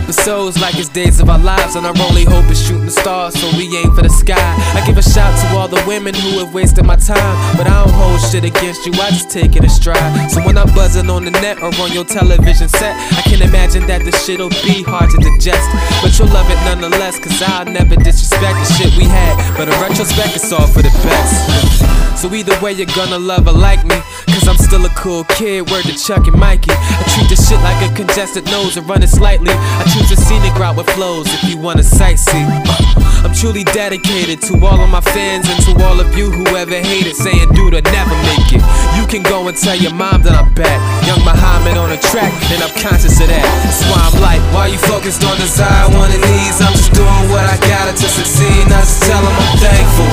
episodes 0.04 0.60
like 0.60 0.76
it's 0.76 0.90
days 0.90 1.22
of 1.22 1.30
our 1.30 1.40
lives, 1.40 1.76
and 1.76 1.86
our 1.86 1.96
only 2.04 2.26
hope 2.26 2.46
is 2.52 2.60
shooting 2.60 2.86
the 2.86 2.92
stars, 2.92 3.34
so 3.40 3.48
we 3.56 3.72
aim 3.78 3.96
for 3.96 4.02
the 4.02 4.10
sky. 4.10 4.36
I 4.76 4.84
give 4.86 4.98
a 4.98 5.02
shout 5.02 5.32
to 5.32 5.58
all 5.58 5.70
the 5.70 5.82
women 5.88 6.14
who 6.14 6.44
have 6.44 6.54
wasted 6.54 6.86
my 6.86 6.98
time, 6.98 7.36
but 7.56 7.68
I 7.68 7.84
don't 7.84 7.94
hold 7.94 8.20
shit 8.20 8.44
against 8.44 8.86
you, 8.86 8.92
I 9.00 9.12
just 9.12 9.30
take 9.30 9.56
it 9.56 9.64
in 9.64 9.70
stride. 9.70 10.30
So 10.30 10.42
when 10.44 10.58
I'm 10.58 10.68
buzzing 10.76 11.10
on 11.10 11.24
the 11.24 11.32
net 11.32 11.62
or 11.64 11.72
on 11.80 11.92
your 11.94 12.04
television 12.04 12.68
set, 12.68 12.96
I 13.16 13.22
can 13.24 13.42
imagine 13.42 13.88
that 13.88 14.04
this 14.04 14.26
shit'll 14.26 14.52
be 14.68 14.84
hard 14.84 15.10
to 15.12 15.18
digest. 15.18 15.68
But 16.04 16.12
you'll 16.20 16.34
love 16.36 16.52
it 16.52 16.60
nonetheless, 16.68 17.18
cause 17.20 17.42
I'll 17.42 17.66
never 17.66 17.96
disrespect 17.96 18.60
the 18.60 18.68
shit 18.76 18.92
we 18.98 19.06
had. 19.06 19.40
But 19.56 19.70
in 19.72 19.76
retrospect, 19.80 20.36
it's 20.36 20.52
all 20.52 20.68
for 20.68 20.82
the 20.84 20.92
best. 21.08 22.20
So 22.20 22.34
either 22.34 22.60
way, 22.62 22.74
you're 22.74 22.92
gonna 22.96 23.20
love 23.20 23.48
or 23.48 23.56
like 23.56 23.84
me, 23.86 23.96
cause 24.28 24.48
I'm 24.48 24.58
still 24.58 24.86
a 24.86 24.94
cool 24.96 25.24
kid, 25.36 25.70
word 25.72 25.84
to 25.84 25.96
Chuck 25.96 26.28
and 26.28 26.40
Mikey. 26.40 26.72
I 26.72 27.04
treat 27.16 27.30
this 27.30 27.48
shit 27.48 27.60
like 27.64 27.80
a 27.84 27.94
congested 27.96 28.46
nose 28.46 28.78
and 28.78 28.88
run 28.88 29.04
it 29.04 29.10
slightly. 29.10 29.52
I 29.52 29.84
choose 29.94 30.10
a 30.10 30.18
scenic 30.18 30.58
route 30.58 30.76
with 30.76 30.90
flows 30.98 31.30
if 31.30 31.44
you 31.46 31.56
wanna 31.58 31.86
sightsee. 31.86 32.42
Uh, 32.66 33.30
I'm 33.30 33.34
truly 33.34 33.64
dedicated 33.78 34.42
to 34.50 34.58
all 34.66 34.82
of 34.82 34.90
my 34.90 35.02
fans 35.14 35.46
and 35.48 35.60
to 35.70 35.72
all 35.86 36.00
of 36.02 36.18
you 36.18 36.32
who 36.32 36.44
ever 36.58 36.74
hated, 36.74 37.16
saying, 37.16 37.54
dude, 37.54 37.78
I 37.78 37.86
never 37.94 38.18
make 38.34 38.58
it. 38.58 38.64
You 38.98 39.06
can 39.06 39.22
go 39.22 39.48
and 39.48 39.56
tell 39.56 39.78
your 39.78 39.94
mom 39.94 40.26
that 40.26 40.34
I'm 40.34 40.50
back. 40.58 40.82
Young 41.06 41.22
Muhammad 41.22 41.78
on 41.78 41.94
a 41.94 42.00
track, 42.10 42.34
and 42.50 42.66
I'm 42.66 42.74
conscious 42.82 43.22
of 43.22 43.30
that. 43.30 43.46
That's 43.64 43.86
why 43.86 44.02
I'm 44.02 44.18
like, 44.18 44.42
why 44.50 44.74
you 44.74 44.82
focused 44.82 45.22
on 45.30 45.38
desire, 45.38 45.86
one 45.94 46.10
of 46.10 46.22
these? 46.26 46.58
I'm 46.58 46.74
just 46.74 46.92
doing 46.98 47.26
what 47.30 47.46
I 47.46 47.56
gotta 47.70 47.94
to 47.94 48.08
succeed. 48.10 48.66
Now 48.74 48.82
just 48.82 49.06
tell 49.06 49.22
them 49.22 49.30
I'm 49.30 49.58
thankful. 49.62 50.10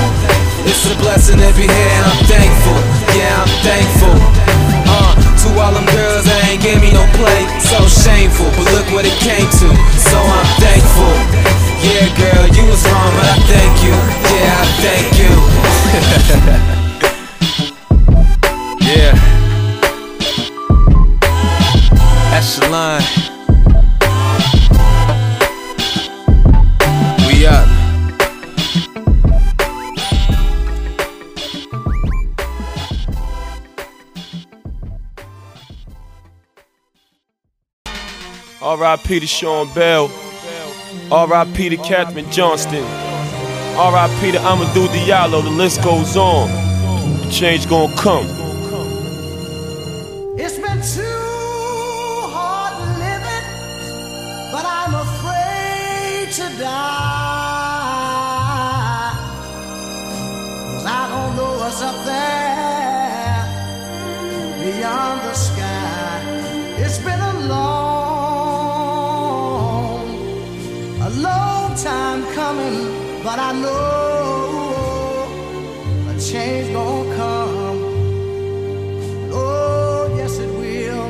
It's 0.69 0.85
a 0.85 0.93
blessing 1.01 1.41
to 1.41 1.49
be 1.57 1.65
here, 1.65 1.91
and 1.97 2.05
I'm 2.05 2.21
thankful. 2.29 2.77
Yeah, 3.17 3.33
I'm 3.33 3.53
thankful. 3.65 4.15
Uh, 4.85 5.30
to 5.41 5.49
all 5.59 5.73
them 5.73 5.85
girls, 5.89 6.27
I 6.27 6.53
ain't 6.53 6.61
give 6.61 6.79
me 6.81 6.91
no 6.93 7.01
play. 7.17 7.41
So 7.59 7.81
shameful, 7.87 8.45
but 8.53 8.69
look 8.73 8.87
what 8.93 9.05
it 9.05 9.17
came 9.19 9.49
to. 9.49 9.67
So 9.97 10.17
I'm 10.21 10.47
thankful. 10.61 11.15
Yeah, 11.81 12.05
girl, 12.13 12.45
you 12.53 12.63
was 12.69 12.85
wrong, 12.85 13.11
but 13.17 13.25
I 13.25 13.37
thank 13.49 13.81
you. 13.81 13.95
Yeah, 14.29 14.61
I 14.61 14.65
thank 14.85 15.17
you. 15.17 16.77
Yeah. 18.81 19.13
That's 22.31 22.59
the 22.59 22.67
line. 22.69 23.03
We 27.27 27.45
up. 27.45 27.80
R.I.P. 38.71 39.19
to 39.19 39.27
Sean 39.27 39.67
Bell. 39.73 40.09
R.I.P. 41.11 41.69
to 41.69 41.77
Kathryn 41.77 42.31
Johnston. 42.31 42.85
R.I.P. 43.75 44.31
to 44.31 44.37
Amadou 44.37 44.87
Diallo. 44.87 45.43
The 45.43 45.49
list 45.49 45.83
goes 45.83 46.15
on. 46.15 46.47
The 47.19 47.29
change 47.29 47.67
gonna 47.67 47.93
come. 47.97 48.25
It's 50.39 50.57
been 50.57 50.81
too 50.81 51.10
but 73.31 73.39
I 73.39 73.53
know 73.53 75.25
a 76.09 76.19
change 76.19 76.73
gonna 76.73 77.15
come. 77.15 77.79
Oh, 79.31 80.13
yes, 80.17 80.37
it 80.37 80.51
will. 80.59 81.07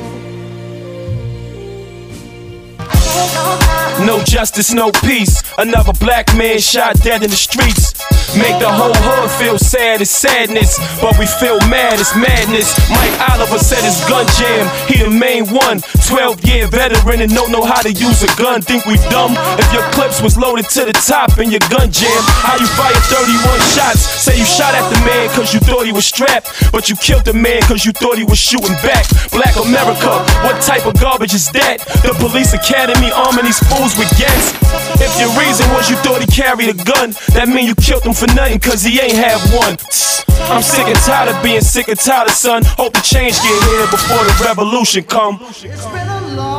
No 4.06 4.22
justice, 4.22 4.72
no 4.72 4.92
peace. 4.92 5.42
Another 5.58 5.92
black 5.94 6.32
man 6.36 6.60
shot 6.60 6.94
dead 7.02 7.24
in 7.24 7.30
the 7.30 7.36
streets. 7.36 7.92
Make 8.32 8.56
the 8.64 8.70
whole 8.72 8.96
hood 8.96 9.28
feel 9.36 9.58
sad, 9.58 10.00
it's 10.00 10.10
sadness. 10.10 10.80
But 11.04 11.18
we 11.20 11.26
feel 11.26 11.60
mad, 11.68 12.00
it's 12.00 12.16
madness. 12.16 12.72
Mike 12.88 13.12
Oliver 13.28 13.60
said 13.60 13.84
his 13.84 14.00
gun 14.08 14.24
jam, 14.40 14.64
he 14.88 15.04
the 15.04 15.10
main 15.12 15.44
one. 15.52 15.84
12 16.08 16.44
year 16.48 16.66
veteran 16.66 17.20
and 17.20 17.32
don't 17.32 17.52
know 17.52 17.64
how 17.64 17.80
to 17.84 17.92
use 17.92 18.24
a 18.24 18.30
gun. 18.40 18.62
Think 18.62 18.86
we 18.88 18.96
dumb? 19.12 19.36
If 19.60 19.68
your 19.72 19.84
clips 19.92 20.24
was 20.24 20.36
loaded 20.40 20.68
to 20.72 20.88
the 20.88 20.96
top 20.96 21.36
and 21.36 21.52
your 21.52 21.60
gun 21.68 21.92
jam, 21.92 22.22
how 22.40 22.56
you 22.56 22.68
fire 22.72 22.96
31 23.12 23.60
shots? 23.76 24.00
Say 24.00 24.38
you 24.40 24.48
shot 24.48 24.72
at 24.72 24.88
the 24.88 25.00
man 25.04 25.28
cause 25.36 25.52
you 25.52 25.60
thought 25.60 25.84
he 25.84 25.92
was 25.92 26.06
strapped, 26.08 26.72
but 26.72 26.88
you 26.88 26.96
killed 26.96 27.24
the 27.28 27.36
man 27.36 27.60
cause 27.68 27.84
you 27.84 27.92
thought 27.92 28.16
he 28.16 28.24
was 28.24 28.38
shooting 28.40 28.76
back. 28.80 29.04
Black 29.28 29.56
America, 29.60 30.24
what 30.40 30.56
type 30.64 30.88
of 30.88 30.96
garbage 30.96 31.34
is 31.34 31.52
that? 31.52 31.84
The 32.00 32.16
police 32.16 32.56
academy 32.56 33.12
arming 33.12 33.44
these 33.44 33.60
fools 33.68 33.92
with 34.00 34.08
gas. 34.16 34.56
If 34.96 35.12
your 35.20 35.32
reason 35.36 35.68
was 35.76 35.90
you 35.90 35.96
thought 36.00 36.24
he 36.24 36.28
carried 36.32 36.72
a 36.72 36.76
gun, 36.76 37.12
that 37.36 37.48
mean 37.48 37.68
you 37.68 37.76
killed 37.76 38.04
him 38.04 38.14
for 38.22 38.32
nothing 38.34 38.60
cause 38.60 38.84
he 38.84 39.00
ain't 39.00 39.14
have 39.14 39.40
one. 39.52 39.76
I'm 40.52 40.62
sick 40.62 40.86
and 40.86 40.98
tired 40.98 41.34
of 41.34 41.42
being 41.42 41.60
sick 41.60 41.88
and 41.88 41.98
tired 41.98 42.28
of 42.28 42.34
son. 42.34 42.62
Hope 42.64 42.92
the 42.92 43.00
change 43.00 43.34
get 43.42 43.62
here 43.64 43.86
before 43.90 44.22
the 44.24 44.44
revolution 44.44 45.02
come. 45.02 45.40
It's 45.42 45.62
been 45.64 46.08
a 46.08 46.20
long, 46.36 46.56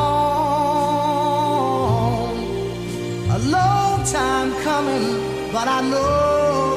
a 3.31 3.39
long 3.47 4.03
time 4.03 4.51
coming, 4.63 5.53
but 5.53 5.69
I 5.69 5.81
know 5.89 6.73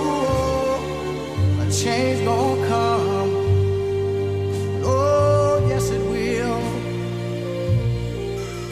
a 1.63 1.71
change 1.73 2.25
gonna 2.25 2.66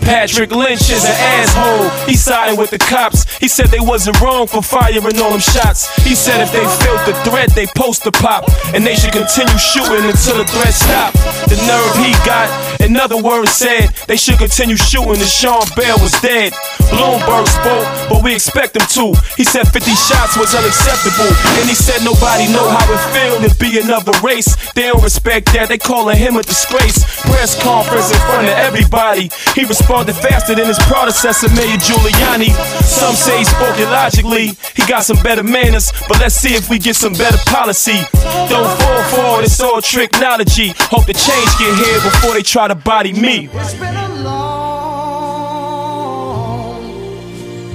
Patrick 0.04 0.50
Lynch 0.52 0.90
is 0.92 1.02
an 1.04 1.16
asshole. 1.16 1.88
He 2.06 2.14
siding 2.14 2.58
with 2.58 2.68
the 2.68 2.78
cops. 2.78 3.24
He 3.38 3.48
said 3.48 3.68
they 3.68 3.80
wasn't 3.80 4.20
wrong 4.20 4.46
for 4.46 4.60
firing 4.60 5.16
all 5.16 5.32
them 5.32 5.40
shots. 5.40 5.88
He 6.04 6.14
said 6.14 6.44
if 6.44 6.52
they 6.52 6.64
felt 6.84 7.00
the 7.08 7.16
threat, 7.24 7.50
they 7.56 7.64
post 7.72 8.04
the 8.04 8.12
pop. 8.12 8.44
And 8.76 8.84
they 8.84 8.94
should 8.94 9.12
continue 9.16 9.56
shooting 9.56 10.04
until 10.04 10.36
the 10.36 10.44
threat 10.44 10.76
stop. 10.76 11.16
The 11.48 11.56
nerve 11.64 11.96
he 12.04 12.12
got, 12.28 12.52
in 12.84 12.96
other 12.96 13.16
words, 13.16 13.52
said 13.52 13.96
they 14.06 14.16
should 14.16 14.36
continue 14.36 14.76
shooting 14.76 15.16
as 15.24 15.32
Sean 15.32 15.64
Bell 15.74 15.96
was 15.98 16.12
dead. 16.20 16.52
Bloomberg 16.92 17.48
spoke, 17.48 17.88
but 18.12 18.22
we 18.22 18.34
expect 18.34 18.76
him 18.76 18.84
to. 19.00 19.16
He 19.40 19.44
said 19.44 19.64
50 19.72 19.88
shots 19.96 20.36
was 20.36 20.54
unacceptable. 20.54 21.32
And 21.56 21.64
he 21.64 21.74
said 21.74 22.04
nobody 22.04 22.52
know 22.52 22.68
how 22.68 22.84
it 22.92 23.00
feel 23.16 23.40
to 23.40 23.50
be 23.56 23.80
another 23.80 24.12
race. 24.20 24.52
They 24.72 24.84
don't 24.92 25.02
respect 25.02 25.52
that, 25.56 25.68
they 25.68 25.78
calling 25.78 26.18
him 26.18 26.36
a 26.36 26.42
disgrace. 26.42 27.00
Press 27.24 27.56
conference 27.62 28.12
in 28.12 28.20
front 28.28 28.52
of 28.52 28.56
everybody. 28.60 29.32
He 29.56 29.64
responded 29.64 29.93
faster 30.02 30.54
than 30.56 30.66
his 30.66 30.78
predecessor, 30.80 31.48
Mayor 31.50 31.76
Giuliani. 31.76 32.50
Some 32.82 33.14
say 33.14 33.38
he 33.38 33.44
spoke 33.44 33.78
illogically. 33.78 34.56
He 34.74 34.84
got 34.88 35.04
some 35.04 35.16
better 35.22 35.44
manners, 35.44 35.92
but 36.08 36.18
let's 36.18 36.34
see 36.34 36.54
if 36.54 36.68
we 36.68 36.78
get 36.80 36.96
some 36.96 37.12
better 37.12 37.38
policy. 37.46 38.02
Don't 38.48 38.68
fall 38.80 39.02
for 39.04 39.40
it, 39.40 39.44
it's 39.44 39.60
all 39.60 39.80
tricknology. 39.80 40.74
Hope 40.90 41.06
the 41.06 41.12
change 41.14 41.56
get 41.58 41.76
here 41.78 42.00
before 42.02 42.34
they 42.34 42.42
try 42.42 42.66
to 42.66 42.74
body 42.74 43.12
me. 43.12 43.48
It's 43.52 43.74
been 43.74 43.94
a 43.94 44.08
long, 44.22 44.74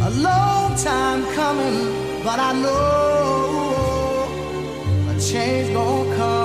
a 0.01 0.09
long 0.21 0.75
time 0.75 1.25
coming, 1.33 2.23
but 2.23 2.39
I 2.39 2.51
know 2.53 4.27
a 5.09 5.19
change 5.21 5.73
gonna 5.73 6.15
come. 6.17 6.38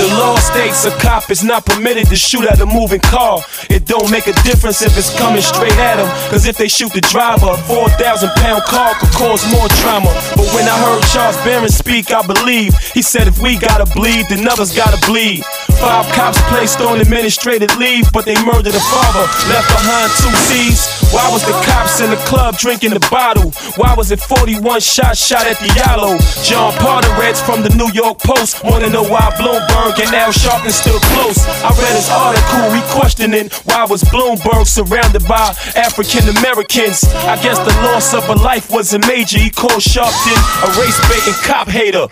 The 0.00 0.08
law 0.16 0.34
states 0.36 0.86
a 0.86 0.90
cop 0.96 1.30
is 1.30 1.44
not 1.44 1.66
permitted 1.66 2.06
to 2.08 2.16
shoot 2.16 2.46
at 2.48 2.58
a 2.58 2.64
moving 2.64 3.00
car. 3.00 3.44
It 3.68 3.84
don't 3.84 4.10
make 4.10 4.28
a 4.28 4.32
difference 4.48 4.80
if 4.80 4.96
it's 4.96 5.12
coming 5.18 5.42
straight 5.42 5.76
at 5.76 6.00
him. 6.00 6.08
Cause 6.32 6.46
if 6.46 6.56
they 6.56 6.68
shoot 6.68 6.90
the 6.94 7.02
driver, 7.02 7.52
a 7.52 7.58
4,000 7.68 8.30
pound 8.40 8.62
car 8.62 8.94
could 8.98 9.12
cause 9.12 9.44
more 9.52 9.68
trauma. 9.84 10.08
But 10.40 10.48
when 10.56 10.64
I 10.64 10.72
heard 10.80 11.04
Charles 11.12 11.36
Barron 11.44 11.68
speak, 11.68 12.12
I 12.12 12.26
believe. 12.26 12.72
He 12.96 13.02
said 13.02 13.28
if 13.28 13.42
we 13.42 13.58
gotta 13.58 13.84
bleed, 13.92 14.24
then 14.30 14.48
others 14.48 14.74
gotta 14.74 14.96
bleed. 15.04 15.44
Five 15.76 16.08
cops 16.16 16.40
placed 16.48 16.80
on 16.80 17.00
administrative 17.00 17.76
leave, 17.76 18.10
but 18.10 18.24
they 18.24 18.40
murdered 18.40 18.72
a 18.72 18.80
father, 18.80 19.24
left 19.52 19.68
behind 19.68 20.08
two 20.16 20.32
C's. 20.48 20.88
Why 21.12 21.28
was 21.32 21.44
the 21.44 21.52
cops 21.68 22.00
in 22.00 22.08
the 22.08 22.20
club 22.24 22.56
drinking 22.56 22.94
the 22.94 23.04
bottle? 23.10 23.50
Why 23.76 23.94
was 23.94 24.12
it 24.12 24.20
41 24.20 24.80
shots 24.80 25.20
shot 25.20 25.46
at 25.46 25.58
the 25.58 25.68
Diallo? 25.76 26.16
John 26.44 26.72
Podhoretz 26.74 27.44
from 27.44 27.62
the 27.62 27.70
New 27.76 27.90
York 27.92 28.18
Post 28.18 28.62
wanna 28.62 28.88
know 28.88 29.02
why 29.02 29.28
Bloomberg 29.36 29.89
and 29.98 30.14
Al 30.14 30.32
Sharpton 30.32 30.70
still 30.70 31.00
close. 31.14 31.40
I 31.64 31.70
read 31.74 31.94
his 31.96 32.10
article, 32.10 32.70
he 32.74 32.82
questioning 32.94 33.50
why 33.64 33.86
was 33.88 34.02
Bloomberg 34.04 34.66
surrounded 34.66 35.26
by 35.26 35.54
African 35.74 36.28
Americans. 36.36 37.04
I 37.26 37.40
guess 37.42 37.58
the 37.58 37.74
loss 37.88 38.14
of 38.14 38.28
a 38.28 38.34
life 38.34 38.70
wasn't 38.70 39.06
major. 39.06 39.38
He 39.38 39.50
called 39.50 39.82
Sharpton 39.82 40.38
a 40.62 40.68
race 40.80 41.00
baiting 41.08 41.34
cop 41.42 41.68
hater. 41.68 42.06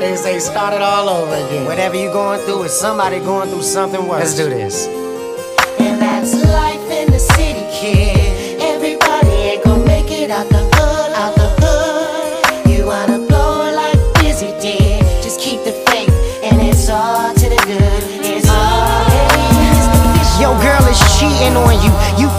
They 0.00 0.16
say 0.16 0.38
start 0.38 0.74
it 0.74 0.82
all 0.82 1.08
over 1.08 1.34
again. 1.34 1.64
Whatever 1.66 1.96
you're 1.96 2.12
going 2.12 2.40
through 2.40 2.64
is 2.64 2.72
somebody 2.78 3.18
going 3.18 3.48
through 3.48 3.62
something 3.62 4.06
worse. 4.06 4.20
Let's 4.20 4.36
do 4.36 4.48
this. 4.48 4.86
And 5.78 6.00
that's 6.00 6.34
life 6.44 6.90
in 6.90 7.10
the 7.10 7.18
city, 7.18 7.66
kid. 7.72 8.19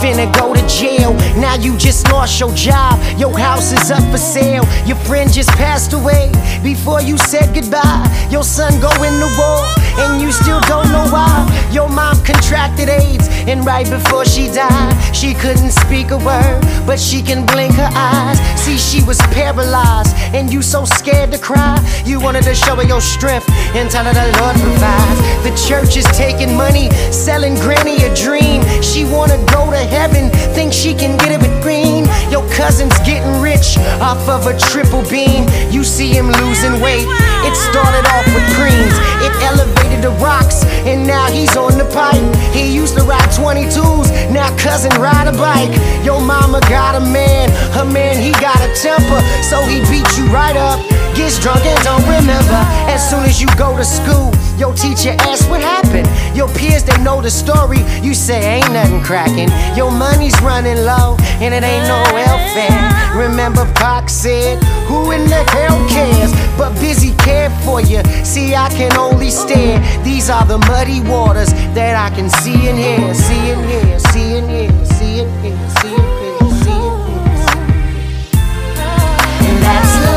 Finna 0.01 0.25
go 0.33 0.53
to 0.53 0.67
jail. 0.67 1.13
Now 1.37 1.55
you 1.55 1.77
just 1.77 2.11
lost 2.11 2.39
your 2.39 2.53
job. 2.55 2.99
Your 3.17 3.37
house 3.37 3.71
is 3.71 3.91
up 3.91 4.03
for 4.11 4.17
sale. 4.17 4.65
Your 4.85 4.97
friend 5.05 5.31
just 5.31 5.49
passed 5.49 5.93
away. 5.93 6.31
Before 6.63 7.01
you 7.01 7.17
said 7.17 7.53
goodbye, 7.53 8.09
your 8.29 8.43
son 8.43 8.73
go 8.81 8.91
in 9.03 9.15
the 9.21 9.31
war, 9.37 9.61
and 10.03 10.21
you 10.21 10.31
still 10.31 10.59
don't 10.61 10.89
know 10.91 11.05
why. 11.13 11.29
Your 11.71 11.87
mom 11.87 12.17
contracted 12.23 12.89
AIDS, 12.89 13.27
and 13.47 13.65
right 13.65 13.87
before 13.89 14.25
she 14.25 14.47
died, 14.47 14.93
she 15.15 15.33
couldn't 15.33 15.71
speak 15.71 16.11
a 16.11 16.17
word, 16.17 16.59
but 16.85 16.99
she 16.99 17.21
can 17.21 17.45
blink 17.45 17.75
her 17.75 17.89
eyes. 17.93 18.39
See, 18.59 18.77
she 18.77 19.03
was 19.05 19.17
paralyzed, 19.33 20.15
and 20.33 20.51
you 20.51 20.61
so 20.61 20.85
scared 20.85 21.31
to 21.31 21.37
cry. 21.37 21.77
You 22.05 22.19
wanted 22.19 22.43
to 22.43 22.55
show 22.55 22.75
her 22.75 22.83
your 22.83 23.01
strength 23.01 23.49
and 23.75 23.89
tell 23.89 24.05
her 24.05 24.13
the 24.13 24.27
Lord 24.39 24.55
provides. 24.65 25.19
The 25.45 25.53
church 25.69 25.95
is 25.97 26.05
taking 26.17 26.55
money, 26.55 26.89
selling 27.11 27.55
granny 27.55 28.03
a 28.03 28.13
dream. 28.15 28.61
She 28.81 29.05
wanna 29.05 29.37
go 29.51 29.69
to 29.69 29.81
heaven, 29.91 30.31
think 30.55 30.71
she 30.71 30.95
can 30.95 31.17
get 31.19 31.35
it 31.35 31.39
with 31.43 31.53
green. 31.61 32.07
Your 32.31 32.47
cousin's 32.55 32.97
getting 33.03 33.43
rich 33.43 33.77
off 33.99 34.23
of 34.31 34.47
a 34.47 34.57
triple 34.71 35.03
beam. 35.11 35.45
You 35.69 35.83
see 35.83 36.15
him 36.15 36.31
losing 36.31 36.79
weight. 36.79 37.05
It 37.43 37.55
started 37.69 38.07
off 38.15 38.25
with 38.31 38.47
creams. 38.55 38.95
It 39.19 39.33
elevated 39.43 40.01
the 40.01 40.15
rocks, 40.23 40.63
and 40.87 41.05
now 41.05 41.27
he's 41.27 41.55
on 41.55 41.77
the 41.77 41.85
pipe. 41.91 42.23
He 42.55 42.73
used 42.73 42.95
to 42.97 43.03
ride 43.03 43.29
22s, 43.35 44.31
now 44.31 44.49
cousin 44.57 44.91
ride 44.99 45.27
a 45.27 45.35
bike. 45.35 45.75
Your 46.03 46.21
mama 46.21 46.61
got 46.71 46.95
a 46.95 47.03
man, 47.03 47.51
her 47.75 47.85
man 47.85 48.15
he 48.17 48.31
got 48.39 48.57
a 48.63 48.71
temper, 48.73 49.21
so 49.43 49.61
he 49.67 49.79
beat 49.91 50.07
you 50.17 50.25
right 50.31 50.55
up. 50.55 50.79
Gets 51.15 51.39
drunk 51.39 51.65
and 51.65 51.83
don't 51.83 52.07
remember. 52.07 52.61
As 52.87 53.03
soon 53.09 53.23
as 53.23 53.41
you 53.41 53.47
go 53.57 53.75
to 53.75 53.83
school, 53.83 54.31
your 54.57 54.73
teacher 54.73 55.13
asks 55.19 55.47
what 55.49 55.61
happened. 55.61 56.07
Your 56.35 56.47
peers 56.55 56.83
they 56.83 56.97
know 57.03 57.21
the 57.21 57.29
story. 57.29 57.83
You 58.01 58.13
say 58.13 58.57
ain't 58.57 58.71
nothing 58.71 59.01
cracking. 59.03 59.49
Your 59.81 59.89
money's 59.89 60.39
running 60.43 60.77
low, 60.85 61.17
and 61.41 61.55
it 61.55 61.63
ain't 61.63 61.87
no 61.87 62.03
welfare. 62.13 63.17
Remember 63.17 63.65
Pac 63.73 64.09
said, 64.09 64.61
Who 64.85 65.09
in 65.09 65.27
the 65.27 65.43
hell 65.49 65.75
cares? 65.89 66.31
But 66.55 66.79
busy 66.79 67.15
care 67.25 67.49
for 67.65 67.81
you. 67.81 68.03
See, 68.23 68.53
I 68.53 68.69
can 68.69 68.95
only 68.95 69.31
stare. 69.31 69.79
These 70.03 70.29
are 70.29 70.45
the 70.45 70.59
muddy 70.69 71.01
waters 71.01 71.51
that 71.73 71.95
I 71.97 72.15
can 72.15 72.29
see 72.29 72.69
and 72.69 72.77
hear, 72.77 73.11
see 73.15 73.49
and 73.49 73.65
hear, 73.65 73.97
see 73.97 74.37
and 74.37 74.47
hear, 74.51 74.85
see 74.85 75.21
and 75.21 75.43
hear, 75.43 75.69
see 75.81 75.95
and 75.95 76.21
hear, 76.21 76.41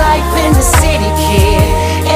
life 0.04 0.32
in 0.44 0.52
the 0.52 0.60
city, 0.60 1.10
kid. 1.24 1.64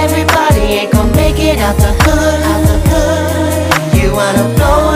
Everybody 0.04 0.60
ain't 0.80 0.92
gonna 0.92 1.16
make 1.16 1.38
it 1.38 1.58
out 1.60 1.76
the 1.78 1.92
hood. 2.04 2.42
Out 2.52 2.62
the 2.68 2.78
hood. 2.90 4.02
You 4.02 4.12
wanna 4.12 4.54
blow 4.54 4.87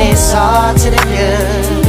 it's 0.00 0.34
all 0.34 0.72
to 0.74 0.90
the 0.90 1.02
good. 1.12 1.84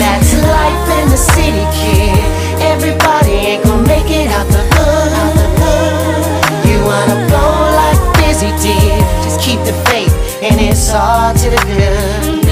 That's 0.00 0.32
life 0.56 0.88
in 0.98 1.06
the 1.10 1.16
city, 1.16 1.64
kid. 1.76 2.24
Everybody 2.62 3.32
ain't 3.50 3.62
make 3.86 4.10
it 4.10 4.30
out 4.30 4.48
the 4.48 4.64
hood. 4.72 5.12
You 6.68 6.78
wanna 6.84 7.18
like 7.80 8.00
did. 8.62 9.00
Just 9.24 9.40
keep 9.40 9.60
the 9.64 9.76
faith, 9.90 10.14
and 10.42 10.60
it's 10.60 10.92
all 10.94 11.34
to 11.34 11.50
the 11.50 11.62
good. 11.66 12.48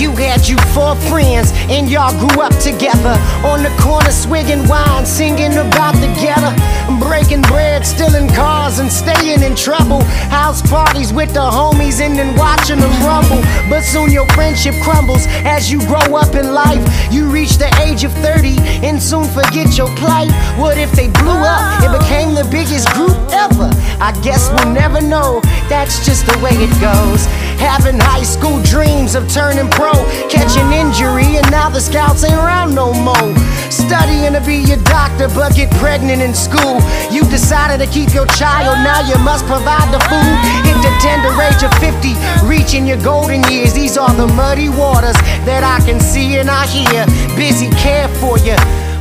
You 0.00 0.10
had 0.12 0.46
you 0.46 0.56
four 0.76 0.94
friends 1.08 1.52
and 1.72 1.88
y'all 1.90 2.12
grew 2.20 2.42
up 2.42 2.52
together 2.60 3.16
on 3.48 3.62
the 3.62 3.72
corner 3.80 4.10
swigging 4.10 4.68
wine, 4.68 5.06
singing 5.06 5.56
about 5.56 5.96
together, 6.04 6.52
breaking 7.00 7.40
bread, 7.48 7.80
stealing 7.86 8.28
cars 8.34 8.78
and 8.78 8.92
staying 8.92 9.42
in 9.42 9.56
trouble. 9.56 10.04
House 10.28 10.60
parties 10.68 11.14
with 11.14 11.32
the 11.32 11.40
homies 11.40 12.02
and 12.04 12.14
then 12.18 12.36
watching 12.36 12.78
them 12.78 12.92
rumble. 13.00 13.40
But 13.70 13.84
soon 13.84 14.12
your 14.12 14.28
friendship 14.36 14.74
crumbles 14.82 15.24
as 15.48 15.72
you 15.72 15.80
grow 15.86 16.14
up 16.14 16.34
in 16.34 16.52
life. 16.52 16.84
You 17.10 17.24
reach 17.30 17.56
the 17.56 17.72
age 17.80 18.04
of 18.04 18.12
30 18.20 18.58
and 18.84 19.02
soon 19.02 19.24
forget 19.24 19.78
your 19.78 19.88
plight. 19.96 20.30
What 20.60 20.76
if 20.76 20.92
they 20.92 21.08
blew 21.08 21.40
up? 21.40 21.82
It 21.82 21.92
became 21.98 22.34
the 22.34 22.46
biggest 22.52 22.92
group 22.92 23.16
ever. 23.32 23.70
I 23.98 24.12
guess 24.22 24.50
we'll 24.52 24.74
never 24.74 25.00
know. 25.00 25.40
That's 25.70 26.04
just 26.04 26.26
the 26.26 26.36
way 26.44 26.52
it 26.52 26.74
goes. 26.84 27.24
Having 27.56 27.98
high 27.98 28.24
school 28.24 28.60
dreams 28.62 29.14
of 29.14 29.24
turning 29.32 29.70
pro, 29.70 29.92
catching 30.28 30.65
injury, 30.72 31.36
and 31.36 31.50
now 31.50 31.68
the 31.68 31.80
scouts 31.80 32.24
ain't 32.24 32.34
around 32.34 32.74
no 32.74 32.92
more. 32.92 33.34
Studying 33.70 34.32
to 34.32 34.40
be 34.40 34.62
your 34.62 34.80
doctor, 34.84 35.28
but 35.28 35.54
get 35.54 35.70
pregnant 35.82 36.22
in 36.22 36.34
school. 36.34 36.80
You 37.10 37.22
decided 37.28 37.84
to 37.84 37.88
keep 37.90 38.14
your 38.14 38.26
child, 38.38 38.78
now 38.82 39.00
you 39.06 39.16
must 39.24 39.46
provide 39.46 39.88
the 39.92 40.00
food. 40.10 40.34
Hit 40.66 40.78
the 40.82 40.92
tender 41.02 41.32
age 41.42 41.62
of 41.62 41.72
50, 41.78 42.14
reaching 42.46 42.86
your 42.86 43.00
golden 43.02 43.42
years. 43.50 43.72
These 43.72 43.96
are 43.96 44.14
the 44.14 44.26
muddy 44.28 44.68
waters 44.68 45.18
that 45.44 45.62
I 45.62 45.84
can 45.86 46.00
see 46.00 46.38
and 46.38 46.50
I 46.50 46.66
hear. 46.66 47.06
Busy 47.36 47.68
care 47.76 48.08
for 48.20 48.38
you. 48.38 48.56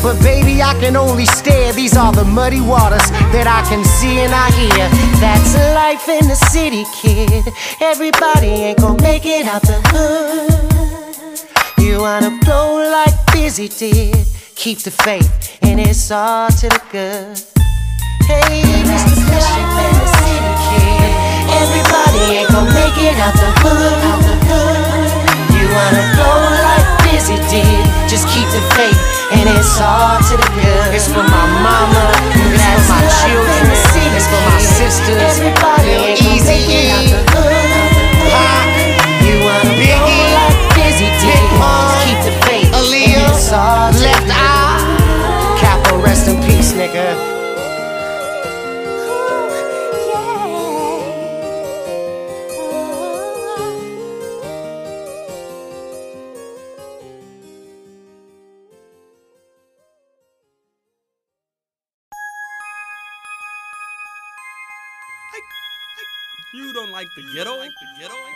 But 0.05 0.21
baby, 0.21 0.61
I 0.61 0.77
can 0.79 0.95
only 0.95 1.25
stare. 1.25 1.73
These 1.73 1.97
are 1.97 2.13
the 2.13 2.25
muddy 2.25 2.61
waters 2.61 3.09
that 3.33 3.47
I 3.47 3.67
can 3.67 3.83
see 3.83 4.19
and 4.19 4.33
I 4.33 4.51
hear. 4.51 4.87
That's 5.19 5.55
life 5.73 6.07
in 6.07 6.27
the 6.27 6.35
city, 6.35 6.85
kid. 6.93 7.51
Everybody 7.81 8.47
ain't 8.69 8.79
gonna 8.79 9.01
make 9.01 9.25
it 9.25 9.47
out 9.47 9.63
the 9.63 9.81
hood. 9.89 10.74
You 11.95 12.01
wanna 12.01 12.37
blow 12.43 12.83
like 12.91 13.15
Busy 13.31 13.69
did. 13.69 14.27
Keep 14.55 14.79
the 14.79 14.91
faith, 14.91 15.31
and 15.61 15.79
it's 15.79 16.11
all 16.11 16.51
to 16.59 16.67
the 16.67 16.81
good. 16.91 17.39
Hey, 18.27 18.67
Mr. 18.83 19.15
Bishop 19.31 19.71
in 19.79 19.93
the 19.95 20.07
city, 20.19 20.51
kid. 20.67 21.11
Everybody 21.55 22.19
ain't 22.35 22.51
gonna 22.51 22.67
make 22.75 22.99
it 22.99 23.15
out 23.15 23.31
the 23.39 23.47
hood. 23.63 23.95
Out 24.11 24.19
the 24.27 24.35
hood. 24.43 25.07
You 25.55 25.71
wanna 25.71 26.03
blow 26.19 26.35
like 26.67 26.83
Busy 27.07 27.39
did. 27.47 27.87
Just 28.11 28.27
keep 28.27 28.47
the 28.51 28.59
faith, 28.75 28.99
and 29.31 29.47
it's 29.55 29.79
all 29.79 30.19
to 30.19 30.35
the 30.35 30.49
good. 30.51 30.91
It's 30.91 31.07
for 31.07 31.23
my 31.23 31.45
mama, 31.63 32.11
it's 32.51 32.91
for 32.91 32.99
my 32.99 33.07
children, 33.23 33.71
it's 33.71 34.27
for 34.27 34.41
my 34.51 34.59
sisters. 34.59 35.39
Everybody 35.39 36.11
ain't 36.11 36.19
gonna 36.19 36.43
make 36.43 36.67
it 36.67 36.91
out 36.91 37.07
the 37.07 37.39
hood. 37.39 37.54
Nigga. 46.87 47.35
You 66.53 66.73
don't 66.73 66.91
like 66.91 67.07
the 67.15 67.23
ghetto? 67.33 67.61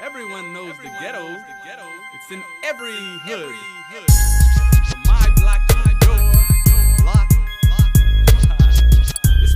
Everyone 0.03 0.53
knows 0.53 0.76
the 0.77 0.89
ghetto. 0.99 1.26
It's 2.13 2.31
in 2.31 2.43
every 2.63 2.93
hood. 2.93 3.55
From 4.89 5.01
my 5.05 5.30
block 5.38 5.61
to 5.67 5.77
your 5.89 5.99
block. 5.99 6.28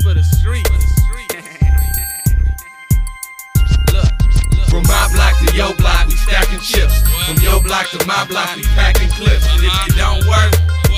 For 0.04 0.14
the 0.14 0.24
street. 0.36 0.68
Look, 3.96 4.12
from 4.68 4.84
my 4.84 5.08
block 5.16 5.40
to 5.40 5.56
your 5.56 5.72
block, 5.80 6.08
we 6.08 6.16
stacking 6.20 6.60
chips. 6.60 7.00
From 7.24 7.40
your 7.40 7.64
block 7.64 7.88
to 7.96 8.06
my 8.06 8.28
block, 8.28 8.52
we 8.58 8.64
packing 8.76 9.08
clips. 9.16 9.48
And 9.48 9.64
if 9.64 9.72
you 9.88 9.94
don't 9.96 10.20
work, 10.28 10.52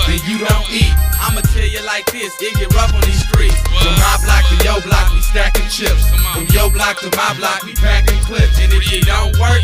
then 0.10 0.18
you 0.26 0.42
don't 0.42 0.66
eat. 0.74 0.90
I'ma 1.22 1.46
tell 1.54 1.70
you 1.70 1.86
like 1.86 2.10
this, 2.12 2.34
it 2.42 2.58
get 2.58 2.74
rough 2.74 2.94
on 2.98 3.02
these 3.06 3.22
streets. 3.30 3.62
From 3.78 3.94
my 3.94 4.18
block 4.26 4.42
to 4.50 4.58
your 4.66 4.82
block, 4.82 5.14
we 5.14 5.22
stacking 5.22 5.70
chips. 5.70 6.10
From 6.34 6.50
your 6.50 6.74
block 6.74 6.98
to 7.06 7.10
my 7.14 7.38
block, 7.38 7.62
we 7.62 7.78
packing 7.78 8.20
clips. 8.26 8.58
And 8.58 8.74
if 8.74 8.92
you 8.92 9.02
don't 9.06 9.38
work, 9.38 9.62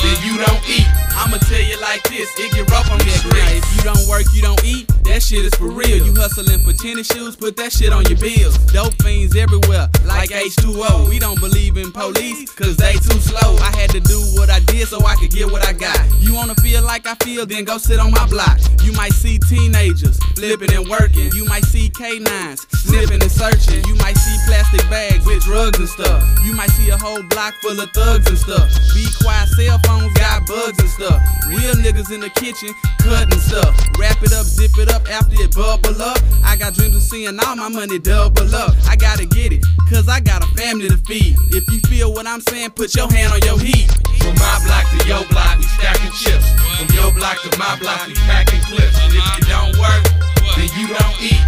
then 0.00 0.16
you 0.24 0.38
don't 0.38 0.62
eat. 0.68 0.86
I'ma 1.14 1.36
tell 1.38 1.60
you 1.60 1.78
like 1.80 2.02
this, 2.08 2.32
it 2.38 2.52
get 2.52 2.70
rough 2.70 2.90
on 2.90 2.98
these 3.00 3.20
streets. 3.20 3.60
If 3.60 3.76
you 3.76 3.82
don't 3.82 4.08
work, 4.08 4.24
you 4.32 4.42
don't 4.42 4.62
eat. 4.64 4.88
That 5.04 5.22
shit 5.22 5.44
is 5.44 5.54
for 5.54 5.68
real. 5.68 6.04
You 6.04 6.14
hustling 6.14 6.60
for 6.60 6.72
tennis 6.72 7.06
shoes, 7.06 7.36
put 7.36 7.56
that 7.56 7.72
shit 7.72 7.92
on 7.92 8.04
your 8.06 8.18
bills. 8.18 8.56
Dope 8.72 8.94
fiends 9.02 9.36
everywhere, 9.36 9.88
like 10.04 10.30
H2O. 10.30 11.08
We 11.08 11.18
don't 11.18 11.38
believe 11.38 11.76
in 11.76 11.92
police, 11.92 12.50
cause 12.52 12.76
they 12.76 12.92
too 12.94 13.20
slow. 13.20 13.56
I 13.60 13.70
had 13.76 13.90
to 13.90 14.00
do 14.00 14.18
what 14.34 14.48
I 14.48 14.60
did 14.60 14.88
so 14.88 15.04
I 15.04 15.14
could 15.16 15.30
get 15.30 15.50
what 15.50 15.66
I 15.66 15.72
got. 15.72 16.00
You 16.18 16.34
wanna 16.34 16.54
feel 16.56 16.82
like 16.82 17.06
I 17.06 17.14
feel, 17.16 17.44
then 17.44 17.64
go 17.64 17.78
sit 17.78 17.98
on 17.98 18.10
my 18.10 18.26
block. 18.28 18.58
You 18.82 18.92
might 18.92 19.12
see 19.12 19.38
teenagers 19.38 20.18
flipping 20.34 20.72
and 20.72 20.88
working. 20.88 21.30
You 21.34 21.44
might 21.44 21.64
see 21.64 21.90
K9s 21.90 22.66
sniffing 22.92 23.22
and 23.22 23.30
searching. 23.30 23.84
You 23.84 23.94
might 23.96 24.16
see 24.16 24.36
plastic 24.46 24.88
bags 24.90 25.24
with 25.26 25.42
drugs 25.42 25.78
and 25.78 25.88
stuff. 25.88 26.22
You 26.44 26.54
might 26.54 26.70
see 26.70 26.90
a 26.90 26.96
whole 26.96 27.22
block 27.22 27.54
full 27.62 27.78
of 27.78 27.90
thugs 27.92 28.26
and 28.28 28.38
stuff. 28.38 28.68
Be 28.94 29.06
quiet, 29.20 29.48
cell 29.50 29.78
phones 29.84 30.12
got 30.14 30.46
bugs 30.46 30.78
and 30.78 30.88
stuff. 30.88 31.20
Real 31.48 31.74
niggas 31.74 32.12
in 32.12 32.20
the 32.20 32.30
kitchen 32.30 32.74
cutting 32.98 33.38
stuff. 33.40 33.74
Wrap 33.98 34.22
it 34.22 34.32
up, 34.32 34.46
zip 34.46 34.72
it 34.78 34.90
up 34.92 35.08
after 35.08 35.34
it 35.36 35.54
bubble 35.54 36.00
up. 36.00 36.18
I 36.44 36.56
got 36.56 36.74
dreams 36.74 36.96
of 36.96 37.02
seeing 37.02 37.38
all 37.40 37.56
my 37.56 37.68
money 37.68 37.98
double 37.98 38.54
up. 38.54 38.74
I 38.88 38.96
gotta 38.96 39.26
get 39.26 39.52
it, 39.52 39.64
cause 39.88 40.08
I 40.08 40.20
got 40.20 40.42
a 40.42 40.48
family 40.54 40.88
to 40.88 40.98
feed. 40.98 41.36
If 41.50 41.70
you 41.70 41.80
feel 41.90 42.12
what 42.12 42.26
I'm 42.26 42.40
saying, 42.40 42.70
put 42.70 42.94
your 42.94 43.10
hand 43.10 43.32
on 43.32 43.40
your 43.42 43.58
heat. 43.58 43.90
From 44.18 44.34
my 44.38 44.56
block 44.64 44.86
to 44.94 44.98
your 45.08 45.24
block, 45.28 45.58
we 45.58 45.64
stacking 45.64 46.12
chips. 46.12 46.46
From 46.78 46.88
your 46.94 47.12
block 47.12 47.40
to 47.42 47.58
my 47.58 47.78
block, 47.78 48.06
we 48.06 48.14
packing 48.26 48.60
clips. 48.60 48.96
And 49.02 49.14
if 49.14 49.24
you 49.38 49.44
don't 49.50 49.74
work, 49.78 50.02
then 50.56 50.68
you 50.78 50.88
don't 50.88 51.16
eat. 51.20 51.42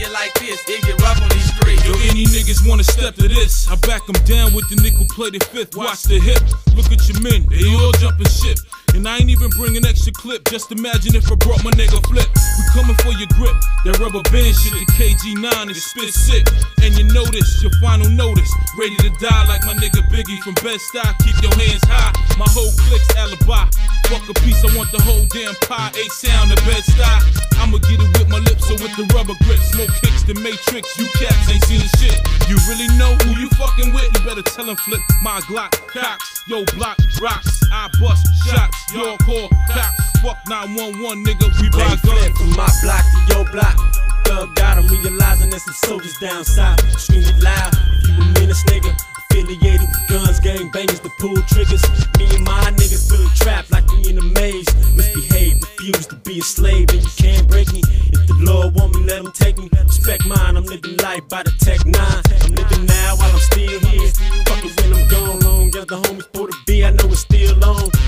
You 0.00 0.08
like 0.14 0.32
this, 0.40 0.64
it 0.66 0.80
get 0.80 0.96
rough 1.02 1.20
on 1.20 1.28
these 1.28 1.44
streets. 1.52 1.84
Yo, 1.84 1.92
any 2.08 2.24
niggas 2.24 2.66
wanna 2.66 2.82
step 2.82 3.16
to 3.16 3.28
this. 3.28 3.68
I 3.68 3.76
back 3.84 4.00
them 4.06 4.16
down 4.24 4.54
with 4.54 4.64
the 4.70 4.80
nickel 4.80 5.04
plated 5.12 5.44
fifth. 5.44 5.76
Watch 5.76 6.04
the 6.04 6.18
hip. 6.18 6.40
Look 6.72 6.88
at 6.88 7.04
your 7.04 7.20
men, 7.20 7.44
they 7.52 7.68
all 7.68 7.92
jumping 8.00 8.24
ship. 8.32 8.56
And 8.94 9.06
I 9.06 9.18
ain't 9.18 9.30
even 9.30 9.50
bring 9.50 9.76
an 9.76 9.86
extra 9.86 10.12
clip. 10.12 10.44
Just 10.50 10.72
imagine 10.72 11.14
if 11.14 11.30
I 11.30 11.34
brought 11.36 11.62
my 11.64 11.70
nigga 11.72 12.02
flip. 12.08 12.26
We 12.26 12.62
coming 12.74 12.96
for 13.00 13.12
your 13.16 13.30
grip. 13.38 13.54
That 13.84 13.98
rubber 13.98 14.22
band 14.28 14.52
shit, 14.52 14.74
the 14.74 14.84
KG9 14.98 15.70
is 15.70 15.84
spit 15.84 16.12
sick. 16.12 16.44
And 16.82 16.92
you 16.98 17.04
notice, 17.12 17.62
your 17.62 17.72
final 17.80 18.10
notice. 18.10 18.50
Ready 18.76 18.96
to 19.06 19.10
die 19.22 19.44
like 19.46 19.64
my 19.64 19.74
nigga 19.74 20.02
Biggie 20.10 20.38
from 20.42 20.54
Bed-Stuy. 20.60 21.06
Keep 21.24 21.42
your 21.42 21.54
hands 21.54 21.84
high. 21.86 22.12
My 22.36 22.48
whole 22.50 22.72
clique's 22.76 23.08
alibi. 23.16 23.68
Fuck 24.10 24.26
a 24.28 24.34
piece, 24.42 24.60
I 24.66 24.74
want 24.76 24.90
the 24.90 25.00
whole 25.00 25.24
damn 25.30 25.54
pie. 25.64 25.92
A 25.94 26.04
sound, 26.10 26.50
the 26.50 26.58
Bed-Stuy. 26.66 27.50
I'ma 27.60 27.78
get 27.78 28.00
it 28.00 28.10
with 28.18 28.28
my 28.28 28.38
lips 28.38 28.68
or 28.70 28.80
with 28.80 28.94
the 28.96 29.06
rubber 29.14 29.36
grip. 29.44 29.60
Smoke 29.70 29.92
kicks, 30.00 30.24
the 30.24 30.34
Matrix. 30.40 30.98
You 30.98 31.06
cats 31.20 31.48
ain't 31.52 31.62
seen 31.64 31.80
the 31.80 31.90
shit. 32.00 32.18
You 32.48 32.56
really 32.66 32.88
know 32.96 33.14
who 33.22 33.38
you 33.38 33.48
fucking 33.54 33.92
with? 33.92 34.08
You 34.16 34.24
better 34.24 34.42
tell 34.42 34.68
him 34.68 34.76
flip 34.76 35.00
my 35.22 35.40
Glock. 35.46 35.72
Cox, 35.86 36.42
yo, 36.48 36.64
block, 36.76 36.98
rocks. 37.20 37.60
I 37.70 37.88
bust 38.00 38.26
shots. 38.48 38.79
Your 38.92 39.16
call, 39.18 39.48
cops. 39.70 40.18
Fuck 40.20 40.38
911, 40.48 41.24
nigga. 41.24 41.46
We 41.62 41.70
buy 41.70 41.94
guns. 42.02 42.36
from 42.36 42.50
my 42.56 42.68
block 42.82 43.04
to 43.06 43.34
your 43.34 43.44
block. 43.52 43.78
Thug 44.24 44.54
got 44.56 44.78
'em 44.78 44.88
realizing 44.88 45.50
there's 45.50 45.64
some 45.64 45.74
soldiers 45.84 46.16
down 46.20 46.44
south. 46.44 46.80
Scream 46.98 47.22
it 47.22 47.40
loud 47.40 47.72
if 47.72 48.08
you 48.08 48.22
a 48.22 48.24
menace, 48.40 48.64
nigga. 48.64 48.92
Affiliated 49.30 49.88
with 49.88 50.08
guns, 50.08 50.40
gang 50.40 50.70
bangers, 50.72 50.98
the 51.00 51.10
pull 51.20 51.40
triggers. 51.42 51.84
Me 52.18 52.26
and 52.34 52.44
my 52.44 52.72
niggas 52.72 53.08
feel 53.08 53.28
trapped 53.36 53.70
like 53.70 53.86
we 53.92 54.10
in 54.10 54.18
a 54.18 54.22
maze. 54.22 54.66
Misbehave, 54.96 55.62
refuse 55.62 56.06
to 56.08 56.16
be 56.16 56.40
a 56.40 56.42
slave, 56.42 56.90
and 56.90 57.02
you 57.02 57.10
can't 57.16 57.46
break 57.46 57.72
me. 57.72 57.82
If 58.12 58.26
the 58.26 58.34
Lord 58.40 58.74
want 58.74 58.96
me, 58.96 59.04
let 59.04 59.20
him 59.22 59.30
take 59.32 59.56
me. 59.56 59.70
Respect 59.86 60.26
mine, 60.26 60.56
I'm 60.56 60.64
living 60.64 60.96
life 60.96 61.28
by 61.28 61.44
the 61.44 61.52
tech 61.64 61.86
nine. 61.86 62.22
I'm 62.42 62.54
living 62.56 62.86
now 62.86 63.14
while 63.14 63.30
I'm 63.30 63.38
still 63.38 63.78
here. 63.86 64.10
Fuck 64.46 64.64
it 64.64 64.74
when 64.80 64.92
I'm 64.98 65.06
gone, 65.06 65.38
long 65.46 65.68
as 65.76 65.86
the 65.86 65.96
homies 65.96 66.26
pour 66.32 66.48
the 66.48 66.56
beer, 66.66 66.88
I 66.88 66.90
know 66.90 67.06
it's 67.06 67.20
still 67.20 67.64
on. 67.64 67.99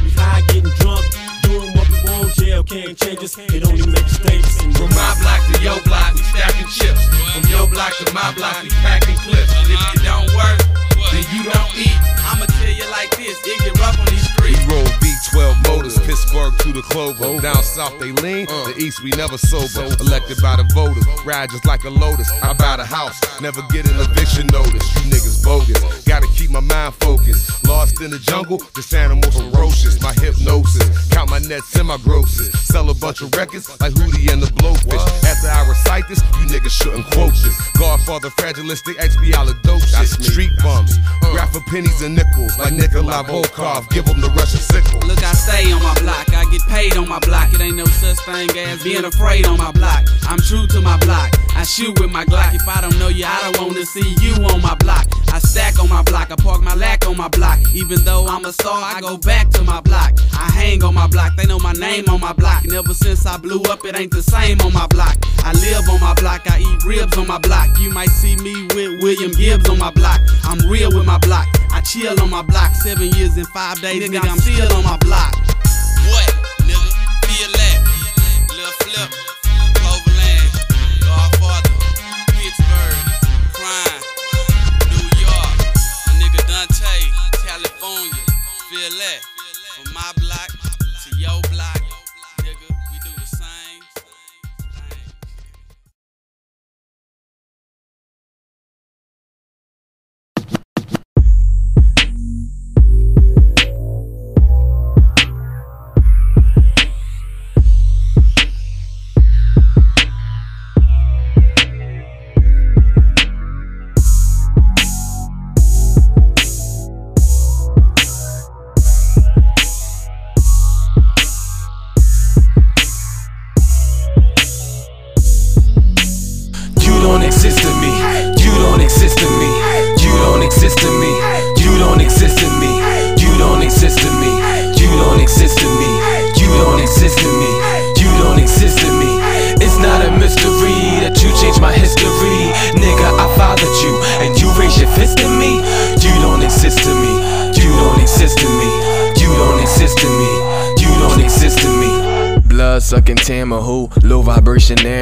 Want. 2.62 2.84
Can't 2.84 2.98
change 2.98 3.18
us, 3.18 3.38
it 3.38 3.64
only 3.66 3.86
makes 3.86 4.18
mistakes. 4.18 4.62
From 4.76 4.90
my 4.90 5.10
block 5.20 5.40
to 5.52 5.62
your 5.62 5.80
block, 5.82 6.14
we 6.14 6.22
stacking 6.22 6.68
chips. 6.68 7.06
From 7.34 7.50
your 7.50 7.66
block 7.68 7.92
to 7.98 8.12
my 8.12 8.32
block, 8.34 8.62
we 8.62 8.70
packing 8.82 9.16
clips. 9.16 9.52
If 9.66 9.80
it 9.94 10.02
don't 10.02 10.28
work, 10.36 10.58
then 11.10 11.24
you 11.34 11.42
don't 11.50 11.72
eat. 11.76 11.98
I'ma 12.22 12.46
tell 12.46 12.70
you 12.70 12.88
like 12.90 13.10
this, 13.16 13.38
it 13.44 13.81
Pittsburgh 16.32 16.58
to 16.60 16.72
the 16.72 16.82
Clover. 16.82 17.40
Down 17.40 17.62
south 17.62 17.98
they 17.98 18.12
lean, 18.24 18.46
the 18.46 18.74
east 18.78 19.02
we 19.02 19.10
never 19.10 19.36
sober. 19.36 19.84
Elected 20.00 20.40
by 20.40 20.56
the 20.56 20.64
voters, 20.74 21.04
ride 21.24 21.50
just 21.50 21.66
like 21.66 21.84
a 21.84 21.90
lotus. 21.90 22.30
I 22.42 22.54
buy 22.54 22.76
the 22.76 22.84
house, 22.84 23.20
never 23.40 23.60
get 23.68 23.88
an 23.90 24.00
eviction 24.00 24.46
notice. 24.48 24.82
You 24.96 25.12
niggas 25.12 25.44
bogus, 25.44 25.78
gotta 26.04 26.26
keep 26.34 26.50
my 26.50 26.60
mind 26.60 26.94
focused. 26.94 27.66
Lost 27.68 28.00
in 28.00 28.10
the 28.10 28.18
jungle, 28.18 28.62
this 28.74 28.92
animal 28.94 29.30
ferocious. 29.30 30.00
My 30.00 30.12
hypnosis, 30.14 30.88
count 31.10 31.30
my 31.30 31.38
nets 31.40 31.76
and 31.76 31.88
my 31.88 31.98
grosses. 31.98 32.48
Sell 32.60 32.88
a 32.88 32.94
bunch 32.94 33.20
of 33.20 33.34
records 33.36 33.68
like 33.80 33.92
Hootie 33.92 34.32
and 34.32 34.42
the 34.42 34.48
Blowfish. 34.56 35.04
After 35.28 35.48
I 35.48 35.68
recite 35.68 36.08
this, 36.08 36.20
you 36.40 36.48
niggas 36.48 36.72
shouldn't 36.72 37.06
quote 37.12 37.36
this. 37.44 37.56
Godfather, 37.76 38.30
fragilistic, 38.30 38.96
expialidocious. 38.96 40.16
Street 40.22 40.52
bums, 40.62 40.96
rap 41.34 41.50
for 41.52 41.60
pennies 41.68 42.00
and 42.00 42.14
nickels 42.14 42.58
like 42.58 42.72
Nikolai 42.72 43.22
Volkov. 43.24 43.88
Give 43.90 44.04
them 44.06 44.20
the 44.20 44.30
Russian 44.30 44.60
sickle. 44.60 45.00
Look, 45.06 45.22
I 45.22 45.32
stay 45.32 45.72
on 45.72 45.82
my 45.82 45.94
block. 46.00 46.21
I 46.30 46.44
get 46.50 46.62
paid 46.68 46.96
on 46.96 47.08
my 47.08 47.18
block. 47.20 47.52
It 47.52 47.60
ain't 47.60 47.76
no 47.76 47.84
such 47.84 48.18
thing 48.24 48.50
as 48.58 48.82
being 48.82 49.04
afraid 49.04 49.46
on 49.46 49.58
my 49.58 49.72
block. 49.72 50.04
I'm 50.28 50.38
true 50.38 50.66
to 50.68 50.80
my 50.80 50.96
block. 50.98 51.32
I 51.54 51.64
shoot 51.64 51.98
with 52.00 52.10
my 52.10 52.24
Glock. 52.24 52.54
If 52.54 52.66
I 52.66 52.80
don't 52.80 52.98
know 52.98 53.08
you, 53.08 53.24
I 53.26 53.52
don't 53.52 53.68
wanna 53.68 53.84
see 53.84 54.14
you 54.20 54.34
on 54.46 54.62
my 54.62 54.74
block. 54.76 55.06
I 55.32 55.38
stack 55.38 55.78
on 55.78 55.88
my 55.88 56.02
block. 56.02 56.30
I 56.30 56.36
park 56.36 56.62
my 56.62 56.74
lack 56.74 57.06
on 57.06 57.16
my 57.16 57.28
block. 57.28 57.58
Even 57.74 58.02
though 58.04 58.26
I'm 58.26 58.44
a 58.44 58.52
star, 58.52 58.74
I 58.74 59.00
go 59.00 59.16
back 59.16 59.50
to 59.50 59.62
my 59.62 59.80
block. 59.80 60.12
I 60.32 60.50
hang 60.50 60.82
on 60.82 60.94
my 60.94 61.06
block. 61.06 61.36
They 61.36 61.46
know 61.46 61.58
my 61.58 61.72
name 61.72 62.08
on 62.08 62.20
my 62.20 62.32
block. 62.32 62.64
And 62.64 62.72
ever 62.72 62.94
since 62.94 63.26
I 63.26 63.36
blew 63.36 63.62
up, 63.64 63.84
it 63.84 63.96
ain't 63.96 64.12
the 64.12 64.22
same 64.22 64.60
on 64.62 64.72
my 64.72 64.86
block. 64.86 65.16
I 65.44 65.52
live 65.52 65.88
on 65.88 66.00
my 66.00 66.14
block. 66.14 66.50
I 66.50 66.58
eat 66.58 66.84
ribs 66.84 67.16
on 67.18 67.26
my 67.26 67.38
block. 67.38 67.78
You 67.78 67.90
might 67.90 68.10
see 68.10 68.36
me 68.36 68.54
with 68.74 69.02
William 69.02 69.32
Gibbs 69.32 69.68
on 69.68 69.78
my 69.78 69.90
block. 69.90 70.20
I'm 70.44 70.58
real 70.70 70.90
with 70.94 71.06
my 71.06 71.18
block. 71.18 71.46
I 71.70 71.80
chill 71.82 72.18
on 72.20 72.30
my 72.30 72.42
block. 72.42 72.74
Seven 72.74 73.08
years 73.12 73.36
and 73.36 73.46
five 73.48 73.80
days, 73.80 74.08
nigga, 74.08 74.22
I'm 74.22 74.38
still 74.38 74.72
on 74.72 74.84
my 74.84 74.96
block. 74.98 75.34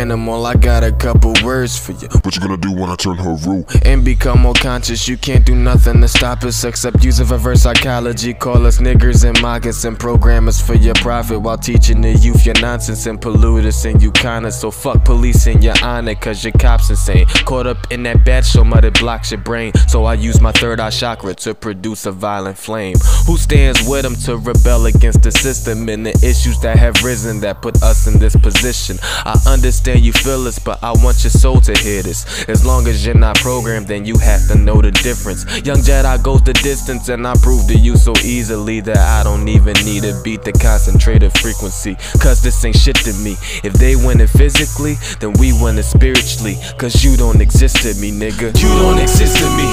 Animal. 0.00 0.46
I 0.46 0.54
got 0.54 0.82
a 0.82 0.92
couple 0.92 1.34
words 1.50 1.76
for 1.76 1.90
you. 1.92 2.08
What 2.22 2.36
you 2.36 2.40
gonna 2.40 2.56
do 2.56 2.70
when 2.70 2.88
I 2.90 2.94
turn 2.94 3.16
her 3.16 3.34
root? 3.46 3.66
and 3.84 4.04
become 4.04 4.38
more 4.40 4.54
conscious. 4.54 5.08
You 5.08 5.16
can't 5.16 5.44
do 5.44 5.54
nothing 5.54 6.00
to 6.00 6.06
stop 6.06 6.44
us 6.44 6.62
except 6.62 7.02
use 7.02 7.18
of 7.18 7.32
reverse 7.32 7.62
psychology. 7.62 8.32
Call 8.34 8.66
us 8.66 8.78
niggers 8.78 9.28
and 9.28 9.40
mockers 9.42 9.84
and 9.84 9.98
programmers 9.98 10.60
for 10.60 10.74
your 10.74 10.94
profit 10.94 11.40
while 11.40 11.58
teaching 11.58 12.00
the 12.02 12.12
youth 12.12 12.46
your 12.46 12.54
nonsense 12.60 13.06
and 13.06 13.20
pollute 13.20 13.64
us 13.64 13.84
and 13.84 14.00
you 14.00 14.12
kinda. 14.12 14.52
So 14.52 14.70
fuck 14.70 15.04
police 15.04 15.48
and 15.48 15.64
your 15.64 15.74
honor, 15.82 16.14
cause 16.14 16.44
your 16.44 16.52
cops 16.52 16.88
insane. 16.90 17.26
Caught 17.50 17.66
up 17.66 17.78
in 17.90 18.04
that 18.04 18.24
bad 18.24 18.46
show, 18.46 18.62
mud 18.62 18.84
it 18.84 19.00
blocks 19.00 19.32
your 19.32 19.40
brain. 19.40 19.72
So 19.88 20.04
I 20.04 20.14
use 20.14 20.40
my 20.40 20.52
third 20.52 20.78
eye 20.78 20.90
chakra 20.90 21.34
to 21.34 21.54
produce 21.54 22.06
a 22.06 22.12
violent 22.12 22.58
flame. 22.58 22.96
Who 23.26 23.36
stands 23.36 23.80
with 23.88 24.02
them 24.02 24.14
to 24.26 24.36
rebel 24.36 24.86
against 24.86 25.22
the 25.22 25.32
system 25.32 25.88
and 25.88 26.06
the 26.06 26.14
issues 26.22 26.60
that 26.60 26.76
have 26.78 27.02
risen 27.02 27.40
that 27.40 27.60
put 27.60 27.82
us 27.82 28.06
in 28.06 28.20
this 28.20 28.36
position? 28.36 28.98
I 29.24 29.36
understand 29.48 30.00
you 30.00 30.12
feel 30.12 30.44
this, 30.44 30.60
but 30.60 30.78
I 30.82 30.92
want 30.92 31.24
your 31.24 31.32
soul 31.40 31.58
to 31.58 31.72
hear 31.78 32.02
this. 32.02 32.44
As 32.48 32.66
long 32.66 32.86
as 32.86 33.06
you're 33.06 33.14
not 33.14 33.36
programmed, 33.36 33.88
then 33.88 34.04
you 34.04 34.18
have 34.18 34.46
to 34.48 34.58
know 34.58 34.82
the 34.82 34.90
difference. 34.90 35.44
Young 35.64 35.78
Jedi 35.78 36.22
goes 36.22 36.42
the 36.42 36.52
distance, 36.52 37.08
and 37.08 37.26
I 37.26 37.34
prove 37.40 37.66
to 37.68 37.78
you 37.78 37.96
so 37.96 38.12
easily 38.22 38.80
that 38.80 38.98
I 38.98 39.24
don't 39.24 39.48
even 39.48 39.72
need 39.88 40.02
to 40.02 40.20
beat 40.22 40.42
the 40.42 40.52
concentrated 40.52 41.32
frequency. 41.38 41.96
Cause 42.20 42.42
this 42.42 42.62
ain't 42.64 42.76
shit 42.76 42.96
to 43.08 43.14
me. 43.24 43.36
If 43.64 43.72
they 43.74 43.96
win 43.96 44.20
it 44.20 44.28
physically, 44.28 44.96
then 45.20 45.32
we 45.40 45.56
win 45.56 45.78
it 45.78 45.84
spiritually. 45.84 46.56
Cause 46.76 47.02
you 47.02 47.16
don't 47.16 47.40
exist 47.40 47.76
to 47.88 47.94
me, 48.00 48.12
nigga. 48.12 48.52
You 48.60 48.68
don't 48.84 49.00
exist 49.00 49.38
to 49.40 49.48
me. 49.56 49.68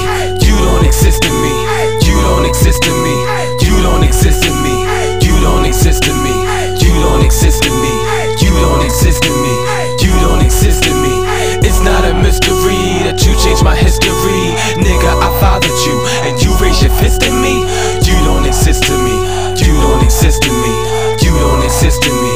You 0.47 0.55
don't 0.63 0.85
exist 0.85 1.21
to 1.23 1.31
me. 1.43 1.53
You 2.07 2.15
don't 2.23 2.45
exist 2.47 2.81
to 2.87 2.91
me. 3.03 3.15
You 3.67 3.75
don't 3.83 4.03
exist 4.07 4.39
to 4.47 4.53
me. 4.63 4.73
You 5.19 5.35
don't 5.43 5.65
exist 5.67 6.03
to 6.07 6.13
me. 6.15 6.33
You 6.79 6.93
don't 7.03 7.25
exist 7.25 7.63
to 7.63 7.71
me. 7.75 7.93
You 8.39 8.51
don't 8.55 8.85
exist 8.87 9.19
to 9.23 9.31
me. 9.35 9.53
You 9.99 10.13
don't 10.23 10.41
exist 10.47 10.83
to 10.87 10.93
me. 11.03 11.26
It's 11.67 11.81
not 11.81 12.05
a 12.05 12.13
mystery 12.23 13.03
that 13.03 13.19
you 13.27 13.35
changed 13.43 13.61
my 13.61 13.75
history. 13.75 14.55
Nigga, 14.79 15.11
I 15.19 15.27
fathered 15.43 15.75
you 15.83 15.99
and 16.23 16.39
you 16.39 16.55
raised 16.63 16.81
your 16.81 16.95
fist 16.95 17.27
at 17.27 17.35
me. 17.43 17.67
You 18.07 18.15
don't 18.23 18.47
exist 18.47 18.87
to 18.87 18.95
me. 18.95 19.11
You 19.59 19.75
don't 19.75 20.01
exist 20.01 20.43
to 20.43 20.51
me. 20.63 20.73
You 21.19 21.35
don't 21.35 21.63
exist 21.67 22.03
to 22.03 22.11
me. 22.23 22.35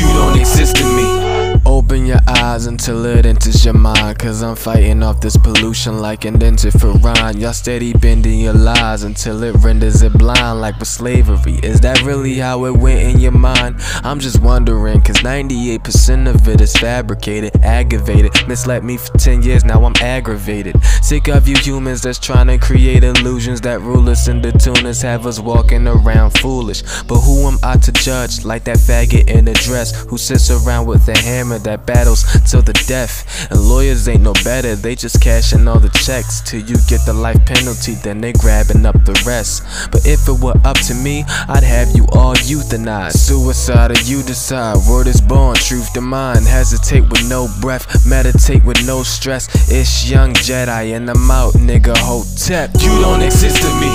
You 0.00 0.08
don't 0.16 0.40
exist 0.40 0.76
to 0.76 0.84
me. 0.96 1.39
Open 1.80 2.04
your 2.04 2.20
eyes 2.28 2.66
until 2.66 3.06
it 3.06 3.24
enters 3.24 3.64
your 3.64 3.72
mind. 3.72 4.18
Cause 4.18 4.42
I'm 4.42 4.54
fighting 4.54 5.02
off 5.02 5.18
this 5.18 5.38
pollution 5.38 5.98
like 5.98 6.26
an 6.26 6.38
interferon. 6.38 7.40
Y'all 7.40 7.54
steady 7.54 7.94
bending 7.94 8.38
your 8.38 8.52
lies 8.52 9.02
until 9.02 9.42
it 9.42 9.54
renders 9.64 10.02
it 10.02 10.12
blind 10.12 10.60
like 10.60 10.78
with 10.78 10.88
slavery. 10.88 11.58
Is 11.62 11.80
that 11.80 12.02
really 12.02 12.34
how 12.34 12.66
it 12.66 12.76
went 12.76 13.00
in 13.00 13.18
your 13.18 13.32
mind? 13.32 13.76
I'm 14.04 14.20
just 14.20 14.42
wondering, 14.42 15.00
cause 15.00 15.16
98% 15.16 16.28
of 16.28 16.46
it 16.48 16.60
is 16.60 16.76
fabricated, 16.76 17.56
aggravated. 17.64 18.32
Misled 18.46 18.84
me 18.84 18.98
for 18.98 19.16
10 19.16 19.42
years, 19.42 19.64
now 19.64 19.82
I'm 19.82 19.96
aggravated. 20.02 20.76
Sick 21.02 21.28
of 21.28 21.48
you 21.48 21.56
humans 21.56 22.02
that's 22.02 22.18
trying 22.18 22.48
to 22.48 22.58
create 22.58 23.04
illusions 23.04 23.62
that 23.62 23.80
rule 23.80 24.06
us 24.10 24.28
and 24.28 24.44
detune 24.44 24.84
us, 24.84 25.00
have 25.00 25.26
us 25.26 25.40
walking 25.40 25.88
around 25.88 26.32
foolish. 26.40 26.82
But 27.04 27.20
who 27.20 27.48
am 27.48 27.56
I 27.62 27.78
to 27.78 27.92
judge? 27.92 28.44
Like 28.44 28.64
that 28.64 28.76
faggot 28.76 29.30
in 29.30 29.48
a 29.48 29.54
dress 29.54 29.98
who 30.04 30.18
sits 30.18 30.50
around 30.50 30.86
with 30.86 31.08
a 31.08 31.16
hammer 31.16 31.58
that 31.60 31.69
battles 31.78 32.24
till 32.50 32.62
the 32.62 32.72
death. 32.86 33.50
And 33.50 33.60
lawyers 33.60 34.08
ain't 34.08 34.22
no 34.22 34.32
better, 34.44 34.74
they 34.74 34.94
just 34.94 35.20
cashing 35.20 35.66
all 35.68 35.78
the 35.78 35.90
checks 35.90 36.40
till 36.40 36.60
you 36.60 36.76
get 36.88 37.04
the 37.06 37.12
life 37.12 37.44
penalty, 37.46 37.94
then 37.94 38.20
they 38.20 38.32
grabbing 38.32 38.86
up 38.86 39.04
the 39.04 39.20
rest. 39.26 39.62
But 39.90 40.06
if 40.06 40.28
it 40.28 40.38
were 40.40 40.58
up 40.64 40.78
to 40.88 40.94
me, 40.94 41.24
I'd 41.48 41.62
have 41.62 41.88
you 41.94 42.06
all 42.12 42.34
euthanized. 42.34 43.16
Suicide 43.16 43.90
or 43.90 44.00
you 44.04 44.22
decide, 44.22 44.76
word 44.88 45.06
is 45.06 45.20
born, 45.20 45.56
truth 45.56 45.92
to 45.94 46.00
mind. 46.00 46.46
Hesitate 46.46 47.08
with 47.08 47.28
no 47.28 47.48
breath, 47.60 48.06
meditate 48.06 48.64
with 48.64 48.84
no 48.86 49.02
stress. 49.02 49.48
It's 49.70 50.10
young 50.10 50.34
Jedi 50.34 50.96
and 50.96 51.08
I'm 51.08 51.30
out, 51.30 51.54
nigga, 51.54 51.96
hotep. 51.96 52.70
You 52.80 53.00
don't 53.00 53.22
exist 53.22 53.62
to 53.62 53.70
me. 53.80 53.90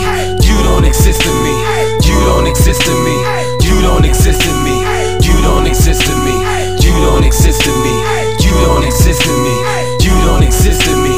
You 0.46 0.58
don't 0.64 0.86
exist 0.86 1.22
to 1.22 1.34
me. 1.44 1.54
You 2.08 2.20
don't 2.26 2.48
exist 2.48 2.82
to 2.82 2.94
me. 3.04 3.16
You 3.68 3.82
don't 3.82 4.06
exist 4.06 4.42
to 4.42 4.54
me. 4.64 4.76
You 5.26 5.42
don't 5.42 5.68
exist 5.68 6.06
to 6.06 6.16
me. 6.26 6.65
You 6.96 7.12
don't 7.12 7.26
exist 7.26 7.62
to 7.64 7.72
me. 7.84 7.94
You 8.40 8.52
don't 8.64 8.84
exist 8.86 9.22
to 9.24 9.34
me. 9.44 9.56
You 10.00 10.16
don't 10.24 10.44
exist 10.44 10.82
to 10.88 10.96
me. 10.96 11.16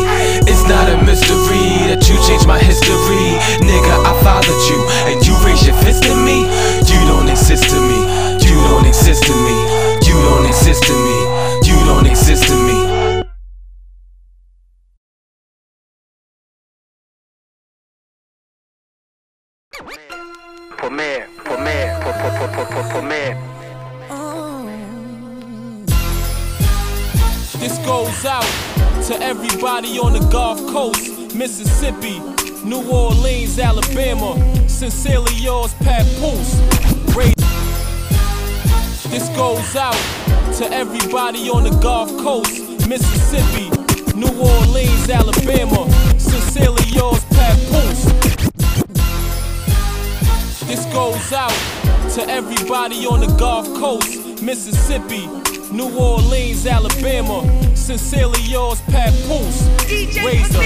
It's 0.49 0.65
not 0.65 0.89
a 0.89 0.97
mystery 1.05 1.93
that 1.93 2.01
you 2.09 2.17
changed 2.25 2.47
my 2.47 2.57
history. 2.57 3.37
Nigga, 3.61 3.93
I 4.01 4.13
fathered 4.25 4.63
you 4.73 4.79
and 5.05 5.21
you 5.21 5.37
raise 5.45 5.67
your 5.67 5.77
fist 5.77 6.03
at 6.05 6.17
me. 6.25 6.49
You 6.89 6.99
don't 7.05 7.29
exist 7.29 7.69
to 7.69 7.77
me. 7.77 7.99
You 8.41 8.57
don't 8.65 8.87
exist 8.87 9.23
to 9.29 9.33
me. 9.37 9.55
You 10.01 10.17
don't 10.25 10.47
exist 10.47 10.83
to 10.89 10.93
me. 10.97 11.17
You 11.69 11.77
don't 11.85 12.07
exist 12.07 12.47
to 12.47 12.55
me. 12.57 12.96
Everybody 29.27 29.99
on 29.99 30.13
the 30.13 30.19
Gulf 30.31 30.57
Coast, 30.71 31.35
Mississippi, 31.35 32.19
New 32.65 32.81
Orleans, 32.89 33.59
Alabama. 33.59 34.31
Sincerely 34.69 35.33
yours, 35.35 35.73
Papoose. 35.83 36.55
Ray- 37.13 37.33
This 39.11 39.27
goes 39.35 39.75
out 39.75 39.99
to 40.59 40.71
everybody 40.71 41.49
on 41.49 41.63
the 41.65 41.77
Gulf 41.81 42.09
Coast, 42.23 42.87
Mississippi, 42.87 43.67
New 44.15 44.31
Orleans, 44.39 45.09
Alabama. 45.09 45.91
Sincerely 46.17 46.85
yours, 46.93 47.21
Pat 47.35 47.57
Papoose. 47.67 48.05
This 50.67 50.85
goes 50.93 51.33
out 51.33 51.51
to 52.15 52.21
everybody 52.29 53.05
on 53.05 53.19
the 53.19 53.35
Gulf 53.37 53.67
Coast, 53.77 54.41
Mississippi, 54.41 55.27
New 55.71 55.97
Orleans, 55.97 56.65
Alabama. 56.65 57.43
Sincerely 57.75 58.41
yours, 58.41 58.81
Papoose. 58.81 59.67
Razor. 59.89 60.59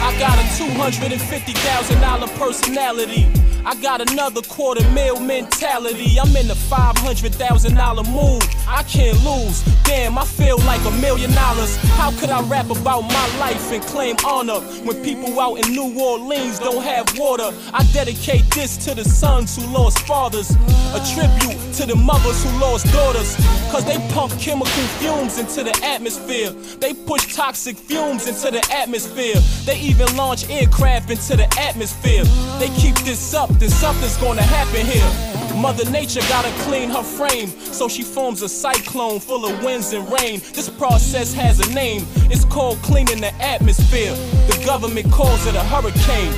I 0.00 0.14
got 0.18 0.38
a 0.38 0.42
$250,000 0.62 2.38
personality. 2.38 3.26
I 3.68 3.74
got 3.82 4.00
another 4.00 4.40
quarter 4.40 4.82
mil 4.92 5.20
mentality. 5.20 6.18
I'm 6.18 6.34
in 6.34 6.48
the 6.48 6.54
$500,000 6.54 8.10
mood. 8.10 8.42
I 8.66 8.82
can't 8.84 9.22
lose. 9.22 9.60
Damn, 9.84 10.16
I 10.16 10.24
feel 10.24 10.56
like 10.60 10.82
a 10.86 10.90
million 11.02 11.30
dollars. 11.32 11.76
How 11.98 12.10
could 12.12 12.30
I 12.30 12.40
rap 12.48 12.70
about 12.70 13.02
my 13.02 13.38
life 13.38 13.70
and 13.70 13.82
claim 13.84 14.16
honor 14.24 14.60
when 14.86 15.04
people 15.04 15.38
out 15.38 15.56
in 15.56 15.72
New 15.72 16.00
Orleans 16.00 16.58
don't 16.58 16.82
have 16.82 17.18
water? 17.18 17.52
I 17.74 17.84
dedicate 17.92 18.48
this 18.54 18.78
to 18.86 18.94
the 18.94 19.04
sons 19.04 19.56
who 19.56 19.66
lost 19.70 19.98
fathers. 20.06 20.50
A 20.94 21.00
tribute 21.12 21.58
to 21.74 21.84
the 21.84 21.94
mothers 21.94 22.42
who 22.42 22.58
lost 22.58 22.90
daughters. 22.90 23.36
Cause 23.70 23.84
they 23.84 23.98
pump 24.14 24.32
chemical 24.40 24.82
fumes 24.96 25.38
into 25.38 25.62
the 25.62 25.78
atmosphere. 25.84 26.52
They 26.80 26.94
push 26.94 27.34
toxic 27.34 27.76
fumes 27.76 28.26
into 28.26 28.50
the 28.50 28.66
atmosphere. 28.72 29.36
They 29.66 29.78
even 29.80 30.16
launch 30.16 30.48
aircraft 30.48 31.10
into 31.10 31.36
the 31.36 31.46
atmosphere. 31.60 32.24
They 32.58 32.70
keep 32.80 32.94
this 33.04 33.34
up, 33.34 33.50
then 33.58 33.70
something's 33.70 34.16
gonna 34.18 34.42
happen 34.42 34.86
here. 34.86 35.10
Mother 35.56 35.90
Nature 35.90 36.20
gotta 36.28 36.50
clean 36.62 36.90
her 36.90 37.02
frame, 37.02 37.48
so 37.48 37.88
she 37.88 38.02
forms 38.02 38.42
a 38.42 38.48
cyclone 38.48 39.18
full 39.18 39.44
of 39.44 39.62
winds 39.64 39.92
and 39.92 40.08
rain. 40.12 40.40
This 40.52 40.68
process 40.68 41.32
has 41.34 41.58
a 41.58 41.72
name, 41.74 42.06
it's 42.30 42.44
called 42.44 42.78
cleaning 42.78 43.20
the 43.20 43.34
atmosphere. 43.42 44.14
The 44.46 44.62
government 44.64 45.10
calls 45.10 45.46
it 45.46 45.56
a 45.56 45.64
hurricane. 45.64 46.32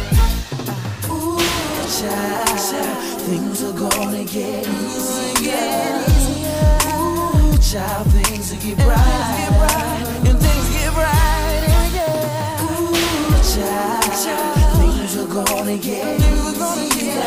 Ooh, 1.11 1.39
child, 2.01 2.59
things 3.29 3.63
are 3.63 3.73
gonna 3.73 4.25
get 4.25 4.67
easier. 4.67 5.53
Ooh, 6.97 7.59
child, 7.59 8.07
things 8.13 8.51
will 8.53 8.61
get 8.63 8.79
bright. 8.79 9.49
And 10.25 10.39
things 10.41 10.69
get 10.71 10.93
bright. 10.95 11.65
Ooh, 12.63 12.95
child, 13.53 14.60
gonna 15.31 15.79
get 15.79 16.21
easier. 16.21 17.21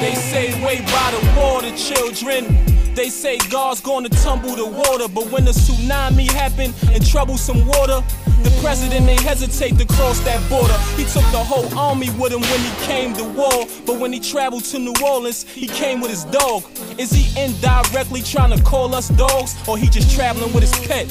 They 0.00 0.14
say 0.14 0.64
wait 0.64 0.84
by 0.86 1.10
the 1.10 1.40
water, 1.40 1.76
children. 1.76 2.46
They 2.94 3.10
say 3.10 3.38
God's 3.50 3.80
gonna 3.80 4.08
tumble 4.08 4.56
the 4.56 4.66
water, 4.66 5.08
but 5.08 5.30
when 5.30 5.44
the 5.44 5.52
tsunami 5.52 6.30
happened 6.30 6.74
and 6.92 7.06
troublesome 7.06 7.66
water, 7.66 8.02
the 8.42 8.50
president 8.62 9.06
ain't 9.08 9.20
hesitate 9.20 9.78
to 9.78 9.86
cross 9.86 10.20
that 10.20 10.40
border. 10.48 10.76
He 10.96 11.04
took 11.04 11.24
the 11.30 11.44
whole 11.44 11.68
army 11.78 12.08
with 12.18 12.32
him 12.32 12.40
when 12.40 12.60
he 12.60 12.86
came 12.86 13.14
to 13.14 13.24
war, 13.24 13.66
but 13.86 14.00
when 14.00 14.12
he 14.12 14.20
traveled 14.20 14.64
to 14.66 14.78
New 14.78 14.94
Orleans, 15.04 15.44
he 15.44 15.66
came 15.66 16.00
with 16.00 16.10
his 16.10 16.24
dog. 16.24 16.64
Is 16.98 17.10
he 17.10 17.28
indirectly 17.40 18.22
trying 18.22 18.56
to 18.56 18.62
call 18.64 18.94
us 18.94 19.08
dogs, 19.10 19.54
or 19.68 19.76
he 19.76 19.88
just 19.88 20.14
traveling 20.14 20.52
with 20.52 20.62
his 20.62 20.86
pet? 20.86 21.06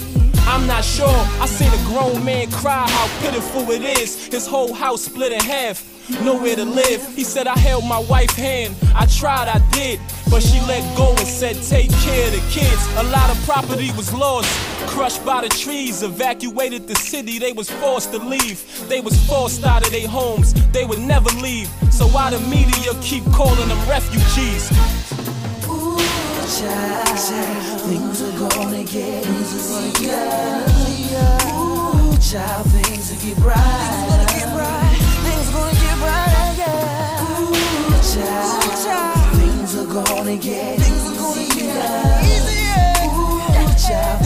I'm 0.48 0.66
not 0.66 0.84
sure. 0.84 1.22
I 1.42 1.46
seen 1.46 1.72
a 1.72 1.84
grown 1.86 2.24
man 2.24 2.50
cry 2.50 2.88
how 2.90 3.22
pitiful 3.22 3.70
it 3.70 3.84
is. 3.84 4.28
His 4.28 4.48
whole 4.48 4.74
house 4.74 5.04
split 5.04 5.34
in 5.34 5.42
half. 5.42 5.84
Nowhere 6.24 6.56
to 6.56 6.64
live. 6.64 7.06
He 7.16 7.26
said 7.26 7.48
I 7.48 7.58
held 7.60 7.84
my 7.84 8.00
wife's 8.00 8.36
hand. 8.36 8.74
I 8.96 9.06
tried, 9.08 9.50
I 9.50 9.60
did. 9.72 10.00
But 10.30 10.42
she 10.42 10.60
let 10.62 10.82
go 10.98 11.10
and 11.10 11.28
said, 11.28 11.62
take 11.62 11.92
care 12.00 12.28
of 12.28 12.34
the 12.34 12.44
kids. 12.50 12.82
A 12.96 13.04
lot 13.04 13.30
of 13.30 13.38
property 13.44 13.92
was 13.98 14.14
lost. 14.14 14.48
Crushed 14.88 15.26
by 15.26 15.42
the 15.42 15.50
trees, 15.50 16.02
evacuated 16.02 16.88
the 16.88 16.96
city. 16.96 17.40
They 17.40 17.52
was 17.52 17.70
forced 17.70 18.12
to 18.14 18.18
leave. 18.18 18.64
They 18.88 19.02
was 19.02 19.20
forced 19.28 19.66
out 19.66 19.86
of 19.86 19.92
their 19.92 20.08
homes. 20.08 20.54
They 20.72 20.86
would 20.86 21.00
never 21.00 21.30
leave. 21.42 21.68
So 21.92 22.08
why 22.08 22.30
the 22.30 22.40
media 22.48 22.94
keep 23.02 23.26
calling 23.34 23.68
them 23.68 23.90
refugees? 23.90 24.72
Child, 26.48 27.20
things 27.82 28.22
are 28.22 28.36
gonna 28.40 28.84
get 28.84 29.26
easier. 29.28 30.14
Ooh, 31.54 32.18
child, 32.20 32.66
things 32.72 33.12
will 33.12 33.20
get 33.22 33.38
bright. 33.38 34.28
Things 35.24 35.50
gonna 35.52 35.74
get 35.74 35.98
bright, 36.00 36.56
yeah. 36.58 37.42
Ooh, 37.42 38.00
child, 38.02 38.64
things 39.36 39.72
are 39.76 39.90
gonna 39.94 40.38
get 40.38 40.80
easier. 40.80 41.28
Ooh, 43.04 43.44
child, 43.78 44.20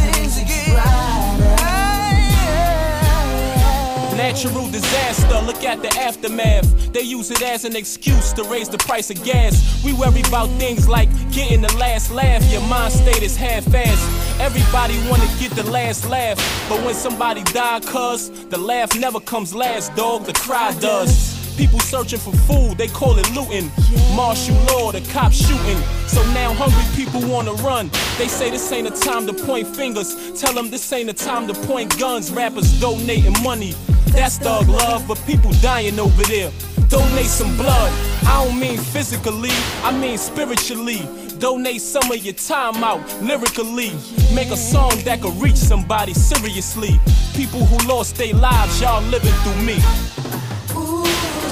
Natural 4.32 4.72
disaster, 4.72 5.42
look 5.46 5.62
at 5.66 5.82
the 5.82 5.90
aftermath. 6.00 6.94
They 6.94 7.02
use 7.02 7.32
it 7.32 7.42
as 7.42 7.66
an 7.66 7.76
excuse 7.76 8.32
to 8.32 8.44
raise 8.46 8.70
the 8.70 8.78
price 8.78 9.10
of 9.10 9.22
gas. 9.26 9.84
We 9.84 9.92
worry 9.92 10.22
about 10.22 10.48
things 10.58 10.88
like 10.88 11.10
getting 11.34 11.60
the 11.60 11.76
last 11.76 12.12
laugh. 12.12 12.42
Your 12.50 12.62
mind 12.62 12.94
state 12.94 13.24
is 13.24 13.36
half-assed. 13.36 14.40
Everybody 14.40 14.98
wanna 15.10 15.28
get 15.38 15.52
the 15.52 15.70
last 15.70 16.10
laugh, 16.10 16.38
but 16.70 16.82
when 16.86 16.96
somebody 16.96 17.44
die, 17.52 17.82
cuz 17.82 18.30
the 18.48 18.58
laugh 18.58 18.98
never 18.98 19.20
comes 19.20 19.54
last, 19.54 19.94
dog. 19.98 20.24
The 20.24 20.32
cry 20.32 20.74
does. 20.80 21.41
People 21.62 21.80
searching 21.80 22.18
for 22.18 22.32
food, 22.50 22.80
they 22.80 22.88
call 22.88 23.20
it 23.20 23.32
looting. 23.36 23.70
Martial 24.16 24.56
law, 24.66 24.92
the 24.92 25.00
cops 25.14 25.36
shooting. 25.36 25.78
So 26.08 26.24
now 26.34 26.52
hungry 26.54 26.84
people 26.96 27.22
wanna 27.30 27.54
run. 27.62 27.92
They 28.18 28.28
say 28.28 28.50
this 28.50 28.72
ain't 28.72 28.88
a 28.88 29.00
time 29.00 29.28
to 29.28 29.34
point 29.34 29.68
fingers. 29.68 30.42
Tell 30.42 30.56
them 30.56 30.72
this 30.72 30.92
ain't 30.92 31.12
a 31.12 31.14
time 31.14 31.46
to 31.48 31.54
point 31.54 31.96
guns. 32.00 32.32
Rappers 32.32 32.80
donating 32.82 33.36
money. 33.44 33.76
That's 34.08 34.40
thug 34.40 34.68
love, 34.70 35.08
but 35.08 35.22
people 35.28 35.52
dying 35.62 36.00
over 36.00 36.24
there. 36.24 36.52
donate 36.90 37.28
some 37.28 37.56
blood. 37.58 37.92
I 38.26 38.44
don't 38.44 38.60
mean 38.60 38.80
physically, 38.80 39.52
I 39.84 39.96
mean 39.96 40.18
spiritually. 40.18 41.08
Donate 41.38 41.82
some 41.82 42.12
of 42.12 42.18
your 42.26 42.34
time 42.34 42.84
out 42.84 43.02
lyrically. 43.22 43.92
Make 44.34 44.50
a 44.50 44.58
song 44.58 44.94
that 45.06 45.22
could 45.22 45.36
reach 45.36 45.58
somebody 45.58 46.16
seriously. 46.16 47.00
People 47.36 47.64
who 47.66 47.88
lost 47.88 48.16
their 48.16 48.34
lives, 48.34 48.82
y'all 48.82 49.04
living 49.04 49.32
through 49.44 49.62
me. 49.62 49.78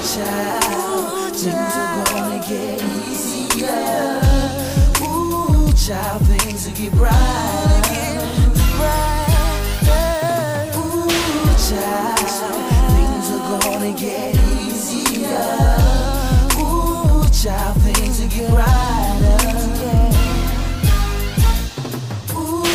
Child, 0.02 1.36
things 1.36 1.76
are 1.76 2.04
gonna 2.06 2.40
get 2.48 2.82
easier. 3.06 4.20
Ooh, 5.02 5.72
child, 5.74 6.20
things 6.26 6.66
will 6.66 6.74
get 6.74 6.92
brighter. 6.94 8.18
Ooh, 10.74 11.08
child, 11.68 12.18
things 12.90 13.26
are 13.30 13.44
gonna 13.60 13.92
get 13.92 14.34
easier. 14.58 15.46
Ooh, 16.58 17.22
child, 17.30 17.76
things 17.82 18.16
will 18.20 18.28
get 18.28 18.48
brighter. 18.50 19.40
Ooh, 22.34 22.66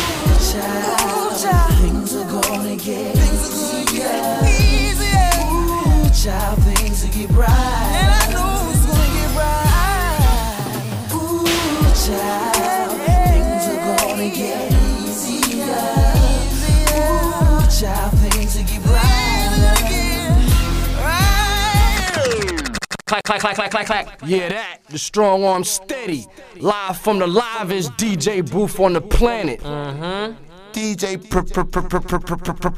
child, 0.50 1.72
things 1.82 2.10
are 2.14 2.28
gonna 2.30 2.76
get 2.76 3.16
easier. 3.86 4.22
Ooh, 5.50 6.08
child, 6.14 6.58
Clack, 23.06 23.22
clack, 23.22 23.40
clack, 23.40 23.54
clack, 23.54 23.70
clack, 23.70 23.86
clack. 23.86 24.20
Yeah, 24.26 24.48
that. 24.48 24.80
The 24.90 24.98
strong 24.98 25.44
arm 25.44 25.64
steady. 25.64 26.26
Live 26.56 26.98
from 26.98 27.18
the 27.18 27.26
live 27.26 27.70
is 27.72 27.88
DJ 27.90 28.48
Booth 28.50 28.80
on 28.80 28.92
the 28.92 29.00
planet. 29.00 29.60
Mm-hmm. 29.60 30.44
DJ 30.72 31.20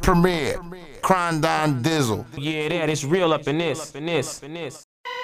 Premier. 0.02 0.87
Crondon 1.02 1.82
Dizzle. 1.82 2.24
Yeah, 2.36 2.68
that. 2.68 2.90
It's 2.90 3.04
real 3.04 3.32
up 3.32 3.46
in 3.48 3.58
this. 3.58 3.94
In 3.94 4.06
this. 4.06 4.42
In 4.42 4.54
this. 4.54 4.84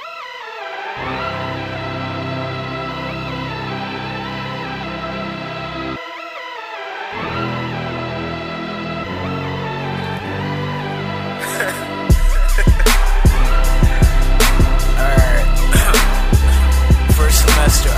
First 17.17 17.41
semester 17.47 17.91
oh. 17.93 17.95
O. 17.95 17.97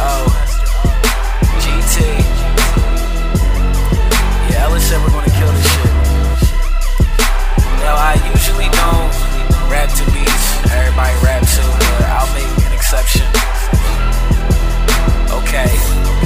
GT. 1.61 1.97
Yeah, 4.51 4.65
Ellis 4.65 4.85
said 4.89 4.99
we're 5.03 5.11
gonna 5.11 5.31
kill 5.31 5.53
this 5.53 5.67
shit. 5.73 5.96
I 8.09 8.15
usually 8.31 8.69
don't 8.71 9.11
rap 9.69 9.91
to 9.91 10.05
beats. 10.13 10.47
Everybody 10.71 11.17
rap 11.27 11.43
to, 11.43 11.63
but 11.99 12.07
I'll 12.07 12.33
make 12.35 12.47
an 12.65 12.73
exception. 12.73 13.27
Okay. 15.33 16.26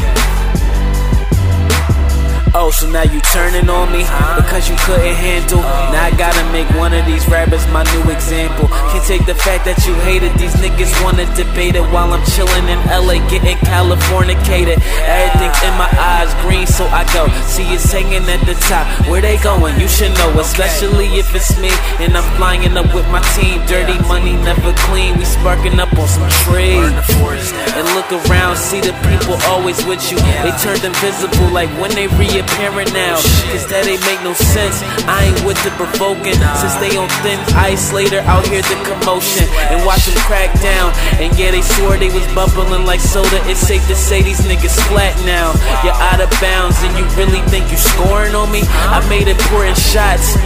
Oh, 2.52 2.70
so 2.74 2.90
now 2.90 3.06
you 3.06 3.20
turning 3.30 3.70
on 3.70 3.92
me 3.92 4.02
because 4.34 4.66
you 4.68 4.74
couldn't 4.82 5.14
handle. 5.14 5.62
Now 5.94 6.02
I 6.02 6.10
gotta 6.18 6.42
make 6.50 6.66
one 6.74 6.92
of 6.92 7.06
these 7.06 7.22
rappers 7.28 7.62
my 7.70 7.86
new 7.94 8.10
example. 8.10 8.66
Can't 8.90 9.06
take 9.06 9.24
the 9.24 9.38
fact 9.38 9.64
that 9.70 9.78
you 9.86 9.94
hated 10.02 10.34
these 10.34 10.54
niggas 10.58 10.90
wanna 11.06 11.30
debate 11.38 11.78
it 11.78 11.86
while 11.94 12.10
I'm 12.10 12.24
chilling 12.34 12.66
in 12.66 12.78
LA 12.90 13.22
getting 13.30 13.54
Californicated. 13.62 14.82
Everything's 15.06 15.62
in 15.62 15.74
my 15.78 15.86
eyes 15.94 16.34
green, 16.42 16.66
so 16.66 16.90
I 16.90 17.06
go. 17.14 17.30
See 17.46 17.70
it's 17.70 17.86
hanging 17.86 18.26
at 18.26 18.42
the 18.42 18.58
top. 18.66 18.82
Where 19.06 19.22
they 19.22 19.38
going? 19.38 19.78
You 19.78 19.86
should 19.86 20.10
know, 20.18 20.34
especially 20.42 21.06
if 21.22 21.30
it's 21.34 21.54
me 21.62 21.70
and 22.02 22.16
I'm 22.18 22.26
flying 22.34 22.74
up 22.74 22.90
with 22.90 23.06
my 23.14 23.22
team. 23.38 23.62
Dirty 23.70 23.94
money 24.10 24.34
never 24.42 24.74
clean. 24.90 25.14
We 25.18 25.24
sparking 25.24 25.78
up 25.78 25.94
on 25.94 26.08
some 26.08 26.26
trees. 26.42 26.82
And 27.78 27.86
look 27.94 28.10
around, 28.26 28.58
see 28.58 28.80
the 28.82 28.94
people 29.06 29.38
always 29.46 29.78
with 29.86 30.02
you. 30.10 30.18
They 30.42 30.50
turned 30.58 30.82
invisible 30.82 31.46
like 31.54 31.70
when 31.78 31.94
they 31.94 32.10
reappearing 32.40 32.92
now. 32.92 33.16
Cause 33.52 33.66
that 33.68 33.84
ain't 33.86 34.00
make 34.08 34.20
no 34.24 34.32
sense. 34.32 34.80
I 35.04 35.28
ain't 35.28 35.42
with 35.44 35.60
the 35.64 35.70
provoking. 35.76 36.38
Since 36.56 36.76
they 36.80 36.96
on 36.96 37.08
thin 37.20 37.38
ice 37.56 37.92
later 37.92 38.20
out 38.24 38.46
here 38.48 38.62
the 38.62 38.78
commotion. 38.88 39.44
And 39.68 39.84
watch 39.84 40.06
them 40.06 40.16
crack 40.24 40.52
down. 40.60 40.92
And 41.20 41.32
yeah, 41.36 41.50
they 41.50 41.62
swore 41.62 41.96
they 41.96 42.12
was 42.12 42.24
bubbling 42.32 42.86
like 42.86 43.00
soda. 43.00 43.40
It's 43.48 43.60
safe 43.60 43.84
to 43.88 43.94
say 43.94 44.22
these 44.22 44.40
niggas 44.40 44.76
flat 44.88 45.14
now. 45.26 45.52
You're 45.84 45.96
out 45.96 46.20
of 46.20 46.30
bounds 46.40 46.80
and 46.80 46.92
you 46.96 47.04
really 47.16 47.42
think 47.52 47.70
you 47.70 47.76
scoring 47.76 48.34
on 48.34 48.50
me? 48.50 48.62
I 48.64 49.04
made 49.08 49.28
important 49.28 49.76
shots. 49.76 50.36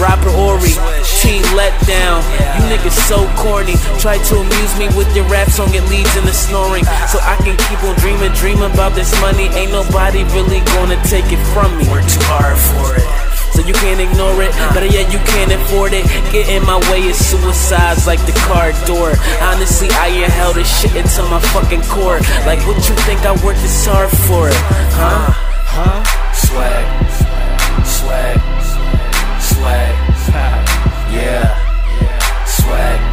Robert 0.00 0.32
Horry, 0.32 0.76
team 1.20 1.42
let 1.56 1.72
down. 1.88 2.20
You 2.56 2.62
niggas 2.68 2.96
so 3.08 3.26
corny. 3.36 3.76
Try 3.98 4.18
to 4.18 4.34
amuse 4.40 4.72
me 4.78 4.88
with 4.96 5.08
your 5.16 5.24
rap 5.26 5.48
song, 5.48 5.72
it 5.74 5.84
leads 5.88 6.12
into 6.16 6.32
snoring. 6.32 6.84
So 7.08 7.18
I 7.22 7.36
can 7.40 7.56
keep 7.68 7.80
on 7.82 7.96
dreaming, 7.96 8.32
dream 8.36 8.62
about 8.62 8.94
this 8.94 9.10
money. 9.20 9.48
Ain't 9.56 9.72
nobody 9.72 10.24
really 10.36 10.60
gonna 10.76 11.00
take 11.04 11.25
it 11.32 11.40
from 11.52 11.76
me. 11.78 11.88
Work 11.88 12.06
too 12.06 12.22
hard 12.26 12.58
for 12.58 12.96
it. 12.96 13.06
So 13.54 13.64
you 13.64 13.72
can't 13.72 14.00
ignore 14.00 14.42
it, 14.42 14.52
better 14.76 14.86
yet 14.86 15.10
you 15.10 15.18
can't 15.32 15.50
afford 15.50 15.94
it. 15.94 16.04
Get 16.30 16.48
in 16.50 16.62
my 16.66 16.76
way 16.90 17.08
is 17.08 17.16
suicides 17.16 18.06
like 18.06 18.20
the 18.26 18.36
car 18.44 18.72
door. 18.84 19.16
Honestly, 19.40 19.88
I 19.96 20.08
inhale 20.08 20.52
this 20.52 20.68
shit 20.68 20.94
into 20.94 21.22
my 21.32 21.40
fucking 21.40 21.82
core. 21.88 22.20
Like 22.44 22.60
what 22.68 22.76
you 22.88 22.94
think 23.08 23.24
I 23.24 23.32
worked 23.44 23.62
this 23.64 23.86
hard 23.86 24.10
for? 24.28 24.50
Huh? 24.92 25.32
Huh? 25.72 26.04
Swag, 26.34 26.84
swag, 27.86 28.40
swag. 29.40 29.96
Yeah, 31.16 32.44
swag. 32.44 33.05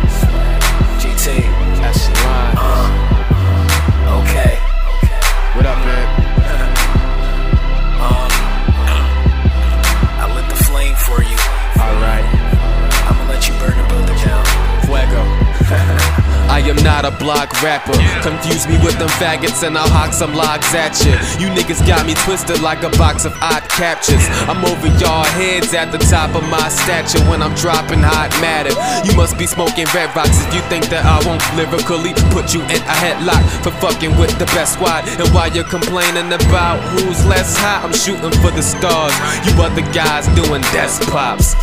Am 16.69 16.79
not 16.83 17.05
a 17.05 17.11
block 17.11 17.51
rapper. 17.61 17.93
Confuse 18.21 18.67
me 18.67 18.77
with 18.83 18.97
them 18.99 19.09
faggots 19.19 19.65
and 19.65 19.77
I'll 19.77 19.89
hawk 19.89 20.13
some 20.13 20.33
logs 20.33 20.73
at 20.73 20.95
you. 21.03 21.13
You 21.39 21.51
niggas 21.53 21.85
got 21.87 22.05
me 22.05 22.13
twisted 22.25 22.61
like 22.61 22.83
a 22.83 22.91
box 22.97 23.25
of 23.25 23.33
odd 23.41 23.63
captures. 23.69 24.23
I'm 24.47 24.63
over 24.65 24.87
y'all 24.99 25.27
heads 25.35 25.73
at 25.73 25.91
the 25.91 25.97
top 25.97 26.35
of 26.35 26.43
my 26.49 26.69
stature 26.69 27.23
when 27.29 27.41
I'm 27.41 27.55
dropping 27.55 28.01
hot 28.01 28.31
matter. 28.39 28.73
You 29.07 29.15
must 29.15 29.37
be 29.37 29.47
smoking 29.47 29.85
red 29.93 30.15
rocks 30.15 30.39
if 30.47 30.53
you 30.53 30.61
think 30.71 30.87
that 30.89 31.05
I 31.05 31.19
won't 31.27 31.43
lyrically 31.55 32.13
put 32.31 32.53
you 32.53 32.61
in 32.71 32.81
a 32.83 32.95
headlock 33.03 33.43
for 33.63 33.71
fucking 33.83 34.15
with 34.17 34.37
the 34.39 34.45
best 34.55 34.73
squad. 34.73 35.07
And 35.19 35.29
while 35.33 35.51
you're 35.51 35.67
complaining 35.67 36.31
about 36.31 36.79
who's 36.95 37.25
less 37.25 37.57
hot, 37.57 37.83
I'm 37.83 37.93
shooting 37.93 38.33
for 38.41 38.51
the 38.51 38.63
stars. 38.63 39.13
You 39.45 39.53
other 39.61 39.85
guys 39.93 40.27
doing 40.35 40.61
desk 40.73 41.03
pops. 41.11 41.55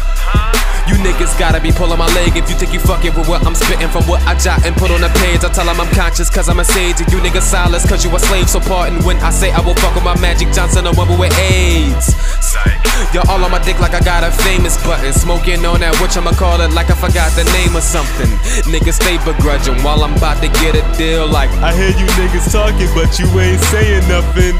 You 0.88 0.96
niggas 1.02 1.38
gotta 1.38 1.60
be 1.60 1.72
pulling 1.72 1.98
my 1.98 2.08
leg 2.14 2.36
if 2.36 2.48
you 2.48 2.56
think 2.56 2.72
you 2.72 2.80
fucking 2.80 3.14
with 3.14 3.28
what 3.28 3.44
I'm 3.46 3.54
spitting 3.54 3.88
from 3.88 4.04
what 4.04 4.22
I 4.22 4.34
jot 4.38 4.64
and 4.64 4.74
put 4.76 4.90
on 4.90 5.00
the 5.00 5.10
page. 5.20 5.44
I 5.44 5.48
tell 5.52 5.66
them 5.66 5.80
I'm 5.80 5.90
conscious 5.94 6.30
cause 6.30 6.48
I'm 6.48 6.60
a 6.60 6.64
sage 6.64 7.00
and 7.00 7.10
you 7.12 7.18
niggas 7.18 7.42
silence 7.42 7.86
cause 7.88 8.04
you 8.04 8.14
a 8.14 8.18
slave. 8.18 8.48
So 8.48 8.60
pardon 8.60 9.04
when 9.04 9.16
I 9.18 9.30
say 9.30 9.52
I 9.52 9.60
will 9.60 9.74
fuck 9.74 9.94
with 9.94 10.04
my 10.04 10.18
Magic 10.20 10.52
Johnson 10.52 10.86
or 10.86 10.94
woman 10.94 11.18
with 11.18 11.36
AIDS. 11.38 12.14
Y'all 13.14 13.28
all 13.28 13.42
on 13.42 13.50
my 13.50 13.58
dick 13.62 13.78
like 13.80 13.94
I 13.94 14.00
got 14.00 14.24
a 14.24 14.30
famous 14.30 14.76
button. 14.84 15.12
Smoking 15.12 15.64
on 15.64 15.80
that 15.80 15.94
whatchamacallit 15.96 16.74
like 16.74 16.90
I 16.90 16.94
forgot 16.94 17.32
the 17.32 17.44
name 17.56 17.76
or 17.76 17.80
something. 17.80 18.30
Niggas 18.70 19.00
stay 19.02 19.18
begrudging 19.24 19.82
while 19.82 20.02
I'm 20.04 20.16
about 20.16 20.42
to 20.42 20.48
get 20.60 20.74
a 20.74 20.82
deal 20.96 21.26
like 21.26 21.50
I 21.62 21.74
hear 21.74 21.90
you 21.90 22.06
niggas 22.18 22.52
talking 22.52 22.90
but 22.94 23.18
you 23.18 23.26
ain't 23.38 23.60
saying 23.60 24.06
nothing. 24.08 24.58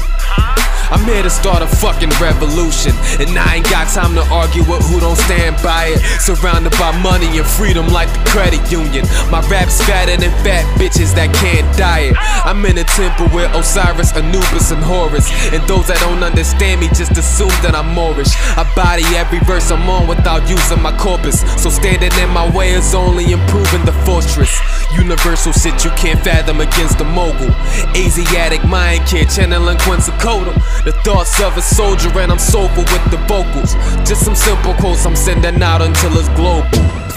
I'm 0.91 1.07
here 1.07 1.23
to 1.23 1.29
start 1.29 1.63
a 1.63 1.67
fucking 1.67 2.11
revolution. 2.19 2.91
And 3.19 3.31
I 3.39 3.55
ain't 3.55 3.69
got 3.71 3.87
time 3.87 4.13
to 4.15 4.23
argue 4.27 4.67
with 4.67 4.83
who 4.91 4.99
don't 4.99 5.15
stand 5.15 5.55
by 5.63 5.95
it. 5.95 5.99
Surrounded 6.19 6.75
by 6.75 6.91
money 6.99 7.39
and 7.39 7.47
freedom 7.47 7.87
like 7.87 8.11
the 8.11 8.19
credit 8.29 8.59
union. 8.69 9.07
My 9.31 9.39
rap's 9.47 9.79
fatter 9.87 10.17
than 10.19 10.31
fat 10.43 10.67
bitches 10.75 11.15
that 11.15 11.33
can't 11.39 11.65
diet. 11.77 12.15
I'm 12.43 12.65
in 12.65 12.77
a 12.77 12.83
temple 12.83 13.29
where 13.29 13.47
Osiris, 13.55 14.11
Anubis, 14.13 14.71
and 14.71 14.83
Horus. 14.83 15.31
And 15.55 15.63
those 15.63 15.87
that 15.87 15.99
don't 16.03 16.23
understand 16.23 16.81
me 16.81 16.87
just 16.89 17.15
assume 17.17 17.55
that 17.63 17.73
I'm 17.73 17.95
Moorish. 17.95 18.35
I 18.59 18.67
body 18.75 19.07
every 19.15 19.39
verse 19.47 19.71
I'm 19.71 19.87
on 19.87 20.07
without 20.07 20.49
using 20.49 20.81
my 20.81 20.91
corpus. 20.97 21.39
So 21.55 21.69
standing 21.69 22.11
in 22.19 22.29
my 22.29 22.49
way 22.51 22.71
is 22.75 22.93
only 22.93 23.31
improving 23.31 23.85
the 23.85 23.95
fortress. 24.03 24.51
Universal 24.99 25.53
shit 25.53 25.85
you 25.85 25.91
can't 25.91 26.19
fathom 26.19 26.59
against 26.59 26.99
a 26.99 27.05
mogul. 27.05 27.49
Asiatic 27.95 28.63
mind 28.67 29.07
kid 29.07 29.29
channeling 29.29 29.77
Quetzalcoatl. 29.79 30.51
The 30.83 30.91
thoughts 31.03 31.39
of 31.39 31.55
a 31.57 31.61
soldier 31.61 32.09
and 32.19 32.31
I'm 32.31 32.39
sober 32.39 32.81
with 32.81 33.11
the 33.11 33.17
vocals. 33.27 33.75
Just 34.07 34.25
some 34.25 34.33
simple 34.33 34.73
quotes 34.73 35.05
I'm 35.05 35.15
sending 35.15 35.61
out 35.61 35.81
until 35.81 36.17
it's 36.17 36.29
global. 36.29 36.69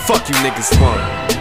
Fuck 0.07 0.28
you 0.28 0.35
niggas? 0.36 1.34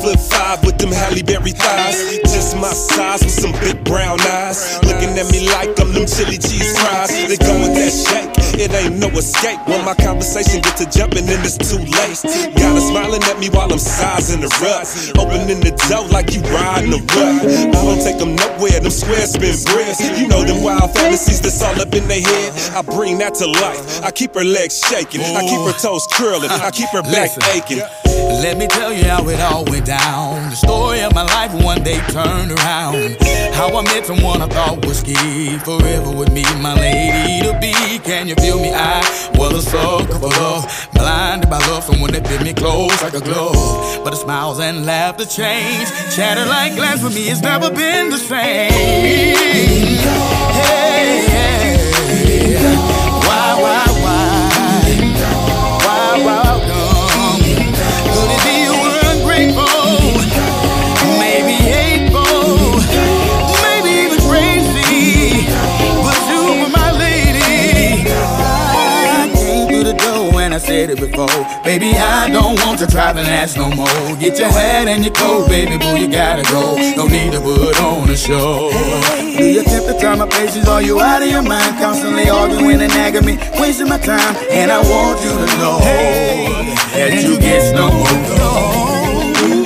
Foot 0.00 0.18
five 0.18 0.64
with 0.64 0.78
them 0.78 0.90
Halle 0.90 1.22
Berry 1.22 1.52
thighs. 1.52 2.18
Just 2.24 2.56
my 2.56 2.72
size 2.72 3.20
with 3.20 3.36
some 3.36 3.52
big 3.60 3.84
brown 3.84 4.20
eyes. 4.20 4.80
Looking 4.82 5.12
at 5.20 5.28
me 5.30 5.46
like 5.52 5.78
I'm 5.78 5.92
them 5.92 6.06
chili 6.08 6.38
cheese 6.40 6.72
fries. 6.80 7.12
They 7.28 7.36
go 7.36 7.52
with 7.60 7.76
that 7.76 7.92
shake, 7.92 8.32
it 8.58 8.72
ain't 8.72 8.96
no 8.98 9.08
escape. 9.12 9.60
When 9.68 9.84
my 9.84 9.94
conversation 9.94 10.62
gets 10.62 10.80
to 10.80 10.86
jumping, 10.90 11.26
then 11.26 11.44
it's 11.44 11.60
too 11.60 11.78
late. 11.78 12.18
Got 12.56 12.74
her 12.74 12.80
smiling 12.80 13.22
at 13.24 13.38
me 13.38 13.48
while 13.50 13.70
I'm 13.70 13.78
sizing 13.78 14.40
the 14.40 14.50
rut. 14.64 14.88
Opening 15.20 15.60
the 15.60 15.76
door 15.88 16.08
like 16.08 16.32
you 16.32 16.40
riding 16.48 16.90
the 16.90 17.00
rut. 17.14 17.44
I 17.44 17.80
don't 17.84 18.00
take 18.00 18.18
them 18.18 18.34
nowhere, 18.36 18.80
them 18.80 18.90
square 18.90 19.26
spin 19.28 19.54
bricks. 19.68 20.00
You 20.00 20.28
know 20.28 20.42
them 20.44 20.64
wild 20.64 20.94
fantasies 20.96 21.40
that's 21.40 21.60
all 21.62 21.76
up 21.80 21.92
in 21.94 22.08
their 22.08 22.24
head. 22.24 22.52
I 22.72 22.82
bring 22.82 23.18
that 23.18 23.34
to 23.36 23.46
life. 23.46 24.02
I 24.02 24.10
keep 24.10 24.34
her 24.34 24.44
legs 24.44 24.80
shaking. 24.80 25.20
I 25.20 25.44
keep 25.44 25.60
her 25.68 25.76
toes 25.78 26.06
curling. 26.12 26.50
I 26.50 26.70
keep 26.70 26.88
her 26.90 27.02
back 27.02 27.30
aching. 27.52 27.84
Let 28.42 28.58
me 28.58 28.66
tell 28.66 28.92
you 28.92 29.04
how 29.04 29.28
it 29.28 29.40
all 29.40 29.64
went 29.64 29.86
down. 29.86 30.50
The 30.50 30.56
story 30.56 31.02
of 31.02 31.14
my 31.14 31.24
life 31.24 31.52
one 31.62 31.82
day 31.82 31.98
turned 32.08 32.52
around. 32.52 33.16
How 33.54 33.68
I 33.76 33.82
met 33.82 34.06
someone 34.06 34.42
I 34.42 34.46
thought 34.46 34.84
was 34.86 35.02
key. 35.02 35.58
Forever 35.58 36.10
with 36.10 36.32
me, 36.32 36.44
my 36.60 36.74
lady 36.74 37.46
to 37.46 37.58
be. 37.60 37.98
Can 37.98 38.28
you 38.28 38.34
feel 38.36 38.58
me? 38.58 38.72
I 38.72 39.00
was 39.34 39.52
a 39.52 39.70
sucker 39.70 40.18
for 40.18 40.28
love. 40.28 40.88
Blinded 40.94 41.50
by 41.50 41.58
love, 41.68 41.84
someone 41.84 42.12
that 42.12 42.26
fit 42.26 42.42
me 42.42 42.52
close 42.52 43.02
like 43.02 43.14
a 43.14 43.20
glove. 43.20 44.04
But 44.04 44.10
the 44.10 44.16
smiles 44.16 44.60
and 44.60 44.86
laughter 44.86 45.26
change. 45.26 45.88
Shattered 46.14 46.48
like 46.48 46.74
glass 46.74 47.02
for 47.02 47.10
me, 47.10 47.28
it's 47.28 47.42
never 47.42 47.70
been 47.70 48.10
the 48.10 48.18
same. 48.18 48.72
Hey. 48.72 50.89
Said 70.90 71.02
it 71.02 71.10
before. 71.10 71.28
Baby, 71.64 71.92
I 71.96 72.30
don't 72.30 72.58
want 72.64 72.78
to 72.80 72.86
drive 72.86 73.16
and 73.16 73.26
ask 73.26 73.56
no 73.56 73.70
more. 73.70 73.86
Get 74.18 74.38
your 74.38 74.48
hat 74.48 74.88
and 74.88 75.04
your 75.04 75.14
coat, 75.14 75.48
baby, 75.48 75.78
boy, 75.78 75.94
you 75.94 76.08
gotta 76.08 76.42
go. 76.50 76.76
No 76.96 77.06
need 77.06 77.32
to 77.32 77.40
put 77.40 77.80
on 77.80 78.08
a 78.08 78.16
show. 78.16 78.70
Do 79.36 79.44
you 79.44 79.60
attempt 79.60 79.88
to 79.88 79.98
turn 79.98 80.18
my 80.18 80.26
patience? 80.26 80.68
Are 80.68 80.82
you 80.82 81.00
out 81.00 81.22
of 81.22 81.28
your 81.28 81.42
mind? 81.42 81.78
Constantly 81.78 82.28
arguing 82.28 82.80
and 82.80 82.92
nagging 82.92 83.24
me, 83.24 83.38
wasting 83.58 83.88
my 83.88 83.98
time. 83.98 84.36
And 84.50 84.70
I 84.70 84.80
want 84.80 85.22
you 85.22 85.30
to 85.30 85.46
know 85.58 85.78
that 85.80 87.22
you 87.22 87.38
get 87.38 87.74
no 87.74 87.90
more. 87.90 89.00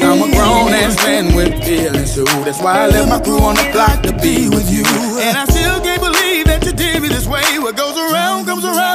I'm 0.05 0.22
a 0.22 0.30
grown 0.36 0.70
ass 0.70 0.96
man 1.02 1.34
with 1.34 1.64
feelings 1.64 2.14
too. 2.14 2.24
That's 2.44 2.60
why 2.60 2.84
I 2.84 2.86
left 2.86 3.09
my 3.09 3.20
crew 3.20 3.40
on 3.40 3.56
the 3.56 3.66
block 3.72 4.02
to 4.05 4.12
be 4.22 4.48
with 4.48 4.70
you. 4.70 4.84
And 5.18 5.36
I 5.36 5.44
still 5.46 5.80
can't 5.80 6.01
believe 6.01 6.46
that 6.46 6.64
you 6.64 6.72
did 6.72 7.02
me 7.02 7.09
this 7.09 7.26
way. 7.26 7.42
What 7.59 7.74
goes 7.76 7.96
around 7.96 8.44
comes 8.44 8.64
around, 8.64 8.93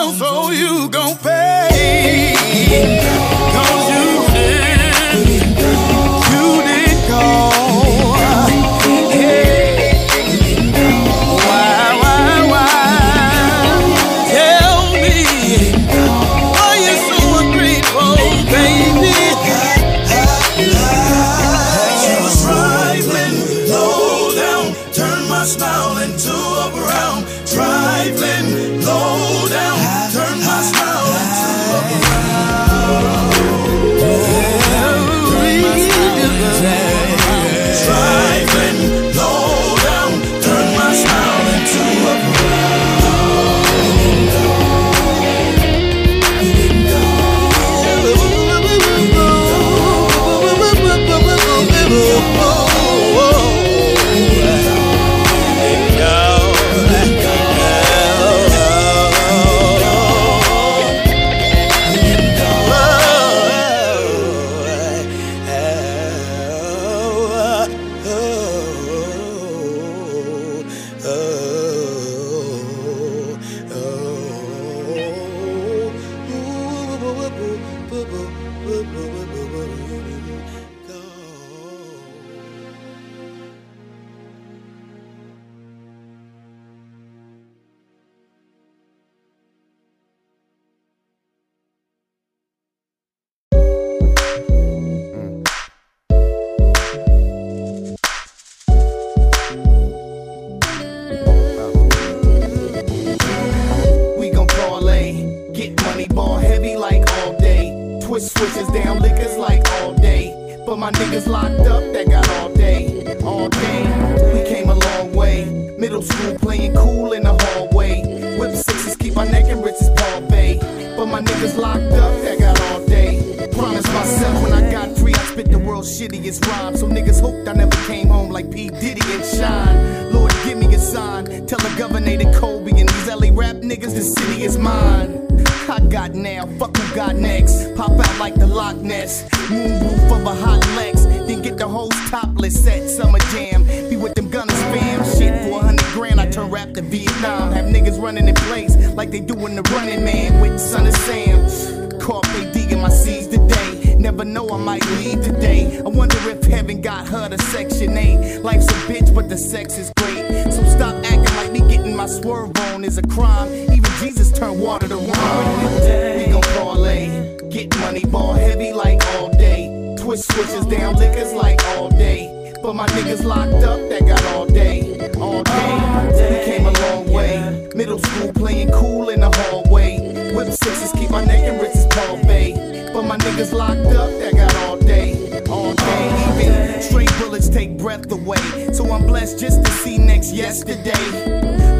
to 146.80 146.85
Vietnam. 146.88 147.51
Have 147.51 147.65
niggas 147.65 148.01
running 148.01 148.27
in 148.27 148.35
place 148.35 148.76
like 148.93 149.11
they 149.11 149.19
doing 149.19 149.56
the 149.56 149.64
running 149.73 150.03
man 150.03 150.41
with 150.41 150.60
Son 150.60 150.88
of 150.88 150.95
Sam. 150.95 151.99
Caught 151.99 152.26
they 152.34 152.51
digging 152.51 152.81
my 152.81 152.89
seeds 152.89 153.27
today. 153.27 153.95
Never 153.97 154.23
know 154.23 154.49
I 154.49 154.57
might 154.57 154.85
leave 154.97 155.22
today. 155.22 155.80
I 155.80 155.89
wonder 155.89 156.18
if 156.30 156.43
heaven 156.43 156.81
got 156.81 157.07
her 157.07 157.30
to 157.30 157.38
section 157.38 157.97
8. 157.97 158.39
Life's 158.39 158.68
a 158.68 158.80
bitch, 158.88 159.14
but 159.14 159.30
the 159.30 159.38
sex 159.38 159.77
is 159.77 159.91
great. 159.97 160.26
So 160.51 160.64
stop 160.76 160.95
acting 161.06 161.35
like 161.35 161.51
me 161.51 161.60
getting 161.69 161.95
my 161.95 162.07
swerve 162.07 162.56
on 162.72 162.84
is 162.84 162.97
a 162.97 163.03
crime. 163.03 163.51
Even 163.53 163.91
Jesus 163.99 164.31
turned 164.31 164.61
water 164.61 164.88
to 164.88 164.97
wine. 164.97 166.18
We 166.18 166.31
gon' 166.31 166.41
parlay. 166.56 167.38
Get 167.49 167.77
money, 167.80 168.06
ball 168.06 168.34
heavy 168.34 168.72
like 168.72 169.06
all 169.15 169.30
day. 169.31 169.95
Twist 169.99 170.31
switches 170.31 170.65
down 170.68 170.95
liquors 170.95 171.34
like 171.34 171.61
all 171.76 171.89
day. 171.89 172.39
But 172.61 172.73
my 172.76 172.86
niggas 172.88 173.23
locked 173.23 173.64
up, 173.64 173.80
that 173.90 174.06
got 174.06 174.23
all 174.36 174.45
day, 174.45 175.10
all 175.18 175.44
day. 175.44 176.30
We 176.30 176.45
came 176.45 176.65
a 176.65 176.72
long 176.72 177.11
way. 177.11 177.69
Middle 177.73 177.99
school 177.99 178.34
playing 178.34 178.72
cool 178.72 179.10
in 179.10 179.22
the 179.22 179.31
hallway. 179.31 180.34
Whip 180.36 180.52
sixes 180.52 180.91
keep 180.91 181.10
my 181.10 181.23
neck 181.23 181.44
and 181.45 181.61
wrists 181.61 181.86
Bay. 182.26 182.91
But 182.94 183.03
my 183.03 183.18
niggas 183.18 183.53
locked 183.53 183.95
up, 183.95 184.10
that 184.19 184.36
got 184.36 184.53
all 184.68 184.77
day, 184.77 185.41
all 185.48 185.73
day. 185.73 186.44
Even 186.44 186.81
straight 186.81 187.11
bullets 187.18 187.48
take 187.49 187.77
breath 187.77 188.11
away. 188.11 188.73
So 188.73 188.91
I'm 188.91 189.06
blessed 189.06 189.40
just 189.40 189.64
to 189.64 189.72
see 189.72 189.98
next 189.98 190.34
yesterday. 190.34 191.78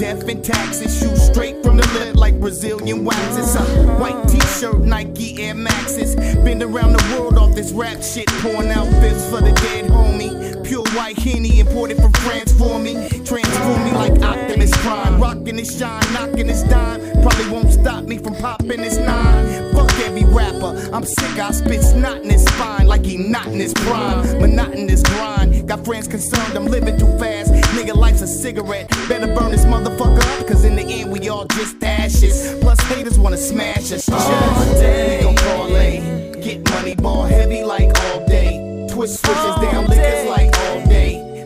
Death 0.00 0.26
and 0.30 0.42
taxes. 0.42 0.98
Shoot 0.98 1.18
straight 1.18 1.62
from 1.62 1.76
the 1.76 1.86
lip 1.92 2.16
like 2.16 2.40
Brazilian 2.40 3.04
waxes. 3.04 3.54
A 3.54 3.62
white 4.00 4.26
t-shirt, 4.28 4.80
Nike 4.80 5.42
Air 5.42 5.54
Maxes. 5.54 6.16
Been 6.16 6.62
around 6.62 6.94
the 6.94 7.04
world 7.12 7.36
off 7.36 7.54
this 7.54 7.70
rap 7.72 8.02
shit, 8.02 8.26
pouring 8.40 8.70
out 8.70 8.88
fifths 9.02 9.28
for 9.28 9.42
the 9.42 9.52
dead 9.52 9.90
homie. 9.90 10.49
Pure 10.70 10.86
white 10.90 11.18
Henny 11.18 11.58
imported 11.58 11.96
from 11.96 12.12
France 12.12 12.52
for 12.52 12.78
me. 12.78 12.94
Transform 13.24 13.82
me 13.82 13.90
like 13.90 14.22
Optimus 14.22 14.70
Prime. 14.76 15.20
Rocking 15.20 15.56
this 15.56 15.76
shine, 15.76 16.00
knocking 16.12 16.46
this 16.46 16.62
dime. 16.62 17.00
Probably 17.22 17.48
won't 17.50 17.72
stop 17.72 18.04
me 18.04 18.18
from 18.18 18.36
popping 18.36 18.80
this 18.80 18.96
nine. 18.96 19.72
Fuck 19.72 19.90
every 19.98 20.22
rapper. 20.26 20.78
I'm 20.92 21.04
sick, 21.04 21.40
I 21.40 21.50
spit 21.50 21.82
snot 21.82 22.18
in 22.18 22.30
his 22.30 22.44
spine 22.44 22.86
like 22.86 23.04
he 23.04 23.16
not 23.16 23.48
in 23.48 23.58
his 23.58 23.74
prime. 23.74 24.40
Monotonous 24.40 25.02
grind. 25.02 25.66
Got 25.66 25.84
friends 25.84 26.06
concerned 26.06 26.56
I'm 26.56 26.66
living 26.66 26.96
too 27.00 27.18
fast. 27.18 27.52
Nigga 27.74 27.96
life's 27.96 28.22
a 28.22 28.28
cigarette. 28.28 28.88
Better 29.08 29.26
burn 29.34 29.50
this 29.50 29.64
motherfucker 29.64 30.22
up, 30.38 30.46
cause 30.46 30.64
in 30.64 30.76
the 30.76 30.84
end 30.84 31.10
we 31.10 31.28
all 31.28 31.46
just 31.46 31.82
ashes. 31.82 32.56
Plus 32.60 32.78
haters 32.82 33.18
wanna 33.18 33.38
smash 33.38 33.90
us. 33.90 34.06
Just 34.06 34.18
we 34.20 35.20
gon' 35.20 35.34
parlay. 35.34 36.40
Get 36.40 36.70
money, 36.70 36.94
ball 36.94 37.24
heavy 37.24 37.64
like 37.64 37.90
all 38.04 38.24
day. 38.24 38.86
Twist 38.88 39.26
switches 39.26 39.56
down 39.56 39.86
liquors 39.86 40.28
like 40.28 40.59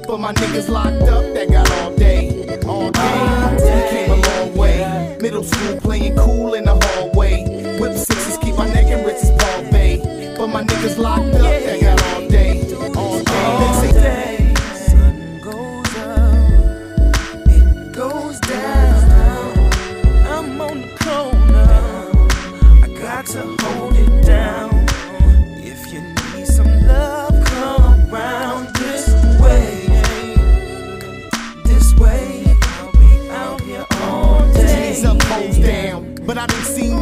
For 0.06 0.18
my 0.18 0.32
niggas 0.34 0.68
locked 0.68 1.08
up 1.08 1.24
that 1.34 1.50
got 1.50 1.70
all 1.70 1.94
day. 1.96 2.58
All 2.66 2.90
day. 2.90 3.54
We 3.54 3.90
came 3.90 4.10
a 4.10 4.16
long 4.16 4.54
way. 4.54 5.16
Middle 5.20 5.42
school 5.42 5.80
playing 5.80 6.16
cool 6.16 6.54
in 6.54 6.64
the 6.64 6.74
hallway. 6.74 7.78
Whip 7.78 7.96
sixes 7.96 8.36
keep 8.38 8.54
my 8.56 8.68
neck 8.68 8.86
and 8.86 9.06
wrists 9.06 9.30
Paul 9.30 9.62
Bay. 9.72 10.34
For 10.36 10.46
my 10.46 10.62
niggas 10.62 10.98
locked 10.98 11.34
up 11.36 11.62
that 11.64 11.80
got. 11.80 12.14
All 12.14 12.28
day. 12.28 12.93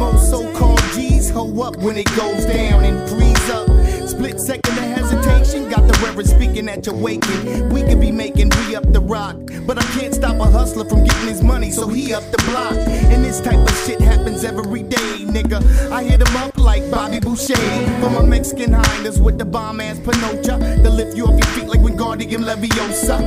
Most 0.03 0.29
so-called 0.29 0.81
G's 0.93 1.29
hoe 1.29 1.61
up 1.61 1.77
when 1.77 1.97
it 1.97 2.07
goes 2.17 2.45
down 2.45 2.83
and 2.83 3.09
freeze 3.09 3.49
up. 3.49 3.67
Split 4.07 4.39
second 4.39 4.92
hesitation, 5.13 5.69
got 5.69 5.87
the 5.87 5.97
reverend 6.03 6.29
speaking 6.29 6.67
at 6.69 6.85
your 6.85 6.95
waking. 6.95 7.69
We 7.69 7.83
could 7.83 7.99
be 7.99 8.11
making 8.11 8.49
re 8.49 8.75
up 8.75 8.91
the 8.91 8.99
rock, 8.99 9.35
but 9.65 9.77
I 9.77 9.83
can't 9.97 10.13
stop 10.13 10.39
a 10.39 10.45
hustler 10.45 10.85
from 10.85 11.03
getting 11.03 11.27
his 11.27 11.43
money, 11.43 11.71
so 11.71 11.87
he 11.87 12.13
up 12.13 12.23
the 12.31 12.41
block. 12.49 12.73
And 12.73 13.23
this 13.23 13.39
type 13.41 13.59
of 13.59 13.75
shit 13.85 14.01
happens 14.01 14.43
every 14.43 14.83
day, 14.83 15.25
nigga. 15.25 15.61
I 15.91 16.03
hit 16.03 16.21
him 16.21 16.35
up 16.37 16.57
like 16.57 16.89
Bobby 16.89 17.19
Boucher 17.19 17.55
for 18.01 18.09
my 18.09 18.21
Mexican 18.21 18.73
highness 18.73 19.19
with 19.19 19.37
the 19.37 19.45
bomb 19.45 19.79
ass 19.81 19.99
panocha 19.99 20.83
to 20.83 20.89
lift 20.89 21.15
you 21.15 21.25
off 21.25 21.37
your 21.37 21.47
feet 21.53 21.67
like 21.67 21.79
Wingardium 21.79 22.43
Leviosa. 22.43 23.19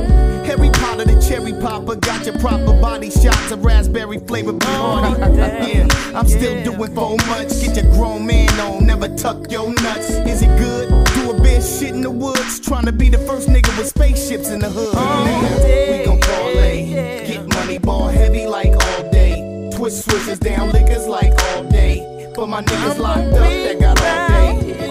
Harry 0.45 0.69
Potter, 0.71 1.05
the 1.05 1.19
cherry 1.21 1.53
popper, 1.53 1.95
got 1.95 2.25
your 2.25 2.37
proper 2.39 2.79
body 2.81 3.09
shots 3.09 3.51
of 3.51 3.65
raspberry 3.65 4.19
flavored 4.19 4.59
Bacardi. 4.59 5.15
Oh, 5.19 5.67
yeah, 5.67 6.17
I'm 6.17 6.27
still 6.27 6.63
doing 6.63 6.95
so 6.95 7.17
much. 7.27 7.49
Get 7.61 7.83
your 7.83 7.91
grown 7.93 8.25
man 8.25 8.59
on, 8.59 8.85
never 8.85 9.09
tuck 9.15 9.51
your 9.51 9.73
nuts. 9.73 10.09
Is 10.09 10.41
it 10.41 10.57
good? 10.57 10.87
Do 11.15 11.26
bitch 11.47 11.79
shit 11.79 11.93
in 11.93 12.01
the 12.01 12.11
woods, 12.11 12.59
trying 12.59 12.85
to 12.85 12.91
be 12.91 13.09
the 13.09 13.17
first 13.19 13.47
nigga 13.49 13.75
with 13.77 13.87
spaceships 13.87 14.49
in 14.49 14.59
the 14.59 14.69
hood. 14.69 14.93
Oh. 14.93 14.99
Nigga, 15.27 15.99
we 15.99 16.05
gon' 16.05 16.19
parlay, 16.19 17.25
get 17.25 17.47
money, 17.55 17.77
ball 17.77 18.07
heavy 18.07 18.45
like 18.45 18.73
all 18.85 19.11
day. 19.11 19.69
Twist 19.73 20.05
switches 20.05 20.39
down 20.39 20.71
liquors 20.71 21.07
like 21.07 21.33
all 21.47 21.63
day. 21.69 22.31
For 22.35 22.47
my 22.47 22.61
niggas 22.61 22.99
locked 22.99 23.33
up 23.43 23.49
that 23.65 23.79
got 23.79 23.99
all 24.01 24.61
day, 24.61 24.89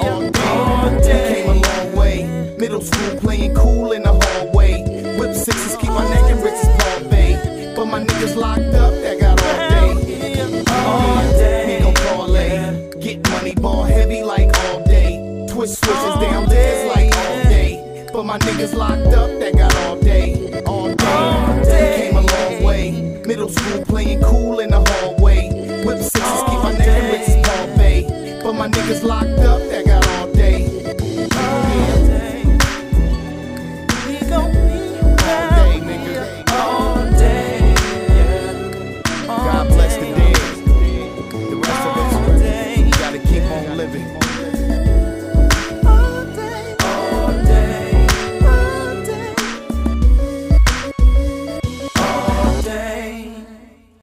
all 0.48 0.90
day. 1.00 1.44
Came 1.44 1.50
a 1.50 1.54
long 1.68 1.96
way. 1.96 2.56
Middle 2.58 2.80
school 2.80 3.18
playing 3.20 3.54
cool 3.54 3.92
in 3.92 4.02
the 4.02 4.12
hallway. 4.12 4.72
Whip 5.18 5.34
sixes 5.34 5.76
keep 5.76 5.90
my 5.90 6.08
neck 6.08 6.30
and 6.30 6.42
wrists 6.42 6.66
Paul 6.78 7.10
Bay. 7.10 7.74
For 7.74 7.86
my 7.86 8.02
niggas 8.02 8.34
locked 8.36 8.74
up 8.84 8.92
that 9.02 9.20
got 9.20 9.40
all 9.42 9.68
day, 9.70 10.64
all 10.66 11.22
day. 11.32 11.78
We 11.78 11.84
gon' 11.84 11.94
parlay, 11.94 13.00
get 13.00 13.28
money, 13.30 13.54
ball 13.54 13.84
heavy 13.84 14.22
like 14.22 14.45
all 15.66 15.74
day. 15.74 15.74
Twist 15.74 15.84
switches 15.84 16.14
down 16.20 16.46
liquors 16.46 16.96
like 16.96 17.16
all 17.16 17.42
day. 17.44 18.08
But 18.12 18.24
my 18.24 18.38
niggas 18.38 18.74
locked 18.74 19.14
up 19.14 19.30
that 19.40 19.56
got 19.56 19.74
all 19.86 20.00
day, 20.00 20.62
all 20.64 20.94
day. 20.94 22.10
Came 22.10 22.16
a 22.16 22.20
long 22.20 22.62
way. 22.62 23.22
Middle 23.26 23.48
school 23.48 23.84
playing 23.84 24.20
cool 24.22 24.60
in 24.60 24.70
the 24.70 24.80
hallway. 24.80 25.84
Whip 25.84 25.98
sixes 25.98 26.42
keep 26.48 26.62
my 26.62 26.72
and 26.72 27.12
wrists 27.12 27.48
Paul 27.48 27.76
Bay. 27.76 28.40
For 28.42 28.52
my 28.52 28.68
niggas 28.68 29.02
locked 29.02 29.36